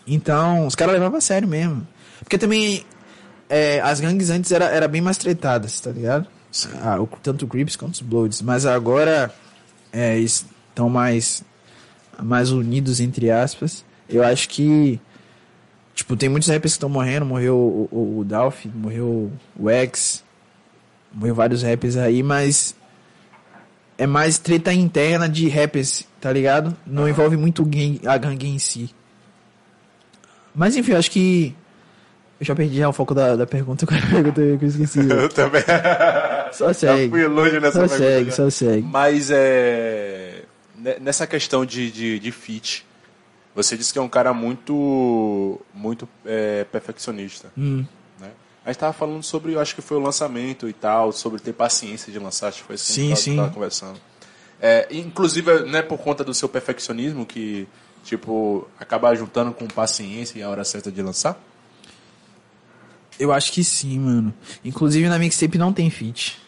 Então, 0.06 0.66
os 0.66 0.74
caras 0.74 0.94
levavam 0.94 1.18
a 1.18 1.20
sério 1.20 1.46
mesmo. 1.48 1.86
Porque 2.20 2.38
também. 2.38 2.84
é, 3.50 3.80
as 3.80 3.98
gangues 4.00 4.30
antes 4.30 4.52
era, 4.52 4.66
era 4.66 4.86
bem 4.88 5.00
mais 5.00 5.16
tretadas, 5.16 5.80
tá 5.80 5.90
ligado? 5.90 6.26
Ah, 6.82 7.00
o- 7.00 7.06
tanto 7.22 7.44
o 7.44 7.48
Crips 7.48 7.76
quanto 7.76 7.94
os 7.94 8.00
Bloods. 8.00 8.40
Mas 8.42 8.64
agora. 8.66 9.30
É, 9.92 10.18
estão 10.18 10.88
mais. 10.88 11.42
Mais 12.22 12.50
unidos, 12.50 13.00
entre 13.00 13.30
aspas. 13.30 13.84
Eu 14.08 14.22
acho 14.24 14.48
que. 14.48 15.00
Tipo, 15.94 16.16
tem 16.16 16.28
muitos 16.28 16.48
rappers 16.48 16.72
que 16.72 16.76
estão 16.76 16.88
morrendo. 16.88 17.26
Morreu 17.26 17.56
o, 17.56 17.88
o, 17.90 18.18
o 18.20 18.24
Dolph, 18.24 18.64
morreu 18.74 19.32
o 19.58 19.68
X, 19.70 20.22
morreu 21.12 21.34
vários 21.34 21.62
rappers 21.62 21.96
aí, 21.96 22.22
mas 22.22 22.74
é 23.98 24.06
mais 24.06 24.38
treta 24.38 24.72
interna 24.72 25.28
de 25.28 25.48
rappers, 25.48 26.06
tá 26.20 26.32
ligado? 26.32 26.76
Não 26.86 27.08
envolve 27.08 27.36
muito 27.36 27.64
gang- 27.64 28.00
a 28.06 28.16
gangue 28.16 28.46
em 28.46 28.58
si. 28.58 28.94
Mas 30.54 30.76
enfim, 30.76 30.92
eu 30.92 30.98
acho 30.98 31.10
que. 31.10 31.54
Eu 32.40 32.46
já 32.46 32.54
perdi 32.54 32.78
já 32.78 32.88
o 32.88 32.92
foco 32.92 33.12
da, 33.14 33.34
da 33.34 33.46
pergunta, 33.48 33.84
qual 33.86 33.98
era 33.98 34.06
a 34.06 34.10
pergunta 34.10 34.40
que 34.40 34.64
eu 34.64 34.68
esqueci. 34.68 35.00
Eu 35.10 35.28
também. 35.28 35.62
Só 36.52 36.68
Já 36.68 36.74
segue. 36.74 37.10
fui 37.10 37.26
longe 37.26 37.58
nessa 37.58 37.72
Só 37.72 37.96
pergunta. 37.96 37.98
segue, 37.98 38.30
já. 38.30 38.36
só 38.36 38.50
segue. 38.50 38.82
Mas 38.82 39.30
é. 39.32 40.42
ne- 40.78 40.98
Nessa 41.00 41.26
questão 41.26 41.66
de, 41.66 41.90
de, 41.90 42.18
de 42.20 42.30
fit, 42.30 42.86
você 43.58 43.76
disse 43.76 43.92
que 43.92 43.98
é 43.98 44.02
um 44.02 44.08
cara 44.08 44.32
muito. 44.32 45.60
muito 45.74 46.08
é, 46.24 46.62
perfeccionista. 46.64 47.50
Hum. 47.58 47.84
Né? 48.20 48.30
A 48.64 48.70
gente 48.70 48.78
tava 48.78 48.92
falando 48.92 49.22
sobre, 49.24 49.52
eu 49.54 49.60
acho 49.60 49.74
que 49.74 49.82
foi 49.82 49.96
o 49.96 50.00
lançamento 50.00 50.68
e 50.68 50.72
tal, 50.72 51.10
sobre 51.10 51.40
ter 51.40 51.52
paciência 51.52 52.12
de 52.12 52.20
lançar, 52.20 52.48
acho 52.48 52.58
que 52.58 52.64
foi 52.64 52.76
assim 52.76 52.92
Sim, 52.92 53.10
que 53.10 53.16
sim. 53.16 53.36
tava 53.36 53.50
conversando. 53.50 53.98
É, 54.60 54.86
inclusive, 54.92 55.62
né, 55.64 55.82
por 55.82 55.98
conta 55.98 56.22
do 56.22 56.32
seu 56.32 56.48
perfeccionismo, 56.48 57.26
que, 57.26 57.66
tipo, 58.04 58.68
acabar 58.78 59.16
juntando 59.16 59.52
com 59.52 59.66
paciência 59.66 60.38
e 60.38 60.42
a 60.42 60.48
hora 60.48 60.64
certa 60.64 60.90
de 60.92 61.02
lançar? 61.02 61.36
Eu 63.18 63.32
acho 63.32 63.52
que 63.52 63.64
sim, 63.64 63.98
mano. 63.98 64.32
Inclusive 64.64 65.08
na 65.08 65.18
mixtape 65.18 65.58
não 65.58 65.72
tem 65.72 65.90
feat. 65.90 66.38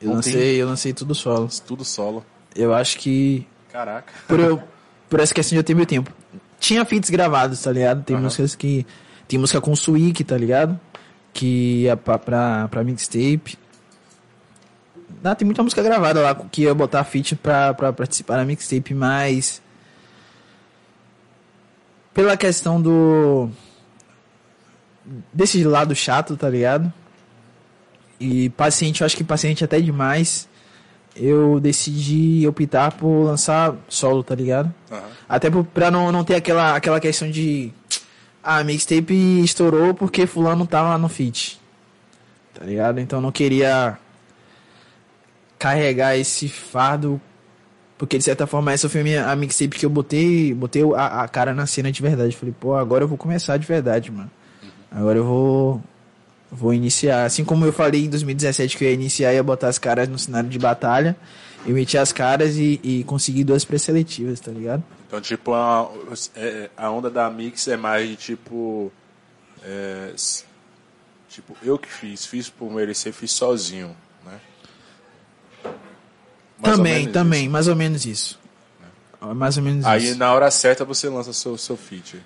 Eu 0.00 0.08
Não 0.08 0.16
lancei, 0.16 0.32
tem? 0.32 0.54
eu 0.56 0.66
lancei 0.66 0.92
tudo 0.92 1.14
solo. 1.14 1.48
Tudo 1.64 1.84
solo. 1.84 2.26
Eu 2.56 2.74
acho 2.74 2.98
que 2.98 3.46
Caraca. 3.70 4.12
por, 4.26 4.40
eu, 4.40 4.60
por 5.08 5.20
essa 5.20 5.32
questão 5.32 5.54
de 5.54 5.60
eu 5.60 5.64
ter 5.64 5.74
meu 5.74 5.86
tempo. 5.86 6.12
Tinha 6.58 6.84
feats 6.84 7.10
gravados, 7.10 7.62
tá 7.62 7.70
ligado? 7.72 8.02
Tem 8.02 8.16
Aham. 8.16 8.24
músicas 8.24 8.54
que. 8.54 8.86
Tem 9.28 9.38
música 9.38 9.60
com 9.60 9.74
Suik, 9.74 10.22
tá 10.24 10.36
ligado? 10.36 10.78
Que 11.32 11.82
ia 11.82 11.96
pra, 11.96 12.18
pra, 12.18 12.68
pra 12.68 12.84
mixtape. 12.84 13.58
Ah, 15.22 15.34
tem 15.34 15.44
muita 15.44 15.62
música 15.62 15.82
gravada 15.82 16.20
lá 16.20 16.34
que 16.34 16.62
ia 16.62 16.74
botar 16.74 17.02
feat 17.04 17.34
pra, 17.36 17.74
pra 17.74 17.92
participar 17.92 18.36
da 18.36 18.44
mixtape, 18.44 18.94
mas. 18.94 19.60
Pela 22.14 22.36
questão 22.36 22.80
do. 22.80 23.50
Desse 25.32 25.62
lado 25.62 25.94
chato, 25.94 26.36
tá 26.36 26.48
ligado? 26.48 26.92
E 28.18 28.48
paciente, 28.50 29.02
eu 29.02 29.04
acho 29.04 29.16
que 29.16 29.22
paciente 29.24 29.62
até 29.64 29.80
demais. 29.80 30.48
Eu 31.18 31.58
decidi 31.60 32.46
optar 32.46 32.92
por 32.92 33.24
lançar 33.24 33.74
solo, 33.88 34.22
tá 34.22 34.34
ligado? 34.34 34.72
Aham. 34.90 35.02
Até 35.28 35.50
por- 35.50 35.64
pra 35.64 35.90
não, 35.90 36.12
não 36.12 36.22
ter 36.24 36.34
aquela, 36.34 36.76
aquela 36.76 37.00
questão 37.00 37.30
de. 37.30 37.72
Ah, 38.48 38.62
mixtape 38.62 39.42
estourou 39.42 39.92
porque 39.92 40.24
fulano 40.24 40.64
tava 40.68 40.96
no 40.98 41.08
feat. 41.08 41.60
Tá 42.54 42.64
ligado? 42.64 43.00
Então 43.00 43.18
eu 43.18 43.22
não 43.22 43.32
queria 43.32 43.98
carregar 45.58 46.16
esse 46.16 46.48
fardo. 46.48 47.20
Porque 47.98 48.18
de 48.18 48.24
certa 48.24 48.46
forma 48.46 48.72
essa 48.72 48.88
foi 48.88 49.00
a, 49.00 49.04
minha, 49.04 49.26
a 49.26 49.34
mixtape 49.34 49.78
que 49.78 49.86
eu 49.86 49.90
botei, 49.90 50.52
botei 50.52 50.82
a, 50.94 51.22
a 51.22 51.28
cara 51.28 51.54
na 51.54 51.66
cena 51.66 51.90
de 51.90 52.00
verdade. 52.02 52.36
Falei, 52.36 52.54
pô, 52.60 52.74
agora 52.76 53.02
eu 53.04 53.08
vou 53.08 53.16
começar 53.18 53.56
de 53.56 53.66
verdade, 53.66 54.12
mano. 54.12 54.30
Agora 54.92 55.18
eu 55.18 55.24
vou. 55.24 55.82
Vou 56.50 56.72
iniciar. 56.72 57.24
Assim 57.24 57.44
como 57.44 57.64
eu 57.64 57.72
falei 57.72 58.04
em 58.04 58.08
2017 58.08 58.76
que 58.76 58.84
eu 58.84 58.88
ia 58.88 58.94
iniciar 58.94 59.32
e 59.32 59.36
ia 59.36 59.42
botar 59.42 59.68
as 59.68 59.78
caras 59.78 60.08
no 60.08 60.18
cenário 60.18 60.48
de 60.48 60.58
batalha. 60.58 61.16
Eu 61.66 61.74
meti 61.74 61.98
as 61.98 62.12
caras 62.12 62.56
e, 62.56 62.80
e 62.82 63.04
consegui 63.04 63.42
duas 63.42 63.64
pré-seletivas, 63.64 64.38
tá 64.38 64.52
ligado? 64.52 64.84
Então, 65.08 65.20
tipo, 65.20 65.52
a, 65.52 65.90
é, 66.36 66.70
a 66.76 66.90
onda 66.90 67.10
da 67.10 67.28
Mix 67.28 67.66
é 67.66 67.76
mais 67.76 68.08
de 68.08 68.16
tipo. 68.16 68.92
é, 69.64 70.14
tipo, 71.28 71.56
eu 71.62 71.76
que 71.76 71.88
fiz, 71.88 72.24
fiz 72.24 72.48
por 72.48 72.70
merecer, 72.70 73.12
fiz 73.12 73.32
sozinho, 73.32 73.96
né? 74.24 74.40
Mais 76.58 76.76
também, 76.76 77.10
também, 77.10 77.42
isso. 77.42 77.50
mais 77.50 77.68
ou 77.68 77.74
menos 77.74 78.06
isso. 78.06 78.38
Mais 79.34 79.56
ou 79.56 79.62
menos 79.62 79.84
Aí 79.84 80.10
isso. 80.10 80.18
na 80.18 80.32
hora 80.32 80.50
certa 80.50 80.84
você 80.84 81.08
lança 81.08 81.32
seu, 81.32 81.58
seu 81.58 81.76
feat. 81.76 82.22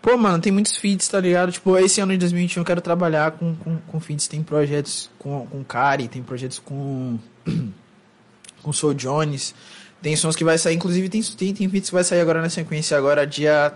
Pô, 0.00 0.16
mano, 0.16 0.40
tem 0.40 0.52
muitos 0.52 0.76
feats, 0.76 1.08
tá 1.08 1.20
ligado? 1.20 1.50
Tipo, 1.52 1.76
esse 1.76 2.00
ano 2.00 2.12
de 2.12 2.18
2021 2.18 2.60
eu 2.62 2.64
quero 2.64 2.80
trabalhar 2.80 3.32
com, 3.32 3.54
com, 3.56 3.76
com 3.78 4.00
feats. 4.00 4.28
Tem 4.28 4.42
projetos 4.42 5.10
com, 5.18 5.46
com 5.46 5.64
Kari, 5.64 6.08
tem 6.08 6.22
projetos 6.22 6.58
com. 6.58 7.18
com 8.62 8.72
Soul 8.72 8.94
Jones. 8.94 9.54
Tem 10.00 10.14
sons 10.14 10.36
que 10.36 10.44
vai 10.44 10.56
sair, 10.56 10.76
inclusive 10.76 11.08
tem, 11.08 11.20
tem, 11.22 11.52
tem 11.52 11.68
feats 11.68 11.88
que 11.90 11.94
vai 11.94 12.04
sair 12.04 12.20
agora 12.20 12.40
na 12.40 12.48
sequência, 12.48 12.96
agora 12.96 13.26
dia 13.26 13.72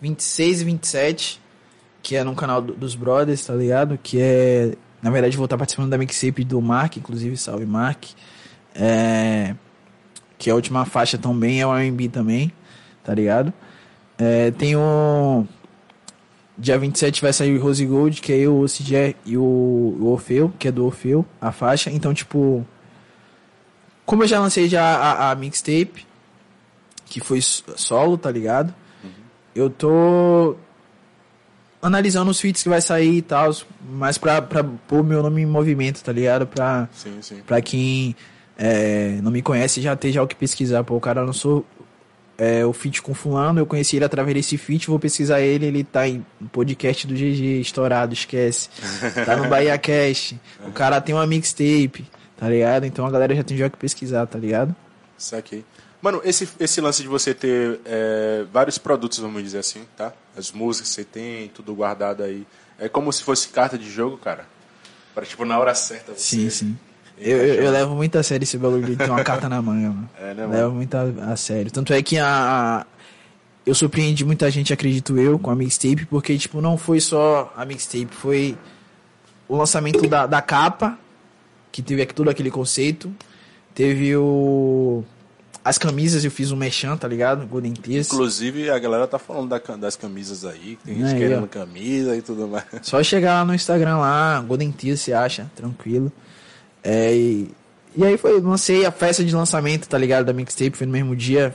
26 0.00 0.62
e 0.62 0.64
27, 0.64 1.40
que 2.02 2.16
é 2.16 2.24
no 2.24 2.34
canal 2.34 2.62
do- 2.62 2.72
dos 2.72 2.94
Brothers, 2.94 3.44
tá 3.44 3.54
ligado? 3.54 3.98
Que 4.02 4.18
é. 4.20 4.74
Na 5.02 5.10
verdade, 5.10 5.36
vou 5.36 5.44
estar 5.44 5.58
participando 5.58 5.90
da 5.90 5.98
mixtape 5.98 6.42
do 6.44 6.60
Mark, 6.60 6.96
inclusive, 6.96 7.36
salve 7.36 7.66
Mark. 7.66 8.04
É. 8.74 9.54
Que 10.38 10.50
a 10.50 10.54
última 10.54 10.84
faixa 10.86 11.18
também 11.18 11.60
é 11.60 11.66
o 11.66 11.76
R&B 11.76 12.08
também, 12.08 12.50
tá 13.04 13.12
ligado? 13.14 13.52
É, 14.18 14.50
tem 14.50 14.76
o. 14.76 15.46
Dia 16.56 16.76
27 16.76 17.22
vai 17.22 17.32
sair 17.32 17.56
o 17.56 17.62
Rose 17.62 17.86
Gold, 17.86 18.20
que 18.20 18.32
é 18.32 18.38
eu, 18.38 18.58
o 18.58 18.64
CJ 18.66 19.14
e 19.24 19.36
o, 19.36 19.42
o 19.42 20.06
Orfeu, 20.10 20.52
que 20.58 20.66
é 20.66 20.72
do 20.72 20.84
Orfeu, 20.84 21.24
a 21.40 21.52
faixa. 21.52 21.90
Então, 21.90 22.12
tipo. 22.12 22.66
Como 24.04 24.24
eu 24.24 24.26
já 24.26 24.40
lancei 24.40 24.68
já 24.68 24.82
a, 24.82 25.30
a 25.30 25.34
mixtape, 25.36 26.04
que 27.06 27.20
foi 27.20 27.40
solo, 27.40 28.18
tá 28.18 28.30
ligado? 28.30 28.74
Eu 29.54 29.68
tô 29.68 30.56
analisando 31.80 32.30
os 32.30 32.40
feats 32.40 32.62
que 32.62 32.68
vai 32.68 32.80
sair 32.80 33.18
e 33.18 33.22
tal, 33.22 33.54
mas 33.92 34.18
pra, 34.18 34.42
pra 34.42 34.64
pôr 34.64 35.04
meu 35.04 35.22
nome 35.22 35.42
em 35.42 35.46
movimento, 35.46 36.02
tá 36.02 36.12
ligado? 36.12 36.46
Pra, 36.46 36.88
Sim, 36.92 37.18
sim. 37.20 37.42
Pra 37.46 37.60
quem 37.60 38.16
é, 38.56 39.18
não 39.22 39.30
me 39.30 39.42
conhece, 39.42 39.80
já 39.80 39.94
tem 39.94 40.12
já 40.12 40.22
o 40.22 40.26
que 40.26 40.34
pesquisar. 40.34 40.82
Pô, 40.84 40.96
o 40.96 41.00
cara 41.00 41.22
lançou 41.22 41.64
é, 42.38 42.64
o 42.64 42.72
feat 42.72 43.02
com 43.02 43.12
fulano, 43.12 43.58
eu 43.58 43.66
conheci 43.66 43.96
ele 43.96 44.04
através 44.04 44.32
desse 44.36 44.56
feat, 44.56 44.86
vou 44.86 44.98
pesquisar 44.98 45.40
ele, 45.40 45.66
ele 45.66 45.82
tá 45.82 46.06
em 46.06 46.24
podcast 46.52 47.04
do 47.04 47.12
GG, 47.12 47.60
estourado, 47.60 48.14
esquece. 48.14 48.70
Tá 49.26 49.36
no 49.36 49.48
Bahia 49.48 49.76
Cast. 49.76 50.40
O 50.64 50.70
cara 50.70 51.00
tem 51.00 51.12
uma 51.12 51.26
mixtape, 51.26 52.06
tá 52.36 52.48
ligado? 52.48 52.86
Então 52.86 53.04
a 53.04 53.10
galera 53.10 53.34
já 53.34 53.42
tem 53.42 53.56
já 53.56 53.68
que 53.68 53.76
pesquisar, 53.76 54.24
tá 54.26 54.38
ligado? 54.38 54.74
Saquei. 55.16 55.64
Mano, 56.00 56.20
esse, 56.24 56.48
esse 56.60 56.80
lance 56.80 57.02
de 57.02 57.08
você 57.08 57.34
ter 57.34 57.80
é, 57.84 58.44
vários 58.52 58.78
produtos, 58.78 59.18
vamos 59.18 59.42
dizer 59.42 59.58
assim, 59.58 59.84
tá? 59.96 60.12
As 60.36 60.52
músicas 60.52 60.90
que 60.90 60.94
você 60.94 61.04
tem, 61.04 61.48
tudo 61.48 61.74
guardado 61.74 62.22
aí. 62.22 62.46
É 62.78 62.88
como 62.88 63.12
se 63.12 63.24
fosse 63.24 63.48
carta 63.48 63.76
de 63.76 63.90
jogo, 63.90 64.16
cara. 64.16 64.46
Para, 65.12 65.26
tipo, 65.26 65.44
na 65.44 65.58
hora 65.58 65.74
certa 65.74 66.12
você... 66.12 66.36
Sim, 66.36 66.50
sim. 66.50 66.78
Eu, 67.20 67.36
eu, 67.38 67.54
eu 67.64 67.70
levo 67.70 67.94
muito 67.94 68.16
a 68.18 68.22
sério 68.22 68.44
esse 68.44 68.56
bagulho 68.58 68.84
de 68.86 68.96
ter 68.96 69.10
uma 69.10 69.22
carta 69.24 69.48
na 69.48 69.60
manga, 69.60 69.88
mano. 69.88 70.10
É, 70.20 70.34
né, 70.34 70.46
mano? 70.46 70.52
Levo 70.54 70.74
muito 70.74 70.94
a, 70.94 71.32
a 71.32 71.36
sério. 71.36 71.70
Tanto 71.70 71.92
é 71.92 72.02
que 72.02 72.18
a, 72.18 72.26
a- 72.80 72.86
eu 73.66 73.74
surpreendi 73.74 74.24
muita 74.24 74.50
gente, 74.50 74.72
acredito 74.72 75.18
eu, 75.18 75.38
com 75.38 75.50
a 75.50 75.54
mixtape, 75.56 76.06
porque, 76.06 76.36
tipo, 76.38 76.60
não 76.60 76.76
foi 76.78 77.00
só 77.00 77.52
a 77.56 77.64
mixtape, 77.66 78.08
foi 78.10 78.56
o 79.48 79.56
lançamento 79.56 80.06
da, 80.08 80.26
da 80.26 80.40
capa, 80.40 80.98
que 81.70 81.82
teve 81.82 82.04
todo 82.06 82.30
aquele 82.30 82.50
conceito. 82.50 83.12
Teve 83.74 84.16
o. 84.16 85.04
As 85.64 85.76
camisas, 85.76 86.24
eu 86.24 86.30
fiz 86.30 86.50
um 86.50 86.56
mechan, 86.56 86.96
tá 86.96 87.06
ligado? 87.06 87.46
Golden 87.46 87.74
Tears. 87.74 88.06
Inclusive, 88.06 88.70
a 88.70 88.78
galera 88.78 89.06
tá 89.06 89.18
falando 89.18 89.48
da 89.50 89.58
das 89.76 89.96
camisas 89.96 90.44
aí, 90.44 90.76
que 90.80 90.84
tem 90.86 90.94
gente 90.96 91.12
Aí, 91.12 91.18
querendo 91.18 91.44
ó. 91.44 91.46
camisa 91.46 92.16
e 92.16 92.22
tudo 92.22 92.48
mais. 92.48 92.64
Só 92.82 93.02
chegar 93.02 93.34
lá 93.34 93.44
no 93.44 93.54
Instagram 93.54 93.98
lá, 93.98 94.40
Golden 94.40 94.72
Tears, 94.72 95.00
você 95.00 95.12
acha, 95.12 95.50
tranquilo. 95.54 96.10
É, 96.82 97.14
e, 97.14 97.50
e 97.96 98.04
aí 98.04 98.16
foi, 98.16 98.40
lancei 98.40 98.84
a 98.86 98.92
festa 98.92 99.24
de 99.24 99.34
lançamento, 99.34 99.88
tá 99.88 99.98
ligado? 99.98 100.26
Da 100.26 100.32
mixtape, 100.32 100.76
foi 100.76 100.86
no 100.86 100.92
mesmo 100.92 101.14
dia. 101.16 101.54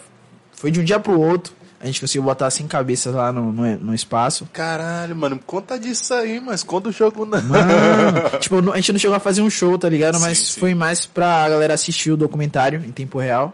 Foi 0.53 0.71
de 0.71 0.79
um 0.79 0.83
dia 0.83 0.99
pro 0.99 1.19
outro. 1.19 1.53
A 1.79 1.85
gente 1.85 1.99
conseguiu 1.99 2.23
botar 2.23 2.49
100 2.49 2.67
cabeças 2.67 3.13
lá 3.13 3.31
no, 3.33 3.51
no, 3.51 3.77
no 3.77 3.93
espaço. 3.93 4.47
Caralho, 4.53 5.13
mano, 5.15 5.37
conta 5.45 5.77
disso 5.77 6.13
aí, 6.13 6.39
mas 6.39 6.63
conta 6.63 6.89
o 6.89 6.91
jogo 6.93 7.25
não. 7.25 7.41
Mano, 7.43 8.39
tipo, 8.39 8.71
a 8.71 8.75
gente 8.77 8.93
não 8.93 8.99
chegou 8.99 9.17
a 9.17 9.19
fazer 9.19 9.41
um 9.41 9.49
show, 9.49 9.77
tá 9.77 9.89
ligado? 9.89 10.17
Mas 10.19 10.37
Sim, 10.37 10.45
sim. 10.45 10.59
foi 10.61 10.73
mais 10.73 11.05
pra 11.05 11.49
galera 11.49 11.73
assistir 11.73 12.11
o 12.11 12.17
documentário 12.17 12.81
em 12.85 12.91
tempo 12.91 13.19
real. 13.19 13.53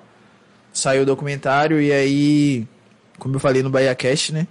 Saiu 0.72 1.02
o 1.02 1.06
documentário 1.06 1.82
e 1.82 1.92
aí 1.92 2.68
como 3.20 3.36
eu 3.36 3.40
falei 3.40 3.62
no 3.62 3.70
Bahia 3.70 3.94
Cast, 3.94 4.34
né? 4.34 4.48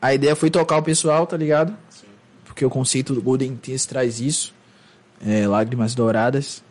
A 0.00 0.14
ideia 0.14 0.36
foi 0.36 0.48
tocar 0.48 0.78
o 0.78 0.82
pessoal, 0.82 1.26
tá 1.26 1.36
ligado? 1.36 1.76
Sim. 1.90 2.06
Porque 2.44 2.64
o 2.64 2.70
conceito 2.70 3.12
do 3.12 3.20
Golden 3.20 3.56
Tears 3.56 3.84
traz 3.84 4.20
isso. 4.20 4.54
É, 5.24 5.46
lágrimas 5.46 5.94
douradas. 5.94 6.62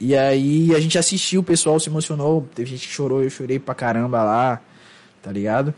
E 0.00 0.16
aí 0.16 0.74
a 0.74 0.80
gente 0.80 0.98
assistiu, 0.98 1.40
o 1.40 1.44
pessoal 1.44 1.78
se 1.78 1.88
emocionou. 1.88 2.48
Teve 2.54 2.70
gente 2.70 2.88
que 2.88 2.92
chorou, 2.92 3.22
eu 3.22 3.30
chorei 3.30 3.58
pra 3.58 3.74
caramba 3.74 4.22
lá, 4.22 4.60
tá 5.22 5.30
ligado? 5.30 5.72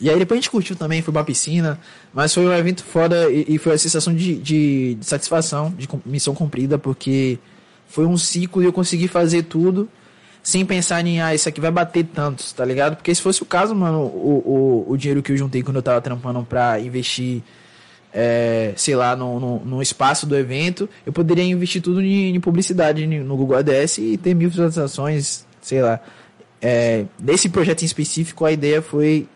E 0.00 0.08
aí 0.08 0.18
depois 0.18 0.38
a 0.38 0.40
gente 0.40 0.50
curtiu 0.50 0.74
também, 0.76 1.02
foi 1.02 1.12
pra 1.12 1.24
piscina. 1.24 1.78
Mas 2.14 2.32
foi 2.32 2.46
um 2.46 2.52
evento 2.52 2.82
foda 2.84 3.30
e, 3.30 3.44
e 3.48 3.58
foi 3.58 3.74
a 3.74 3.78
sensação 3.78 4.14
de, 4.14 4.36
de, 4.36 4.94
de 4.94 5.06
satisfação, 5.06 5.74
de 5.76 5.88
missão 6.06 6.34
cumprida, 6.34 6.78
porque 6.78 7.38
foi 7.88 8.06
um 8.06 8.16
ciclo 8.16 8.62
e 8.62 8.64
eu 8.64 8.72
consegui 8.72 9.08
fazer 9.08 9.42
tudo 9.42 9.88
sem 10.42 10.64
pensar 10.64 11.04
em, 11.06 11.20
ah, 11.20 11.34
isso 11.34 11.48
aqui 11.48 11.60
vai 11.60 11.70
bater 11.70 12.04
tantos, 12.04 12.52
tá 12.52 12.64
ligado? 12.64 12.96
Porque 12.96 13.14
se 13.14 13.20
fosse 13.20 13.42
o 13.42 13.46
caso, 13.46 13.74
mano, 13.74 14.00
o, 14.00 14.84
o, 14.86 14.92
o 14.92 14.96
dinheiro 14.96 15.22
que 15.22 15.32
eu 15.32 15.36
juntei 15.36 15.62
quando 15.62 15.76
eu 15.76 15.82
tava 15.82 16.00
trampando 16.00 16.42
pra 16.44 16.80
investir, 16.80 17.42
é, 18.12 18.72
sei 18.76 18.96
lá, 18.96 19.14
no, 19.14 19.38
no, 19.38 19.58
no 19.64 19.82
espaço 19.82 20.26
do 20.26 20.36
evento, 20.36 20.88
eu 21.06 21.12
poderia 21.12 21.44
investir 21.44 21.80
tudo 21.80 22.00
em, 22.02 22.34
em 22.34 22.40
publicidade 22.40 23.06
no 23.06 23.36
Google 23.36 23.56
ADS 23.58 23.98
e 23.98 24.16
ter 24.16 24.34
mil 24.34 24.48
visualizações, 24.50 25.46
sei 25.60 25.80
lá. 25.82 26.00
É, 26.60 27.06
nesse 27.18 27.48
projeto 27.48 27.82
em 27.82 27.86
específico, 27.86 28.44
a 28.44 28.52
ideia 28.52 28.82
foi 28.82 29.26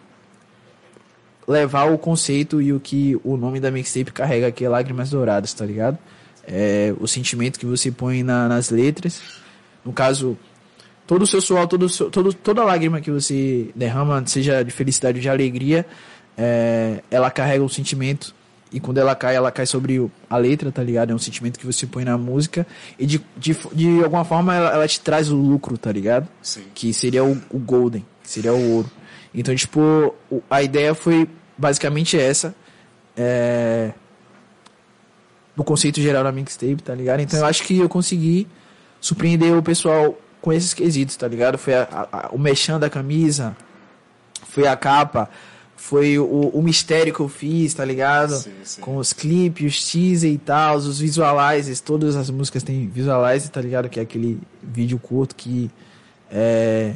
levar 1.46 1.84
o 1.84 1.98
conceito 1.98 2.60
e 2.60 2.72
o 2.72 2.80
que 2.80 3.18
o 3.22 3.36
nome 3.36 3.60
da 3.60 3.70
mixtape 3.70 4.12
carrega, 4.12 4.50
que 4.50 4.64
é 4.64 4.68
Lágrimas 4.68 5.10
Douradas, 5.10 5.52
tá 5.52 5.64
ligado? 5.64 5.98
É, 6.46 6.94
o 6.98 7.06
sentimento 7.06 7.58
que 7.58 7.66
você 7.66 7.90
põe 7.90 8.22
na- 8.22 8.48
nas 8.48 8.70
letras. 8.70 9.20
No 9.84 9.92
caso, 9.92 10.36
todo 11.06 11.22
o 11.22 11.26
seu 11.26 11.40
suor, 11.40 11.66
todo, 11.66 11.86
todo, 12.10 12.32
toda 12.32 12.64
lágrima 12.64 13.00
que 13.00 13.10
você 13.10 13.70
derrama, 13.74 14.22
seja 14.26 14.62
de 14.62 14.70
felicidade 14.70 15.18
ou 15.18 15.22
de 15.22 15.28
alegria, 15.28 15.86
é, 16.36 17.02
ela 17.10 17.30
carrega 17.30 17.62
um 17.62 17.68
sentimento. 17.68 18.34
E 18.74 18.80
quando 18.80 18.98
ela 18.98 19.14
cai, 19.14 19.36
ela 19.36 19.52
cai 19.52 19.66
sobre 19.66 20.10
a 20.28 20.36
letra, 20.36 20.72
tá 20.72 20.82
ligado? 20.82 21.12
É 21.12 21.14
um 21.14 21.18
sentimento 21.18 21.58
que 21.60 21.64
você 21.64 21.86
põe 21.86 22.04
na 22.04 22.18
música. 22.18 22.66
E 22.98 23.06
de, 23.06 23.24
de, 23.36 23.56
de 23.72 24.02
alguma 24.02 24.24
forma 24.24 24.52
ela, 24.54 24.70
ela 24.70 24.88
te 24.88 25.00
traz 25.00 25.30
o 25.30 25.36
lucro, 25.36 25.78
tá 25.78 25.92
ligado? 25.92 26.28
Sim. 26.42 26.64
que 26.74 26.92
seria 26.92 27.22
o, 27.24 27.40
o 27.50 27.58
Golden, 27.58 28.04
que 28.22 28.28
seria 28.30 28.52
o 28.52 28.72
ouro. 28.72 28.90
Então, 29.32 29.54
tipo, 29.54 30.12
a 30.50 30.60
ideia 30.62 30.92
foi 30.94 31.28
basicamente 31.56 32.18
essa. 32.18 32.52
É... 33.16 33.92
Do 35.56 35.62
conceito 35.62 36.00
geral 36.00 36.24
da 36.24 36.32
mixtape, 36.32 36.82
tá 36.82 36.94
ligado? 36.94 37.20
Então 37.20 37.38
eu 37.38 37.46
acho 37.46 37.62
que 37.62 37.78
eu 37.78 37.88
consegui 37.88 38.48
surpreender 39.00 39.56
o 39.56 39.62
pessoal 39.62 40.18
com 40.40 40.52
esses 40.52 40.74
quesitos, 40.74 41.14
tá 41.16 41.28
ligado? 41.28 41.56
Foi 41.56 41.74
a- 41.74 41.88
a- 41.92 42.08
a- 42.26 42.28
o 42.32 42.38
mexão 42.38 42.80
da 42.80 42.90
camisa, 42.90 43.56
foi 44.48 44.66
a 44.66 44.76
capa, 44.76 45.30
foi 45.84 46.18
o, 46.18 46.48
o 46.48 46.62
mistério 46.62 47.12
que 47.12 47.20
eu 47.20 47.28
fiz, 47.28 47.74
tá 47.74 47.84
ligado? 47.84 48.34
Sim, 48.36 48.54
sim. 48.64 48.80
Com 48.80 48.96
os 48.96 49.12
clipes, 49.12 49.74
os 49.74 49.92
teaser 49.92 50.32
e 50.32 50.38
tal, 50.38 50.76
os 50.76 50.98
visualizers, 50.98 51.78
todas 51.78 52.16
as 52.16 52.30
músicas 52.30 52.62
têm 52.62 52.88
visualizer, 52.88 53.50
tá 53.50 53.60
ligado? 53.60 53.90
Que 53.90 54.00
é 54.00 54.02
aquele 54.02 54.40
vídeo 54.62 54.98
curto 54.98 55.36
que 55.36 55.70
é, 56.30 56.94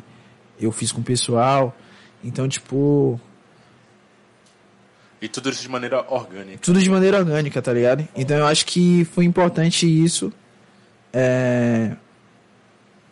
eu 0.58 0.72
fiz 0.72 0.90
com 0.90 1.02
o 1.02 1.04
pessoal. 1.04 1.76
Então, 2.24 2.48
tipo, 2.48 3.20
E 5.20 5.28
tudo 5.28 5.50
isso 5.50 5.60
de 5.60 5.68
maneira 5.68 6.02
orgânica. 6.10 6.58
tudo 6.62 6.80
de 6.80 6.88
maneira 6.88 7.18
orgânica, 7.18 7.60
tá 7.60 7.74
ligado? 7.74 8.08
Então 8.16 8.38
eu 8.38 8.46
acho 8.46 8.64
que 8.64 9.04
foi 9.04 9.26
importante 9.26 9.84
isso. 9.86 10.32
É... 11.12 11.94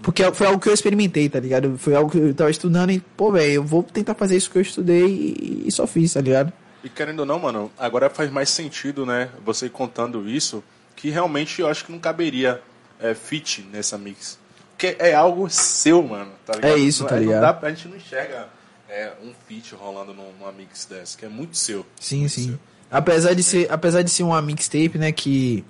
Porque 0.03 0.23
foi 0.33 0.47
algo 0.47 0.61
que 0.61 0.69
eu 0.69 0.75
experimentei, 0.75 1.29
tá 1.29 1.41
ligado? 1.41 1.77
Foi 1.79 1.95
algo 1.95 2.11
que 2.11 2.19
eu 2.19 2.35
tava 2.35 2.51
estudando 2.51 2.91
e, 2.91 3.01
pô, 3.01 3.33
velho, 3.33 3.53
eu 3.53 3.65
vou 3.65 3.83
tentar 3.83 4.15
fazer 4.15 4.37
isso 4.37 4.51
que 4.51 4.59
eu 4.59 4.63
estudei 4.63 5.07
e, 5.07 5.65
e 5.67 5.73
só 5.73 5.87
fiz, 5.87 6.13
tá 6.13 6.21
ligado? 6.21 6.53
E 6.85 6.89
querendo 6.89 7.21
ou 7.21 7.27
não, 7.27 7.39
mano, 7.39 7.73
agora 7.79 8.09
faz 8.11 8.31
mais 8.31 8.51
sentido, 8.51 9.07
né? 9.07 9.31
Você 9.45 9.69
contando 9.69 10.29
isso, 10.29 10.63
que 10.95 11.09
realmente 11.11 11.61
eu 11.61 11.67
acho 11.69 11.85
que 11.85 11.93
não 11.93 11.99
caberia 11.99 12.61
é, 13.01 13.15
fit 13.15 13.67
nessa 13.73 13.97
mix. 13.99 14.39
Porque 14.73 14.95
é 14.99 15.15
algo 15.15 15.49
seu, 15.49 16.03
mano. 16.03 16.31
Tá 16.45 16.55
ligado? 16.55 16.71
É 16.73 16.77
isso, 16.79 17.03
Não- 17.03 17.09
tá 17.09 17.15
não 17.17 17.23
ligado? 17.23 17.41
dá 17.41 17.55
pra- 17.55 17.69
a 17.71 17.73
gente 17.73 17.89
não 17.89 17.97
enxerga 17.97 18.49
é, 18.89 19.13
um 19.25 19.33
feat 19.49 19.75
rolando 19.75 20.13
num- 20.15 20.31
numa 20.39 20.53
mix 20.53 20.85
dessa, 20.85 21.17
que 21.19 21.25
é 21.25 21.29
muito 21.29 21.57
seu. 21.57 21.85
Sim, 21.99 22.19
Muito 22.21 22.31
sim. 22.33 22.47
seu. 22.51 22.59
Apesar 22.91 23.35
de 23.35 23.43
ser, 23.43 23.67
apesar 23.73 24.03
de 24.03 24.11
ser 24.11 24.23
uma 24.23 24.41
mixtape, 24.41 24.97
né, 24.99 25.11
que 25.11 25.65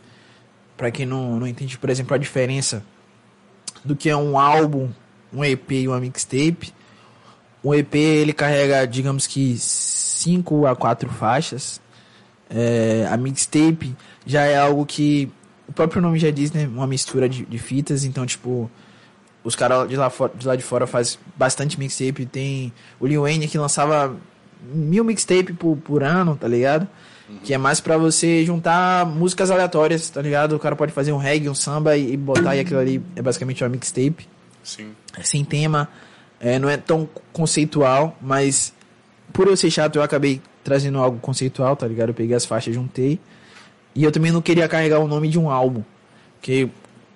pra 0.77 0.90
quem 0.90 1.07
não, 1.07 1.39
não 1.40 1.47
entende, 1.47 1.78
por 1.78 1.89
exemplo, 1.89 2.15
a 2.15 2.19
diferença 2.19 2.82
do 3.87 3.97
que 3.97 4.11
é 4.11 4.17
um 4.17 4.39
álbum, 4.39 4.91
um 5.33 5.45
EP 5.45 5.71
e 5.73 5.89
uma 5.89 6.01
mixtape, 6.01 6.73
um 7.65 7.75
EP 7.75 7.95
ele 7.95 8.33
carrega, 8.33 8.87
digamos 8.87 9.27
que 9.27 9.57
5 9.59 10.67
a 10.67 10.77
4 10.77 11.09
faixas. 11.09 11.81
É, 12.49 13.09
a 13.11 13.17
mixtape 13.17 13.97
já 14.25 14.43
é 14.43 14.57
algo 14.57 14.87
que 14.87 15.31
o 15.69 15.73
próprio 15.73 16.01
nome 16.01 16.19
já 16.19 16.31
diz, 16.31 16.53
né, 16.53 16.67
uma 16.67 16.87
mistura 16.87 17.29
de, 17.29 17.45
de 17.45 17.59
fitas, 17.59 18.05
então 18.05 18.25
tipo 18.25 18.71
os 19.43 19.55
caras 19.55 19.89
de 19.89 19.97
de 20.39 20.47
lá 20.47 20.57
de 20.57 20.63
fora 20.63 20.87
faz 20.87 21.19
bastante 21.37 21.79
mixtape. 21.79 22.27
Tem 22.27 22.73
o 23.01 23.07
Lil 23.07 23.23
Wayne 23.23 23.49
que 23.49 23.59
lançava 23.59 24.17
mil 24.73 25.05
mixtape 25.05 25.53
por, 25.53 25.77
por 25.77 26.03
ano, 26.03 26.37
tá 26.37 26.49
ligado? 26.49 26.89
Que 27.43 27.55
é 27.55 27.59
mais 27.59 27.81
pra 27.81 27.97
você 27.97 28.44
juntar 28.44 29.05
músicas 29.05 29.51
aleatórias, 29.51 30.09
tá 30.09 30.23
ligado? 30.23 30.55
O 30.55 30.59
cara 30.59 30.77
pode 30.77 30.93
fazer 30.93 31.12
um 31.12 31.16
reggae, 31.16 31.48
um 31.48 31.55
samba 31.55 31.97
e, 31.97 32.12
e 32.12 32.16
botar 32.16 32.55
e 32.55 32.61
aquilo 32.61 32.78
ali 32.78 33.03
é 33.16 33.23
basicamente 33.23 33.65
uma 33.65 33.70
mixtape. 33.70 34.28
Sim. 34.62 34.93
É 35.19 35.23
sem 35.23 35.44
tema, 35.44 35.89
é, 36.40 36.59
não 36.59 36.69
é 36.69 36.77
tão 36.77 37.09
conceitual, 37.32 38.16
mas 38.20 38.73
por 39.32 39.48
eu 39.48 39.57
ser 39.57 39.70
chato 39.70 39.97
eu 39.97 40.03
acabei 40.03 40.40
trazendo 40.62 40.98
algo 40.98 41.19
conceitual, 41.19 41.74
tá 41.77 41.86
ligado? 41.86 42.11
Eu 42.11 42.15
peguei 42.15 42.35
as 42.36 42.44
faixas, 42.44 42.74
juntei. 42.74 43.19
E 43.94 44.05
eu 44.05 44.12
também 44.12 44.31
não 44.31 44.43
queria 44.43 44.69
carregar 44.69 45.01
o 45.01 45.09
nome 45.09 45.28
de 45.28 45.39
um 45.39 45.51
álbum, 45.51 45.82
porque 46.39 46.69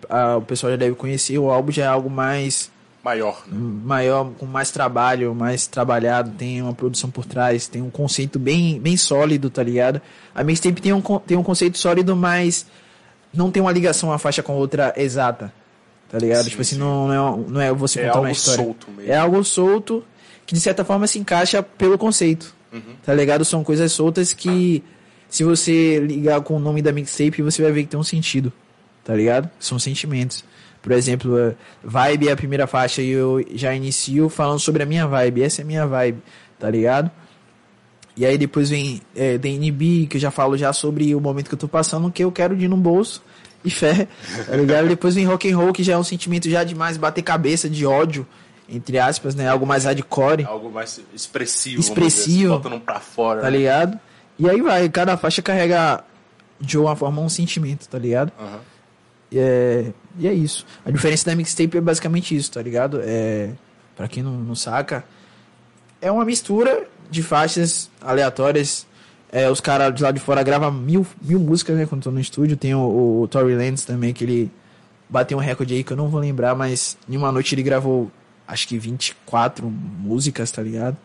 ah, 0.08 0.38
o 0.38 0.42
pessoal 0.42 0.72
já 0.72 0.76
deve 0.76 0.96
conhecer, 0.96 1.38
o 1.38 1.50
álbum 1.50 1.70
já 1.70 1.84
é 1.84 1.86
algo 1.86 2.08
mais 2.08 2.70
Maior, 3.02 3.42
né? 3.46 3.56
maior, 3.84 4.30
com 4.38 4.44
mais 4.44 4.70
trabalho, 4.70 5.34
mais 5.34 5.66
trabalhado, 5.66 6.32
tem 6.32 6.60
uma 6.60 6.74
produção 6.74 7.10
por 7.10 7.24
trás, 7.24 7.66
tem 7.66 7.80
um 7.80 7.88
conceito 7.88 8.38
bem, 8.38 8.78
bem 8.78 8.96
sólido, 8.96 9.48
tá 9.48 9.62
ligado? 9.62 10.02
A 10.34 10.44
mixtape 10.44 10.82
tem 10.82 10.92
um, 10.92 11.00
tem 11.00 11.36
um 11.38 11.42
conceito 11.42 11.78
sólido, 11.78 12.14
mas 12.14 12.66
não 13.32 13.50
tem 13.50 13.62
uma 13.62 13.72
ligação 13.72 14.10
uma 14.10 14.18
faixa 14.18 14.42
com 14.42 14.52
outra 14.54 14.92
exata, 14.98 15.50
tá 16.10 16.18
ligado? 16.18 16.44
Sim, 16.44 16.50
tipo 16.50 16.60
assim, 16.62 16.74
sim. 16.74 16.80
não, 16.80 17.08
não, 17.08 17.14
é, 17.14 17.50
não 17.50 17.60
é 17.62 17.72
você 17.72 18.00
É 18.00 18.02
contando 18.08 18.16
uma 18.16 18.28
algo 18.28 18.32
história. 18.36 18.64
solto 18.64 18.90
mesmo. 18.90 19.10
É 19.12 19.16
algo 19.16 19.44
solto 19.44 20.04
que 20.46 20.54
de 20.54 20.60
certa 20.60 20.84
forma 20.84 21.06
se 21.06 21.18
encaixa 21.18 21.62
pelo 21.62 21.96
conceito, 21.96 22.54
Uhum. 22.72 22.80
tá 23.04 23.14
ligado? 23.14 23.44
São 23.44 23.64
coisas 23.64 23.90
soltas 23.92 24.32
que 24.34 24.84
se 25.28 25.42
você 25.42 25.98
ligar 26.00 26.40
com 26.42 26.54
o 26.56 26.60
nome 26.60 26.82
da 26.82 26.92
mixtape, 26.92 27.40
você 27.40 27.62
vai 27.62 27.72
ver 27.72 27.82
que 27.84 27.88
tem 27.88 27.98
um 27.98 28.04
sentido, 28.04 28.52
tá 29.02 29.14
ligado? 29.14 29.48
São 29.58 29.78
sentimentos. 29.78 30.44
Por 30.82 30.92
exemplo, 30.92 31.54
Vibe 31.84 32.28
é 32.28 32.32
a 32.32 32.36
primeira 32.36 32.66
faixa 32.66 33.02
e 33.02 33.10
eu 33.10 33.44
já 33.52 33.74
inicio 33.74 34.28
falando 34.28 34.58
sobre 34.58 34.82
a 34.82 34.86
minha 34.86 35.06
vibe. 35.06 35.42
Essa 35.42 35.60
é 35.60 35.64
a 35.64 35.66
minha 35.66 35.86
vibe, 35.86 36.22
tá 36.58 36.70
ligado? 36.70 37.10
E 38.16 38.24
aí 38.26 38.36
depois 38.36 38.70
vem 38.70 39.00
é, 39.14 39.38
DNB, 39.38 40.06
que 40.06 40.16
eu 40.16 40.20
já 40.20 40.30
falo 40.30 40.56
já 40.56 40.72
sobre 40.72 41.14
o 41.14 41.20
momento 41.20 41.48
que 41.48 41.54
eu 41.54 41.58
tô 41.58 41.68
passando, 41.68 42.10
que 42.10 42.24
eu 42.24 42.32
quero 42.32 42.56
de 42.56 42.64
ir 42.64 42.68
no 42.68 42.76
bolso 42.76 43.22
e 43.64 43.70
fé, 43.70 44.08
tá 44.46 44.56
ligado? 44.56 44.88
depois 44.88 45.14
vem 45.14 45.26
Rock 45.26 45.50
and 45.50 45.56
Roll, 45.56 45.72
que 45.72 45.82
já 45.82 45.92
é 45.94 45.98
um 45.98 46.04
sentimento 46.04 46.48
já 46.48 46.64
de 46.64 46.74
mais 46.74 46.96
bater 46.96 47.22
cabeça, 47.22 47.68
de 47.68 47.84
ódio, 47.84 48.26
entre 48.68 48.98
aspas, 48.98 49.34
né? 49.34 49.48
Algo 49.48 49.66
mais 49.66 49.84
hardcore, 49.84 50.44
Algo 50.44 50.70
mais 50.70 51.00
expressivo. 51.14 51.80
Expressivo. 51.80 52.54
Assim, 52.54 52.62
botando 52.62 52.80
pra 52.80 53.00
fora. 53.00 53.40
tá 53.42 53.50
né? 53.50 53.58
ligado? 53.58 53.98
E 54.38 54.48
aí 54.48 54.60
vai, 54.62 54.88
cada 54.88 55.16
faixa 55.16 55.42
carrega 55.42 56.02
de 56.60 56.76
alguma 56.76 56.96
forma 56.96 57.20
um 57.20 57.28
sentimento, 57.28 57.88
tá 57.88 57.98
ligado? 57.98 58.32
E 59.30 59.38
é, 59.38 59.92
e 60.18 60.28
é 60.28 60.32
isso. 60.32 60.66
A 60.84 60.90
diferença 60.90 61.26
da 61.26 61.36
mixtape 61.36 61.78
é 61.78 61.80
basicamente 61.80 62.34
isso, 62.36 62.50
tá 62.52 62.62
ligado? 62.62 63.00
É, 63.02 63.50
pra 63.96 64.08
quem 64.08 64.22
não, 64.22 64.32
não 64.32 64.54
saca, 64.54 65.04
é 66.00 66.10
uma 66.10 66.24
mistura 66.24 66.86
de 67.10 67.22
faixas 67.22 67.90
aleatórias. 68.00 68.86
É, 69.32 69.48
os 69.48 69.60
caras 69.60 69.94
de 69.94 70.02
lá 70.02 70.10
de 70.10 70.18
fora 70.18 70.42
gravam 70.42 70.72
mil, 70.72 71.06
mil 71.22 71.38
músicas, 71.38 71.76
né? 71.76 71.86
Quando 71.86 72.00
estão 72.00 72.12
no 72.12 72.20
estúdio. 72.20 72.56
Tem 72.56 72.74
o, 72.74 73.22
o 73.22 73.28
Tory 73.28 73.54
Lanez 73.54 73.84
também, 73.84 74.12
que 74.12 74.24
ele 74.24 74.50
bateu 75.08 75.38
um 75.38 75.40
recorde 75.40 75.74
aí 75.74 75.84
que 75.84 75.92
eu 75.92 75.96
não 75.96 76.08
vou 76.08 76.20
lembrar, 76.20 76.54
mas 76.54 76.96
em 77.08 77.16
uma 77.16 77.30
noite 77.32 77.54
ele 77.54 77.62
gravou 77.62 78.10
acho 78.46 78.66
que 78.66 78.78
24 78.78 79.68
músicas, 79.68 80.50
tá 80.50 80.62
ligado? 80.62 80.96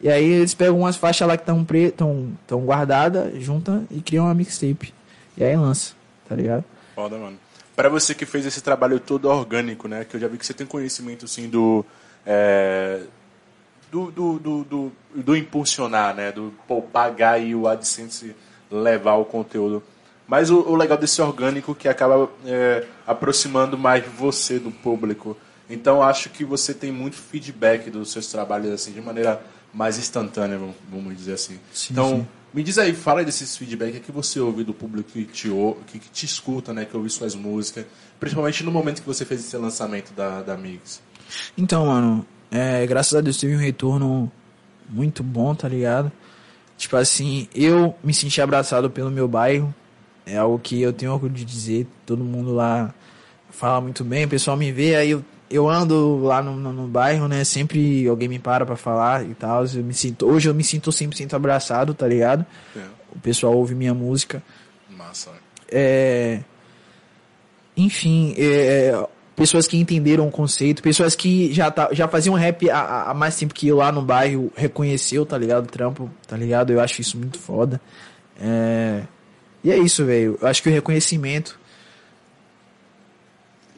E 0.00 0.08
aí 0.08 0.24
eles 0.24 0.54
pegam 0.54 0.78
umas 0.78 0.96
faixas 0.96 1.28
lá 1.28 1.36
que 1.36 1.42
estão 1.42 1.66
tão, 1.96 2.32
tão 2.46 2.64
guardadas, 2.64 3.42
juntam 3.42 3.86
e 3.90 4.00
criam 4.00 4.24
uma 4.24 4.34
mixtape. 4.34 4.94
E 5.36 5.44
aí 5.44 5.54
lança, 5.56 5.92
tá 6.26 6.34
ligado? 6.34 6.64
Foda, 6.94 7.18
mano. 7.18 7.36
Pra 7.80 7.88
você 7.88 8.14
que 8.14 8.26
fez 8.26 8.44
esse 8.46 8.60
trabalho 8.60 9.00
todo 9.00 9.26
orgânico, 9.28 9.88
né? 9.88 10.04
Que 10.04 10.16
eu 10.16 10.20
já 10.20 10.28
vi 10.28 10.36
que 10.38 10.44
você 10.46 10.52
tem 10.54 10.66
conhecimento, 10.66 11.24
assim, 11.24 11.48
do... 11.48 11.84
é, 12.26 13.00
do, 13.90 14.10
do, 14.10 14.38
do, 14.38 14.64
do, 14.64 14.92
do 15.14 15.36
impulsionar, 15.36 16.14
né? 16.14 16.30
Do 16.30 16.52
pô, 16.68 16.80
pagar 16.82 17.38
e 17.40 17.54
o 17.54 17.66
AdSense 17.66 18.34
levar 18.70 19.14
o 19.14 19.24
conteúdo. 19.24 19.82
Mas 20.28 20.48
o, 20.50 20.60
o 20.60 20.76
legal 20.76 20.96
desse 20.96 21.20
orgânico 21.20 21.74
que 21.74 21.88
acaba 21.88 22.28
é, 22.46 22.84
aproximando 23.06 23.76
mais 23.76 24.04
você 24.06 24.58
do 24.60 24.70
público. 24.70 25.36
Então 25.68 26.02
acho 26.02 26.30
que 26.30 26.44
você 26.44 26.72
tem 26.72 26.92
muito 26.92 27.16
feedback 27.16 27.90
dos 27.90 28.12
seus 28.12 28.26
trabalhos 28.28 28.70
assim 28.72 28.92
de 28.92 29.00
maneira 29.00 29.40
mais 29.72 29.98
instantânea, 29.98 30.56
vamos- 30.58 30.76
vamos 30.88 31.16
dizer 31.16 31.32
assim. 31.34 31.58
Sim, 31.72 31.92
então, 31.92 32.08
sim. 32.10 32.26
Me 32.52 32.62
diz 32.62 32.78
aí, 32.78 32.92
fala 32.94 33.20
aí 33.20 33.24
desses 33.24 33.56
feedback 33.56 34.00
que 34.00 34.10
você 34.10 34.40
ouve 34.40 34.64
do 34.64 34.74
público 34.74 35.10
que 35.12 35.24
te, 35.24 35.48
que, 35.86 35.98
que 35.98 36.10
te 36.10 36.26
escuta, 36.26 36.72
né, 36.72 36.84
que 36.84 36.96
ouve 36.96 37.08
suas 37.08 37.34
músicas, 37.34 37.86
principalmente 38.18 38.64
no 38.64 38.70
momento 38.70 39.00
que 39.00 39.06
você 39.06 39.24
fez 39.24 39.40
esse 39.40 39.56
lançamento 39.56 40.12
da, 40.14 40.42
da 40.42 40.56
Mix. 40.56 41.00
Então, 41.56 41.86
mano, 41.86 42.26
é, 42.50 42.86
graças 42.86 43.14
a 43.14 43.20
Deus 43.20 43.36
teve 43.36 43.54
um 43.54 43.58
retorno 43.58 44.30
muito 44.88 45.22
bom, 45.22 45.54
tá 45.54 45.68
ligado? 45.68 46.10
Tipo 46.76 46.96
assim, 46.96 47.48
eu 47.54 47.94
me 48.02 48.12
senti 48.12 48.40
abraçado 48.40 48.90
pelo 48.90 49.10
meu 49.10 49.28
bairro. 49.28 49.72
É 50.26 50.38
algo 50.38 50.58
que 50.58 50.80
eu 50.80 50.92
tenho 50.92 51.12
orgulho 51.12 51.34
de 51.34 51.44
dizer. 51.44 51.86
Todo 52.06 52.24
mundo 52.24 52.52
lá 52.54 52.94
fala 53.50 53.80
muito 53.80 54.02
bem, 54.02 54.24
o 54.24 54.28
pessoal 54.28 54.56
me 54.56 54.72
vê, 54.72 54.94
aí 54.96 55.10
eu, 55.10 55.24
eu 55.50 55.68
ando 55.68 56.18
lá 56.22 56.40
no, 56.42 56.54
no, 56.56 56.72
no 56.72 56.86
bairro, 56.86 57.26
né? 57.28 57.42
Sempre 57.44 58.06
alguém 58.06 58.28
me 58.28 58.38
para 58.38 58.64
pra 58.64 58.76
falar 58.76 59.24
e 59.24 59.34
tal. 59.34 59.64
Eu 59.66 59.82
me 59.84 59.92
sinto, 59.92 60.26
hoje 60.26 60.48
eu 60.48 60.54
me 60.54 60.62
sinto 60.64 60.90
100% 60.90 61.34
abraçado, 61.34 61.92
tá 61.92 62.06
ligado? 62.06 62.46
É, 62.76 62.80
O 63.14 63.18
pessoal 63.18 63.54
ouve 63.56 63.74
minha 63.74 63.92
música. 63.92 64.42
massa. 64.96 65.30
né? 65.30 65.36
É, 65.72 66.40
enfim, 67.76 68.34
é, 68.38 69.06
pessoas 69.36 69.66
que 69.66 69.76
entenderam 69.76 70.26
o 70.26 70.30
conceito, 70.30 70.82
pessoas 70.82 71.14
que 71.14 71.52
já, 71.52 71.70
tá, 71.70 71.88
já 71.92 72.08
faziam 72.08 72.34
rap 72.34 72.68
há, 72.70 73.10
há 73.10 73.14
mais 73.14 73.36
tempo 73.36 73.54
que 73.54 73.68
eu 73.68 73.76
lá 73.76 73.92
no 73.92 74.02
bairro 74.02 74.52
reconheceu, 74.56 75.24
tá 75.24 75.38
ligado? 75.38 75.64
O 75.64 75.68
trampo, 75.70 76.10
tá 76.26 76.36
ligado? 76.36 76.72
Eu 76.72 76.80
acho 76.80 77.00
isso 77.00 77.16
muito 77.18 77.38
foda. 77.38 77.80
É, 78.40 79.02
e 79.62 79.70
é 79.70 79.78
isso, 79.78 80.04
velho. 80.04 80.38
Eu 80.40 80.48
acho 80.48 80.62
que 80.62 80.68
o 80.68 80.72
reconhecimento, 80.72 81.59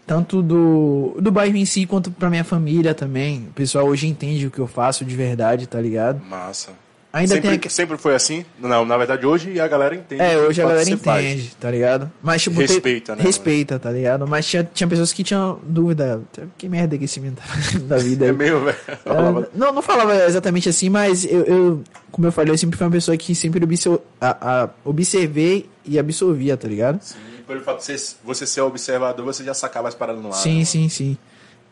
tanto 0.07 0.43
do, 0.43 1.17
do 1.21 1.31
bairro 1.31 1.57
em 1.57 1.65
si, 1.65 1.87
quanto 1.87 2.11
pra 2.11 2.29
minha 2.31 2.45
família 2.45 2.95
também. 2.95 3.47
O 3.51 3.53
pessoal 3.53 3.87
hoje 3.87 4.07
entende 4.07 4.47
o 4.47 4.51
que 4.51 4.59
eu 4.59 4.67
faço 4.67 5.05
de 5.05 5.15
verdade, 5.17 5.67
tá 5.67 5.81
ligado? 5.81 6.21
Massa. 6.29 6.71
Ainda 7.13 7.35
sempre, 7.35 7.59
tem 7.59 7.71
sempre 7.71 7.99
foi 7.99 8.15
assim? 8.15 8.43
Não, 8.59 8.87
na 8.87 8.97
verdade 8.97 9.27
hoje 9.27 9.61
a 9.61 9.69
galera 9.69 9.95
entende. 9.95 10.23
É, 10.23 10.39
hoje 10.39 10.63
a 10.63 10.65
galera 10.65 10.83
você 10.83 10.97
faz. 10.97 11.23
entende, 11.23 11.55
tá 11.61 11.71
ligado? 11.71 12.11
Mas, 12.23 12.41
tipo, 12.43 12.57
te- 12.57 12.73
Respeita, 12.73 13.15
né, 13.15 13.23
Respeita, 13.23 13.79
tá 13.79 13.91
ligado? 13.91 14.27
Mas 14.27 14.47
tinha, 14.47 14.65
tinha 14.65 14.89
pessoas 14.89 15.13
que 15.13 15.23
tinham 15.23 15.61
dúvida. 15.63 16.23
Que 16.57 16.71
merda 16.71 16.97
que 16.97 17.05
esse 17.05 17.21
menino 17.21 17.37
tá 17.37 17.79
da 17.81 17.99
vida. 17.99 18.25
É 18.33 18.33
meio, 18.33 18.65
velho. 18.65 18.77
É, 18.89 19.47
não, 19.55 19.75
não 19.75 19.83
falava 19.83 20.25
exatamente 20.25 20.71
assim, 20.71 20.89
mas 20.89 21.27
eu, 21.27 21.43
eu, 21.45 21.85
como 22.11 22.27
eu 22.29 22.33
falei, 22.33 22.51
eu 22.55 22.57
sempre 22.57 22.79
fui 22.79 22.87
uma 22.87 22.93
pessoa 22.93 23.15
que 23.15 23.35
sempre 23.35 23.63
observ, 23.63 23.99
a, 24.19 24.63
a, 24.63 24.69
observei 24.83 25.69
e 25.85 25.99
absorvia, 25.99 26.57
tá 26.57 26.69
ligado? 26.69 27.01
Sim, 27.03 27.19
pelo 27.47 27.61
fato 27.63 27.79
de 27.79 27.85
você, 27.85 28.17
você 28.25 28.47
ser 28.47 28.61
observador, 28.61 29.25
você 29.25 29.45
já 29.45 29.55
sacava 29.55 29.89
as 29.89 29.95
paradas 29.95 30.23
no 30.23 30.29
ar. 30.29 30.35
Sim, 30.35 30.59
né? 30.59 30.65
sim, 30.65 30.89
sim. 30.89 31.17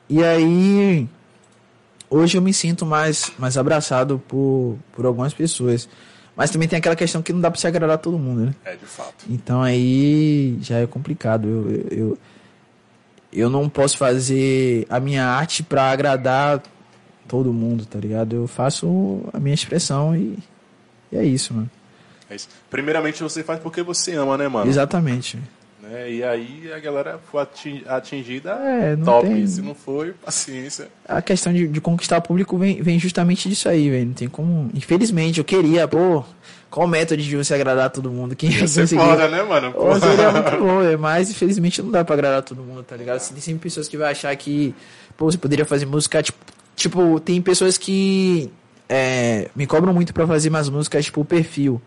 E 0.08 0.24
aí, 0.24 1.08
hoje 2.08 2.36
eu 2.36 2.42
me 2.42 2.52
sinto 2.52 2.84
mais, 2.84 3.32
mais 3.38 3.56
abraçado 3.56 4.20
por, 4.26 4.76
por 4.92 5.06
algumas 5.06 5.32
pessoas. 5.32 5.88
Mas 6.36 6.50
também 6.50 6.68
tem 6.68 6.78
aquela 6.78 6.96
questão 6.96 7.22
que 7.22 7.32
não 7.32 7.40
dá 7.40 7.50
pra 7.50 7.60
se 7.60 7.66
agradar 7.66 7.98
todo 7.98 8.18
mundo, 8.18 8.46
né? 8.46 8.54
É, 8.64 8.74
de 8.74 8.86
fato. 8.86 9.26
Então 9.28 9.62
aí 9.62 10.58
já 10.60 10.78
é 10.78 10.86
complicado. 10.86 11.46
Eu, 11.46 11.70
eu, 11.70 11.86
eu, 11.90 12.18
eu 13.32 13.50
não 13.50 13.68
posso 13.68 13.96
fazer 13.96 14.86
a 14.88 14.98
minha 14.98 15.24
arte 15.26 15.62
pra 15.62 15.90
agradar 15.90 16.62
todo 17.28 17.52
mundo, 17.52 17.86
tá 17.86 17.98
ligado? 17.98 18.34
Eu 18.34 18.46
faço 18.48 19.22
a 19.32 19.38
minha 19.38 19.54
expressão 19.54 20.16
e, 20.16 20.38
e 21.12 21.16
é 21.16 21.24
isso, 21.24 21.54
mano. 21.54 21.70
Isso. 22.30 22.48
Primeiramente 22.70 23.22
você 23.22 23.42
faz 23.42 23.58
porque 23.60 23.82
você 23.82 24.14
ama, 24.14 24.36
né, 24.38 24.48
mano? 24.48 24.68
Exatamente. 24.70 25.38
Né? 25.82 26.10
E 26.12 26.22
aí 26.22 26.70
a 26.74 26.78
galera 26.78 27.18
foi 27.30 27.42
ati- 27.42 27.82
atingida, 27.88 28.50
É, 28.52 28.96
top. 28.96 29.26
tem- 29.26 29.46
Se 29.46 29.60
não 29.62 29.74
foi, 29.74 30.12
paciência. 30.12 30.88
A 31.08 31.20
questão 31.22 31.52
de, 31.52 31.66
de 31.66 31.80
conquistar 31.80 32.20
público 32.20 32.56
vem, 32.58 32.80
vem 32.82 32.98
justamente 32.98 33.48
disso 33.48 33.68
aí, 33.68 33.88
velho. 33.90 34.06
Não 34.06 34.12
tem 34.12 34.28
como. 34.28 34.70
Infelizmente, 34.74 35.38
eu 35.38 35.44
queria, 35.44 35.88
pô. 35.88 36.22
Qual 36.70 36.86
o 36.86 36.88
método 36.88 37.20
de 37.20 37.34
você 37.36 37.52
agradar 37.54 37.90
todo 37.90 38.12
mundo? 38.12 38.36
Quem 38.36 38.48
ia 38.52 38.64
Você 38.68 38.82
conseguir? 38.82 39.00
foda, 39.02 39.26
né, 39.26 39.42
mano? 39.42 39.72
Pô, 39.72 39.98
seria 39.98 40.30
muito 40.30 40.56
bom, 40.58 40.82
é, 40.86 40.96
mas 40.96 41.28
infelizmente 41.28 41.82
não 41.82 41.90
dá 41.90 42.04
pra 42.04 42.14
agradar 42.14 42.42
todo 42.44 42.62
mundo, 42.62 42.84
tá 42.84 42.94
ligado? 42.96 43.18
Tem 43.28 43.40
sempre 43.40 43.62
pessoas 43.62 43.88
que 43.88 43.96
vai 43.96 44.12
achar 44.12 44.36
que, 44.36 44.72
pô, 45.16 45.24
você 45.28 45.36
poderia 45.36 45.64
fazer 45.64 45.86
música, 45.86 46.22
tipo, 46.22 46.38
tipo 46.76 47.18
tem 47.18 47.42
pessoas 47.42 47.76
que 47.76 48.48
é, 48.88 49.48
me 49.56 49.66
cobram 49.66 49.92
muito 49.92 50.14
pra 50.14 50.24
fazer 50.28 50.48
umas 50.48 50.68
músicas, 50.68 51.04
tipo, 51.06 51.22
o 51.22 51.24
Perfil, 51.24 51.82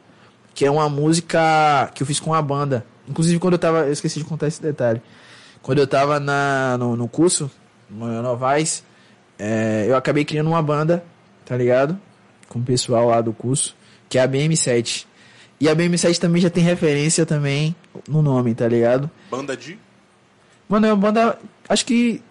que 0.54 0.66
é 0.66 0.72
uma 0.72 0.90
música 0.90 1.92
que 1.94 2.04
eu 2.04 2.08
fiz 2.08 2.20
com 2.20 2.34
a 2.34 2.42
banda. 2.42 2.86
Inclusive, 3.08 3.40
quando 3.40 3.54
eu 3.54 3.60
tava, 3.60 3.80
eu 3.86 3.92
esqueci 3.94 4.20
de 4.20 4.26
contar 4.26 4.48
esse 4.48 4.62
detalhe. 4.62 5.02
Quando 5.62 5.80
eu 5.80 5.88
tava 5.88 6.20
na, 6.20 6.78
no, 6.78 6.96
no 6.96 7.08
curso, 7.08 7.50
no 7.90 8.22
Novais, 8.22 8.84
é, 9.40 9.86
eu 9.88 9.96
acabei 9.96 10.24
criando 10.26 10.48
uma 10.48 10.62
banda, 10.62 11.04
tá 11.46 11.56
ligado? 11.58 12.00
Com 12.50 12.60
o 12.60 12.64
pessoal 12.64 13.08
lá 13.10 13.22
do 13.22 13.34
curso, 13.34 13.76
que 14.10 14.18
é 14.18 14.22
a 14.22 14.28
BM7. 14.28 15.06
E 15.60 15.70
a 15.70 15.76
BM7 15.76 16.18
também 16.20 16.42
já 16.42 16.50
tem 16.50 16.64
referência 16.64 17.26
também 17.26 17.76
no 18.08 18.22
nome, 18.22 18.54
tá 18.54 18.68
ligado? 18.68 19.10
Banda 19.32 19.56
de. 19.56 19.80
Mano, 20.68 20.86
é 20.88 20.94
uma 20.94 21.02
banda. 21.02 21.38
Acho 21.70 21.86
que. 21.86 22.22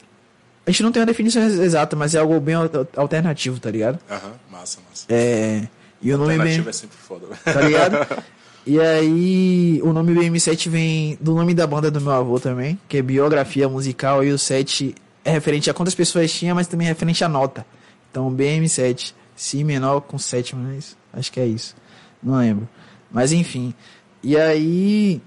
A 0.67 0.71
gente 0.71 0.83
não 0.85 0.93
tem 0.93 1.01
uma 1.01 1.07
definição 1.07 1.43
ex- 1.43 1.59
exata, 1.59 1.97
mas 1.97 2.15
é 2.15 2.19
algo 2.19 2.39
bem 2.39 2.55
al- 2.55 2.69
alternativo, 2.97 3.59
tá 3.59 3.71
ligado? 3.71 3.99
Aham, 4.11 4.33
massa, 4.51 4.79
massa. 4.89 5.07
É. 5.09 5.67
E 6.03 6.13
o 6.13 6.19
nome 6.19 6.37
bem. 6.39 6.65
é 6.69 6.73
sempre 6.73 6.97
foda. 6.97 7.27
Tá 7.45 7.61
ligado? 7.61 8.23
E 8.65 8.79
aí, 8.79 9.81
o 9.83 9.93
nome 9.93 10.15
BM7 10.15 10.69
vem 10.71 11.19
do 11.21 11.35
nome 11.35 11.53
da 11.53 11.67
banda 11.67 11.91
do 11.91 12.01
meu 12.01 12.13
avô 12.13 12.39
também, 12.39 12.79
que 12.89 12.99
é 12.99 13.03
Biografia 13.03 13.69
Musical, 13.69 14.23
e 14.23 14.31
o 14.31 14.39
7 14.39 14.95
é 15.25 15.33
referente 15.33 15.69
a 15.69 15.75
quantas 15.75 15.97
pessoas 15.97 16.33
tinha, 16.33 16.55
mas 16.55 16.69
também 16.69 16.87
é 16.87 16.91
referente 16.91 17.25
à 17.25 17.29
nota. 17.29 17.67
Então, 18.09 18.33
BM7, 18.33 19.15
Si 19.35 19.65
menor 19.65 20.03
com 20.03 20.17
sétima, 20.17 20.63
não 20.63 20.71
é 20.71 20.77
isso? 20.77 20.97
Acho 21.13 21.33
que 21.33 21.41
é 21.41 21.45
isso. 21.47 21.75
Não 22.23 22.39
lembro. 22.39 22.69
Mas 23.11 23.33
enfim. 23.33 23.75
E 24.23 24.37
aí, 24.37 25.21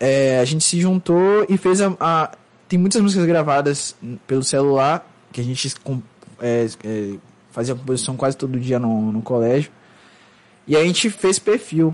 é, 0.00 0.40
a 0.40 0.44
gente 0.44 0.64
se 0.64 0.80
juntou 0.80 1.46
e 1.48 1.56
fez 1.56 1.80
a, 1.80 1.94
a- 2.00 2.32
Tem 2.68 2.80
muitas 2.80 3.00
músicas 3.00 3.26
gravadas 3.26 3.94
pelo 4.26 4.42
celular, 4.42 5.08
que 5.30 5.40
a 5.40 5.44
gente 5.44 5.72
com- 5.84 6.02
é, 6.40 6.66
é, 6.82 7.12
fazia 7.52 7.76
composição 7.76 8.16
quase 8.16 8.36
todo 8.36 8.58
dia 8.58 8.80
no, 8.80 9.12
no 9.12 9.22
colégio. 9.22 9.70
E 10.70 10.76
aí 10.76 10.84
a 10.84 10.86
gente 10.86 11.10
fez 11.10 11.36
perfil. 11.40 11.92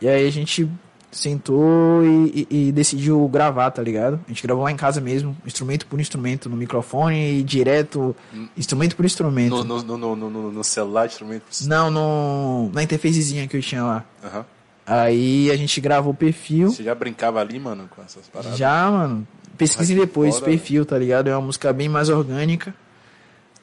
E 0.00 0.08
aí 0.08 0.26
a 0.26 0.30
gente 0.32 0.66
sentou 1.10 2.02
e, 2.04 2.46
e- 2.50 2.68
e 2.68 2.72
decidiu 2.72 3.26
gravar, 3.28 3.70
tá 3.70 3.82
ligado? 3.82 4.18
A 4.24 4.28
gente 4.28 4.42
gravou 4.42 4.64
lá 4.64 4.70
em 4.72 4.76
casa 4.76 5.00
mesmo, 5.02 5.36
instrumento 5.44 5.86
por 5.86 6.00
instrumento, 6.00 6.48
no 6.48 6.56
microfone, 6.56 7.42
direto, 7.42 8.16
instrumento 8.56 8.96
por 8.96 9.04
instrumento. 9.04 9.64
No, 9.64 9.82
no, 9.82 9.98
no, 9.98 10.16
no, 10.16 10.52
no- 10.52 10.64
celular, 10.64 11.06
instrumento. 11.06 11.44
Não, 11.66 11.90
no, 11.90 12.70
na 12.72 12.82
interfacezinha 12.82 13.46
que 13.46 13.56
eu 13.56 13.60
tinha 13.60 13.82
lá. 13.82 14.04
Aham. 14.24 14.46
Aí 14.86 15.50
a 15.50 15.56
gente 15.56 15.78
gravou 15.82 16.12
o 16.12 16.16
perfil. 16.16 16.70
Você 16.70 16.82
já 16.82 16.94
brincava 16.94 17.38
ali, 17.40 17.58
mano, 17.58 17.86
com 17.94 18.00
essas 18.02 18.26
paradas? 18.28 18.56
Já, 18.56 18.90
mano. 18.90 19.28
Pesquisem 19.58 19.94
depois, 19.96 20.36
foda, 20.36 20.46
perfil, 20.46 20.86
tá 20.86 20.96
ligado? 20.96 21.28
É 21.28 21.34
uma 21.36 21.42
música 21.44 21.70
bem 21.72 21.88
mais 21.90 22.08
orgânica. 22.08 22.74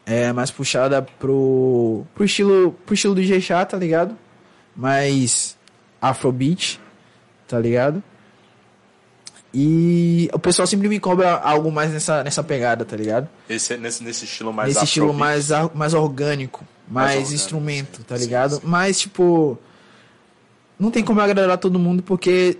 É 0.05 0.31
mais 0.31 0.51
puxada 0.51 1.01
pro, 1.01 2.05
pro 2.13 2.25
estilo 2.25 2.73
pro 2.85 2.93
estilo 2.93 3.15
do 3.15 3.23
G-Chá, 3.23 3.65
tá 3.65 3.77
ligado? 3.77 4.15
Mais 4.75 5.57
afrobeat, 6.01 6.79
tá 7.47 7.59
ligado? 7.59 8.03
E 9.57 10.29
o 10.33 10.37
pessoal 10.37 10.67
sempre 10.67 10.89
me 10.89 10.99
cobra 10.99 11.31
algo 11.35 11.71
mais 11.71 11.91
nessa, 11.91 12.21
nessa 12.23 12.43
pegada, 12.43 12.83
tá 12.83 12.95
ligado? 12.97 13.29
Esse, 13.49 13.77
nesse, 13.77 14.03
nesse 14.03 14.25
estilo 14.25 14.51
mais 14.51 14.73
Nesse 14.73 14.83
estilo 14.83 15.13
mais, 15.13 15.47
mais 15.73 15.93
orgânico, 15.93 16.65
mais, 16.85 17.11
orgânico, 17.11 17.33
instrumento, 17.33 17.97
sim. 17.97 18.03
tá 18.03 18.17
Sim, 18.17 18.23
ligado? 18.25 18.55
sim. 18.55 18.61
Mas, 18.65 18.99
tipo, 18.99 19.57
não 20.77 20.91
tem 20.91 21.05
como 21.05 21.21
agradar 21.21 21.57
todo 21.57 21.79
mundo 21.79 22.03
porque, 22.03 22.57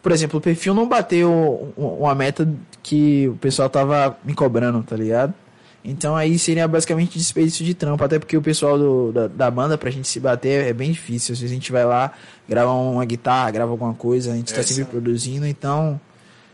por 0.00 0.12
exemplo, 0.12 0.38
o 0.38 0.40
perfil 0.40 0.72
não 0.72 0.88
bateu 0.88 1.74
uma 1.76 2.14
meta 2.14 2.48
que 2.80 3.28
o 3.28 3.34
pessoal 3.36 3.68
tava 3.68 4.16
me 4.24 4.34
cobrando, 4.34 4.84
tá 4.84 4.94
ligado? 4.94 5.34
Então 5.84 6.16
aí 6.16 6.38
seria 6.38 6.66
basicamente 6.66 7.18
desperdício 7.18 7.62
de 7.64 7.74
trampo, 7.74 8.02
até 8.02 8.18
porque 8.18 8.36
o 8.36 8.40
pessoal 8.42 8.78
do- 8.78 9.12
da, 9.12 9.26
da 9.28 9.50
banda, 9.50 9.76
pra 9.76 9.90
gente 9.90 10.08
se 10.08 10.18
bater, 10.18 10.66
é 10.66 10.72
bem 10.72 10.90
difícil. 10.92 11.34
Às 11.34 11.40
vezes 11.40 11.52
a 11.52 11.54
gente 11.54 11.70
vai 11.70 11.84
lá, 11.84 12.12
grava 12.48 12.72
uma 12.72 13.04
guitarra, 13.04 13.50
grava 13.50 13.70
alguma 13.70 13.92
coisa, 13.92 14.32
a 14.32 14.34
gente 14.36 14.52
tá 14.54 14.60
Essa- 14.60 14.72
sempre 14.72 14.92
produzindo, 14.92 15.46
então, 15.46 16.00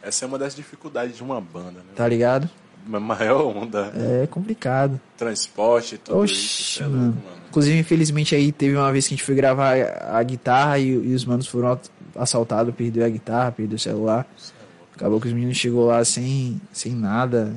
Essa 0.03 0.25
é 0.25 0.29
uma 0.29 0.37
das 0.39 0.57
dificuldades 0.57 1.17
de 1.17 1.23
uma 1.23 1.41
banda, 1.41 1.73
né? 1.79 1.93
tá 1.95 2.09
ligado? 2.09 2.51
A 2.93 2.99
maior 2.99 3.55
onda. 3.57 3.93
É 3.95 4.27
complicado. 4.27 4.99
Transporte, 5.17 5.97
tudo 5.99 6.25
isso. 6.25 6.35
Oxi, 6.35 6.75
cê 6.79 6.83
é 6.83 6.87
mano. 6.89 7.05
louco, 7.05 7.19
mano. 7.25 7.41
Inclusive, 7.51 7.79
infelizmente, 7.79 8.35
aí 8.35 8.51
teve 8.51 8.75
uma 8.77 8.91
vez 8.91 9.07
que 9.07 9.15
a 9.15 9.17
gente 9.17 9.25
foi 9.25 9.35
gravar 9.35 9.75
a, 9.77 10.23
guitarra 10.23 10.79
e, 10.79 10.89
e 10.89 11.15
os 11.15 11.25
manos 11.25 11.47
foram 11.47 11.79
assaltados, 12.17 12.75
perdeu 12.75 13.05
a 13.05 13.09
guitarra, 13.09 13.53
perdeu 13.53 13.77
o 13.77 13.79
celular. 13.79 14.27
Acabou 14.97 15.21
que 15.21 15.29
os 15.29 15.33
meninos 15.33 15.57
chegou 15.57 15.87
lá 15.87 16.05
sem, 16.05 16.61
sem 16.73 16.93
nada. 16.93 17.53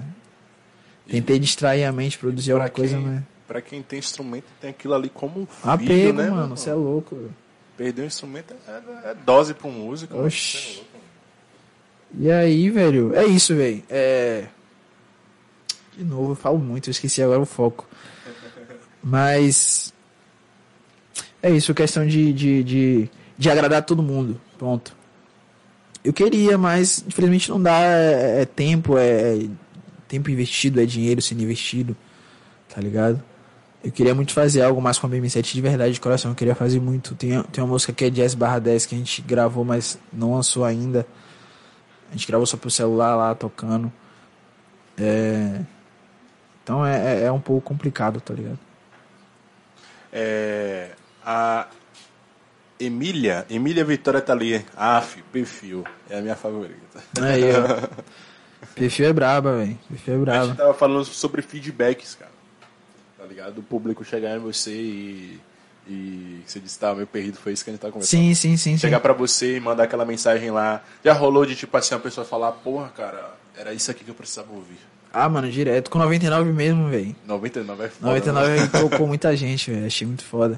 Tentei 1.07 1.37
distrair 1.37 1.83
a 1.83 1.91
mente, 1.91 2.17
produzir 2.17 2.51
alguma 2.53 2.69
coisa, 2.69 2.95
quem, 2.95 3.05
mas. 3.05 3.23
pra 3.47 3.61
quem 3.61 3.81
tem 3.81 3.99
instrumento, 3.99 4.45
tem 4.59 4.69
aquilo 4.69 4.93
ali 4.93 5.09
como 5.09 5.41
um 5.41 5.45
filho, 5.45 5.73
Apego, 5.73 6.17
né, 6.17 6.29
mano, 6.29 6.55
você 6.55 6.69
é 6.69 6.73
louco. 6.73 7.29
Perder 7.75 8.03
um 8.03 8.05
instrumento 8.05 8.53
é, 8.67 9.11
é 9.11 9.15
dose 9.25 9.53
pra 9.53 9.67
um 9.67 9.71
músico. 9.71 10.17
Oxi. 10.17 10.81
É. 10.81 10.93
E 12.15 12.31
aí, 12.31 12.69
velho, 12.69 13.13
é 13.15 13.25
isso, 13.25 13.55
velho. 13.55 13.83
É. 13.89 14.45
De 15.97 16.03
novo, 16.03 16.31
eu 16.31 16.35
falo 16.35 16.57
muito, 16.57 16.89
eu 16.89 16.91
esqueci 16.91 17.21
agora 17.21 17.41
o 17.41 17.45
foco. 17.45 17.87
Mas. 19.03 19.93
É 21.41 21.49
isso, 21.49 21.73
questão 21.73 22.07
de, 22.07 22.31
de, 22.31 22.63
de, 22.63 23.09
de 23.37 23.49
agradar 23.49 23.83
todo 23.83 24.01
mundo. 24.01 24.39
Pronto. 24.57 24.95
Eu 26.03 26.13
queria, 26.13 26.57
mas 26.57 27.03
infelizmente 27.05 27.49
não 27.49 27.61
dá. 27.61 27.79
É, 27.81 28.41
é 28.41 28.45
tempo, 28.45 28.97
é 28.97 29.37
tempo 30.13 30.29
investido, 30.29 30.79
é 30.79 30.85
dinheiro 30.85 31.21
sendo 31.21 31.41
investido. 31.41 31.97
Tá 32.73 32.79
ligado? 32.79 33.21
Eu 33.83 33.91
queria 33.91 34.13
muito 34.13 34.31
fazer 34.31 34.61
algo 34.61 34.81
mais 34.81 34.97
com 34.97 35.07
a 35.07 35.09
BM7 35.09 35.53
de 35.53 35.61
verdade, 35.61 35.93
de 35.93 35.99
coração. 35.99 36.31
Eu 36.31 36.35
queria 36.35 36.55
fazer 36.55 36.79
muito. 36.79 37.15
Tem, 37.15 37.41
tem 37.43 37.63
uma 37.63 37.71
música 37.71 37.91
que 37.91 38.05
é 38.05 38.09
Jazz 38.09 38.35
barra 38.35 38.59
10 38.59 38.85
que 38.85 38.95
a 38.95 38.97
gente 38.97 39.21
gravou, 39.21 39.65
mas 39.65 39.97
não 40.11 40.35
lançou 40.35 40.63
ainda. 40.63 41.05
A 42.09 42.13
gente 42.13 42.27
gravou 42.27 42.45
só 42.45 42.55
pro 42.55 42.69
celular 42.69 43.15
lá, 43.15 43.33
tocando. 43.33 43.91
É... 44.97 45.61
Então 46.63 46.85
é, 46.85 47.21
é, 47.21 47.23
é 47.23 47.31
um 47.31 47.41
pouco 47.41 47.61
complicado, 47.67 48.21
tá 48.21 48.33
ligado? 48.33 48.59
É, 50.13 50.91
a 51.25 51.67
Emília, 52.79 53.45
Emília 53.49 53.83
Vitória 53.83 54.21
tá 54.21 54.31
ali. 54.31 54.63
Af, 54.77 55.21
perfil. 55.31 55.83
É 56.09 56.19
a 56.19 56.21
minha 56.21 56.35
favorita. 56.35 57.03
Aí, 57.19 57.43
ó. 57.51 58.03
Perfil 58.75 59.07
é 59.07 59.13
braba, 59.13 59.57
velho. 59.57 59.79
Perfil 59.89 60.13
é 60.13 60.17
A 60.17 60.19
braba. 60.19 60.45
gente 60.47 60.57
tava 60.57 60.73
falando 60.73 61.05
sobre 61.05 61.41
feedbacks, 61.41 62.15
cara. 62.15 62.31
Tá 63.17 63.25
ligado? 63.25 63.59
O 63.59 63.63
público 63.63 64.03
chegar 64.03 64.35
em 64.35 64.39
você 64.39 64.71
e. 64.71 65.39
E 65.85 66.41
você 66.45 66.61
disse, 66.61 66.79
tá, 66.79 66.95
meu 66.95 67.05
perdido 67.05 67.37
foi 67.37 67.51
isso 67.51 67.61
que 67.63 67.69
a 67.69 67.73
gente 67.73 67.81
tá 67.81 67.91
conversando. 67.91 68.17
Sim, 68.17 68.33
sim, 68.33 68.55
sim, 68.55 68.71
sim. 68.71 68.77
Chegar 68.77 69.01
pra 69.01 69.11
você 69.11 69.57
e 69.57 69.59
mandar 69.59 69.83
aquela 69.83 70.05
mensagem 70.05 70.49
lá. 70.49 70.81
Já 71.03 71.11
rolou 71.11 71.45
de 71.45 71.55
tipo 71.57 71.75
assim, 71.75 71.93
a 71.93 71.99
pessoa 71.99 72.25
falar, 72.25 72.53
porra, 72.53 72.87
cara, 72.95 73.31
era 73.57 73.73
isso 73.73 73.91
aqui 73.91 74.03
que 74.05 74.09
eu 74.09 74.15
precisava 74.15 74.53
ouvir. 74.53 74.77
Ah, 75.11 75.27
mano, 75.27 75.51
direto. 75.51 75.91
Com 75.91 75.99
99 75.99 76.51
mesmo, 76.53 76.87
velho. 76.89 77.13
99 77.25 77.83
é 77.83 77.89
foda. 77.89 78.07
99 78.07 78.49
né? 78.49 78.67
tocou 78.67 79.05
muita 79.07 79.35
gente, 79.35 79.69
velho. 79.71 79.85
Achei 79.85 80.07
muito 80.07 80.23
foda. 80.23 80.57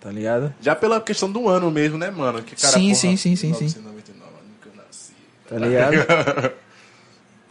Tá 0.00 0.10
ligado? 0.10 0.54
Já 0.60 0.76
pela 0.76 1.00
questão 1.00 1.30
do 1.32 1.48
ano 1.48 1.70
mesmo, 1.70 1.96
né, 1.96 2.10
mano? 2.10 2.42
Que 2.42 2.54
cara, 2.54 2.74
Sim, 2.74 2.88
porra, 2.88 2.94
sim, 2.94 3.16
sim, 3.16 3.36
sim, 3.36 3.54
sim. 3.54 3.78
1999, 3.78 4.32
nunca 4.48 4.82
nasci. 4.84 5.12
Tá 5.48 5.56
ligado? 5.56 6.52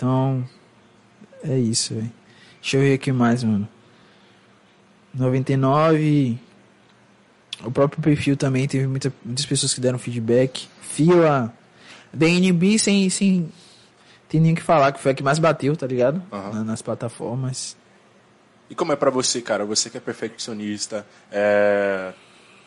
Então, 0.01 0.43
é 1.43 1.59
isso, 1.59 1.93
velho. 1.93 2.11
Deixa 2.59 2.77
eu 2.77 2.81
ver 2.81 2.93
aqui 2.95 3.11
mais, 3.11 3.43
mano. 3.43 3.69
99. 5.13 6.39
O 7.63 7.69
próprio 7.71 8.01
perfil 8.01 8.35
também 8.35 8.67
teve 8.67 8.87
muita, 8.87 9.13
muitas 9.23 9.45
pessoas 9.45 9.75
que 9.75 9.79
deram 9.79 9.99
feedback. 9.99 10.67
Fila. 10.81 11.53
DNB 12.11 12.79
sem, 12.79 13.07
sem. 13.11 13.51
Tem 14.27 14.41
nem 14.41 14.53
o 14.53 14.55
que 14.55 14.63
falar, 14.63 14.91
que 14.91 14.99
foi 14.99 15.11
a 15.11 15.13
que 15.13 15.21
mais 15.21 15.37
bateu, 15.37 15.75
tá 15.77 15.85
ligado? 15.85 16.19
Aham. 16.31 16.51
Na- 16.55 16.63
Nas 16.63 16.81
plataformas. 16.81 17.77
E 18.71 18.73
como 18.73 18.91
é 18.93 18.95
pra 18.95 19.11
você, 19.11 19.39
cara? 19.39 19.63
Você 19.65 19.87
que 19.87 19.97
é 19.97 20.01
perfeccionista, 20.01 21.05
é... 21.31 22.11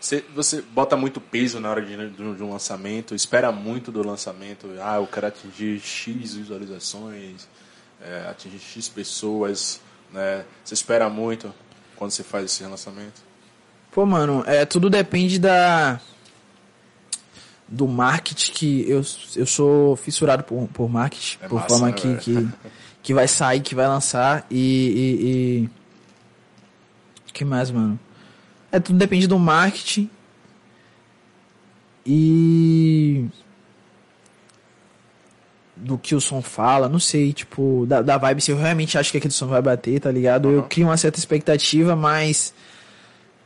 você, 0.05 0.23
você 0.35 0.61
bota 0.61 0.97
muito 0.97 1.19
peso 1.19 1.59
na 1.59 1.71
hora 1.71 1.81
de, 1.81 2.11
de 2.11 2.23
um 2.23 2.35
de 2.35 2.43
um 2.43 2.53
lançamento, 2.53 3.15
espera 3.15 3.51
muito 3.51 3.91
do 3.91 4.07
lançamento. 4.07 4.69
Ah, 4.83 4.97
eu 4.97 5.07
quero 5.07 5.29
atingir 5.29 5.81
X 5.81 6.35
visualizações, 6.35 7.49
é, 8.03 8.29
atingir 8.29 8.59
X 8.59 8.87
pessoas, 8.87 9.81
né? 10.13 10.45
Você 10.63 10.75
espera 10.75 11.09
muito 11.09 11.55
quando 11.97 12.11
você 12.11 12.23
faz 12.23 12.45
esse 12.45 12.63
lançamento? 12.65 13.23
Pô, 13.91 14.05
mano, 14.05 14.45
é, 14.47 14.67
tudo 14.67 14.91
depende 14.91 15.39
da. 15.39 15.99
Do 17.67 17.89
marketing 17.89 18.53
que 18.53 18.91
eu, 18.91 19.03
eu 19.35 19.47
sou 19.47 19.97
fissurado 19.97 20.45
por, 20.45 20.69
por 20.69 20.87
marketing, 20.87 21.39
É 21.41 21.49
por 21.49 21.55
massa, 21.55 21.69
forma 21.69 21.87
né, 21.87 21.93
que, 21.95 22.17
que, 22.17 22.49
que 23.03 23.15
vai 23.15 23.27
sair, 23.27 23.63
que 23.63 23.75
vai 23.75 23.89
lançar 23.89 24.47
e, 24.51 24.59
e, 24.61 25.65
e. 27.27 27.33
que 27.33 27.43
mais, 27.43 27.71
mano? 27.71 27.99
É, 28.75 28.81
tudo 28.81 28.99
depende 28.99 29.27
do 29.29 29.39
marketing 29.39 30.11
e. 32.05 33.27
do 35.77 35.99
que 35.99 36.15
o 36.15 36.21
som 36.21 36.41
fala, 36.41 36.89
não 36.89 36.99
sei, 37.01 37.33
tipo, 37.33 37.85
da, 37.87 38.01
da 38.01 38.17
vibe, 38.17 38.41
se 38.41 38.51
eu 38.51 38.57
realmente 38.57 38.97
acho 38.97 39.11
que 39.11 39.19
aquele 39.19 39.33
som 39.35 39.47
vai 39.49 39.61
bater, 39.61 40.01
tá 40.01 40.11
ligado? 40.11 40.49
Eu 40.51 40.59
Uhum. 40.61 40.69
crio 40.69 40.87
uma 40.87 40.97
certa 40.97 41.19
expectativa, 41.19 41.95
mas 41.97 42.55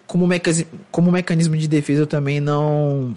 como, 0.06 0.26
mecasi- 0.26 0.66
como 0.90 1.10
mecanismo 1.10 1.56
de 1.56 1.66
defesa 1.66 2.02
eu 2.02 2.06
também 2.06 2.38
não 2.40 3.16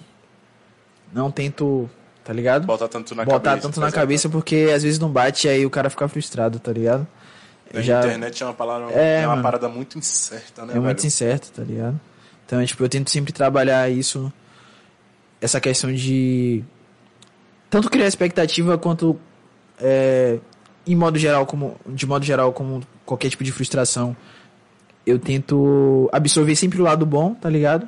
não 1.13 1.29
tento, 1.29 1.89
tá 2.23 2.31
ligado? 2.33 2.65
Botar 2.65 2.87
tanto 2.87 3.13
na 3.13 3.25
Botar 3.25 3.39
cabeça. 3.51 3.67
tanto 3.67 3.79
na 3.81 3.91
cabeça 3.91 4.29
porque 4.29 4.69
às 4.73 4.81
vezes 4.83 4.97
não 4.97 5.09
bate 5.09 5.45
e 5.45 5.49
aí 5.49 5.65
o 5.65 5.69
cara 5.69 5.89
fica 5.89 6.07
frustrado, 6.07 6.57
tá 6.57 6.71
ligado? 6.71 7.05
A 7.79 7.81
já 7.81 7.99
internet 7.99 8.41
é 8.41 8.45
uma, 8.45 8.53
palavra, 8.53 8.91
É, 8.93 9.21
é 9.21 9.25
uma 9.25 9.29
mano. 9.29 9.43
parada 9.43 9.69
muito 9.69 9.97
incerta, 9.97 10.65
né, 10.65 10.73
é 10.75 10.79
muito 10.79 10.97
velho? 10.97 11.07
incerto, 11.07 11.51
tá 11.51 11.63
ligado? 11.63 11.99
Então, 12.45 12.65
tipo, 12.65 12.83
eu 12.83 12.89
tento 12.89 13.09
sempre 13.09 13.31
trabalhar 13.31 13.89
isso 13.89 14.31
essa 15.39 15.59
questão 15.59 15.91
de 15.93 16.63
tanto 17.69 17.89
criar 17.89 18.07
expectativa 18.07 18.77
quanto 18.77 19.17
é, 19.79 20.37
em 20.85 20.95
modo 20.95 21.17
geral 21.17 21.45
como 21.45 21.77
de 21.87 22.05
modo 22.05 22.23
geral 22.25 22.53
como 22.53 22.81
qualquer 23.05 23.29
tipo 23.29 23.43
de 23.43 23.51
frustração 23.51 24.15
eu 25.05 25.17
tento 25.17 26.07
absorver 26.11 26.55
sempre 26.55 26.79
o 26.79 26.83
lado 26.83 27.05
bom 27.07 27.33
tá 27.33 27.49
ligado 27.49 27.87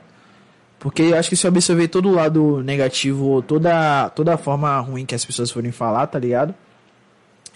porque 0.79 1.03
eu 1.03 1.17
acho 1.17 1.29
que 1.29 1.35
se 1.35 1.45
eu 1.45 1.49
absorver 1.49 1.87
todo 1.89 2.09
o 2.09 2.15
lado 2.15 2.63
negativo 2.63 3.43
toda 3.43 4.09
toda 4.09 4.33
a 4.33 4.37
forma 4.37 4.79
ruim 4.79 5.05
que 5.05 5.13
as 5.13 5.23
pessoas 5.23 5.51
forem 5.51 5.71
falar 5.71 6.07
tá 6.07 6.17
ligado 6.17 6.55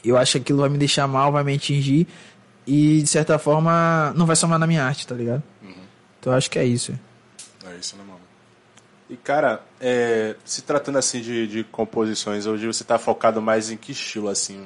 eu 0.10 0.18
acho 0.18 0.34
que 0.34 0.38
aquilo 0.40 0.60
vai 0.60 0.70
me 0.70 0.78
deixar 0.78 1.08
mal 1.08 1.32
vai 1.32 1.44
me 1.44 1.56
atingir 1.56 2.08
e 2.66 3.02
de 3.02 3.08
certa 3.08 3.38
forma 3.40 4.14
não 4.16 4.26
vai 4.26 4.36
somar 4.36 4.60
na 4.60 4.68
minha 4.68 4.84
arte 4.84 5.08
tá 5.08 5.16
ligado 5.16 5.44
então 6.20 6.34
eu 6.34 6.38
acho 6.38 6.50
que 6.50 6.60
é 6.60 6.66
isso 6.66 6.94
É 7.66 7.76
isso, 7.78 7.96
né, 7.96 8.04
mano? 8.08 8.20
E, 9.10 9.16
cara, 9.16 9.62
é, 9.80 10.36
se 10.44 10.62
tratando, 10.64 10.98
assim, 10.98 11.22
de, 11.22 11.48
de 11.48 11.64
composições, 11.64 12.46
hoje 12.46 12.68
você 12.68 12.84
tá 12.84 12.98
focado 12.98 13.42
mais 13.42 13.72
em 13.72 13.78
que 13.78 13.94
estilo, 13.94 14.28
assim? 14.28 14.60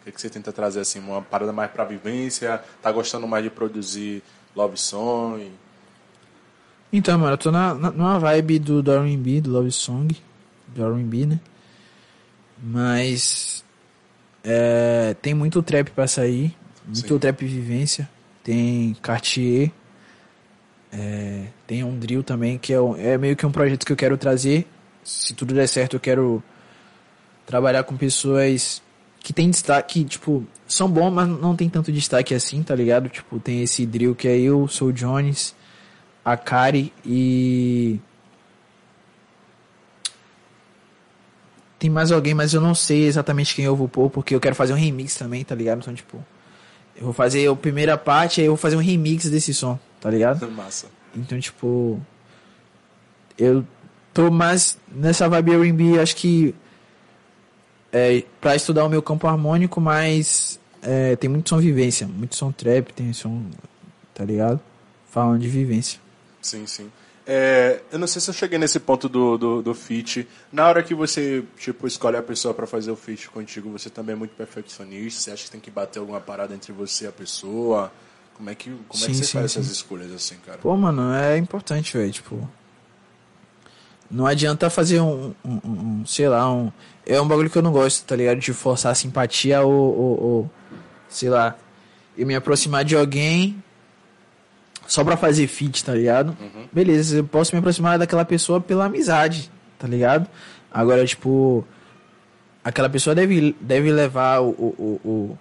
O 0.00 0.04
que, 0.04 0.12
que 0.12 0.20
você 0.20 0.30
tenta 0.30 0.52
trazer, 0.52 0.80
assim? 0.80 1.00
Uma 1.00 1.20
parada 1.20 1.52
mais 1.52 1.70
pra 1.70 1.84
vivência? 1.84 2.62
Tá 2.80 2.92
gostando 2.92 3.26
mais 3.26 3.42
de 3.42 3.50
produzir 3.50 4.22
love 4.54 4.76
song? 4.76 5.50
Então, 6.92 7.18
mano, 7.18 7.32
eu 7.32 7.38
tô 7.38 7.50
na, 7.50 7.74
na, 7.74 7.90
numa 7.90 8.18
vibe 8.18 8.58
do, 8.60 8.82
do 8.82 8.92
R&B, 8.92 9.42
do 9.42 9.50
Love 9.50 9.70
Song, 9.70 10.16
do 10.68 10.82
R&B, 10.82 11.26
né? 11.26 11.40
Mas 12.62 13.57
é, 14.50 15.14
tem 15.20 15.34
muito 15.34 15.62
trap 15.62 15.90
pra 15.90 16.06
sair, 16.06 16.56
muito 16.86 17.06
Sim. 17.06 17.18
trap 17.18 17.44
vivência, 17.44 18.08
tem 18.42 18.96
Cartier, 19.02 19.70
é, 20.90 21.44
tem 21.66 21.84
um 21.84 21.98
drill 21.98 22.22
também, 22.22 22.56
que 22.56 22.72
é, 22.72 22.80
um- 22.80 22.96
é 22.96 23.18
meio 23.18 23.36
que 23.36 23.44
um 23.44 23.52
projeto 23.52 23.84
que 23.84 23.92
eu 23.92 23.96
quero 23.96 24.16
trazer. 24.16 24.66
Se 25.04 25.34
tudo 25.34 25.54
der 25.54 25.66
certo, 25.68 25.94
eu 25.96 26.00
quero 26.00 26.42
trabalhar 27.46 27.82
com 27.84 27.96
pessoas 27.96 28.82
que 29.20 29.32
tem 29.32 29.50
destaque, 29.50 30.04
tipo, 30.04 30.46
são 30.66 30.88
bons, 30.90 31.10
mas 31.10 31.28
não 31.28 31.54
tem 31.54 31.68
tanto 31.68 31.92
destaque 31.92 32.34
assim, 32.34 32.62
tá 32.62 32.74
ligado? 32.74 33.08
Tipo, 33.10 33.38
tem 33.38 33.62
esse 33.62 33.84
drill 33.84 34.14
que 34.14 34.28
é 34.28 34.38
eu, 34.38 34.66
sou 34.68 34.88
o 34.88 34.92
Jones, 34.92 35.54
a 36.24 36.36
Kari 36.36 36.92
e. 37.04 38.00
Tem 41.78 41.88
mais 41.88 42.10
alguém, 42.10 42.34
mas 42.34 42.52
eu 42.52 42.60
não 42.60 42.74
sei 42.74 43.04
exatamente 43.04 43.54
quem 43.54 43.64
eu 43.64 43.76
vou 43.76 43.88
pôr, 43.88 44.10
porque 44.10 44.34
eu 44.34 44.40
quero 44.40 44.54
fazer 44.54 44.72
um 44.72 44.76
remix 44.76 45.14
também, 45.14 45.44
tá 45.44 45.54
ligado? 45.54 45.78
Então, 45.78 45.94
tipo, 45.94 46.24
eu 46.96 47.04
vou 47.04 47.12
fazer 47.12 47.48
a 47.48 47.54
primeira 47.54 47.96
parte, 47.96 48.40
aí 48.40 48.46
eu 48.46 48.52
vou 48.52 48.56
fazer 48.56 48.76
um 48.76 48.80
remix 48.80 49.30
desse 49.30 49.54
som, 49.54 49.78
tá 50.00 50.10
ligado? 50.10 50.50
Massa. 50.50 50.86
Então, 51.14 51.38
tipo, 51.38 52.00
eu 53.38 53.64
tô 54.12 54.30
mais 54.30 54.76
nessa 54.92 55.28
vibe 55.28 55.52
R&B, 55.52 56.00
acho 56.00 56.16
que 56.16 56.54
é, 57.92 58.24
pra 58.40 58.56
estudar 58.56 58.84
o 58.84 58.88
meu 58.88 59.00
campo 59.00 59.26
harmônico, 59.26 59.80
mas 59.80 60.58
é, 60.82 61.16
tem 61.16 61.30
muito 61.30 61.48
som 61.48 61.58
vivência, 61.58 62.06
muito 62.06 62.34
som 62.34 62.50
trap, 62.50 62.92
tem 62.92 63.12
som, 63.12 63.44
tá 64.12 64.24
ligado? 64.24 64.60
Falando 65.10 65.40
de 65.40 65.48
vivência. 65.48 66.00
Sim, 66.42 66.66
sim. 66.66 66.90
É, 67.30 67.82
eu 67.92 67.98
não 67.98 68.06
sei 68.06 68.22
se 68.22 68.30
eu 68.30 68.34
cheguei 68.34 68.58
nesse 68.58 68.80
ponto 68.80 69.06
do, 69.06 69.36
do, 69.36 69.62
do 69.62 69.74
feat. 69.74 70.26
Na 70.50 70.66
hora 70.66 70.82
que 70.82 70.94
você, 70.94 71.44
tipo, 71.58 71.86
escolhe 71.86 72.16
a 72.16 72.22
pessoa 72.22 72.54
pra 72.54 72.66
fazer 72.66 72.90
o 72.90 72.96
feat 72.96 73.28
contigo, 73.28 73.68
você 73.70 73.90
também 73.90 74.14
é 74.14 74.16
muito 74.16 74.34
perfeccionista? 74.34 75.20
Você 75.20 75.30
acha 75.32 75.44
que 75.44 75.50
tem 75.50 75.60
que 75.60 75.70
bater 75.70 75.98
alguma 75.98 76.20
parada 76.22 76.54
entre 76.54 76.72
você 76.72 77.04
e 77.04 77.08
a 77.08 77.12
pessoa? 77.12 77.92
Como 78.32 78.48
é 78.48 78.54
que, 78.54 78.70
como 78.88 79.04
é 79.04 79.06
que 79.08 79.14
Sim, 79.14 79.14
você 79.14 79.24
sim, 79.24 79.32
faz 79.38 79.52
sim. 79.52 79.60
essas 79.60 79.70
escolhas 79.70 80.10
assim, 80.10 80.36
cara? 80.46 80.56
Pô, 80.58 80.74
mano, 80.74 81.12
é 81.12 81.36
importante, 81.36 81.96
velho, 81.98 82.10
tipo... 82.10 82.48
Não 84.10 84.26
adianta 84.26 84.70
fazer 84.70 85.00
um, 85.00 85.34
um, 85.44 85.60
um- 85.62 86.00
um, 86.00 86.06
sei 86.06 86.30
lá, 86.30 86.50
um... 86.50 86.72
É 87.04 87.20
um 87.20 87.28
bagulho 87.28 87.50
que 87.50 87.58
eu 87.58 87.62
não 87.62 87.72
gosto, 87.72 88.06
tá 88.06 88.16
ligado? 88.16 88.38
De 88.38 88.54
forçar 88.54 88.90
a 88.92 88.94
simpatia 88.94 89.60
ou, 89.60 89.70
ou, 89.70 90.22
ou 90.22 90.50
sei 91.10 91.28
lá, 91.28 91.56
eu 92.16 92.26
me 92.26 92.34
aproximar 92.34 92.84
de 92.86 92.96
alguém 92.96 93.62
só 94.88 95.04
pra 95.04 95.16
fazer 95.16 95.46
feat, 95.46 95.84
tá 95.84 95.94
ligado? 95.94 96.36
Beleza, 96.72 97.18
eu 97.18 97.24
posso 97.24 97.54
me 97.54 97.60
aproximar 97.60 97.96
daquela 97.98 98.24
pessoa 98.24 98.60
pela 98.60 98.86
amizade, 98.86 99.48
tá 99.78 99.86
ligado? 99.86 100.26
Agora, 100.72 101.04
tipo, 101.06 101.64
aquela 102.64 102.88
pessoa 102.88 103.14
deve, 103.14 103.54
deve 103.60 103.92
levar 103.92 104.40
o, 104.40 104.48
o, 104.50 105.00
o, 105.04 105.38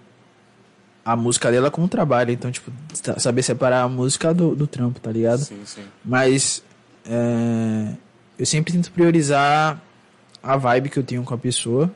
a 1.03 1.15
música 1.15 1.49
dela 1.51 1.71
como 1.71 1.87
trabalho. 1.87 2.31
Então, 2.31 2.51
tipo, 2.51 2.71
sa- 2.93 3.17
saber 3.19 3.41
separar 3.41 3.81
a 3.83 3.87
música 3.87 4.33
do, 4.33 4.53
do 4.55 4.67
trampo, 4.67 4.99
tá 4.99 5.11
ligado? 5.11 5.39
Sim, 5.39 5.61
sim. 5.65 5.81
Mas 6.03 6.61
é, 7.05 7.93
eu 8.37 8.45
sempre 8.45 8.73
tento 8.73 8.91
priorizar 8.91 9.81
a 10.43 10.57
vibe 10.57 10.89
que 10.89 10.99
eu 10.99 11.03
tenho 11.03 11.23
com 11.23 11.33
a 11.33 11.37
pessoa. 11.37 11.89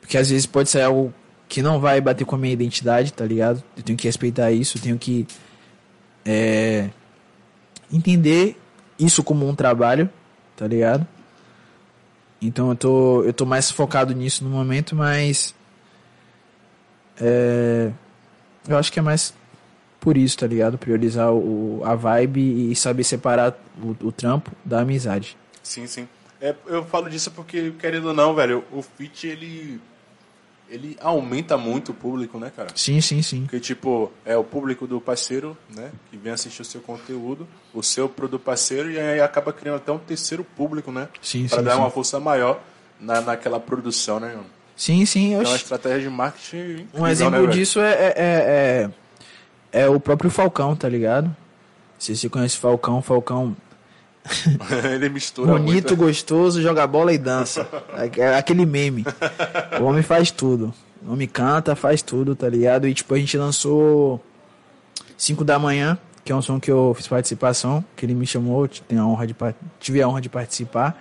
Porque 0.00 0.16
às 0.16 0.30
vezes 0.30 0.46
pode 0.46 0.70
ser 0.70 0.82
algo 0.82 1.12
que 1.48 1.60
não 1.62 1.80
vai 1.80 2.00
bater 2.00 2.24
com 2.24 2.34
a 2.34 2.38
minha 2.38 2.52
identidade, 2.52 3.12
tá 3.12 3.24
ligado? 3.24 3.62
Eu 3.76 3.82
tenho 3.82 3.98
que 3.98 4.06
respeitar 4.06 4.50
isso, 4.52 4.78
eu 4.78 4.82
tenho 4.82 4.98
que 4.98 5.26
é, 6.30 6.90
entender 7.90 8.60
isso 8.98 9.24
como 9.24 9.48
um 9.48 9.54
trabalho, 9.54 10.10
tá 10.54 10.66
ligado? 10.66 11.06
Então 12.40 12.68
eu 12.68 12.76
tô, 12.76 13.22
eu 13.24 13.32
tô 13.32 13.46
mais 13.46 13.70
focado 13.70 14.14
nisso 14.14 14.44
no 14.44 14.50
momento, 14.50 14.94
mas. 14.94 15.54
É, 17.18 17.90
eu 18.68 18.76
acho 18.76 18.92
que 18.92 18.98
é 18.98 19.02
mais 19.02 19.34
por 19.98 20.18
isso, 20.18 20.36
tá 20.36 20.46
ligado? 20.46 20.76
Priorizar 20.76 21.32
o, 21.32 21.80
a 21.82 21.94
vibe 21.94 22.70
e 22.70 22.76
saber 22.76 23.04
separar 23.04 23.58
o, 23.82 23.96
o 24.06 24.12
trampo 24.12 24.52
da 24.62 24.80
amizade. 24.80 25.34
Sim, 25.62 25.86
sim. 25.86 26.06
É, 26.40 26.54
eu 26.66 26.84
falo 26.84 27.08
disso 27.08 27.30
porque, 27.30 27.72
querendo 27.72 28.08
ou 28.08 28.14
não, 28.14 28.34
velho, 28.34 28.62
o 28.70 28.82
feat, 28.82 29.26
ele. 29.26 29.80
Ele 30.70 30.98
aumenta 31.00 31.56
muito 31.56 31.92
o 31.92 31.94
público, 31.94 32.38
né, 32.38 32.52
cara? 32.54 32.68
Sim, 32.74 33.00
sim, 33.00 33.22
sim. 33.22 33.42
Porque, 33.42 33.58
tipo, 33.58 34.12
é 34.24 34.36
o 34.36 34.44
público 34.44 34.86
do 34.86 35.00
parceiro, 35.00 35.56
né? 35.74 35.90
Que 36.10 36.16
vem 36.16 36.32
assistir 36.32 36.60
o 36.60 36.64
seu 36.64 36.80
conteúdo, 36.80 37.48
o 37.72 37.82
seu 37.82 38.08
pro 38.08 38.28
do 38.28 38.38
parceiro, 38.38 38.90
e 38.90 38.98
aí 38.98 39.20
acaba 39.20 39.52
criando 39.52 39.76
até 39.76 39.90
um 39.90 39.98
terceiro 39.98 40.44
público, 40.44 40.92
né? 40.92 41.08
Sim, 41.22 41.46
Pra 41.48 41.58
sim, 41.58 41.64
dar 41.64 41.72
sim. 41.74 41.78
uma 41.78 41.90
força 41.90 42.20
maior 42.20 42.60
na, 43.00 43.20
naquela 43.20 43.58
produção, 43.58 44.20
né, 44.20 44.28
mano? 44.28 44.46
Sim, 44.76 45.04
sim. 45.06 45.34
É 45.34 45.38
uma 45.38 45.56
estratégia 45.56 46.02
de 46.02 46.08
marketing. 46.10 46.56
Incrível, 46.56 46.86
Um 46.94 47.06
exemplo 47.06 47.46
né, 47.46 47.52
disso 47.52 47.80
é, 47.80 47.92
é, 47.92 48.14
é, 48.16 48.90
é, 49.72 49.80
é 49.84 49.88
o 49.88 49.98
próprio 49.98 50.30
Falcão, 50.30 50.76
tá 50.76 50.88
ligado? 50.88 51.34
Se 51.98 52.14
você 52.14 52.28
conhece 52.28 52.56
Falcão, 52.58 53.02
Falcão 53.02 53.56
Ele 54.94 55.08
mistura 55.08 55.52
bonito, 55.52 55.66
muito. 55.68 55.96
gostoso, 55.96 56.60
joga 56.62 56.86
bola 56.86 57.12
e 57.12 57.18
dança. 57.18 57.66
É 58.16 58.36
aquele 58.36 58.66
meme. 58.66 59.04
O 59.80 59.84
homem 59.84 60.02
faz 60.02 60.30
tudo. 60.30 60.72
O 61.06 61.12
homem 61.12 61.28
canta, 61.28 61.74
faz 61.76 62.02
tudo, 62.02 62.34
tá 62.34 62.48
ligado? 62.48 62.86
E 62.86 62.94
tipo, 62.94 63.14
a 63.14 63.18
gente 63.18 63.36
lançou 63.38 64.22
5 65.16 65.44
da 65.44 65.58
manhã, 65.58 65.98
que 66.24 66.32
é 66.32 66.34
um 66.34 66.42
som 66.42 66.58
que 66.60 66.70
eu 66.70 66.92
fiz 66.96 67.06
participação, 67.06 67.84
que 67.96 68.04
ele 68.04 68.14
me 68.14 68.26
chamou, 68.26 68.68
tenho 68.68 69.02
a 69.02 69.06
honra 69.06 69.26
de, 69.26 69.36
tive 69.80 70.02
a 70.02 70.08
honra 70.08 70.20
de 70.20 70.28
participar. 70.28 71.00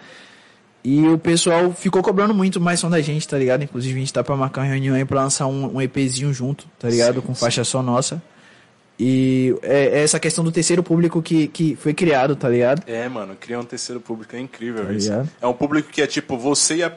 E 0.83 1.05
o 1.05 1.17
pessoal 1.17 1.73
ficou 1.73 2.01
cobrando 2.01 2.33
muito 2.33 2.61
mais 2.61 2.79
som 2.79 2.89
da 2.89 3.01
gente, 3.01 3.27
tá 3.27 3.37
ligado? 3.37 3.63
Inclusive 3.63 3.93
a 3.95 3.99
gente 3.99 4.13
tá 4.13 4.23
pra 4.23 4.37
marcar 4.37 4.61
uma 4.61 4.67
reunião 4.67 4.95
aí 4.95 5.03
pra 5.03 5.21
lançar 5.21 5.45
um, 5.47 5.75
um 5.75 5.81
EPzinho 5.81 6.33
junto, 6.33 6.65
tá 6.79 6.87
ligado? 6.87 7.15
Sim, 7.15 7.21
Com 7.27 7.35
sim. 7.35 7.41
faixa 7.41 7.63
só 7.65 7.83
nossa. 7.83 8.21
E 8.99 9.55
é, 9.61 9.99
é 9.99 10.03
essa 10.03 10.19
questão 10.19 10.43
do 10.43 10.51
terceiro 10.51 10.81
público 10.81 11.21
que, 11.21 11.47
que 11.49 11.75
foi 11.75 11.93
criado, 11.93 12.35
tá 12.35 12.49
ligado? 12.49 12.81
É, 12.87 13.07
mano, 13.07 13.35
criar 13.39 13.59
um 13.59 13.63
terceiro 13.63 14.01
público 14.01 14.35
é 14.35 14.39
incrível, 14.39 14.85
Tá 14.85 14.91
isso. 14.93 15.09
ligado? 15.11 15.29
É 15.39 15.45
um 15.45 15.53
público 15.53 15.89
que 15.89 16.01
é 16.01 16.07
tipo 16.07 16.35
você 16.35 16.77
e 16.77 16.83
a, 16.83 16.87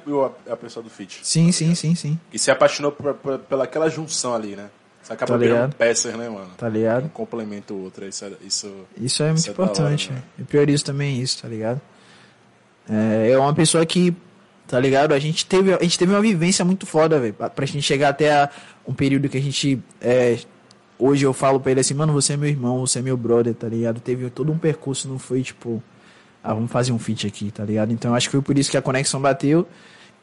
a, 0.50 0.56
pessoa 0.56 0.82
do 0.82 0.88
feat. 0.88 1.20
Sim, 1.22 1.52
sim, 1.52 1.74
sim, 1.74 1.94
sim. 1.94 2.18
Que 2.30 2.38
se 2.38 2.50
apaixonou 2.50 2.90
por, 2.90 3.12
por, 3.14 3.38
pelaquela 3.40 3.90
junção 3.90 4.34
ali, 4.34 4.56
né? 4.56 4.70
Você 5.02 5.12
acaba 5.12 5.32
Tá 5.32 5.36
virando 5.38 5.56
ligado? 5.56 5.74
peças, 5.76 6.14
né, 6.16 6.28
mano? 6.30 6.50
Tá 6.56 6.68
ligado? 6.70 7.04
Um 7.04 7.08
complementa 7.08 7.74
o 7.74 7.82
outro. 7.84 8.06
Isso, 8.06 8.24
é- 8.24 8.32
isso 8.46 8.74
Isso 8.98 9.22
é 9.22 9.26
muito 9.26 9.38
Isso 9.38 9.50
é 9.50 9.52
da 9.54 9.62
hora, 9.62 9.72
importante. 9.72 10.10
né? 10.12 10.22
Eu 10.38 10.46
priorizo 10.46 10.84
também 10.84 11.20
isso, 11.20 11.42
tá 11.42 11.48
ligado? 11.48 11.80
É, 12.88 13.30
é 13.32 13.38
uma 13.38 13.54
pessoa 13.54 13.84
que, 13.84 14.14
tá 14.66 14.80
ligado? 14.80 15.12
A 15.12 15.18
gente 15.18 15.44
teve, 15.46 15.74
a 15.74 15.82
gente 15.82 15.98
teve 15.98 16.12
uma 16.12 16.20
vivência 16.20 16.64
muito 16.64 16.86
foda, 16.86 17.18
velho. 17.20 17.34
Pra, 17.34 17.50
pra 17.50 17.66
gente 17.66 17.82
chegar 17.82 18.08
até 18.08 18.32
a- 18.32 18.50
um 18.86 18.94
período 18.94 19.28
que 19.28 19.36
a 19.36 19.42
gente. 19.42 19.78
é, 20.00 20.38
hoje 21.00 21.24
eu 21.24 21.32
falo 21.32 21.58
pra 21.58 21.70
ele 21.72 21.80
assim, 21.80 21.94
mano, 21.94 22.12
você 22.12 22.34
é 22.34 22.36
meu 22.36 22.48
irmão, 22.48 22.80
você 22.86 22.98
é 22.98 23.02
meu 23.02 23.16
brother, 23.16 23.54
tá 23.54 23.66
ligado? 23.68 24.00
Teve 24.00 24.28
todo 24.30 24.52
um 24.52 24.58
percurso, 24.58 25.08
não 25.08 25.18
foi 25.18 25.42
tipo. 25.42 25.82
Ah, 26.42 26.54
vamos 26.54 26.70
fazer 26.70 26.92
um 26.92 26.98
feat 26.98 27.26
aqui, 27.26 27.50
tá 27.50 27.64
ligado? 27.64 27.92
Então 27.92 28.14
acho 28.14 28.28
que 28.28 28.32
foi 28.32 28.42
por 28.42 28.56
isso 28.58 28.70
que 28.70 28.76
a 28.76 28.82
conexão 28.82 29.20
bateu. 29.20 29.66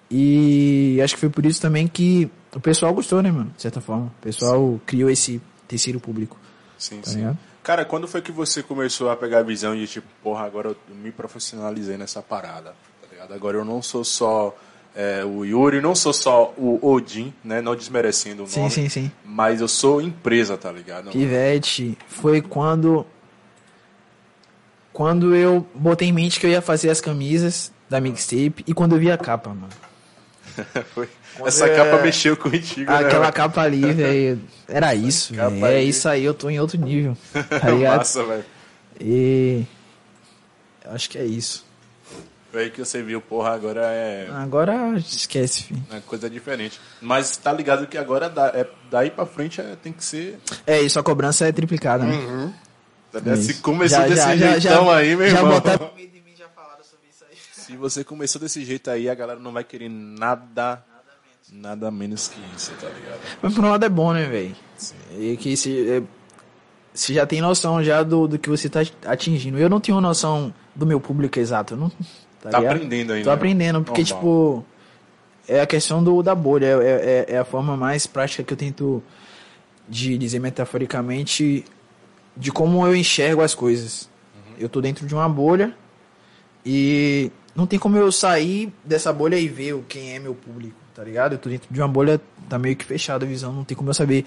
E 0.09 0.99
acho 1.03 1.15
que 1.15 1.19
foi 1.19 1.29
por 1.29 1.45
isso 1.45 1.61
também 1.61 1.87
que 1.87 2.29
o 2.55 2.59
pessoal 2.59 2.93
gostou, 2.93 3.21
né, 3.21 3.31
mano? 3.31 3.51
De 3.55 3.61
certa 3.61 3.81
forma. 3.81 4.05
O 4.05 4.21
pessoal 4.21 4.79
criou 4.85 5.09
esse 5.09 5.41
terceiro 5.67 5.99
público. 5.99 6.37
Sim, 6.77 7.01
Tá 7.01 7.09
sim. 7.11 7.17
ligado? 7.17 7.37
Cara, 7.61 7.83
quando 7.83 8.07
foi 8.07 8.21
que 8.21 8.31
você 8.31 8.63
começou 8.63 9.09
a 9.09 9.15
pegar 9.17 9.39
a 9.39 9.43
visão 9.43 9.75
de 9.75 9.85
tipo, 9.87 10.07
porra, 10.23 10.45
agora 10.45 10.69
eu 10.69 10.95
me 10.95 11.11
profissionalizei 11.11 11.97
nessa 11.97 12.21
parada, 12.21 12.73
tá 13.01 13.07
ligado? 13.11 13.33
Agora 13.33 13.57
eu 13.57 13.65
não 13.65 13.81
sou 13.81 14.05
só 14.05 14.55
é, 14.99 15.23
o 15.23 15.45
Yuri, 15.45 15.79
não 15.79 15.93
sou 15.93 16.11
só 16.11 16.51
o 16.57 16.79
Odin, 16.81 17.31
né? 17.43 17.61
Não 17.61 17.75
desmerecendo 17.75 18.45
o 18.45 18.47
Sim, 18.47 18.61
nome. 18.61 18.71
sim, 18.71 18.89
sim. 18.89 19.11
Mas 19.23 19.61
eu 19.61 19.67
sou 19.67 20.01
empresa, 20.01 20.57
tá 20.57 20.71
ligado? 20.71 21.11
Pivete, 21.11 21.95
foi 22.07 22.41
quando. 22.41 23.05
Quando 24.91 25.35
eu 25.35 25.63
botei 25.75 26.07
em 26.07 26.11
mente 26.11 26.39
que 26.39 26.47
eu 26.47 26.49
ia 26.49 26.63
fazer 26.63 26.89
as 26.89 26.99
camisas 26.99 27.71
da 27.87 28.01
mixtape 28.01 28.63
e 28.65 28.73
quando 28.73 28.93
eu 28.95 28.99
vi 28.99 29.11
a 29.11 29.17
capa, 29.19 29.51
mano. 29.51 29.69
Foi. 30.95 31.07
Essa 31.45 31.67
é- 31.67 31.75
capa 31.75 32.01
mexeu 32.01 32.35
contigo, 32.35 32.89
né? 32.89 32.97
Aquela 32.97 33.25
velho? 33.25 33.33
capa 33.33 33.61
ali, 33.61 33.93
velho. 33.93 34.41
Era 34.67 34.95
isso, 34.95 35.35
velho. 35.35 35.63
É 35.67 35.83
isso 35.83 36.09
aí, 36.09 36.23
eu 36.25 36.33
tô 36.33 36.49
em 36.49 36.59
outro 36.59 36.79
nível. 36.81 37.15
Tá 37.61 37.69
ligado? 37.69 37.97
Massa, 37.99 38.23
velho. 38.23 38.45
E. 38.99 39.61
Acho 40.85 41.07
que 41.11 41.19
é 41.19 41.25
isso. 41.25 41.66
Aí 42.57 42.69
que 42.69 42.83
você 42.83 43.01
viu, 43.01 43.21
porra, 43.21 43.51
agora 43.51 43.81
é 43.85 44.29
Agora 44.31 44.97
esquece, 44.97 45.63
filho. 45.63 45.83
uma 45.89 46.01
coisa 46.01 46.29
diferente. 46.29 46.79
Mas 47.01 47.37
tá 47.37 47.51
ligado 47.53 47.87
que 47.87 47.97
agora 47.97 48.29
da- 48.29 48.47
é, 48.47 48.67
daí 48.89 49.09
pra 49.11 49.25
frente 49.25 49.61
é- 49.61 49.75
tem 49.81 49.91
que 49.93 50.03
ser. 50.03 50.39
É 50.65 50.81
isso, 50.81 50.99
a 50.99 51.03
cobrança 51.03 51.45
é 51.47 51.51
triplicada, 51.51 52.03
né? 52.05 52.53
tá 53.11 53.19
É? 53.25 53.35
Se 53.37 53.55
começou 53.55 53.99
Já- 53.99 54.07
desse 54.07 54.17
já- 54.21 54.35
já- 54.37 54.59
jeitão 54.59 54.85
já- 54.87 54.95
aí, 54.97 55.15
meu 55.15 55.29
já 55.29 55.37
irmão. 55.37 55.61
já 55.65 55.73
aí. 55.73 57.37
Se 57.51 57.75
você 57.75 58.03
começou 58.03 58.39
desse 58.39 58.63
jeito 58.63 58.89
aí, 58.89 59.09
a 59.09 59.15
galera 59.15 59.39
não 59.39 59.51
vai 59.51 59.63
querer 59.63 59.89
nada. 59.89 60.83
Nada 61.51 61.89
menos 61.89 62.27
que 62.27 62.39
isso, 62.57 62.71
tá 62.79 62.87
ligado? 62.89 63.19
Mas 63.41 63.53
por 63.53 63.63
um 63.63 63.69
lado 63.69 63.85
é 63.85 63.89
bom, 63.89 64.11
né, 64.13 64.25
velho? 64.25 64.53
E 65.17 65.37
que 65.37 65.55
se, 65.55 65.89
é, 65.89 66.03
você 66.93 67.13
já 67.13 67.25
tem 67.25 67.39
noção 67.39 67.81
já 67.81 68.03
do, 68.03 68.27
do 68.27 68.37
que 68.37 68.49
você 68.49 68.67
tá 68.69 68.81
atingindo. 69.05 69.57
Eu 69.57 69.69
não 69.69 69.79
tenho 69.79 69.99
noção 70.01 70.53
do 70.75 70.85
meu 70.85 70.99
público 70.99 71.39
exato. 71.39 71.75
Não, 71.77 71.89
tá 72.41 72.49
Tá 72.49 72.57
aprendendo 72.59 73.13
ainda, 73.13 73.23
Tô 73.25 73.31
aprendendo, 73.31 73.83
porque, 73.83 74.01
Normal. 74.01 74.19
tipo, 74.19 74.65
é 75.47 75.61
a 75.61 75.65
questão 75.67 76.03
do, 76.03 76.21
da 76.21 76.35
bolha. 76.35 76.65
É, 76.81 77.25
é, 77.29 77.33
é 77.35 77.37
a 77.37 77.45
forma 77.45 77.77
mais 77.77 78.05
prática 78.05 78.43
que 78.43 78.53
eu 78.53 78.57
tento 78.57 79.03
de 79.87 80.17
dizer 80.17 80.39
metaforicamente 80.39 81.63
de 82.35 82.51
como 82.51 82.85
eu 82.85 82.95
enxergo 82.95 83.41
as 83.41 83.55
coisas. 83.55 84.09
Uhum. 84.35 84.53
Eu 84.59 84.69
tô 84.69 84.81
dentro 84.81 85.07
de 85.07 85.15
uma 85.15 85.27
bolha 85.27 85.73
e 86.65 87.31
não 87.55 87.65
tem 87.65 87.79
como 87.79 87.97
eu 87.97 88.11
sair 88.11 88.71
dessa 88.83 89.11
bolha 89.11 89.37
e 89.37 89.47
ver 89.47 89.81
quem 89.87 90.13
é 90.13 90.19
meu 90.19 90.35
público, 90.35 90.75
tá 90.93 91.03
ligado? 91.03 91.33
Eu 91.33 91.39
tô 91.39 91.49
dentro 91.49 91.67
de 91.71 91.81
uma 91.81 91.87
bolha, 91.87 92.21
tá 92.49 92.59
meio 92.59 92.75
que 92.75 92.85
fechada 92.85 93.25
a 93.25 93.27
visão, 93.27 93.53
não 93.53 93.63
tem 93.63 93.75
como 93.75 93.89
eu 93.89 93.93
saber 93.93 94.25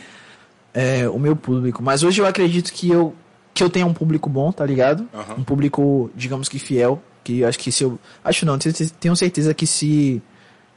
é, 0.72 1.08
o 1.08 1.18
meu 1.18 1.36
público. 1.36 1.82
Mas 1.82 2.02
hoje 2.02 2.20
eu 2.20 2.26
acredito 2.26 2.72
que 2.72 2.90
eu, 2.90 3.14
que 3.52 3.62
eu 3.62 3.70
tenha 3.70 3.86
um 3.86 3.92
público 3.94 4.28
bom, 4.28 4.50
tá 4.50 4.64
ligado? 4.64 5.06
Aham. 5.14 5.34
Um 5.38 5.44
público, 5.44 6.10
digamos 6.14 6.48
que 6.48 6.58
fiel, 6.58 7.00
que 7.24 7.40
eu 7.40 7.48
acho 7.48 7.58
que 7.58 7.70
se 7.72 7.84
eu... 7.84 7.98
Acho 8.24 8.44
não, 8.46 8.58
tenho, 8.58 9.16
certeza 9.16 9.52
que 9.54 9.66
se 9.66 10.22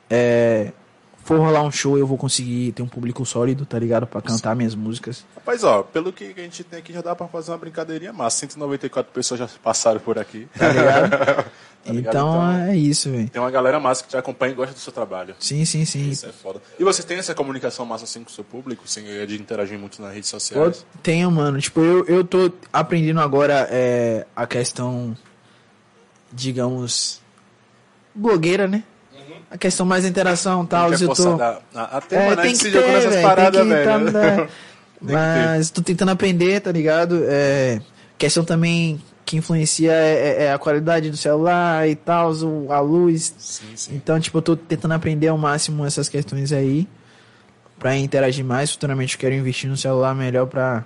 é, 0.10 0.72
for 1.24 1.40
rolar 1.40 1.64
um 1.64 1.72
show 1.72 1.98
eu 1.98 2.06
vou 2.06 2.18
conseguir 2.18 2.72
ter 2.74 2.82
um 2.84 2.88
público 2.88 3.26
sólido, 3.26 3.66
tá 3.66 3.80
ligado? 3.80 4.06
Pra 4.06 4.22
cantar 4.22 4.56
minhas 4.56 4.76
músicas. 4.76 5.26
Rapaz, 5.36 5.64
ó, 5.64 5.82
pelo 5.84 6.12
que 6.14 6.34
a 6.38 6.42
gente 6.42 6.64
tem 6.64 6.80
aqui, 6.80 6.94
já 6.94 7.02
dá 7.02 7.16
pra 7.16 7.28
fazer 7.28 7.52
uma 7.52 7.58
brincadeirinha 7.58 8.14
massa. 8.14 8.40
194 8.40 9.12
pessoas 9.14 9.40
já 9.40 9.50
passaram 9.62 10.00
por 10.00 10.20
aqui. 10.20 10.48
Tá 10.58 10.68
ligado? 10.70 11.02
ligado? 11.86 12.16
então, 12.16 12.30
Então- 12.52 12.52
é 12.70 12.78
isso, 12.78 13.10
velho. 13.10 13.30
Tem 13.30 13.42
uma 13.42 13.52
galera 13.52 13.80
massa 13.80 14.04
que 14.04 14.10
te 14.10 14.18
acompanha 14.18 14.52
e 14.54 14.56
gosta 14.56 14.74
do 14.74 14.80
seu 14.80 14.92
trabalho. 14.94 15.36
Sim, 15.40 15.66
sim, 15.66 15.84
sim. 15.86 16.10
Isso 16.10 16.26
é 16.26 16.32
foda. 16.32 16.62
E 16.80 16.84
você 16.84 17.04
tem 17.04 17.18
essa 17.18 17.34
comunicação 17.34 17.86
massa 17.86 18.04
assim 18.06 18.24
com 18.24 18.30
o 18.30 18.34
seu 18.34 18.44
público, 18.44 18.84
sem 18.88 19.04
de 19.26 19.36
interagir 19.40 19.78
muito 19.80 20.02
nas 20.02 20.14
redes 20.14 20.32
Eu 20.32 20.40
sociais? 20.40 20.86
tenho, 21.02 21.30
mano. 21.32 21.60
Tipo, 21.60 21.82
eu, 21.82 22.06
eu 22.06 22.24
tô 22.24 22.52
aprendendo 22.72 23.20
agora 23.22 23.68
é, 23.72 24.26
a 24.36 24.46
questão, 24.48 25.16
digamos, 26.34 27.22
blogueira, 28.14 28.68
né? 28.68 28.84
A 29.50 29.58
questão 29.58 29.86
mais 29.86 30.04
interação 30.06 30.64
e 30.64 30.68
tal. 30.68 30.92
Eu 30.92 31.10
tô... 31.14 31.38
da- 31.38 31.60
Até, 31.76 32.28
É, 32.30 32.36
tem 32.38 32.52
que 32.52 32.58
se 32.58 32.72
ter, 32.72 32.82
nessas 32.88 33.14
velho. 33.14 33.28
paradas, 33.28 33.62
que 33.62 33.84
tá, 33.84 33.98
velho. 33.98 34.12
né? 34.12 34.50
Mas 35.00 35.70
tô 35.70 35.82
tentando 35.82 36.10
aprender, 36.12 36.60
tá 36.62 36.72
ligado? 36.72 37.24
É, 37.28 37.80
questão 38.18 38.44
também 38.44 39.02
que 39.26 39.38
influencia 39.38 39.92
é, 39.92 40.46
é 40.46 40.54
a 40.54 40.58
qualidade 40.58 41.10
do 41.12 41.18
celular 41.18 41.88
e 41.88 41.96
tal, 41.96 42.32
a 42.70 42.80
luz. 42.80 43.34
Sim, 43.38 43.66
sim. 43.76 43.96
Então, 43.96 44.20
tipo, 44.20 44.38
eu 44.38 44.42
tô 44.42 44.56
tentando 44.56 44.94
aprender 44.94 45.28
ao 45.28 45.38
máximo 45.38 45.86
essas 45.86 46.10
questões 46.10 46.52
aí 46.52 46.88
pra 47.78 47.96
interagir 47.98 48.44
mais. 48.46 48.72
Futuramente 48.72 49.16
eu 49.16 49.20
quero 49.20 49.36
investir 49.36 49.70
no 49.70 49.78
celular 49.78 50.16
melhor 50.16 50.48
pra 50.48 50.84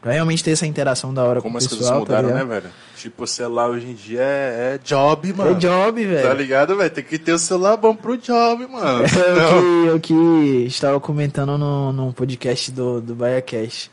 Pra 0.00 0.12
realmente 0.12 0.44
ter 0.44 0.52
essa 0.52 0.64
interação 0.66 1.12
da 1.12 1.24
hora 1.24 1.40
Como 1.42 1.54
com 1.54 1.56
o 1.56 1.58
as 1.58 1.66
pessoal, 1.66 2.04
coisas 2.06 2.22
mudaram, 2.24 2.28
tá 2.28 2.34
né, 2.34 2.44
velho? 2.60 2.72
Tipo, 2.96 3.24
o 3.24 3.26
celular 3.26 3.68
hoje 3.68 3.86
em 3.88 3.94
dia 3.94 4.20
é, 4.22 4.74
é 4.74 4.78
job, 4.78 5.32
mano. 5.32 5.50
É 5.50 5.54
job, 5.54 6.04
Tá 6.04 6.08
velho. 6.12 6.32
ligado, 6.34 6.76
velho? 6.76 6.90
Tem 6.90 7.02
que 7.02 7.18
ter 7.18 7.32
o 7.32 7.38
celular 7.38 7.76
bom 7.76 7.96
pro 7.96 8.16
job, 8.16 8.66
mano. 8.68 9.04
É 9.88 9.92
o 9.92 9.98
que, 9.98 10.12
o 10.12 10.40
que 10.62 10.66
estava 10.66 11.00
comentando 11.00 11.58
no, 11.58 11.92
num 11.92 12.12
podcast 12.12 12.70
do, 12.70 13.00
do 13.00 13.14
BaiaCast. 13.14 13.90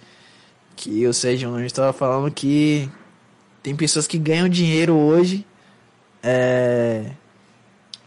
Que, 0.76 1.08
ou 1.08 1.14
seja, 1.14 1.50
onde 1.50 1.66
estava 1.66 1.92
falando 1.92 2.30
que 2.32 2.88
tem 3.64 3.76
pessoas 3.76 4.06
que 4.06 4.20
ganham 4.20 4.48
dinheiro 4.48 4.94
hoje 4.96 5.44
é, 6.22 7.12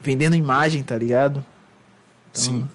vendendo 0.00 0.36
imagem, 0.36 0.82
tá 0.84 0.96
ligado? 0.96 1.44
Então, 2.30 2.42
Sim. 2.42 2.68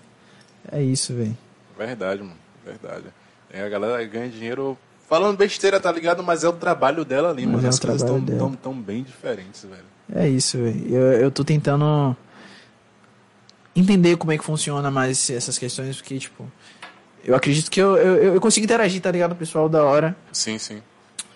É 0.72 0.82
isso, 0.82 1.14
velho. 1.14 1.38
Verdade, 1.78 2.22
mano. 2.22 2.36
Verdade. 2.66 3.06
É, 3.52 3.64
a 3.64 3.70
galera 3.70 4.04
ganha 4.06 4.28
dinheiro 4.30 4.78
falando 5.14 5.38
besteira, 5.38 5.80
tá 5.80 5.92
ligado? 5.92 6.24
Mas 6.24 6.44
é 6.44 6.50
o 6.50 6.54
trabalho 6.54 7.06
dela 7.06 7.30
ali, 7.30 7.46
Mas 7.46 7.56
mano. 7.56 7.66
é 7.66 7.68
o 7.68 7.70
As 7.70 7.80
coisas 7.80 8.02
estão 8.02 8.20
tão, 8.20 8.52
tão 8.54 8.74
bem 8.74 9.04
diferentes, 9.04 9.64
velho. 9.64 9.84
É 10.12 10.28
isso, 10.28 10.58
velho. 10.58 10.88
Eu, 10.90 11.02
eu 11.14 11.32
tô 11.32 11.44
tentando 11.44 12.18
entender 13.76 14.18
como 14.18 14.32
é 14.32 14.38
que 14.40 14.44
funciona 14.44 14.90
mais 14.90 15.30
essas 15.30 15.60
questões, 15.60 15.98
porque, 15.98 16.18
tipo, 16.18 16.52
eu 17.24 17.36
acredito 17.36 17.70
que 17.70 17.80
eu, 17.80 17.96
eu, 17.96 18.34
eu 18.34 18.42
consigo 18.42 18.64
interagir, 18.64 19.00
tá 19.02 19.12
ligado? 19.12 19.36
Pessoal 19.36 19.70
da 19.70 19.84
hora. 19.84 20.16
Sim, 20.32 20.58
sim. 20.58 20.82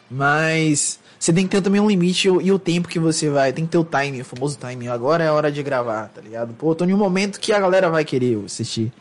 Mas 0.09 0.99
você 1.19 1.31
tem 1.31 1.43
que 1.45 1.51
ter 1.51 1.61
também 1.61 1.79
um 1.79 1.87
limite 1.87 2.27
e 2.27 2.31
o, 2.31 2.55
o 2.55 2.59
tempo 2.59 2.87
que 2.87 2.97
você 2.97 3.29
vai. 3.29 3.53
Tem 3.53 3.63
que 3.63 3.71
ter 3.71 3.77
o 3.77 3.83
timing, 3.83 4.21
o 4.21 4.25
famoso 4.25 4.57
timing. 4.57 4.87
Agora 4.87 5.23
é 5.23 5.27
a 5.27 5.33
hora 5.33 5.51
de 5.51 5.61
gravar, 5.61 6.07
tá 6.07 6.19
ligado? 6.19 6.51
Pô, 6.55 6.73
tô 6.73 6.83
em 6.83 6.93
um 6.95 6.97
momento 6.97 7.39
que 7.39 7.53
a 7.53 7.59
galera 7.59 7.91
vai 7.91 8.03
querer 8.03 8.43
assistir. 8.43 8.91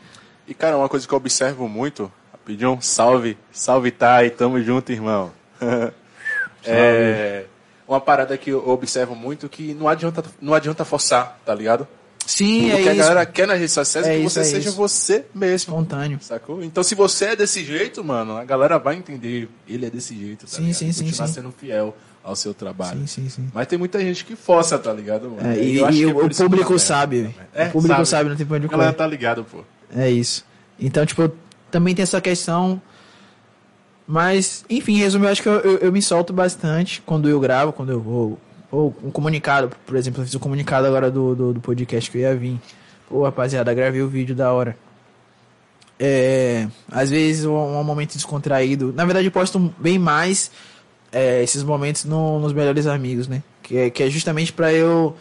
E, 0.47 0.53
cara, 0.53 0.77
uma 0.77 0.87
coisa 0.87 1.07
que 1.07 1.13
eu 1.13 1.17
observo 1.17 1.67
muito, 1.67 2.11
rapidinho, 2.47 2.77
salve, 2.81 3.37
salve, 3.51 3.91
Thay, 3.91 4.29
tamo 4.29 4.61
junto, 4.63 4.91
irmão. 4.91 5.31
é 6.65 7.45
uma 7.87 7.99
parada 7.99 8.37
que 8.37 8.51
eu 8.51 8.67
observo 8.69 9.15
muito 9.15 9.49
que 9.49 9.73
não 9.73 9.87
adianta, 9.87 10.23
não 10.41 10.53
adianta 10.53 10.85
forçar, 10.85 11.39
tá 11.45 11.53
ligado? 11.53 11.87
Sim, 12.25 12.71
o 12.71 12.73
é 12.77 12.81
que 12.83 12.89
a 12.89 12.93
isso. 12.93 13.01
galera 13.03 13.25
quer 13.25 13.47
nas 13.47 13.57
redes 13.57 13.71
sociais 13.73 14.05
é, 14.05 14.15
É 14.15 14.17
que 14.19 14.25
isso, 14.25 14.33
você 14.33 14.39
é 14.41 14.43
seja 14.43 14.67
isso. 14.69 14.77
você 14.77 15.25
mesmo. 15.33 15.55
Espontâneo. 15.73 16.19
Sacou? 16.21 16.61
Então, 16.61 16.83
se 16.83 16.93
você 16.93 17.25
é 17.27 17.35
desse 17.37 17.63
jeito, 17.63 18.03
mano, 18.03 18.35
a 18.35 18.43
galera 18.43 18.77
vai 18.77 18.95
entender. 18.95 19.47
Ele 19.67 19.85
é 19.85 19.89
desse 19.89 20.17
jeito, 20.17 20.41
tá 20.45 20.51
Sim, 20.51 20.63
ligado? 20.63 20.75
sim, 20.77 20.87
E 20.89 20.93
sim, 20.93 21.03
Continuar 21.05 21.27
sim. 21.27 21.33
sendo 21.33 21.51
fiel 21.53 21.95
ao 22.21 22.35
seu 22.35 22.53
trabalho. 22.53 22.99
Sim, 22.99 23.07
sim, 23.07 23.29
sim. 23.29 23.49
Mas 23.53 23.67
tem 23.67 23.79
muita 23.79 23.99
gente 24.01 24.25
que 24.25 24.35
força, 24.35 24.77
tá 24.77 24.91
ligado, 24.91 25.29
mano? 25.29 25.49
É, 25.49 25.57
e 25.63 25.77
eu 25.77 25.85
acho 25.85 25.97
e 25.97 26.01
que 26.01 26.03
é 26.03 26.07
o, 26.07 26.13
por 26.15 26.31
o 26.31 26.35
público 26.35 26.79
sabe. 26.79 27.33
É, 27.53 27.67
o 27.67 27.71
público 27.71 28.05
sabe, 28.05 28.29
não 28.29 28.35
tem 28.35 28.45
pra 28.45 28.57
onde 28.57 28.65
A 28.65 28.69
galera 28.69 28.91
correr. 28.91 28.97
tá 28.97 29.07
ligado, 29.07 29.45
pô. 29.45 29.63
É 29.95 30.09
isso. 30.09 30.45
Então, 30.77 31.05
tipo, 31.05 31.31
também 31.71 31.93
tem 31.95 32.03
essa 32.03 32.19
questão. 32.21 32.81
Mas, 34.07 34.63
enfim, 34.69 34.97
resumo, 34.97 35.25
eu 35.25 35.29
acho 35.31 35.41
que 35.43 35.49
eu, 35.49 35.59
eu, 35.59 35.77
eu 35.79 35.91
me 35.91 36.01
solto 36.01 36.31
bastante 36.31 37.01
quando 37.05 37.27
eu 37.27 37.39
gravo, 37.39 37.73
quando 37.73 37.91
eu 37.91 37.99
vou. 37.99 38.39
Ou 38.71 38.95
um 39.03 39.11
comunicado, 39.11 39.69
por 39.85 39.95
exemplo, 39.95 40.21
eu 40.21 40.25
fiz 40.25 40.35
um 40.35 40.39
comunicado 40.39 40.87
agora 40.87 41.11
do, 41.11 41.35
do, 41.35 41.53
do 41.53 41.59
podcast 41.59 42.09
que 42.09 42.17
eu 42.17 42.21
ia 42.21 42.35
vir. 42.35 42.59
Pô, 43.09 43.23
rapaziada, 43.23 43.73
gravei 43.73 44.01
o 44.01 44.07
vídeo 44.07 44.33
da 44.35 44.51
hora. 44.51 44.77
É, 45.99 46.67
às 46.91 47.09
vezes 47.09 47.45
um, 47.45 47.53
um 47.55 47.83
momento 47.83 48.13
descontraído. 48.13 48.93
Na 48.93 49.03
verdade, 49.03 49.27
eu 49.27 49.31
posto 49.31 49.73
bem 49.79 49.97
mais 49.97 50.51
é, 51.11 51.41
esses 51.43 51.63
momentos 51.63 52.05
no- 52.05 52.39
nos 52.39 52.53
melhores 52.53 52.85
amigos, 52.87 53.27
né? 53.27 53.41
Que 53.63 53.77
é, 53.77 53.89
que 53.89 54.03
é 54.03 54.09
justamente 54.09 54.53
pra 54.53 54.71
eu 54.71 55.15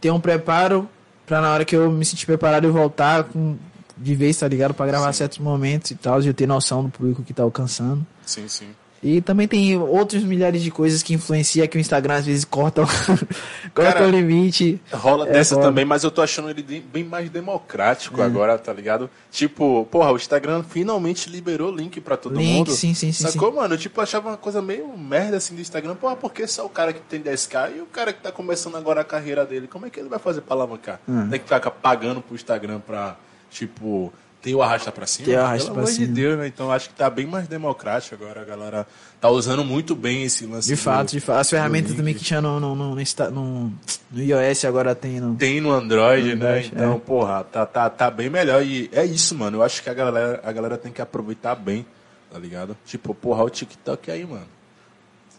ter 0.00 0.10
um 0.10 0.20
preparo 0.20 0.88
pra 1.26 1.40
na 1.40 1.52
hora 1.52 1.64
que 1.64 1.76
eu 1.76 1.90
me 1.90 2.04
sentir 2.04 2.26
preparado 2.26 2.64
eu 2.64 2.72
voltar 2.72 3.24
com, 3.24 3.56
de 4.00 4.14
vez, 4.14 4.36
tá 4.38 4.48
ligado? 4.48 4.72
Pra 4.74 4.86
gravar 4.86 5.12
certos 5.12 5.38
momentos 5.38 5.90
e 5.90 5.94
tal, 5.94 6.20
e 6.22 6.26
eu 6.26 6.34
ter 6.34 6.46
noção 6.46 6.82
do 6.84 6.88
público 6.90 7.22
que 7.22 7.34
tá 7.34 7.42
alcançando. 7.42 8.06
Sim, 8.24 8.48
sim. 8.48 8.68
E 9.02 9.22
também 9.22 9.48
tem 9.48 9.78
outros 9.78 10.22
milhares 10.22 10.62
de 10.62 10.70
coisas 10.70 11.02
que 11.02 11.14
influenciam 11.14 11.66
que 11.66 11.78
o 11.78 11.80
Instagram 11.80 12.16
às 12.16 12.26
vezes 12.26 12.44
corta, 12.44 12.82
o- 12.82 12.86
corta 13.74 13.92
Cara, 13.94 14.06
o 14.06 14.10
limite. 14.10 14.78
Rola 14.92 15.26
É 15.26 15.32
dessa 15.32 15.54
foda. 15.54 15.68
também, 15.68 15.86
mas 15.86 16.04
eu 16.04 16.10
tô 16.10 16.20
achando 16.20 16.50
ele 16.50 16.62
de- 16.62 16.80
bem 16.80 17.02
mais 17.02 17.30
democrático 17.30 18.20
É. 18.20 18.24
agora, 18.26 18.58
tá 18.58 18.72
ligado? 18.74 19.08
Tipo, 19.30 19.86
porra, 19.90 20.12
o 20.12 20.16
Instagram 20.16 20.62
finalmente 20.62 21.30
liberou 21.30 21.74
link 21.74 21.98
pra 22.00 22.14
todo 22.16 22.36
Link, 22.38 22.52
mundo. 22.58 22.72
sim, 22.72 22.92
sim, 22.92 23.10
sim, 23.10 23.26
Sacou, 23.26 23.50
mano? 23.54 23.72
Eu, 23.72 23.78
tipo, 23.78 23.98
achava 24.02 24.28
uma 24.28 24.36
coisa 24.36 24.60
meio 24.60 24.86
merda 24.98 25.38
assim 25.38 25.54
do 25.54 25.62
Instagram. 25.62 25.94
Porra, 25.94 26.16
por 26.16 26.30
que 26.30 26.46
só 26.46 26.66
o 26.66 26.68
cara 26.68 26.92
que 26.92 27.00
tem 27.00 27.22
10k 27.22 27.76
e 27.76 27.80
o 27.80 27.86
cara 27.86 28.12
que 28.12 28.20
tá 28.20 28.30
começando 28.30 28.76
agora 28.76 29.00
a 29.00 29.04
carreira 29.04 29.46
dele? 29.46 29.66
Como 29.66 29.86
é 29.86 29.90
que 29.90 29.98
ele 29.98 30.10
vai 30.10 30.18
fazer 30.18 30.42
pra 30.42 30.54
alavancar? 30.56 31.00
Hum. 31.08 31.26
Tem 31.30 31.38
que 31.40 31.46
ficar 31.46 31.70
pagando 31.70 32.20
pro 32.20 32.34
Instagram 32.34 32.80
pra, 32.80 33.16
tipo, 33.50 34.12
ter 34.40 34.54
o 34.54 34.62
arrasta 34.62 34.90
pra 34.90 35.06
cima? 35.06 35.26
Ter 35.26 35.36
o 35.36 35.40
arrasta 35.40 35.64
Pelo 35.64 35.74
pra 35.74 35.82
amor 35.82 35.92
cima. 35.92 36.06
de 36.06 36.12
Deus, 36.12 36.38
né? 36.38 36.46
Então 36.46 36.70
acho 36.72 36.88
que 36.88 36.94
tá 36.94 37.10
bem 37.10 37.26
mais 37.26 37.46
democrático 37.46 38.14
agora. 38.14 38.40
A 38.40 38.44
galera 38.44 38.86
tá 39.20 39.28
usando 39.28 39.62
muito 39.64 39.94
bem 39.94 40.22
esse 40.22 40.46
lance. 40.46 40.66
De 40.68 40.74
do- 40.74 40.78
fato, 40.80 41.10
de 41.10 41.20
fato. 41.20 41.40
As 41.40 41.50
ferramentas 41.50 41.94
também 41.94 42.14
que 42.14 42.24
tinha 42.24 42.40
no, 42.40 42.58
no, 42.58 42.74
no, 42.74 42.94
no, 42.94 43.30
no- 43.30 43.72
no 44.10 44.22
iOS 44.22 44.64
agora 44.64 44.94
tem 44.94 45.20
no. 45.20 45.34
Tem 45.36 45.60
no 45.60 45.70
Android, 45.72 46.34
No 46.34 46.36
né? 46.42 46.48
Android, 46.48 46.70
Então, 46.74 46.94
é. 46.94 46.98
porra, 46.98 47.44
tá, 47.44 47.66
tá, 47.66 47.90
tá 47.90 48.10
bem 48.10 48.30
melhor. 48.30 48.62
E 48.64 48.88
é 48.92 49.04
isso, 49.04 49.34
mano. 49.34 49.58
Eu 49.58 49.62
acho 49.62 49.82
que 49.82 49.90
a 49.90 49.94
galera, 49.94 50.40
a 50.42 50.52
galera 50.52 50.78
tem 50.78 50.90
que 50.90 51.02
aproveitar 51.02 51.54
bem, 51.54 51.84
tá 52.32 52.38
ligado? 52.38 52.74
Tipo, 52.86 53.14
porra, 53.14 53.44
o 53.44 53.50
TikTok 53.50 54.10
aí, 54.10 54.24
mano. 54.24 54.46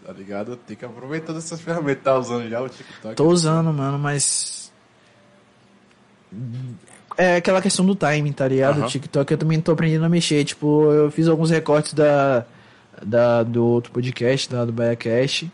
Tá 0.05 0.11
ligado? 0.13 0.55
Tem 0.55 0.75
que 0.75 0.83
aproveitar 0.83 1.27
todas 1.27 1.45
essas 1.45 1.61
ferramentas. 1.61 2.03
Tá 2.03 2.17
usando 2.17 2.49
já 2.49 2.59
o 2.61 2.67
TikTok? 2.67 3.15
Tô 3.15 3.27
usando, 3.27 3.71
mano, 3.71 3.97
mas. 3.99 4.71
É 7.17 7.35
aquela 7.35 7.61
questão 7.61 7.85
do 7.85 7.93
timing, 7.95 8.31
tá 8.31 8.47
ligado? 8.47 8.83
O 8.83 8.87
TikTok 8.87 9.31
eu 9.31 9.37
também 9.37 9.59
tô 9.61 9.71
aprendendo 9.71 10.05
a 10.05 10.09
mexer. 10.09 10.43
Tipo, 10.45 10.91
eu 10.91 11.11
fiz 11.11 11.27
alguns 11.27 11.49
recortes 11.49 11.93
da, 11.93 12.45
da, 13.03 13.43
do 13.43 13.65
outro 13.65 13.91
podcast, 13.91 14.49
da, 14.49 14.63
do 14.65 14.71
BaiaCast. 14.71 15.51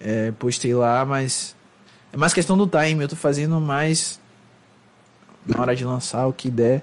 É, 0.00 0.30
postei 0.32 0.74
lá, 0.74 1.04
mas. 1.04 1.54
É 2.12 2.16
mais 2.16 2.32
questão 2.34 2.56
do 2.58 2.66
timing. 2.66 3.02
Eu 3.02 3.08
tô 3.08 3.16
fazendo 3.16 3.60
mais. 3.60 4.20
Na 5.46 5.60
hora 5.60 5.74
de 5.74 5.84
lançar 5.84 6.26
o 6.26 6.32
que 6.32 6.50
der. 6.50 6.82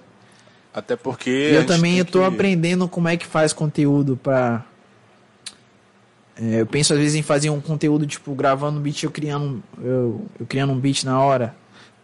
Até 0.73 0.95
porque. 0.95 1.29
E 1.51 1.55
eu 1.55 1.65
também 1.65 1.97
eu 1.99 2.05
tô 2.05 2.19
que- 2.19 2.25
aprendendo 2.25 2.87
como 2.87 3.07
é 3.07 3.15
que 3.15 3.25
faz 3.25 3.53
conteúdo 3.53 4.17
pra. 4.17 4.65
É, 6.35 6.61
eu 6.61 6.65
penso 6.65 6.93
às 6.93 6.99
vezes 6.99 7.15
em 7.15 7.21
fazer 7.21 7.49
um 7.49 7.59
conteúdo, 7.59 8.07
tipo, 8.07 8.33
gravando 8.33 8.79
um 8.79 8.81
beat, 8.81 9.03
eu 9.03 9.11
criando, 9.11 9.61
eu, 9.81 10.25
eu 10.39 10.45
criando 10.45 10.71
um 10.71 10.79
beat 10.79 11.03
na 11.03 11.19
hora, 11.21 11.53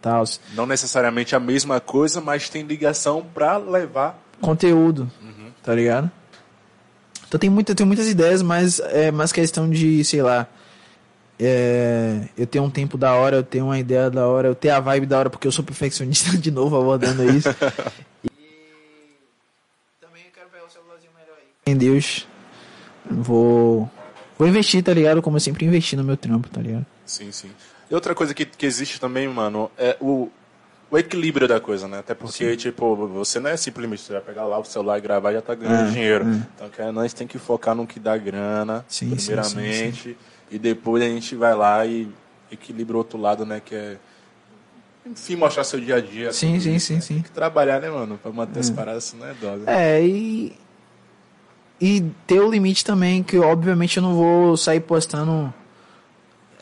tal. 0.00 0.24
Não 0.54 0.66
necessariamente 0.66 1.34
a 1.34 1.40
mesma 1.40 1.80
coisa, 1.80 2.20
mas 2.20 2.48
tem 2.48 2.62
ligação 2.62 3.24
pra 3.34 3.56
levar. 3.56 4.22
Conteúdo, 4.40 5.10
Uhum. 5.22 5.50
tá 5.62 5.74
ligado? 5.74 6.10
Então 7.28 7.40
tem 7.40 7.50
muita, 7.50 7.74
tenho 7.74 7.86
muitas 7.86 8.06
ideias, 8.08 8.40
mas 8.42 8.78
é 8.80 9.10
mais 9.10 9.32
questão 9.32 9.68
de, 9.68 10.04
sei 10.04 10.22
lá, 10.22 10.46
é, 11.40 12.28
eu 12.36 12.46
tenho 12.46 12.64
um 12.64 12.70
tempo 12.70 12.96
da 12.96 13.14
hora, 13.14 13.36
eu 13.36 13.42
tenho 13.42 13.64
uma 13.66 13.78
ideia 13.78 14.08
da 14.10 14.26
hora, 14.28 14.48
eu 14.48 14.54
tenho 14.54 14.74
a 14.74 14.80
vibe 14.80 15.06
da 15.06 15.18
hora, 15.18 15.30
porque 15.30 15.46
eu 15.46 15.52
sou 15.52 15.64
perfeccionista 15.64 16.30
de 16.38 16.50
novo 16.50 16.76
abordando 16.78 17.24
isso. 17.24 17.48
e 18.24 18.28
também 20.00 20.22
eu 20.24 20.30
quero 20.32 20.48
pegar 20.50 20.64
o 20.66 20.70
celularzinho 20.70 21.12
melhor 21.18 21.36
aí. 21.38 21.72
Em 21.72 21.76
Deus, 21.76 22.26
vou, 23.10 23.90
vou 24.38 24.46
investir, 24.48 24.82
tá 24.84 24.94
ligado? 24.94 25.20
Como 25.20 25.36
eu 25.36 25.40
sempre 25.40 25.66
investi 25.66 25.96
no 25.96 26.04
meu 26.04 26.16
trampo, 26.16 26.48
tá 26.48 26.60
ligado? 26.60 26.86
Sim, 27.04 27.30
sim. 27.32 27.50
E 27.90 27.94
outra 27.94 28.14
coisa 28.14 28.34
que, 28.34 28.44
que 28.44 28.66
existe 28.66 29.00
também, 29.00 29.28
mano, 29.28 29.70
é 29.78 29.96
o, 30.00 30.28
o 30.90 30.98
equilíbrio 30.98 31.46
da 31.46 31.60
coisa, 31.60 31.86
né? 31.86 32.00
Até 32.00 32.14
porque, 32.14 32.56
tipo, 32.56 32.96
você 33.08 33.38
não 33.38 33.50
é 33.50 33.56
simplesmente 33.56 34.02
você 34.02 34.12
vai 34.14 34.22
pegar 34.22 34.44
lá 34.44 34.58
o 34.58 34.64
celular 34.64 34.98
e 34.98 35.00
gravar 35.00 35.30
e 35.30 35.34
já 35.34 35.42
tá 35.42 35.54
ganhando 35.54 35.88
É, 35.88 35.90
dinheiro. 35.92 36.24
é. 36.26 36.64
Então, 36.66 36.92
nós 36.92 37.12
tem 37.12 37.26
que 37.26 37.38
focar 37.38 37.74
no 37.74 37.86
que 37.86 38.00
dá 38.00 38.16
grana, 38.16 38.84
Sim, 38.88 39.10
sim, 39.10 39.16
primeiramente, 39.16 40.16
e 40.50 40.58
depois 40.58 41.02
a 41.02 41.06
gente 41.06 41.34
vai 41.36 41.54
lá 41.54 41.86
e 41.86 42.08
equilibra 42.50 42.94
o 42.96 42.98
outro 42.98 43.18
lado, 43.18 43.46
né? 43.46 43.60
Que 43.64 43.74
é, 43.74 43.96
enfim, 45.06 45.36
mostrar 45.36 45.62
seu 45.62 45.78
dia 45.80 45.96
a 45.96 46.00
dia. 46.00 46.32
Sim, 46.32 46.54
tudo 46.54 46.62
sim, 46.62 46.74
isso, 46.74 46.86
sim, 46.86 46.94
né? 46.96 47.00
sim. 47.00 47.14
Tem 47.14 47.22
que 47.22 47.30
trabalhar, 47.30 47.80
né, 47.80 47.88
mano? 47.88 48.18
Pra 48.20 48.32
manter 48.32 48.58
as 48.60 48.70
paradas, 48.70 49.04
assim, 49.06 49.16
não 49.16 49.26
é 49.28 49.34
dose. 49.34 49.62
É, 49.66 50.04
e. 50.04 50.52
E 51.80 52.02
ter 52.26 52.40
o 52.40 52.50
limite 52.50 52.82
também, 52.84 53.22
que 53.22 53.38
obviamente 53.38 53.98
eu 53.98 54.02
não 54.02 54.14
vou 54.14 54.56
sair 54.56 54.80
postando 54.80 55.52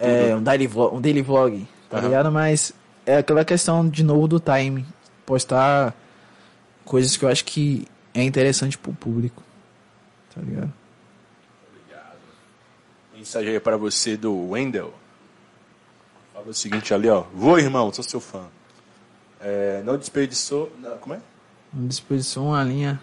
é, 0.05 0.36
um, 0.36 0.43
daily 0.43 0.66
vlog, 0.66 0.97
um 0.97 1.01
daily 1.01 1.22
vlog, 1.22 1.66
tá 1.90 1.98
Aham. 1.98 2.06
ligado? 2.06 2.32
Mas 2.32 2.72
é 3.06 3.18
aquela 3.18 3.44
questão 3.44 3.89
de 3.89 4.02
novo 4.02 4.26
do 4.28 4.40
time. 4.40 4.85
Postar 5.26 5.94
coisas 6.85 7.16
que 7.16 7.24
eu 7.24 7.28
acho 7.28 7.44
que 7.44 7.86
é 8.12 8.22
interessante 8.22 8.76
pro 8.78 8.93
público. 8.93 9.43
Tá 10.35 10.40
ligado? 10.40 10.72
Mensagem 13.16 13.52
aí 13.52 13.60
pra 13.60 13.76
você 13.76 14.16
do 14.16 14.51
Wendel. 14.51 14.93
Fala 16.32 16.48
o 16.48 16.55
seguinte 16.55 16.93
ali, 16.93 17.09
ó. 17.09 17.24
Vou, 17.32 17.59
irmão, 17.59 17.93
sou 17.93 18.05
seu 18.05 18.20
fã. 18.20 18.43
É, 19.40 19.82
não 19.85 19.97
desperdiçou. 19.97 20.70
não, 20.81 20.97
como 20.98 21.14
é? 21.14 21.20
Uma 21.72 21.89
disposição, 21.89 22.48
uma 22.48 22.62
linha 22.62 23.01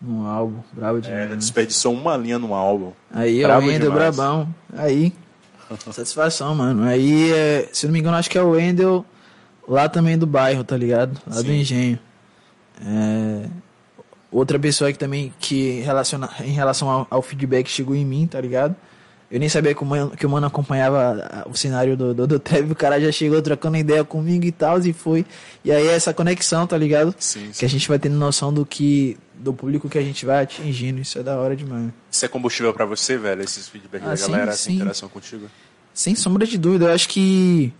no 0.00 0.26
álbum. 0.26 0.60
Bravo 0.72 0.98
É, 0.98 1.00
demais. 1.00 1.30
não 1.30 1.36
desperdiçou 1.36 1.94
uma 1.94 2.16
linha 2.16 2.38
no 2.38 2.52
álbum. 2.54 2.92
Aí, 3.10 3.42
ó, 3.44 3.46
Brabo 3.48 3.66
Wendel 3.66 3.90
demais. 3.90 4.16
Brabão. 4.16 4.54
Aí. 4.76 5.12
Satisfação, 5.92 6.54
mano. 6.54 6.84
Aí, 6.84 7.32
é, 7.32 7.68
se 7.72 7.86
não 7.86 7.92
me 7.92 7.98
engano, 7.98 8.16
acho 8.16 8.30
que 8.30 8.38
é 8.38 8.42
o 8.42 8.50
Wendel 8.50 9.04
lá 9.68 9.88
também 9.88 10.16
do 10.16 10.26
bairro, 10.26 10.62
tá 10.62 10.76
ligado? 10.76 11.20
Lá 11.26 11.36
do 11.36 11.48
Sim. 11.48 11.60
engenho. 11.60 11.98
É, 12.80 13.48
Outra 14.30 14.58
pessoa 14.58 14.92
que 14.92 14.98
também, 14.98 15.32
que 15.38 15.80
relaciona, 15.80 16.28
em 16.40 16.52
relação 16.52 16.90
ao, 16.90 17.06
ao 17.08 17.22
feedback 17.22 17.70
chegou 17.70 17.94
em 17.94 18.04
mim, 18.04 18.26
tá 18.26 18.40
ligado? 18.40 18.76
Eu 19.28 19.40
nem 19.40 19.48
sabia 19.48 19.74
que 19.74 19.82
o 19.82 19.84
mano, 19.86 20.10
que 20.10 20.24
o 20.24 20.30
mano 20.30 20.46
acompanhava 20.46 21.44
o 21.50 21.56
cenário 21.56 21.96
do, 21.96 22.14
do, 22.14 22.26
do 22.28 22.36
o 22.70 22.74
cara 22.76 23.00
já 23.00 23.10
chegou 23.10 23.42
trocando 23.42 23.76
ideia 23.76 24.04
comigo 24.04 24.44
e 24.44 24.52
tal, 24.52 24.78
e 24.80 24.92
foi. 24.92 25.26
E 25.64 25.72
aí 25.72 25.88
essa 25.88 26.14
conexão, 26.14 26.64
tá 26.64 26.78
ligado? 26.78 27.12
Sim, 27.18 27.46
sim. 27.52 27.58
Que 27.58 27.64
a 27.64 27.68
gente 27.68 27.88
vai 27.88 27.98
tendo 27.98 28.14
noção 28.16 28.52
do 28.52 28.64
que. 28.64 29.16
do 29.34 29.52
público 29.52 29.88
que 29.88 29.98
a 29.98 30.02
gente 30.02 30.24
vai 30.24 30.44
atingindo. 30.44 31.00
Isso 31.00 31.18
é 31.18 31.24
da 31.24 31.36
hora 31.38 31.56
demais. 31.56 31.90
Isso 32.08 32.24
é 32.24 32.28
combustível 32.28 32.72
pra 32.72 32.84
você, 32.84 33.18
velho? 33.18 33.42
Esses 33.42 33.66
feedbacks 33.68 34.06
Ah, 34.06 34.10
da 34.10 34.16
sim, 34.16 34.30
galera, 34.30 34.50
essa 34.52 34.62
sim. 34.62 34.74
interação 34.76 35.08
contigo? 35.08 35.46
Sem 35.92 36.14
sombra 36.14 36.46
de 36.46 36.56
dúvida, 36.56 36.84
eu 36.86 36.92
acho 36.94 37.08
que. 37.08 37.72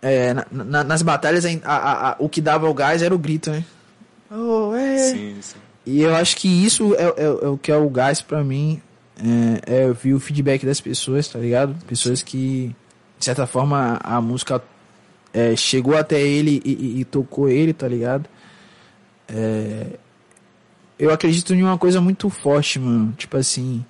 é, 0.00 0.32
na- 0.32 0.46
na- 0.50 0.84
nas 0.84 1.02
batalhas, 1.02 1.44
a- 1.44 1.50
a- 1.64 2.10
a- 2.12 2.16
o 2.18 2.28
que 2.28 2.40
dava 2.40 2.68
o 2.68 2.72
gás 2.74 3.02
era 3.02 3.14
o 3.14 3.18
grito, 3.18 3.50
né? 3.50 3.64
Oh, 4.30 4.74
é. 4.74 4.98
Sim, 4.98 5.36
sim. 5.40 5.56
E 5.84 6.00
eu 6.02 6.14
acho 6.14 6.36
que 6.36 6.48
isso 6.48 6.94
é, 6.94 7.02
é- 7.16 7.24
é 7.44 7.48
o 7.48 7.58
que 7.58 7.72
é 7.72 7.76
o 7.76 7.88
gás 7.90 8.20
pra 8.22 8.44
mim. 8.44 8.80
É, 9.66 9.82
é 9.82 9.86
ouvir 9.86 10.14
o 10.14 10.20
feedback 10.20 10.64
das 10.64 10.80
pessoas, 10.80 11.26
tá 11.28 11.38
ligado? 11.38 11.74
Pessoas 11.86 12.22
que, 12.22 12.74
de 13.18 13.24
certa 13.24 13.46
forma, 13.46 13.98
a 14.02 14.20
música 14.20 14.62
é, 15.32 15.56
chegou 15.56 15.96
até 15.96 16.20
ele 16.20 16.62
e, 16.64 16.72
e- 16.72 17.00
e 17.00 17.04
tocou 17.04 17.48
ele, 17.48 17.72
tá 17.72 17.88
ligado? 17.88 18.28
É, 19.28 19.98
eu 20.98 21.12
acredito 21.12 21.52
em 21.54 21.62
uma 21.62 21.76
coisa 21.78 22.00
muito 22.00 22.30
forte, 22.30 22.78
mano. 22.78 23.12
Tipo 23.16 23.36
assim. 23.36 23.84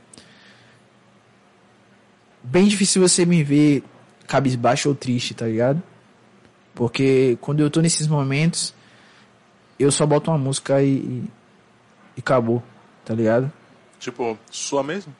Bem 2.42 2.66
difícil 2.66 3.02
você 3.02 3.26
me 3.26 3.42
ver 3.44 3.82
cabisbaixo 4.26 4.88
ou 4.88 4.94
triste, 4.94 5.34
tá 5.34 5.46
ligado? 5.46 5.82
Porque 6.74 7.36
quando 7.40 7.60
eu 7.60 7.70
tô 7.70 7.80
nesses 7.80 8.06
momentos, 8.06 8.72
eu 9.78 9.90
só 9.90 10.06
boto 10.06 10.30
uma 10.30 10.38
música 10.38 10.82
e, 10.82 10.88
e, 10.96 11.24
e 12.16 12.20
acabou, 12.20 12.62
tá 13.04 13.14
ligado? 13.14 13.52
Tipo, 13.98 14.38
sua 14.50 14.82
mesmo? 14.82 15.14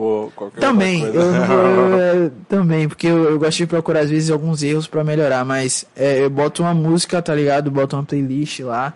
Ou 0.00 0.30
qualquer 0.30 0.60
Também, 0.60 1.02
eu, 1.02 1.12
eu- 1.22 2.30
também, 2.48 2.86
porque 2.88 3.08
eu, 3.08 3.30
eu 3.30 3.38
gosto 3.38 3.58
de 3.58 3.66
procurar 3.66 4.00
às 4.00 4.10
vezes 4.10 4.30
alguns 4.30 4.62
erros 4.62 4.86
pra 4.86 5.02
melhorar, 5.02 5.44
mas 5.44 5.84
é, 5.96 6.22
eu 6.22 6.30
boto 6.30 6.62
uma 6.62 6.72
música, 6.72 7.20
tá 7.20 7.34
ligado? 7.34 7.68
Boto 7.70 7.96
uma 7.96 8.04
playlist 8.04 8.60
lá 8.60 8.92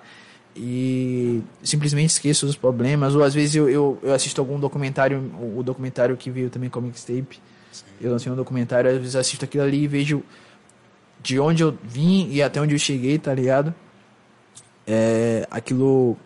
e 0.54 1.42
simplesmente 1.62 2.10
esqueço 2.10 2.46
dos 2.46 2.56
problemas, 2.56 3.14
ou 3.16 3.22
às 3.24 3.34
vezes 3.34 3.54
eu, 3.56 3.68
eu, 3.68 3.98
eu 4.02 4.14
assisto 4.14 4.40
algum 4.40 4.60
documentário, 4.60 5.18
o, 5.40 5.58
o 5.58 5.62
documentário 5.62 6.16
que 6.16 6.30
veio 6.30 6.48
também 6.50 6.70
com 6.70 6.78
a 6.78 6.82
mixtape, 6.82 7.40
eu 8.00 8.12
lancei 8.12 8.30
um 8.30 8.36
documentário, 8.36 8.88
às 8.90 8.98
vezes 8.98 9.16
assisto 9.16 9.44
aquilo 9.44 9.64
ali 9.64 9.82
e 9.82 9.88
vejo 9.88 10.22
de 11.22 11.40
onde 11.40 11.62
eu 11.64 11.76
vim 11.82 12.28
e 12.30 12.42
até 12.42 12.60
onde 12.60 12.74
eu 12.74 12.78
cheguei, 12.78 13.18
tá 13.18 13.34
ligado? 13.34 13.74
É, 14.86 15.46
aquilo, 15.50 16.16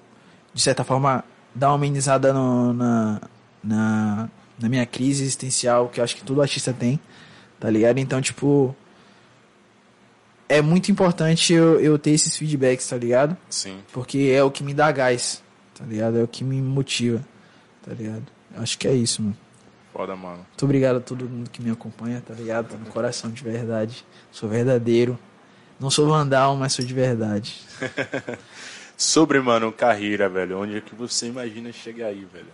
de 0.52 0.60
certa 0.60 0.82
forma, 0.84 1.22
dá 1.54 1.68
uma 1.68 1.76
amenizada 1.76 2.32
no- 2.32 2.72
na, 2.72 3.20
na, 3.62 4.28
na 4.58 4.68
minha 4.68 4.86
crise 4.86 5.22
existencial, 5.22 5.88
que 5.88 6.00
eu 6.00 6.04
acho 6.04 6.16
que 6.16 6.22
todo 6.22 6.40
artista 6.42 6.72
tem, 6.72 6.98
tá 7.60 7.68
ligado? 7.70 7.98
Então, 7.98 8.20
tipo, 8.20 8.74
é 10.48 10.60
muito 10.62 10.90
importante 10.90 11.52
eu, 11.52 11.80
eu 11.80 11.98
ter 11.98 12.10
esses 12.10 12.36
feedbacks, 12.36 12.88
tá 12.88 12.96
ligado? 12.96 13.36
Sim. 13.50 13.78
Porque 13.92 14.32
é 14.34 14.42
o 14.42 14.50
que 14.50 14.62
me 14.62 14.72
dá 14.72 14.90
gás, 14.90 15.42
tá 15.74 15.84
ligado? 15.84 16.18
É 16.18 16.22
o 16.22 16.28
que 16.28 16.44
me 16.44 16.60
motiva, 16.60 17.24
tá 17.82 17.92
ligado? 17.92 18.24
Eu 18.54 18.62
acho 18.62 18.78
que 18.78 18.88
é 18.88 18.94
isso, 18.94 19.22
mano. 19.22 19.36
Foda, 19.92 20.14
mano. 20.14 20.38
Muito 20.48 20.64
obrigado 20.64 20.96
a 20.96 21.00
todo 21.00 21.28
mundo 21.28 21.48
que 21.50 21.62
me 21.62 21.70
acompanha, 21.70 22.20
tá 22.20 22.34
ligado? 22.34 22.68
Tá 22.68 22.76
no 22.76 22.86
coração 22.86 23.30
de 23.30 23.42
verdade. 23.42 24.04
Sou 24.30 24.48
verdadeiro. 24.48 25.18
Não 25.80 25.90
sou 25.90 26.06
vandal, 26.06 26.56
mas 26.56 26.74
sou 26.74 26.84
de 26.84 26.92
verdade. 26.92 27.62
Sobre, 28.96 29.40
mano, 29.40 29.70
carreira, 29.72 30.28
velho. 30.28 30.58
Onde 30.58 30.76
é 30.78 30.80
que 30.80 30.94
você 30.94 31.26
imagina 31.26 31.70
chegar 31.72 32.06
aí, 32.06 32.26
velho? 32.30 32.46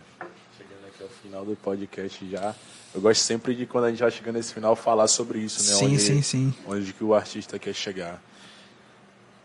Final 1.33 1.47
do 1.47 1.57
podcast 1.57 2.29
já. 2.29 2.55
Eu 2.95 3.01
gosto 3.01 3.23
sempre 3.23 3.55
de, 3.55 3.65
quando 3.65 3.85
a 3.87 3.91
gente 3.91 4.01
vai 4.03 4.11
chegando 4.11 4.35
nesse 4.35 4.53
final, 4.53 4.77
falar 4.77 5.09
sobre 5.09 5.39
isso, 5.39 5.63
né? 5.63 5.79
Sim, 5.79 5.87
onde, 5.87 5.99
sim, 5.99 6.21
sim. 6.21 6.55
Onde 6.69 6.93
que 6.93 7.03
o 7.03 7.15
artista 7.15 7.59
quer 7.59 7.73
chegar. 7.75 8.23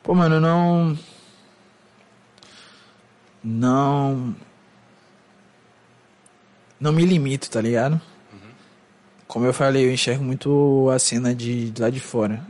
Pô, 0.04 0.14
mano, 0.14 0.42
não. 0.42 1.00
Não. 3.42 4.36
Não 6.78 6.92
me 6.92 7.06
limito, 7.06 7.50
tá 7.50 7.62
ligado? 7.62 8.02
Como 9.26 9.46
eu 9.46 9.54
falei, 9.54 9.86
eu 9.86 9.94
enxergo 9.94 10.26
muito 10.26 10.90
a 10.94 11.00
cena 11.00 11.34
de, 11.34 11.70
de 11.72 11.82
lá 11.82 11.90
de 11.90 12.02
fora. 12.02 12.46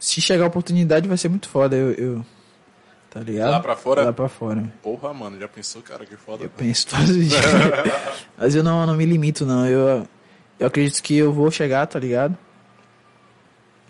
Se 0.00 0.22
chegar 0.22 0.44
a 0.44 0.48
oportunidade, 0.48 1.06
vai 1.06 1.18
ser 1.18 1.28
muito 1.28 1.50
foda. 1.50 1.76
Eu. 1.76 1.92
eu- 1.92 2.26
tá 3.18 3.22
ligado? 3.24 3.50
Lá 3.50 3.60
pra 3.60 3.76
fora? 3.76 4.02
Lá 4.04 4.12
pra 4.12 4.28
fora. 4.28 4.72
Porra, 4.82 5.14
mano, 5.14 5.38
já 5.40 5.48
pensou, 5.48 5.80
cara, 5.80 6.04
que 6.04 6.16
foda. 6.16 6.44
Eu 6.44 6.50
penso 6.50 6.86
todos 6.88 7.08
os 7.10 7.28
dias. 7.28 7.40
Mas 8.36 8.54
eu 8.54 8.62
não, 8.62 8.84
não 8.86 8.94
me 8.94 9.06
limito, 9.06 9.46
não. 9.46 9.66
Eu, 9.66 10.06
eu 10.60 10.66
acredito 10.66 11.02
que 11.02 11.16
eu 11.16 11.32
vou 11.32 11.50
chegar, 11.50 11.86
tá 11.86 11.98
ligado? 11.98 12.36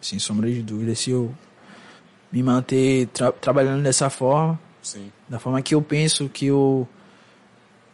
Sem 0.00 0.18
sombra 0.20 0.48
de 0.50 0.62
dúvida. 0.62 0.94
Se 0.94 1.10
eu 1.10 1.34
me 2.30 2.40
manter 2.42 3.08
tra- 3.08 3.32
trabalhando 3.32 3.82
dessa 3.82 4.08
forma, 4.08 4.58
Sim. 4.80 5.10
da 5.28 5.38
forma 5.40 5.60
que 5.60 5.74
eu 5.74 5.82
penso, 5.82 6.28
que 6.28 6.46
eu 6.46 6.86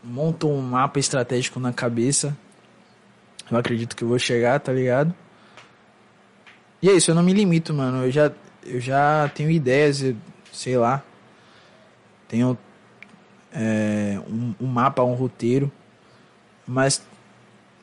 monto 0.05 0.49
um 0.49 0.61
mapa 0.61 0.99
estratégico 0.99 1.59
na 1.59 1.73
cabeça, 1.73 2.37
eu 3.51 3.57
acredito 3.57 3.97
que 3.97 4.05
eu 4.05 4.09
vou 4.09 4.19
chegar, 4.19 4.61
tá 4.61 4.71
ligado? 4.73 5.15
E 6.83 6.91
é 6.91 6.93
isso, 6.93 7.11
eu 7.11 7.15
não 7.15 7.23
me 7.23 7.33
limito, 7.33 7.73
mano. 7.73 8.05
Eu 8.05 8.11
já, 8.11 8.31
eu 8.67 8.81
já 8.81 9.31
tenho 9.35 9.51
ideias, 9.51 10.03
eu- 10.03 10.17
sei 10.53 10.77
lá. 10.77 11.03
Tenho 12.33 12.57
é, 13.53 14.19
um, 14.27 14.55
um 14.59 14.67
mapa, 14.67 15.03
um 15.03 15.13
roteiro. 15.13 15.71
Mas, 16.67 17.03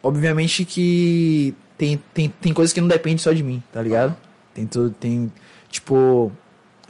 obviamente 0.01 0.65
que 0.65 1.53
tem, 1.77 2.01
tem, 2.11 2.29
tem 2.41 2.51
coisas 2.51 2.73
que 2.73 2.81
não 2.81 2.87
dependem 2.87 3.19
só 3.19 3.31
de 3.31 3.43
mim, 3.43 3.61
tá 3.71 3.79
ligado? 3.79 4.17
Tem, 4.51 4.65
tudo 4.65 4.89
tem 4.89 5.31
tipo, 5.69 6.31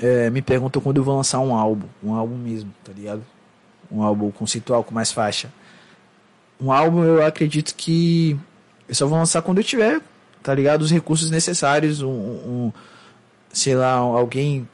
é, 0.01 0.29
me 0.29 0.41
perguntam 0.41 0.81
quando 0.81 0.97
eu 0.97 1.03
vou 1.03 1.17
lançar 1.17 1.41
um 1.41 1.53
álbum. 1.53 1.85
Um 2.01 2.13
álbum 2.13 2.37
mesmo, 2.37 2.73
tá 2.81 2.93
ligado? 2.93 3.25
Um 3.91 4.01
álbum 4.03 4.31
conceitual 4.31 4.81
com 4.81 4.95
mais 4.95 5.11
faixa. 5.11 5.51
Um 6.61 6.71
álbum 6.71 7.03
eu 7.03 7.25
acredito 7.25 7.75
que 7.75 8.39
eu 8.87 8.95
só 8.95 9.05
vou 9.05 9.17
lançar 9.17 9.41
quando 9.41 9.57
eu 9.57 9.65
tiver, 9.65 9.99
tá 10.41 10.55
ligado? 10.55 10.81
Os 10.83 10.91
recursos 10.91 11.29
necessários, 11.29 12.01
um, 12.01 12.07
um- 12.09 12.73
sei 13.51 13.75
lá, 13.75 13.91
alguém 13.95 14.65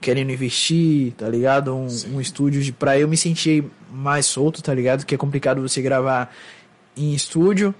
querendo 0.00 0.30
investir, 0.32 1.12
tá 1.12 1.28
ligado? 1.28 1.74
Um, 1.74 1.88
Sim. 1.88 2.14
um 2.16 2.20
estúdio 2.20 2.62
de, 2.62 2.72
pra 2.72 2.98
eu 2.98 3.06
me 3.06 3.16
sentir 3.16 3.64
mais 3.92 4.26
solto, 4.26 4.62
tá 4.62 4.72
ligado? 4.74 5.04
Que 5.04 5.14
é 5.14 5.18
complicado 5.18 5.60
você 5.60 5.82
gravar 5.82 6.34
em 6.96 7.14
estúdio. 7.14 7.74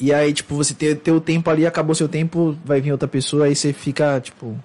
E 0.00 0.12
aí, 0.12 0.32
tipo, 0.32 0.54
você 0.56 0.74
ter, 0.74 0.96
ter 0.96 1.12
o 1.12 1.20
tempo 1.20 1.48
ali, 1.48 1.64
acabou 1.66 1.94
seu 1.94 2.08
tempo, 2.08 2.56
vai 2.64 2.80
vir 2.80 2.90
outra 2.90 3.06
pessoa, 3.06 3.46
aí 3.46 3.54
você 3.54 3.72
fica, 3.72 4.20
tipo. 4.20 4.58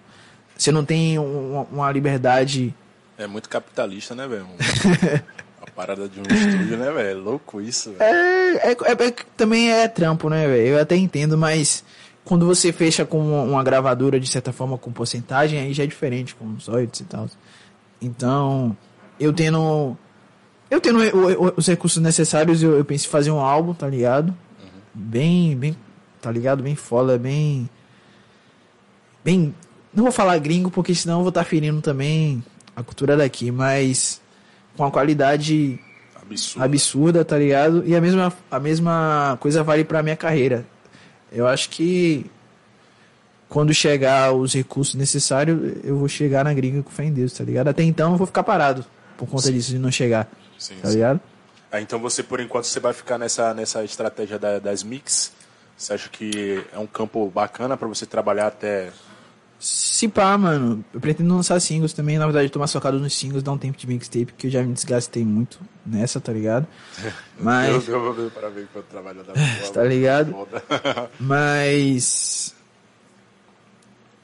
Você 0.58 0.72
não 0.72 0.84
tem 0.84 1.20
uma, 1.20 1.62
uma 1.72 1.92
liberdade. 1.92 2.74
É 3.18 3.28
muito 3.28 3.48
capitalista, 3.48 4.16
né, 4.16 4.28
velho? 4.28 4.48
A 5.62 5.70
parada 5.72 6.08
de 6.08 6.20
um 6.20 6.24
estúdio, 6.24 6.78
né, 6.78 6.92
velho? 6.92 7.10
É 7.10 7.14
louco 7.14 7.62
isso, 7.62 7.92
velho. 7.92 8.02
É, 8.02 8.70
é, 8.70 8.72
é- 8.72 9.08
é- 9.08 9.16
também 9.36 9.72
é 9.72 9.88
trampo, 9.88 10.30
né, 10.30 10.48
velho? 10.48 10.68
Eu 10.70 10.82
até 10.82 10.96
entendo, 10.96 11.38
mas 11.38 11.84
quando 12.28 12.46
você 12.46 12.74
fecha 12.74 13.06
com 13.06 13.46
uma, 13.46 13.64
gravadora, 13.64 14.20
de 14.20 14.28
certa 14.28 14.52
forma, 14.52 14.78
com 14.78 14.92
porcentagem, 14.92 15.60
aí 15.60 15.74
já 15.74 15.84
é 15.84 15.88
diferente, 15.88 16.36
com 16.36 16.46
os 16.54 16.68
royalties 16.68 17.00
e 17.00 17.04
tal. 17.06 17.30
Então, 18.02 18.76
eu 19.20 19.32
tendo. 19.32 19.98
Eu 20.70 20.82
tendo 20.82 21.00
os 21.56 21.66
recursos 21.66 22.04
necessários, 22.04 22.62
eu, 22.62 22.78
eu 22.78 22.84
penso 22.84 23.08
em 23.08 23.10
fazer 23.10 23.32
um 23.32 23.40
álbum, 23.40 23.74
tá 23.74 23.88
ligado? 23.88 24.36
Bem, 24.94 25.56
bem, 25.56 25.78
tá 26.22 26.30
ligado? 26.30 26.62
Bem 26.62 26.76
foda, 26.76 27.18
bem. 27.18 27.70
Bem. 29.24 29.56
Não 29.94 30.04
vou 30.04 30.12
falar 30.12 30.38
gringo, 30.40 30.70
porque 30.70 30.94
senão 30.94 31.20
eu 31.20 31.22
vou 31.22 31.30
estar 31.30 31.46
ferindo 31.46 31.82
também 31.82 32.44
a 32.76 32.84
cultura 32.84 33.16
daqui, 33.16 33.50
mas 33.50 34.22
com 34.76 34.84
a 34.84 34.92
qualidade 34.92 35.80
Absurdo. 36.22 36.66
absurda, 36.66 37.26
tá 37.26 37.38
ligado? 37.38 37.84
E 37.86 37.96
a 37.96 38.02
mesma, 38.02 38.34
a 38.52 38.60
mesma 38.60 39.38
coisa 39.40 39.64
vale 39.64 39.86
pra 39.86 40.04
minha 40.04 40.18
carreira. 40.18 40.66
Eu 41.32 41.48
acho 41.48 41.70
que 41.70 42.26
quando 43.50 43.74
chegar 43.74 44.34
os 44.34 44.54
recursos 44.54 44.96
necessários, 44.96 45.78
eu 45.84 45.98
vou 45.98 46.08
chegar 46.08 46.44
na 46.44 46.54
gringa 46.54 46.84
com 46.84 46.90
fé 46.90 47.06
em 47.06 47.14
Deus, 47.14 47.34
tá 47.34 47.44
ligado? 47.44 47.68
Até 47.70 47.84
então 47.84 48.12
eu 48.12 48.18
vou 48.18 48.28
ficar 48.28 48.44
parado 48.44 48.86
por 49.18 49.28
conta 49.28 49.52
disso 49.52 49.72
de 49.72 49.80
não 49.80 49.92
chegar, 49.92 50.30
Sim, 50.60 50.76
tá 50.82 50.88
sim. 50.90 50.96
ligado? 50.96 51.20
Ah, 51.72 51.82
então 51.82 52.00
você, 52.00 52.22
por 52.24 52.40
enquanto, 52.40 52.66
você 52.66 52.80
vai 52.80 52.94
ficar 52.94 53.18
nessa, 53.18 53.54
nessa 53.54 53.84
estratégia 53.84 54.38
da- 54.40 54.60
das 54.60 54.84
mix? 54.84 55.34
Você 55.78 55.94
acha 55.94 56.10
que 56.10 56.64
é 56.74 56.80
um 56.80 56.88
campo 56.88 57.30
bacana 57.30 57.76
pra 57.78 57.88
você 57.88 58.06
trabalhar 58.06 58.48
até... 58.48 58.90
Se 59.60 60.08
pá, 60.08 60.38
mano, 60.38 60.86
eu 60.94 61.00
pretendo 61.00 61.34
lançar 61.36 61.60
singles 61.60 61.92
também, 61.92 62.18
na 62.20 62.26
verdade, 62.26 62.50
tomar 62.50 62.68
socado 62.68 63.00
nos 63.00 63.16
singles, 63.16 63.42
dar 63.42 63.52
um 63.54 63.58
tempo 63.58 63.76
de 63.78 63.88
mixtape, 63.88 64.34
que 64.38 64.48
eu 64.48 64.52
já 64.52 64.62
me 64.62 64.72
desgastei 64.72 65.26
muito 65.26 65.60
nessa, 65.86 66.20
tá 66.22 66.32
ligado? 66.32 66.68
Mas. 67.40 67.88
Eu, 67.88 67.96
eu 67.96 68.14
vou 68.14 68.84
trabalho 68.84 69.24
da 69.24 69.34
Tá 69.74 69.84
ligado? 69.84 70.32
Foda. 70.32 70.64
Mas. 71.20 72.54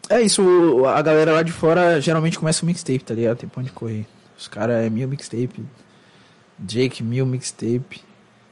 É 0.09 0.21
isso, 0.21 0.43
o- 0.43 0.85
a 0.85 1.01
galera 1.01 1.31
lá 1.33 1.41
de 1.41 1.51
fora 1.51 1.99
geralmente 1.99 2.37
começa 2.37 2.59
com 2.59 2.67
mixtape, 2.67 2.99
tá 3.03 3.13
ligado? 3.15 3.37
Tem 3.37 3.49
pra 3.49 3.61
onde 3.61 3.71
correr. 3.71 4.05
Os 4.37 4.47
caras 4.47 4.85
é 4.85 4.89
mil 4.89 5.07
mixtape. 5.07 5.63
Drake, 6.59 7.01
mil 7.01 7.25
mixtape. 7.25 8.03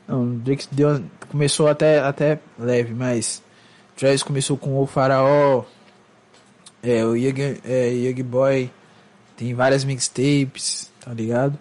Não, 0.07 0.37
Drake 0.37 0.67
deu, 0.71 1.03
começou 1.29 1.67
até, 1.67 1.99
até 1.99 2.39
leve, 2.57 2.93
mas 2.93 3.43
Travis 3.95 4.23
começou 4.23 4.57
com 4.57 4.79
o 4.79 4.87
Faraó, 4.87 5.63
é, 6.83 7.05
o 7.05 7.15
Young, 7.15 7.59
é, 7.63 7.89
Young 7.89 8.23
Boy, 8.23 8.71
tem 9.37 9.53
várias 9.53 9.83
mixtapes, 9.83 10.91
tá 10.99 11.13
ligado? 11.13 11.57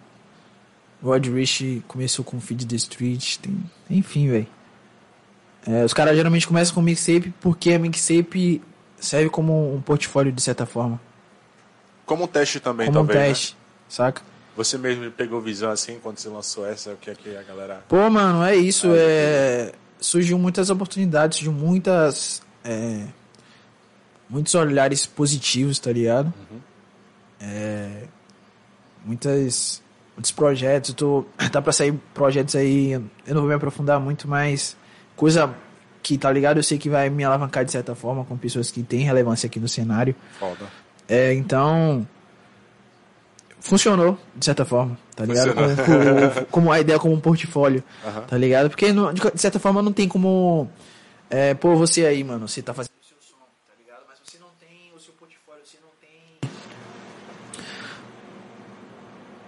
Rod 1.03 1.27
Rich 1.27 1.83
começou 1.89 2.25
com 2.25 2.41
Feed 2.41 2.67
the 2.67 2.77
Street, 2.77 3.39
tem, 3.39 3.59
enfim, 3.89 4.29
velho. 4.29 4.47
É, 5.67 5.85
os 5.85 5.93
caras 5.93 6.17
geralmente 6.17 6.47
começam 6.47 6.75
com 6.75 6.83
mixtape 6.83 7.35
porque 7.41 7.73
a 7.73 7.79
mixtape 7.79 8.63
serve 8.99 9.29
como 9.29 9.75
um 9.75 9.81
portfólio 9.81 10.33
de 10.33 10.43
certa 10.43 10.65
forma. 10.65 11.01
Como 12.07 12.25
um 12.25 12.27
teste 12.27 12.61
também, 12.61 12.87
como 12.87 13.01
um 13.01 13.07
talvez, 13.07 13.19
né? 13.19 13.29
teste, 13.29 13.57
saca? 13.89 14.23
Você 14.57 14.77
mesmo 14.77 15.11
pegou 15.11 15.41
visão 15.41 15.71
assim 15.71 15.99
quando 16.03 16.19
você 16.19 16.29
lançou 16.29 16.67
essa, 16.67 16.93
o 16.93 16.97
que 16.97 17.11
é 17.11 17.15
que 17.15 17.37
a 17.37 17.43
galera... 17.43 17.85
Pô, 17.89 18.11
mano, 18.11 18.43
é 18.45 18.57
isso. 18.57 18.89
É... 18.91 19.73
Surgiu 20.01 20.39
muitas 20.39 20.71
oportunidades, 20.71 21.39
surgiu 21.39 21.53
muitas. 21.53 22.43
é, 22.65 23.05
Muitos 24.31 24.55
olhares 24.55 25.05
positivos, 25.07 25.79
tá 25.79 25.93
ligado? 25.93 26.33
É, 27.41 28.05
Muitas. 29.05 29.83
Muitos 30.17 30.31
projetos. 30.31 30.95
Tô... 30.95 31.25
Tá 31.51 31.61
pra 31.61 31.73
sair 31.73 31.93
projetos 32.15 32.55
aí. 32.55 32.93
Eu 32.93 33.03
não 33.35 33.41
vou 33.41 33.49
me 33.49 33.55
aprofundar 33.55 33.99
muito, 33.99 34.29
mas. 34.29 34.77
Coisa 35.17 35.53
que, 36.03 36.17
tá 36.17 36.31
ligado? 36.31 36.59
Eu 36.59 36.63
sei 36.63 36.79
que 36.79 36.89
vai 36.89 37.11
me 37.11 37.25
alavancar 37.25 37.65
de 37.65 37.73
certa 37.73 37.95
forma 37.95 38.25
com 38.25 38.37
pessoas 38.37 38.71
que 38.71 38.83
têm 38.83 39.01
relevância 39.01 39.47
aqui 39.47 39.59
no 39.59 39.69
cenário. 39.69 40.15
Foda. 40.39 40.67
É, 41.09 41.33
então. 41.35 42.07
Funcionou, 43.63 44.17
de 44.35 44.45
certa 44.47 44.65
forma, 44.65 44.97
tá 45.15 45.23
ligado? 45.27 45.53
Como, 45.55 45.77
como- 45.77 46.47
como 46.47 46.73
a 46.73 46.81
ideia 46.81 46.99
como 46.99 47.13
um 47.15 47.21
portfólio, 47.21 47.85
Aham. 48.07 48.23
tá 48.23 48.39
ligado? 48.39 48.71
Porque, 48.71 48.91
não- 48.91 49.13
de 49.13 49.21
certa 49.37 49.59
forma, 49.59 49.83
não 49.83 49.93
tem 49.93 50.09
como. 50.09 50.67
É, 51.29 51.53
pô, 51.53 51.77
você 51.77 52.07
aí, 52.07 52.25
mano, 52.25 52.49
você 52.49 52.63
tá 52.63 52.73
fazendo 52.73 52.93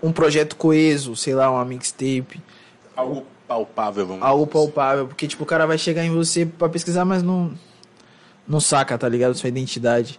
Um 0.02 0.12
projeto 0.12 0.56
coeso, 0.56 1.14
sei 1.14 1.34
lá, 1.34 1.50
uma 1.50 1.64
mixtape, 1.64 2.40
Algo 2.96 3.24
palpável, 3.46 4.06
vamos 4.06 4.22
algo 4.22 4.44
dizer 4.46 4.58
assim. 4.58 4.66
palpável. 4.66 5.06
Porque, 5.06 5.26
tipo, 5.26 5.42
o 5.42 5.46
cara 5.46 5.66
vai 5.66 5.78
chegar 5.78 6.04
em 6.04 6.10
você 6.10 6.44
pra 6.46 6.68
pesquisar, 6.68 7.04
mas 7.04 7.22
não. 7.22 7.52
Não 8.46 8.60
saca, 8.60 8.98
tá 8.98 9.08
ligado? 9.08 9.34
Sua 9.34 9.48
identidade. 9.48 10.18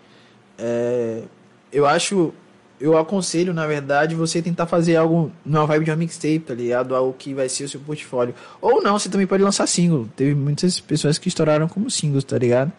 É, 0.58 1.24
eu 1.72 1.86
acho. 1.86 2.34
Eu 2.80 2.98
aconselho, 2.98 3.54
na 3.54 3.66
verdade, 3.68 4.16
você 4.16 4.42
tentar 4.42 4.66
fazer 4.66 4.96
algo 4.98 5.32
numa 5.46 5.66
vibe 5.66 5.86
de 5.86 5.92
uma 5.92 5.98
mixtape, 5.98 6.40
tá 6.40 6.54
ligado? 6.54 6.96
Algo 6.96 7.14
que 7.14 7.34
vai 7.34 7.48
ser 7.48 7.64
o 7.66 7.70
seu 7.70 7.80
portfólio. 7.80 8.34
Ou 8.60 8.82
não, 8.82 8.98
você 8.98 9.08
também 9.10 9.28
pode 9.28 9.44
lançar 9.44 9.68
single. 9.68 10.08
Teve 10.16 10.34
muitas 10.36 10.80
pessoas 10.80 11.18
que 11.18 11.28
estouraram 11.30 11.68
como 11.68 11.90
singles, 11.90 12.24
tá 12.24 12.38
ligado? 12.38 12.72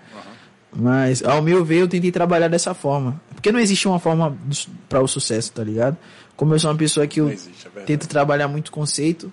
Mas, 0.76 1.22
ao 1.22 1.40
meu 1.40 1.64
ver, 1.64 1.82
eu 1.82 1.88
tentei 1.88 2.10
trabalhar 2.10 2.48
dessa 2.48 2.74
forma. 2.74 3.20
Porque 3.34 3.52
não 3.52 3.60
existe 3.60 3.86
uma 3.86 3.98
forma 4.00 4.36
para 4.88 5.00
o 5.00 5.06
sucesso, 5.06 5.52
tá 5.52 5.62
ligado? 5.62 5.96
Como 6.36 6.54
eu 6.54 6.58
sou 6.58 6.70
uma 6.70 6.76
pessoa 6.76 7.06
que 7.06 7.20
eu 7.20 7.30
existe, 7.30 7.68
é 7.76 7.80
tento 7.82 8.08
trabalhar 8.08 8.48
muito 8.48 8.72
conceito, 8.72 9.32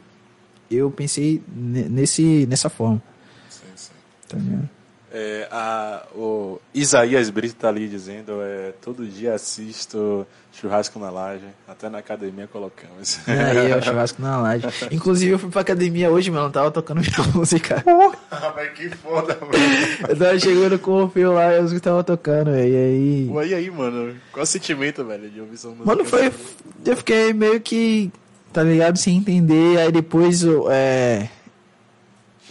eu 0.70 0.90
pensei 0.92 1.42
ne- 1.48 1.90
nesse, 1.90 2.46
nessa 2.48 2.70
forma, 2.70 3.02
Sim, 3.50 3.62
sim. 3.76 3.92
tá 4.28 4.38
ligado? 4.38 4.70
É, 5.14 5.46
a, 5.52 6.04
o 6.16 6.58
Isaías 6.74 7.30
Brito 7.30 7.56
tá 7.56 7.68
ali 7.68 7.88
dizendo, 7.88 8.42
é, 8.42 8.72
todo 8.82 9.06
dia 9.06 9.34
assisto 9.34 10.26
churrasco 10.54 10.98
na 11.00 11.10
laje, 11.10 11.44
até 11.68 11.90
na 11.90 11.98
academia 11.98 12.48
colocamos. 12.48 13.20
Aí, 13.28 13.74
ó, 13.74 13.80
churrasco 13.84 14.22
na 14.22 14.38
laje. 14.42 14.66
Inclusive, 14.90 15.32
eu 15.34 15.40
fui 15.40 15.50
pra 15.50 15.62
academia 15.62 16.10
hoje, 16.10 16.32
mano, 16.32 16.50
tava 16.50 16.72
tocando 16.72 17.02
minha 17.02 17.12
música. 17.36 17.84
Ah, 18.32 18.54
mas 18.56 18.72
que 18.72 18.90
foda, 18.90 19.38
mano. 19.42 19.54
Eu 20.08 20.18
tava 20.18 20.40
chegando 20.40 20.80
com 20.80 21.04
o 21.04 21.10
fio 21.10 21.34
lá 21.34 21.54
e 21.54 21.58
eu 21.58 21.82
tava 21.82 22.04
tocando, 22.06 22.52
velho. 22.52 22.74
E 22.74 22.76
aí. 22.78 23.28
Pô, 23.30 23.44
e 23.44 23.54
aí, 23.54 23.70
mano? 23.70 24.16
Qual 24.32 24.44
o 24.44 24.48
sentimento, 24.48 25.04
velho, 25.04 25.30
de 25.30 25.42
ouvir 25.42 25.58
sua 25.58 25.72
música? 25.72 25.88
Mano, 25.90 26.06
foi. 26.06 26.32
Eu 26.86 26.96
fiquei 26.96 27.34
meio 27.34 27.60
que. 27.60 28.12
Tá 28.54 28.64
ligado? 28.64 28.98
Sem 28.98 29.18
entender. 29.18 29.78
Aí 29.80 29.92
depois 29.92 30.44
o- 30.44 30.68
é, 30.70 31.30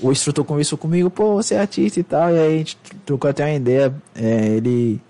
o 0.02 0.12
instrutor 0.12 0.44
conversou 0.44 0.78
comigo, 0.78 1.10
pô, 1.10 1.34
você 1.34 1.54
é 1.54 1.60
artista 1.60 2.00
e 2.00 2.02
tal. 2.02 2.30
E 2.30 2.38
aí 2.38 2.54
a 2.54 2.58
gente 2.58 2.76
trocou 3.04 3.30
até 3.30 3.44
uma 3.44 3.54
ideia. 3.54 3.94
É, 4.14 4.46
ele. 4.48 5.00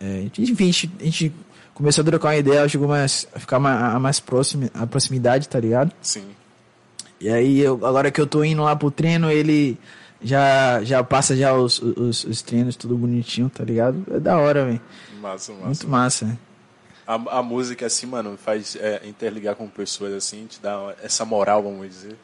é, 0.00 0.26
enfim, 0.38 0.64
a 0.64 0.72
gente, 0.72 0.92
a 1.00 1.04
gente 1.04 1.32
começou 1.74 2.02
a 2.02 2.04
trocar 2.04 2.28
uma 2.28 2.36
ideia, 2.36 2.68
chegou 2.68 2.88
mais, 2.88 3.28
a 3.34 3.38
ficar 3.38 3.58
mais, 3.58 3.82
a 3.94 3.98
mais 3.98 4.20
próximo, 4.20 4.70
a 4.72 4.86
proximidade, 4.86 5.48
tá 5.48 5.60
ligado? 5.60 5.92
Sim. 6.00 6.24
E 7.20 7.28
aí, 7.28 7.60
eu, 7.60 7.74
agora 7.86 8.10
que 8.10 8.20
eu 8.20 8.26
tô 8.26 8.44
indo 8.44 8.62
lá 8.62 8.76
pro 8.76 8.90
treino, 8.90 9.30
ele 9.30 9.78
já, 10.22 10.82
já 10.82 11.02
passa 11.02 11.36
já 11.36 11.54
os, 11.54 11.80
os, 11.80 12.24
os 12.24 12.42
treinos 12.42 12.76
tudo 12.76 12.96
bonitinho, 12.96 13.48
tá 13.48 13.64
ligado? 13.64 14.04
É 14.10 14.20
da 14.20 14.38
hora, 14.38 14.64
velho. 14.66 14.80
Massa, 15.20 15.52
massa. 15.52 15.66
Muito 15.66 15.88
massa, 15.88 16.26
né? 16.26 16.38
A, 17.06 17.38
a 17.38 17.42
música, 17.42 17.86
assim, 17.86 18.06
mano, 18.06 18.36
faz 18.36 18.76
é, 18.76 19.02
interligar 19.06 19.54
com 19.54 19.68
pessoas, 19.68 20.12
assim, 20.12 20.46
te 20.46 20.60
dá 20.60 20.94
essa 21.02 21.24
moral, 21.24 21.62
vamos 21.62 21.88
dizer, 21.88 22.16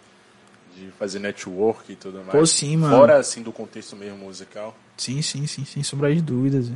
de 0.77 0.91
fazer 0.99 1.19
network 1.19 1.93
e 1.93 1.97
tudo 1.97 2.19
mais. 2.19 2.31
Pô, 2.31 2.45
sim, 2.47 2.77
mano. 2.77 2.97
Fora, 2.97 3.17
assim, 3.19 3.43
do 3.43 3.53
contexto 3.53 3.97
mesmo 3.97 4.19
musical. 4.19 4.77
Sim, 4.97 5.21
sim, 5.23 5.47
sim, 5.47 5.65
sem 5.65 5.83
sombra 5.83 6.15
de 6.15 6.21
dúvidas. 6.21 6.71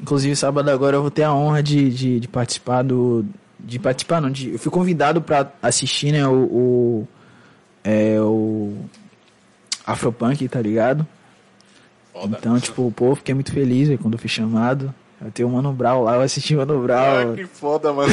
Inclusive, 0.00 0.34
sábado 0.34 0.70
agora 0.70 0.96
eu 0.96 1.02
vou 1.02 1.10
ter 1.10 1.24
a 1.24 1.34
honra 1.34 1.62
de, 1.62 1.90
de, 1.90 2.20
de 2.20 2.28
participar 2.28 2.82
do. 2.82 3.24
De 3.58 3.78
participar, 3.78 4.20
não. 4.20 4.30
De, 4.30 4.52
eu 4.52 4.58
fui 4.58 4.70
convidado 4.70 5.20
pra 5.20 5.52
assistir, 5.62 6.12
né? 6.12 6.26
O. 6.26 6.32
o 6.32 7.08
é 7.84 8.20
o. 8.20 8.76
Afropunk, 9.86 10.46
tá 10.48 10.60
ligado? 10.60 11.06
Foda. 12.12 12.36
Então, 12.38 12.58
tipo, 12.60 12.92
pô, 12.92 13.14
fiquei 13.14 13.34
muito 13.34 13.52
feliz 13.52 13.88
velho, 13.88 13.98
quando 13.98 14.14
eu 14.14 14.18
fui 14.18 14.28
chamado. 14.28 14.94
Eu 15.22 15.30
tenho 15.30 15.48
o 15.48 15.52
Mano 15.52 15.72
Brown 15.72 16.02
lá, 16.02 16.14
eu 16.14 16.22
assisti 16.22 16.54
o 16.54 16.58
Mano 16.58 16.82
Brown. 16.82 17.32
Ah, 17.32 17.36
que 17.36 17.46
foda, 17.46 17.92
mano. 17.92 18.12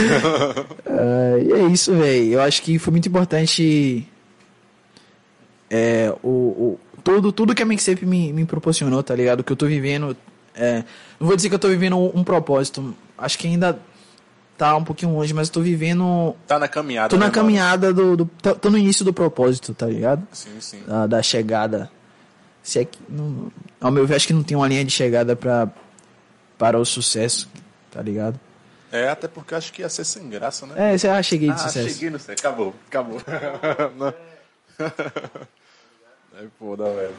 Ah, 0.86 1.38
e 1.40 1.54
é 1.54 1.64
isso, 1.68 1.96
velho. 1.96 2.34
Eu 2.34 2.42
acho 2.42 2.62
que 2.62 2.78
foi 2.78 2.92
muito 2.92 3.08
importante 3.08 4.06
é, 5.70 6.14
o, 6.24 6.30
o, 6.30 6.80
tudo, 7.04 7.32
tudo 7.32 7.56
que 7.56 7.62
a 7.62 7.66
Mixtape 7.66 8.06
me, 8.06 8.32
me 8.32 8.46
proporcionou, 8.46 9.02
tá 9.04 9.16
ligado? 9.16 9.44
Que 9.44 9.52
eu 9.52 9.56
tô 9.56 9.66
vivendo. 9.66 10.16
é, 10.56 10.84
não 11.20 11.28
vou 11.28 11.36
dizer 11.36 11.50
que 11.50 11.56
eu 11.56 11.60
tô 11.60 11.68
vivendo 11.68 11.98
um, 11.98 12.20
um 12.20 12.24
propósito. 12.24 12.96
Acho 13.18 13.38
que 13.38 13.48
ainda 13.48 13.80
tá 14.58 14.76
um 14.76 14.84
pouquinho 14.84 15.14
longe, 15.14 15.34
mas 15.34 15.48
eu 15.48 15.54
tô 15.54 15.62
vivendo. 15.62 16.36
tá 16.48 16.58
na 16.58 16.68
caminhada, 16.68 17.10
Tô 17.10 17.16
né, 17.16 17.20
na 17.22 17.26
mano? 17.26 17.34
caminhada 17.34 17.94
do. 17.94 18.18
do 18.18 18.26
tô, 18.42 18.56
tô 18.56 18.70
no 18.70 18.78
início 18.78 19.06
do 19.06 19.14
propósito, 19.14 19.74
tá 19.74 19.86
ligado? 19.86 20.26
Sim, 20.32 20.60
sim. 20.60 20.84
Da, 20.88 21.08
da 21.08 21.22
chegada. 21.22 21.92
Se 22.64 22.80
é 22.80 22.86
que, 22.86 23.00
não, 23.08 23.50
ao 23.80 23.92
meu 23.92 24.06
ver, 24.06 24.16
acho 24.16 24.28
que 24.28 24.34
não 24.34 24.44
tem 24.44 24.58
uma 24.58 24.68
linha 24.68 24.84
de 24.84 24.92
chegada 24.92 25.38
pra, 25.38 25.70
para 26.58 26.78
o 26.78 26.84
sucesso, 26.84 27.50
tá 27.90 28.02
ligado? 28.02 28.38
É, 28.92 29.08
até 29.08 29.28
porque 29.28 29.54
eu 29.54 29.58
acho 29.58 29.72
que 29.72 29.82
ia 29.82 29.90
ser 29.90 30.04
sem 30.04 30.28
graça, 30.30 30.66
né? 30.66 30.94
É, 30.94 30.98
você 30.98 31.08
ah, 31.08 31.22
cheguei 31.24 31.50
de 31.50 31.56
ah, 31.56 31.58
sucesso. 31.60 31.90
cheguei 31.90 32.10
no 32.10 32.20
céu. 32.20 32.36
Acabou, 32.38 32.76
acabou. 32.88 33.22
É 36.40 36.46
foda, 36.60 36.84
velho. 36.86 37.14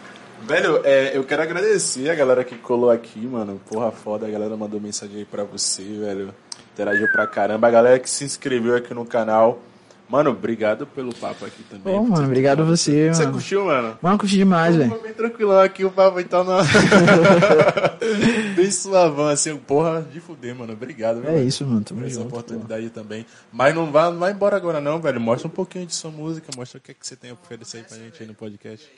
Velho, 0.47 0.81
é, 0.85 1.17
eu 1.17 1.25
quero 1.25 1.43
agradecer 1.43 2.09
a 2.09 2.15
galera 2.15 2.45
que 2.45 2.57
colou 2.57 2.91
aqui, 2.91 3.19
mano. 3.27 3.61
Porra 3.69 3.91
foda, 3.91 4.27
a 4.27 4.31
galera 4.31 4.57
mandou 4.57 4.81
mensagem 4.81 5.17
aí 5.17 5.25
pra 5.25 5.43
você, 5.43 5.83
velho. 5.83 6.33
Interagiu 6.73 7.11
pra 7.11 7.27
caramba. 7.27 7.67
A 7.67 7.71
galera 7.71 7.99
que 7.99 8.09
se 8.09 8.25
inscreveu 8.25 8.77
aqui 8.77 8.95
no 8.95 9.05
canal. 9.05 9.61
Mano, 10.09 10.31
obrigado 10.31 10.87
pelo 10.87 11.15
papo 11.15 11.45
aqui 11.45 11.63
também. 11.65 11.93
Pô, 11.95 12.03
mano, 12.03 12.25
obrigado 12.25 12.63
a 12.63 12.65
você, 12.65 13.13
Você 13.13 13.25
mano. 13.25 13.35
curtiu, 13.35 13.65
mano? 13.67 13.99
Mano, 14.01 14.17
curti 14.19 14.37
demais, 14.37 14.75
velho. 14.75 14.89
Foi 14.91 15.03
bem 15.03 15.13
tranquilão 15.13 15.61
aqui 15.61 15.85
o 15.85 15.91
papo, 15.91 16.19
então 16.19 16.43
não. 16.45 16.61
bem 18.57 18.71
suavão, 18.71 19.29
assim, 19.29 19.55
porra, 19.59 20.01
de 20.01 20.19
fuder, 20.19 20.55
mano. 20.55 20.73
Obrigado, 20.73 21.21
viu, 21.21 21.29
É 21.29 21.35
velho, 21.35 21.47
isso, 21.49 21.67
mano. 21.67 21.83
Tamo 21.83 22.07
essa 22.07 22.15
junto. 22.15 22.29
pô. 22.31 22.37
oportunidade 22.37 22.89
também. 22.89 23.27
Mas 23.53 23.75
não 23.75 23.93
vá, 23.93 24.11
não 24.11 24.19
vai 24.19 24.33
embora 24.33 24.57
agora, 24.57 24.81
não, 24.81 24.99
velho. 24.99 25.21
Mostra 25.21 25.47
um 25.47 25.51
pouquinho 25.51 25.85
de 25.85 25.95
sua 25.95 26.11
música, 26.11 26.47
mostra 26.57 26.79
o 26.79 26.81
que, 26.81 26.93
é 26.93 26.95
que 26.95 27.07
você 27.07 27.15
tem 27.15 27.31
a 27.31 27.35
oferecer 27.35 27.79
aí 27.79 27.83
pra 27.83 27.99
gente 27.99 28.23
aí 28.23 28.27
no 28.29 28.35
podcast. 28.35 28.89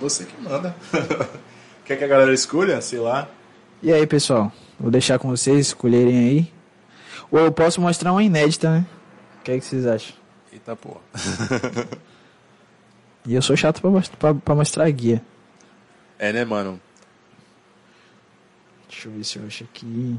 Você 0.00 0.24
que 0.24 0.40
manda. 0.40 0.74
Quer 1.84 1.96
que 1.96 2.04
a 2.04 2.06
galera 2.06 2.32
escolha? 2.32 2.80
Sei 2.80 3.00
lá. 3.00 3.28
E 3.82 3.92
aí, 3.92 4.06
pessoal? 4.06 4.52
Vou 4.78 4.90
deixar 4.90 5.18
com 5.18 5.28
vocês 5.28 5.66
escolherem 5.66 6.16
aí. 6.16 6.52
Ou 7.30 7.40
eu 7.40 7.52
posso 7.52 7.80
mostrar 7.80 8.12
uma 8.12 8.22
inédita, 8.22 8.70
né? 8.70 8.86
O 9.40 9.42
que, 9.42 9.52
é 9.52 9.58
que 9.58 9.64
vocês 9.64 9.86
acham? 9.86 10.16
Eita 10.52 10.76
porra. 10.76 11.00
E 13.26 13.34
eu 13.34 13.40
sou 13.40 13.56
chato 13.56 13.80
pra, 13.80 13.90
pra, 14.18 14.34
pra 14.34 14.54
mostrar 14.54 14.84
a 14.84 14.90
guia. 14.90 15.24
É, 16.18 16.30
né, 16.30 16.44
mano? 16.44 16.78
Deixa 18.86 19.08
eu 19.08 19.12
ver 19.12 19.24
se 19.24 19.38
eu 19.38 19.46
acho 19.46 19.64
aqui. 19.64 20.18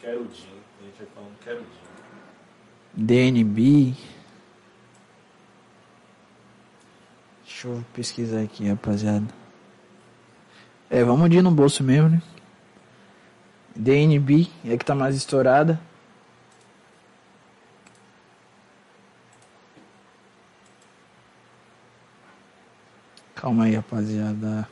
Quero 0.00 0.22
o 0.22 0.24
Jim. 0.24 0.48
A 0.80 0.84
gente 0.86 0.98
vai 0.98 1.06
falando 1.14 1.38
quero 1.44 1.58
o 1.58 1.60
Jim. 1.60 1.73
DNB. 2.96 3.94
Deixa 7.44 7.68
eu 7.68 7.84
pesquisar 7.92 8.40
aqui, 8.40 8.68
rapaziada. 8.68 9.26
É, 10.88 11.02
vamos 11.02 11.28
de 11.30 11.42
no 11.42 11.50
bolso 11.50 11.82
mesmo, 11.82 12.08
né? 12.08 12.22
DNB 13.74 14.48
é 14.64 14.76
que 14.76 14.84
tá 14.84 14.94
mais 14.94 15.16
estourada. 15.16 15.80
Calma 23.34 23.64
aí, 23.64 23.74
rapaziada. 23.74 24.68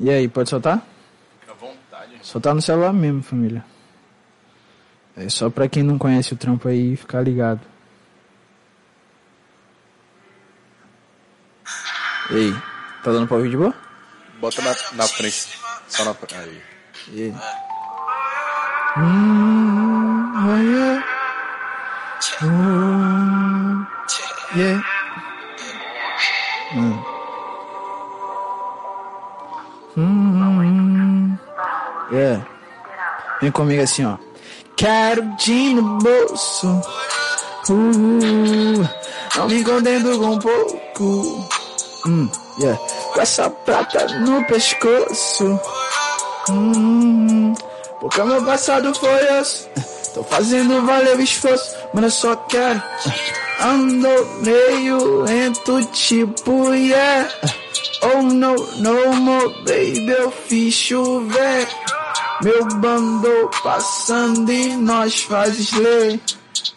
E 0.00 0.10
aí, 0.10 0.28
pode 0.28 0.48
soltar? 0.48 0.82
Fica 1.40 1.52
à 1.52 1.54
vontade. 1.54 2.12
Soltar 2.22 2.54
no 2.54 2.62
celular 2.62 2.92
mesmo, 2.92 3.22
família. 3.22 3.64
É 5.16 5.28
só 5.28 5.50
pra 5.50 5.68
quem 5.68 5.82
não 5.82 5.98
conhece 5.98 6.32
o 6.32 6.36
trampo 6.36 6.68
aí 6.68 6.94
ficar 6.94 7.22
ligado. 7.22 7.60
E 12.30 12.36
aí, 12.36 12.52
tá 13.02 13.10
dando 13.10 13.26
pra 13.26 13.36
ouvir 13.36 13.50
de 13.50 13.56
boa? 13.56 13.74
Bota 14.40 14.62
na, 14.62 14.76
na 14.92 15.08
frente. 15.08 15.58
Só 15.88 16.04
na 16.04 16.14
frente. 16.14 16.36
Aí. 16.36 16.62
E 17.08 17.22
aí? 17.22 17.34
Hum, 18.98 20.32
oh 20.36 20.56
yeah. 20.56 21.04
Hum, 22.42 23.86
yeah. 24.54 24.84
Hum, 26.74 27.02
yeah. 32.18 32.46
Vem 33.40 33.50
comigo 33.50 33.82
assim, 33.82 34.04
ó. 34.04 34.16
Quero 34.76 35.22
dinheiro 35.36 35.82
no 35.82 35.98
bolso. 35.98 36.66
Uh, 37.70 38.88
não 39.36 39.48
me 39.48 39.62
contento 39.62 40.18
com 40.18 40.38
pouco. 40.38 41.48
Hum, 42.06 42.28
yeah. 42.60 42.80
Com 43.12 43.20
essa 43.20 43.50
prata 43.50 44.06
no 44.18 44.44
pescoço. 44.44 45.60
Hum, 46.50 47.54
porque 48.00 48.22
meu 48.22 48.44
passado 48.44 48.94
foi 48.94 49.40
osso. 49.40 49.68
Tô 50.14 50.24
fazendo 50.24 50.84
valer 50.86 51.16
o 51.16 51.20
esforço, 51.20 51.76
mas 51.92 52.04
eu 52.04 52.10
só 52.10 52.36
quero. 52.36 52.82
Ando 53.60 54.08
meio 54.42 55.22
lento, 55.22 55.84
tipo, 55.86 56.72
yeah. 56.72 57.28
Oh 58.02 58.22
no, 58.22 58.54
no 58.54 59.12
more, 59.14 59.52
baby, 59.64 60.14
eu 60.16 60.30
fiz 60.30 60.72
chover. 60.74 61.68
Meu 62.42 62.64
bando 62.76 63.50
passando 63.62 64.50
e 64.52 64.76
nós 64.76 65.20
fazes 65.22 65.72
ler. 65.72 66.20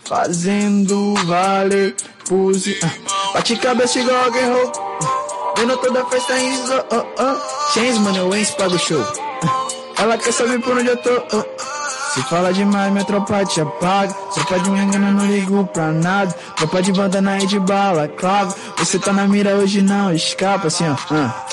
Fazendo 0.06 1.14
valer, 1.26 1.96
puse. 2.28 2.78
ah, 2.84 3.34
Bate 3.34 3.56
cabeça 3.58 4.00
igual 4.00 4.26
alguém 4.26 4.46
roubou. 4.52 4.98
Vendo 5.58 5.78
toda 5.78 6.06
festa 6.06 6.38
em 6.40 6.56
zo- 6.66 6.86
oh, 6.92 7.06
oh. 7.24 7.72
Chains, 7.74 7.98
mano, 8.00 8.18
eu 8.18 8.36
encho 8.36 8.56
pago 8.58 8.78
show. 8.80 9.02
Ela 9.98 10.18
quer 10.18 10.34
saber 10.34 10.60
por 10.62 10.78
onde 10.78 10.90
eu 10.90 10.98
tô. 10.98 11.12
oh. 11.38 11.44
Se 12.14 12.22
fala 12.24 12.52
demais, 12.52 12.92
minha 12.92 13.06
tropa 13.06 13.46
te 13.46 13.62
apaga. 13.62 14.14
Tropa 14.34 14.60
de 14.60 14.70
me 14.70 14.80
engana, 14.80 15.12
não 15.12 15.26
ligo 15.28 15.66
pra 15.68 15.92
nada. 15.92 16.34
Tropa 16.58 16.82
de 16.82 16.92
bandana 16.92 17.38
e 17.40 17.46
de 17.46 17.60
bala, 17.60 18.08
claro. 18.10 18.54
Você 18.78 19.00
tá 19.00 19.14
na 19.14 19.26
mira 19.28 19.56
hoje, 19.56 19.82
não 19.82 20.12
escapa 20.12 20.68
assim, 20.68 20.86
ó. 20.90 20.96
ah. 21.12 21.46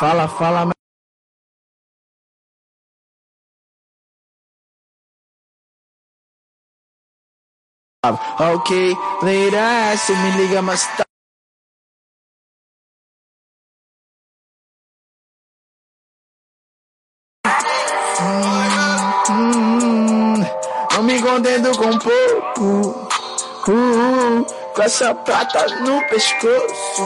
Fala, 0.00 0.26
fala, 0.26 0.72
Ok, 8.04 8.96
later, 9.22 9.96
cê 9.96 10.12
me 10.12 10.30
liga 10.32 10.60
mais 10.60 10.84
tarde. 10.88 11.04
Hum, 19.30 20.34
não 20.94 21.02
me 21.04 21.22
contento 21.22 21.78
com 21.78 21.96
pouco. 22.00 23.08
Uh, 23.70 24.46
com 24.74 24.82
essa 24.82 25.14
prata 25.14 25.68
no 25.82 26.04
pescoço. 26.08 27.02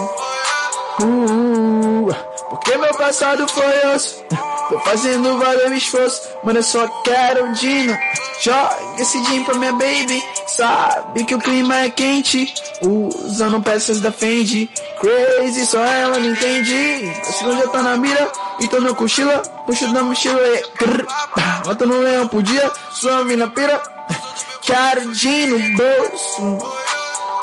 Uh, 1.03 2.36
porque 2.51 2.77
meu 2.77 2.95
passado 2.95 3.47
foi 3.49 3.95
osso. 3.95 4.25
Tô 4.69 4.79
fazendo 4.81 5.39
vários 5.39 5.73
esforços, 5.73 6.29
mano, 6.43 6.59
eu 6.59 6.63
só 6.63 6.89
quero 7.05 7.47
um 7.47 7.53
dino. 7.53 7.97
Joga 8.41 8.77
esse 8.99 9.21
din 9.23 9.45
pra 9.45 9.55
minha 9.55 9.73
baby. 9.73 10.23
Sabe 10.47 11.25
que 11.25 11.35
o 11.35 11.39
clima 11.39 11.77
é 11.79 11.91
quente. 11.91 12.53
Usando 12.83 13.63
peças 13.63 14.01
da 14.01 14.13
Fendi. 14.13 14.69
Crazy, 15.01 15.67
só 15.67 15.83
ela 15.85 16.19
não 16.19 16.31
entende. 16.31 17.13
A 17.21 17.33
segunda 17.33 17.57
já 17.59 17.69
tá 17.69 17.83
na 17.83 17.97
mira. 17.97 18.31
Então 18.61 18.81
não 18.81 18.95
cochila. 18.95 19.39
Puxa 19.67 19.89
da 19.89 20.03
mochila 20.03 20.41
e. 20.41 20.63
grrr, 20.79 21.07
Bota 21.65 21.87
no 21.87 22.01
leão 22.01 22.29
por 22.29 22.43
dia. 22.43 22.71
Sua 22.93 23.25
mina 23.25 23.49
pira. 23.49 23.81
Quero 24.63 25.13
din 25.13 25.47
no 25.47 25.77
bolso. 25.77 26.43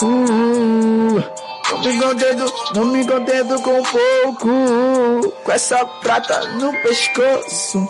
Uh, 0.01 1.15
não 1.15 1.42
me 1.79 1.99
contento, 1.99 2.53
não 2.75 2.85
me 2.85 3.05
contento 3.05 3.61
com 3.61 3.83
pouco. 3.83 5.33
Com 5.43 5.51
essa 5.51 5.85
prata 5.85 6.47
no 6.59 6.71
pescoço. 6.81 7.89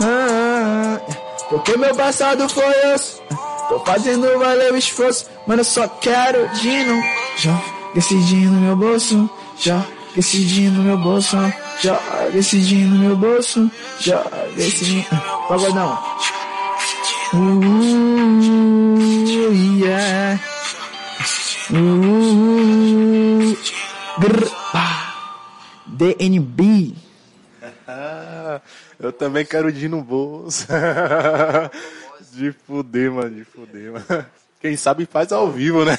Ah, 0.00 0.98
porque 1.48 1.76
meu 1.76 1.94
passado 1.94 2.48
foi 2.48 2.94
osso. 2.94 3.22
Tô 3.68 3.78
fazendo 3.80 4.38
valer 4.38 4.72
o 4.72 4.76
esforço, 4.76 5.26
mano, 5.46 5.60
eu 5.60 5.64
só 5.64 5.88
quero 5.88 6.48
dino. 6.54 7.02
Esse 7.96 8.18
dinho 8.24 8.50
no 8.50 8.60
meu 8.60 8.76
bolso. 8.76 9.30
Esse 10.16 10.44
dinho 10.44 10.72
no 10.72 10.82
meu 10.82 10.98
bolso. 10.98 11.36
Esse 12.34 12.60
dinho 12.60 12.88
no 12.90 12.98
meu 12.98 13.16
bolso. 13.16 13.70
Esse 14.56 14.84
dinho. 14.84 15.06
Pagodão. 15.48 15.98
Uh, 17.34 17.74
yeah. 19.52 20.38
Uh, 21.70 23.56
grr. 24.20 24.64
DNB. 25.86 26.94
Eu 28.98 29.12
também 29.12 29.44
quero 29.44 29.70
ir 29.70 29.88
no 29.88 30.02
bolso. 30.02 30.66
de 32.32 32.52
fuder, 32.66 33.12
mano, 33.12 33.30
de 33.30 33.44
fuder, 33.44 33.92
mano. 33.92 34.26
Quem 34.60 34.76
sabe 34.76 35.06
faz 35.06 35.32
ao 35.32 35.50
vivo, 35.50 35.84
né? 35.84 35.96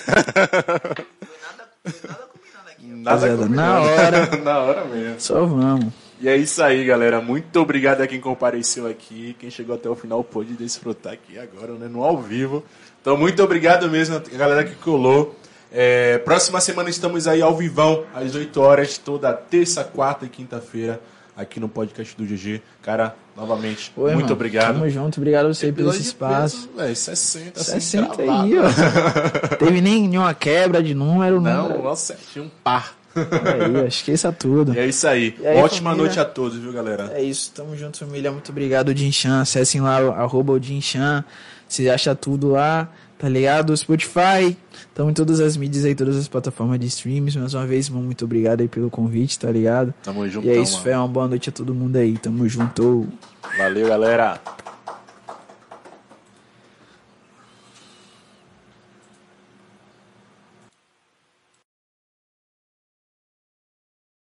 Nada 2.79 3.27
Rapaziada, 3.27 3.43
combinado. 3.43 3.55
na 3.55 3.81
hora. 3.81 4.37
na 4.43 4.59
hora 4.59 4.85
mesmo. 4.85 5.19
Só 5.19 5.45
vamos. 5.45 5.93
E 6.19 6.29
é 6.29 6.35
isso 6.35 6.61
aí, 6.63 6.83
galera. 6.85 7.21
Muito 7.21 7.59
obrigado 7.59 8.01
a 8.01 8.07
quem 8.07 8.19
compareceu 8.19 8.87
aqui. 8.87 9.35
Quem 9.39 9.49
chegou 9.49 9.75
até 9.75 9.89
o 9.89 9.95
final 9.95 10.23
pôde 10.23 10.53
desfrutar 10.53 11.13
aqui 11.13 11.37
agora, 11.37 11.73
né? 11.73 11.87
No 11.87 12.03
ao 12.03 12.21
vivo. 12.21 12.63
Então, 13.01 13.15
muito 13.15 13.43
obrigado 13.43 13.89
mesmo 13.89 14.15
a 14.15 14.37
galera 14.37 14.63
que 14.63 14.75
colou. 14.75 15.35
É, 15.77 16.19
próxima 16.19 16.61
semana 16.61 16.89
estamos 16.89 17.27
aí 17.27 17.41
ao 17.41 17.53
vivão, 17.53 18.05
às 18.15 18.33
8 18.33 18.61
horas, 18.61 18.97
toda 18.97 19.33
terça, 19.33 19.83
quarta 19.83 20.25
e 20.25 20.29
quinta-feira, 20.29 21.01
aqui 21.35 21.59
no 21.59 21.67
podcast 21.67 22.15
do 22.15 22.23
GG. 22.23 22.61
Cara, 22.81 23.13
novamente, 23.35 23.91
Oi, 23.97 24.13
muito 24.13 24.21
mano. 24.23 24.33
obrigado. 24.35 24.73
Tamo 24.75 24.89
junto, 24.89 25.17
obrigado 25.17 25.47
a 25.47 25.53
você 25.53 25.73
pelo 25.73 25.89
esse 25.89 26.01
espaço. 26.03 26.69
peso, 26.69 26.77
véi, 26.77 26.95
60, 26.95 27.59
assim, 27.59 27.71
60 27.73 28.15
gravado. 28.15 28.43
aí, 28.43 28.53
ó. 28.57 29.55
Teve 29.59 29.81
nem 29.81 30.07
nenhuma 30.07 30.33
quebra 30.33 30.81
de 30.81 30.95
número, 30.95 31.41
Não, 31.41 31.67
não. 31.67 31.83
nossa, 31.83 32.15
tinha 32.31 32.45
um 32.45 32.49
par. 32.63 32.95
Aí, 33.13 33.83
esqueça 33.87 34.31
tudo. 34.31 34.73
E 34.73 34.79
é 34.79 34.87
isso 34.87 35.05
aí. 35.05 35.35
Aí, 35.43 35.57
Ótima 35.57 35.89
família? 35.89 36.05
noite 36.05 36.19
a 36.21 36.23
todos, 36.25 36.57
viu, 36.57 36.71
galera? 36.71 37.11
É 37.13 37.21
isso, 37.21 37.51
tamo 37.53 37.75
junto, 37.75 37.97
família. 37.97 38.31
Muito 38.31 38.49
obrigado, 38.49 38.93
Dinchan. 38.93 39.41
Acessem 39.41 39.81
lá, 39.81 39.97
arroba 39.97 40.53
o 40.53 40.59
Dinchan. 40.59 41.21
Você 41.67 41.89
acha 41.89 42.13
tudo 42.15 42.51
lá, 42.51 42.87
tá 43.17 43.27
ligado? 43.29 43.75
Spotify. 43.75 44.55
Tamo 44.93 45.09
em 45.09 45.13
todas 45.13 45.39
as 45.39 45.57
mídias 45.57 45.85
aí, 45.85 45.95
todas 45.95 46.15
as 46.17 46.27
plataformas 46.27 46.79
de 46.79 46.87
streams. 46.87 47.37
Mais 47.37 47.53
uma 47.53 47.65
vez, 47.65 47.89
muito 47.89 48.25
obrigado 48.25 48.61
aí 48.61 48.67
pelo 48.67 48.89
convite, 48.89 49.37
tá 49.39 49.51
ligado? 49.51 49.93
Tamo 50.03 50.27
junto, 50.29 50.45
E 50.47 50.49
é 50.51 50.57
isso, 50.61 50.73
mano. 50.73 50.83
fé. 50.83 50.97
Uma 50.97 51.07
boa 51.07 51.27
noite 51.27 51.49
a 51.49 51.51
todo 51.51 51.73
mundo 51.73 51.95
aí. 51.97 52.17
Tamo 52.17 52.47
junto. 52.47 53.07
Valeu, 53.57 53.87
galera. 53.87 54.39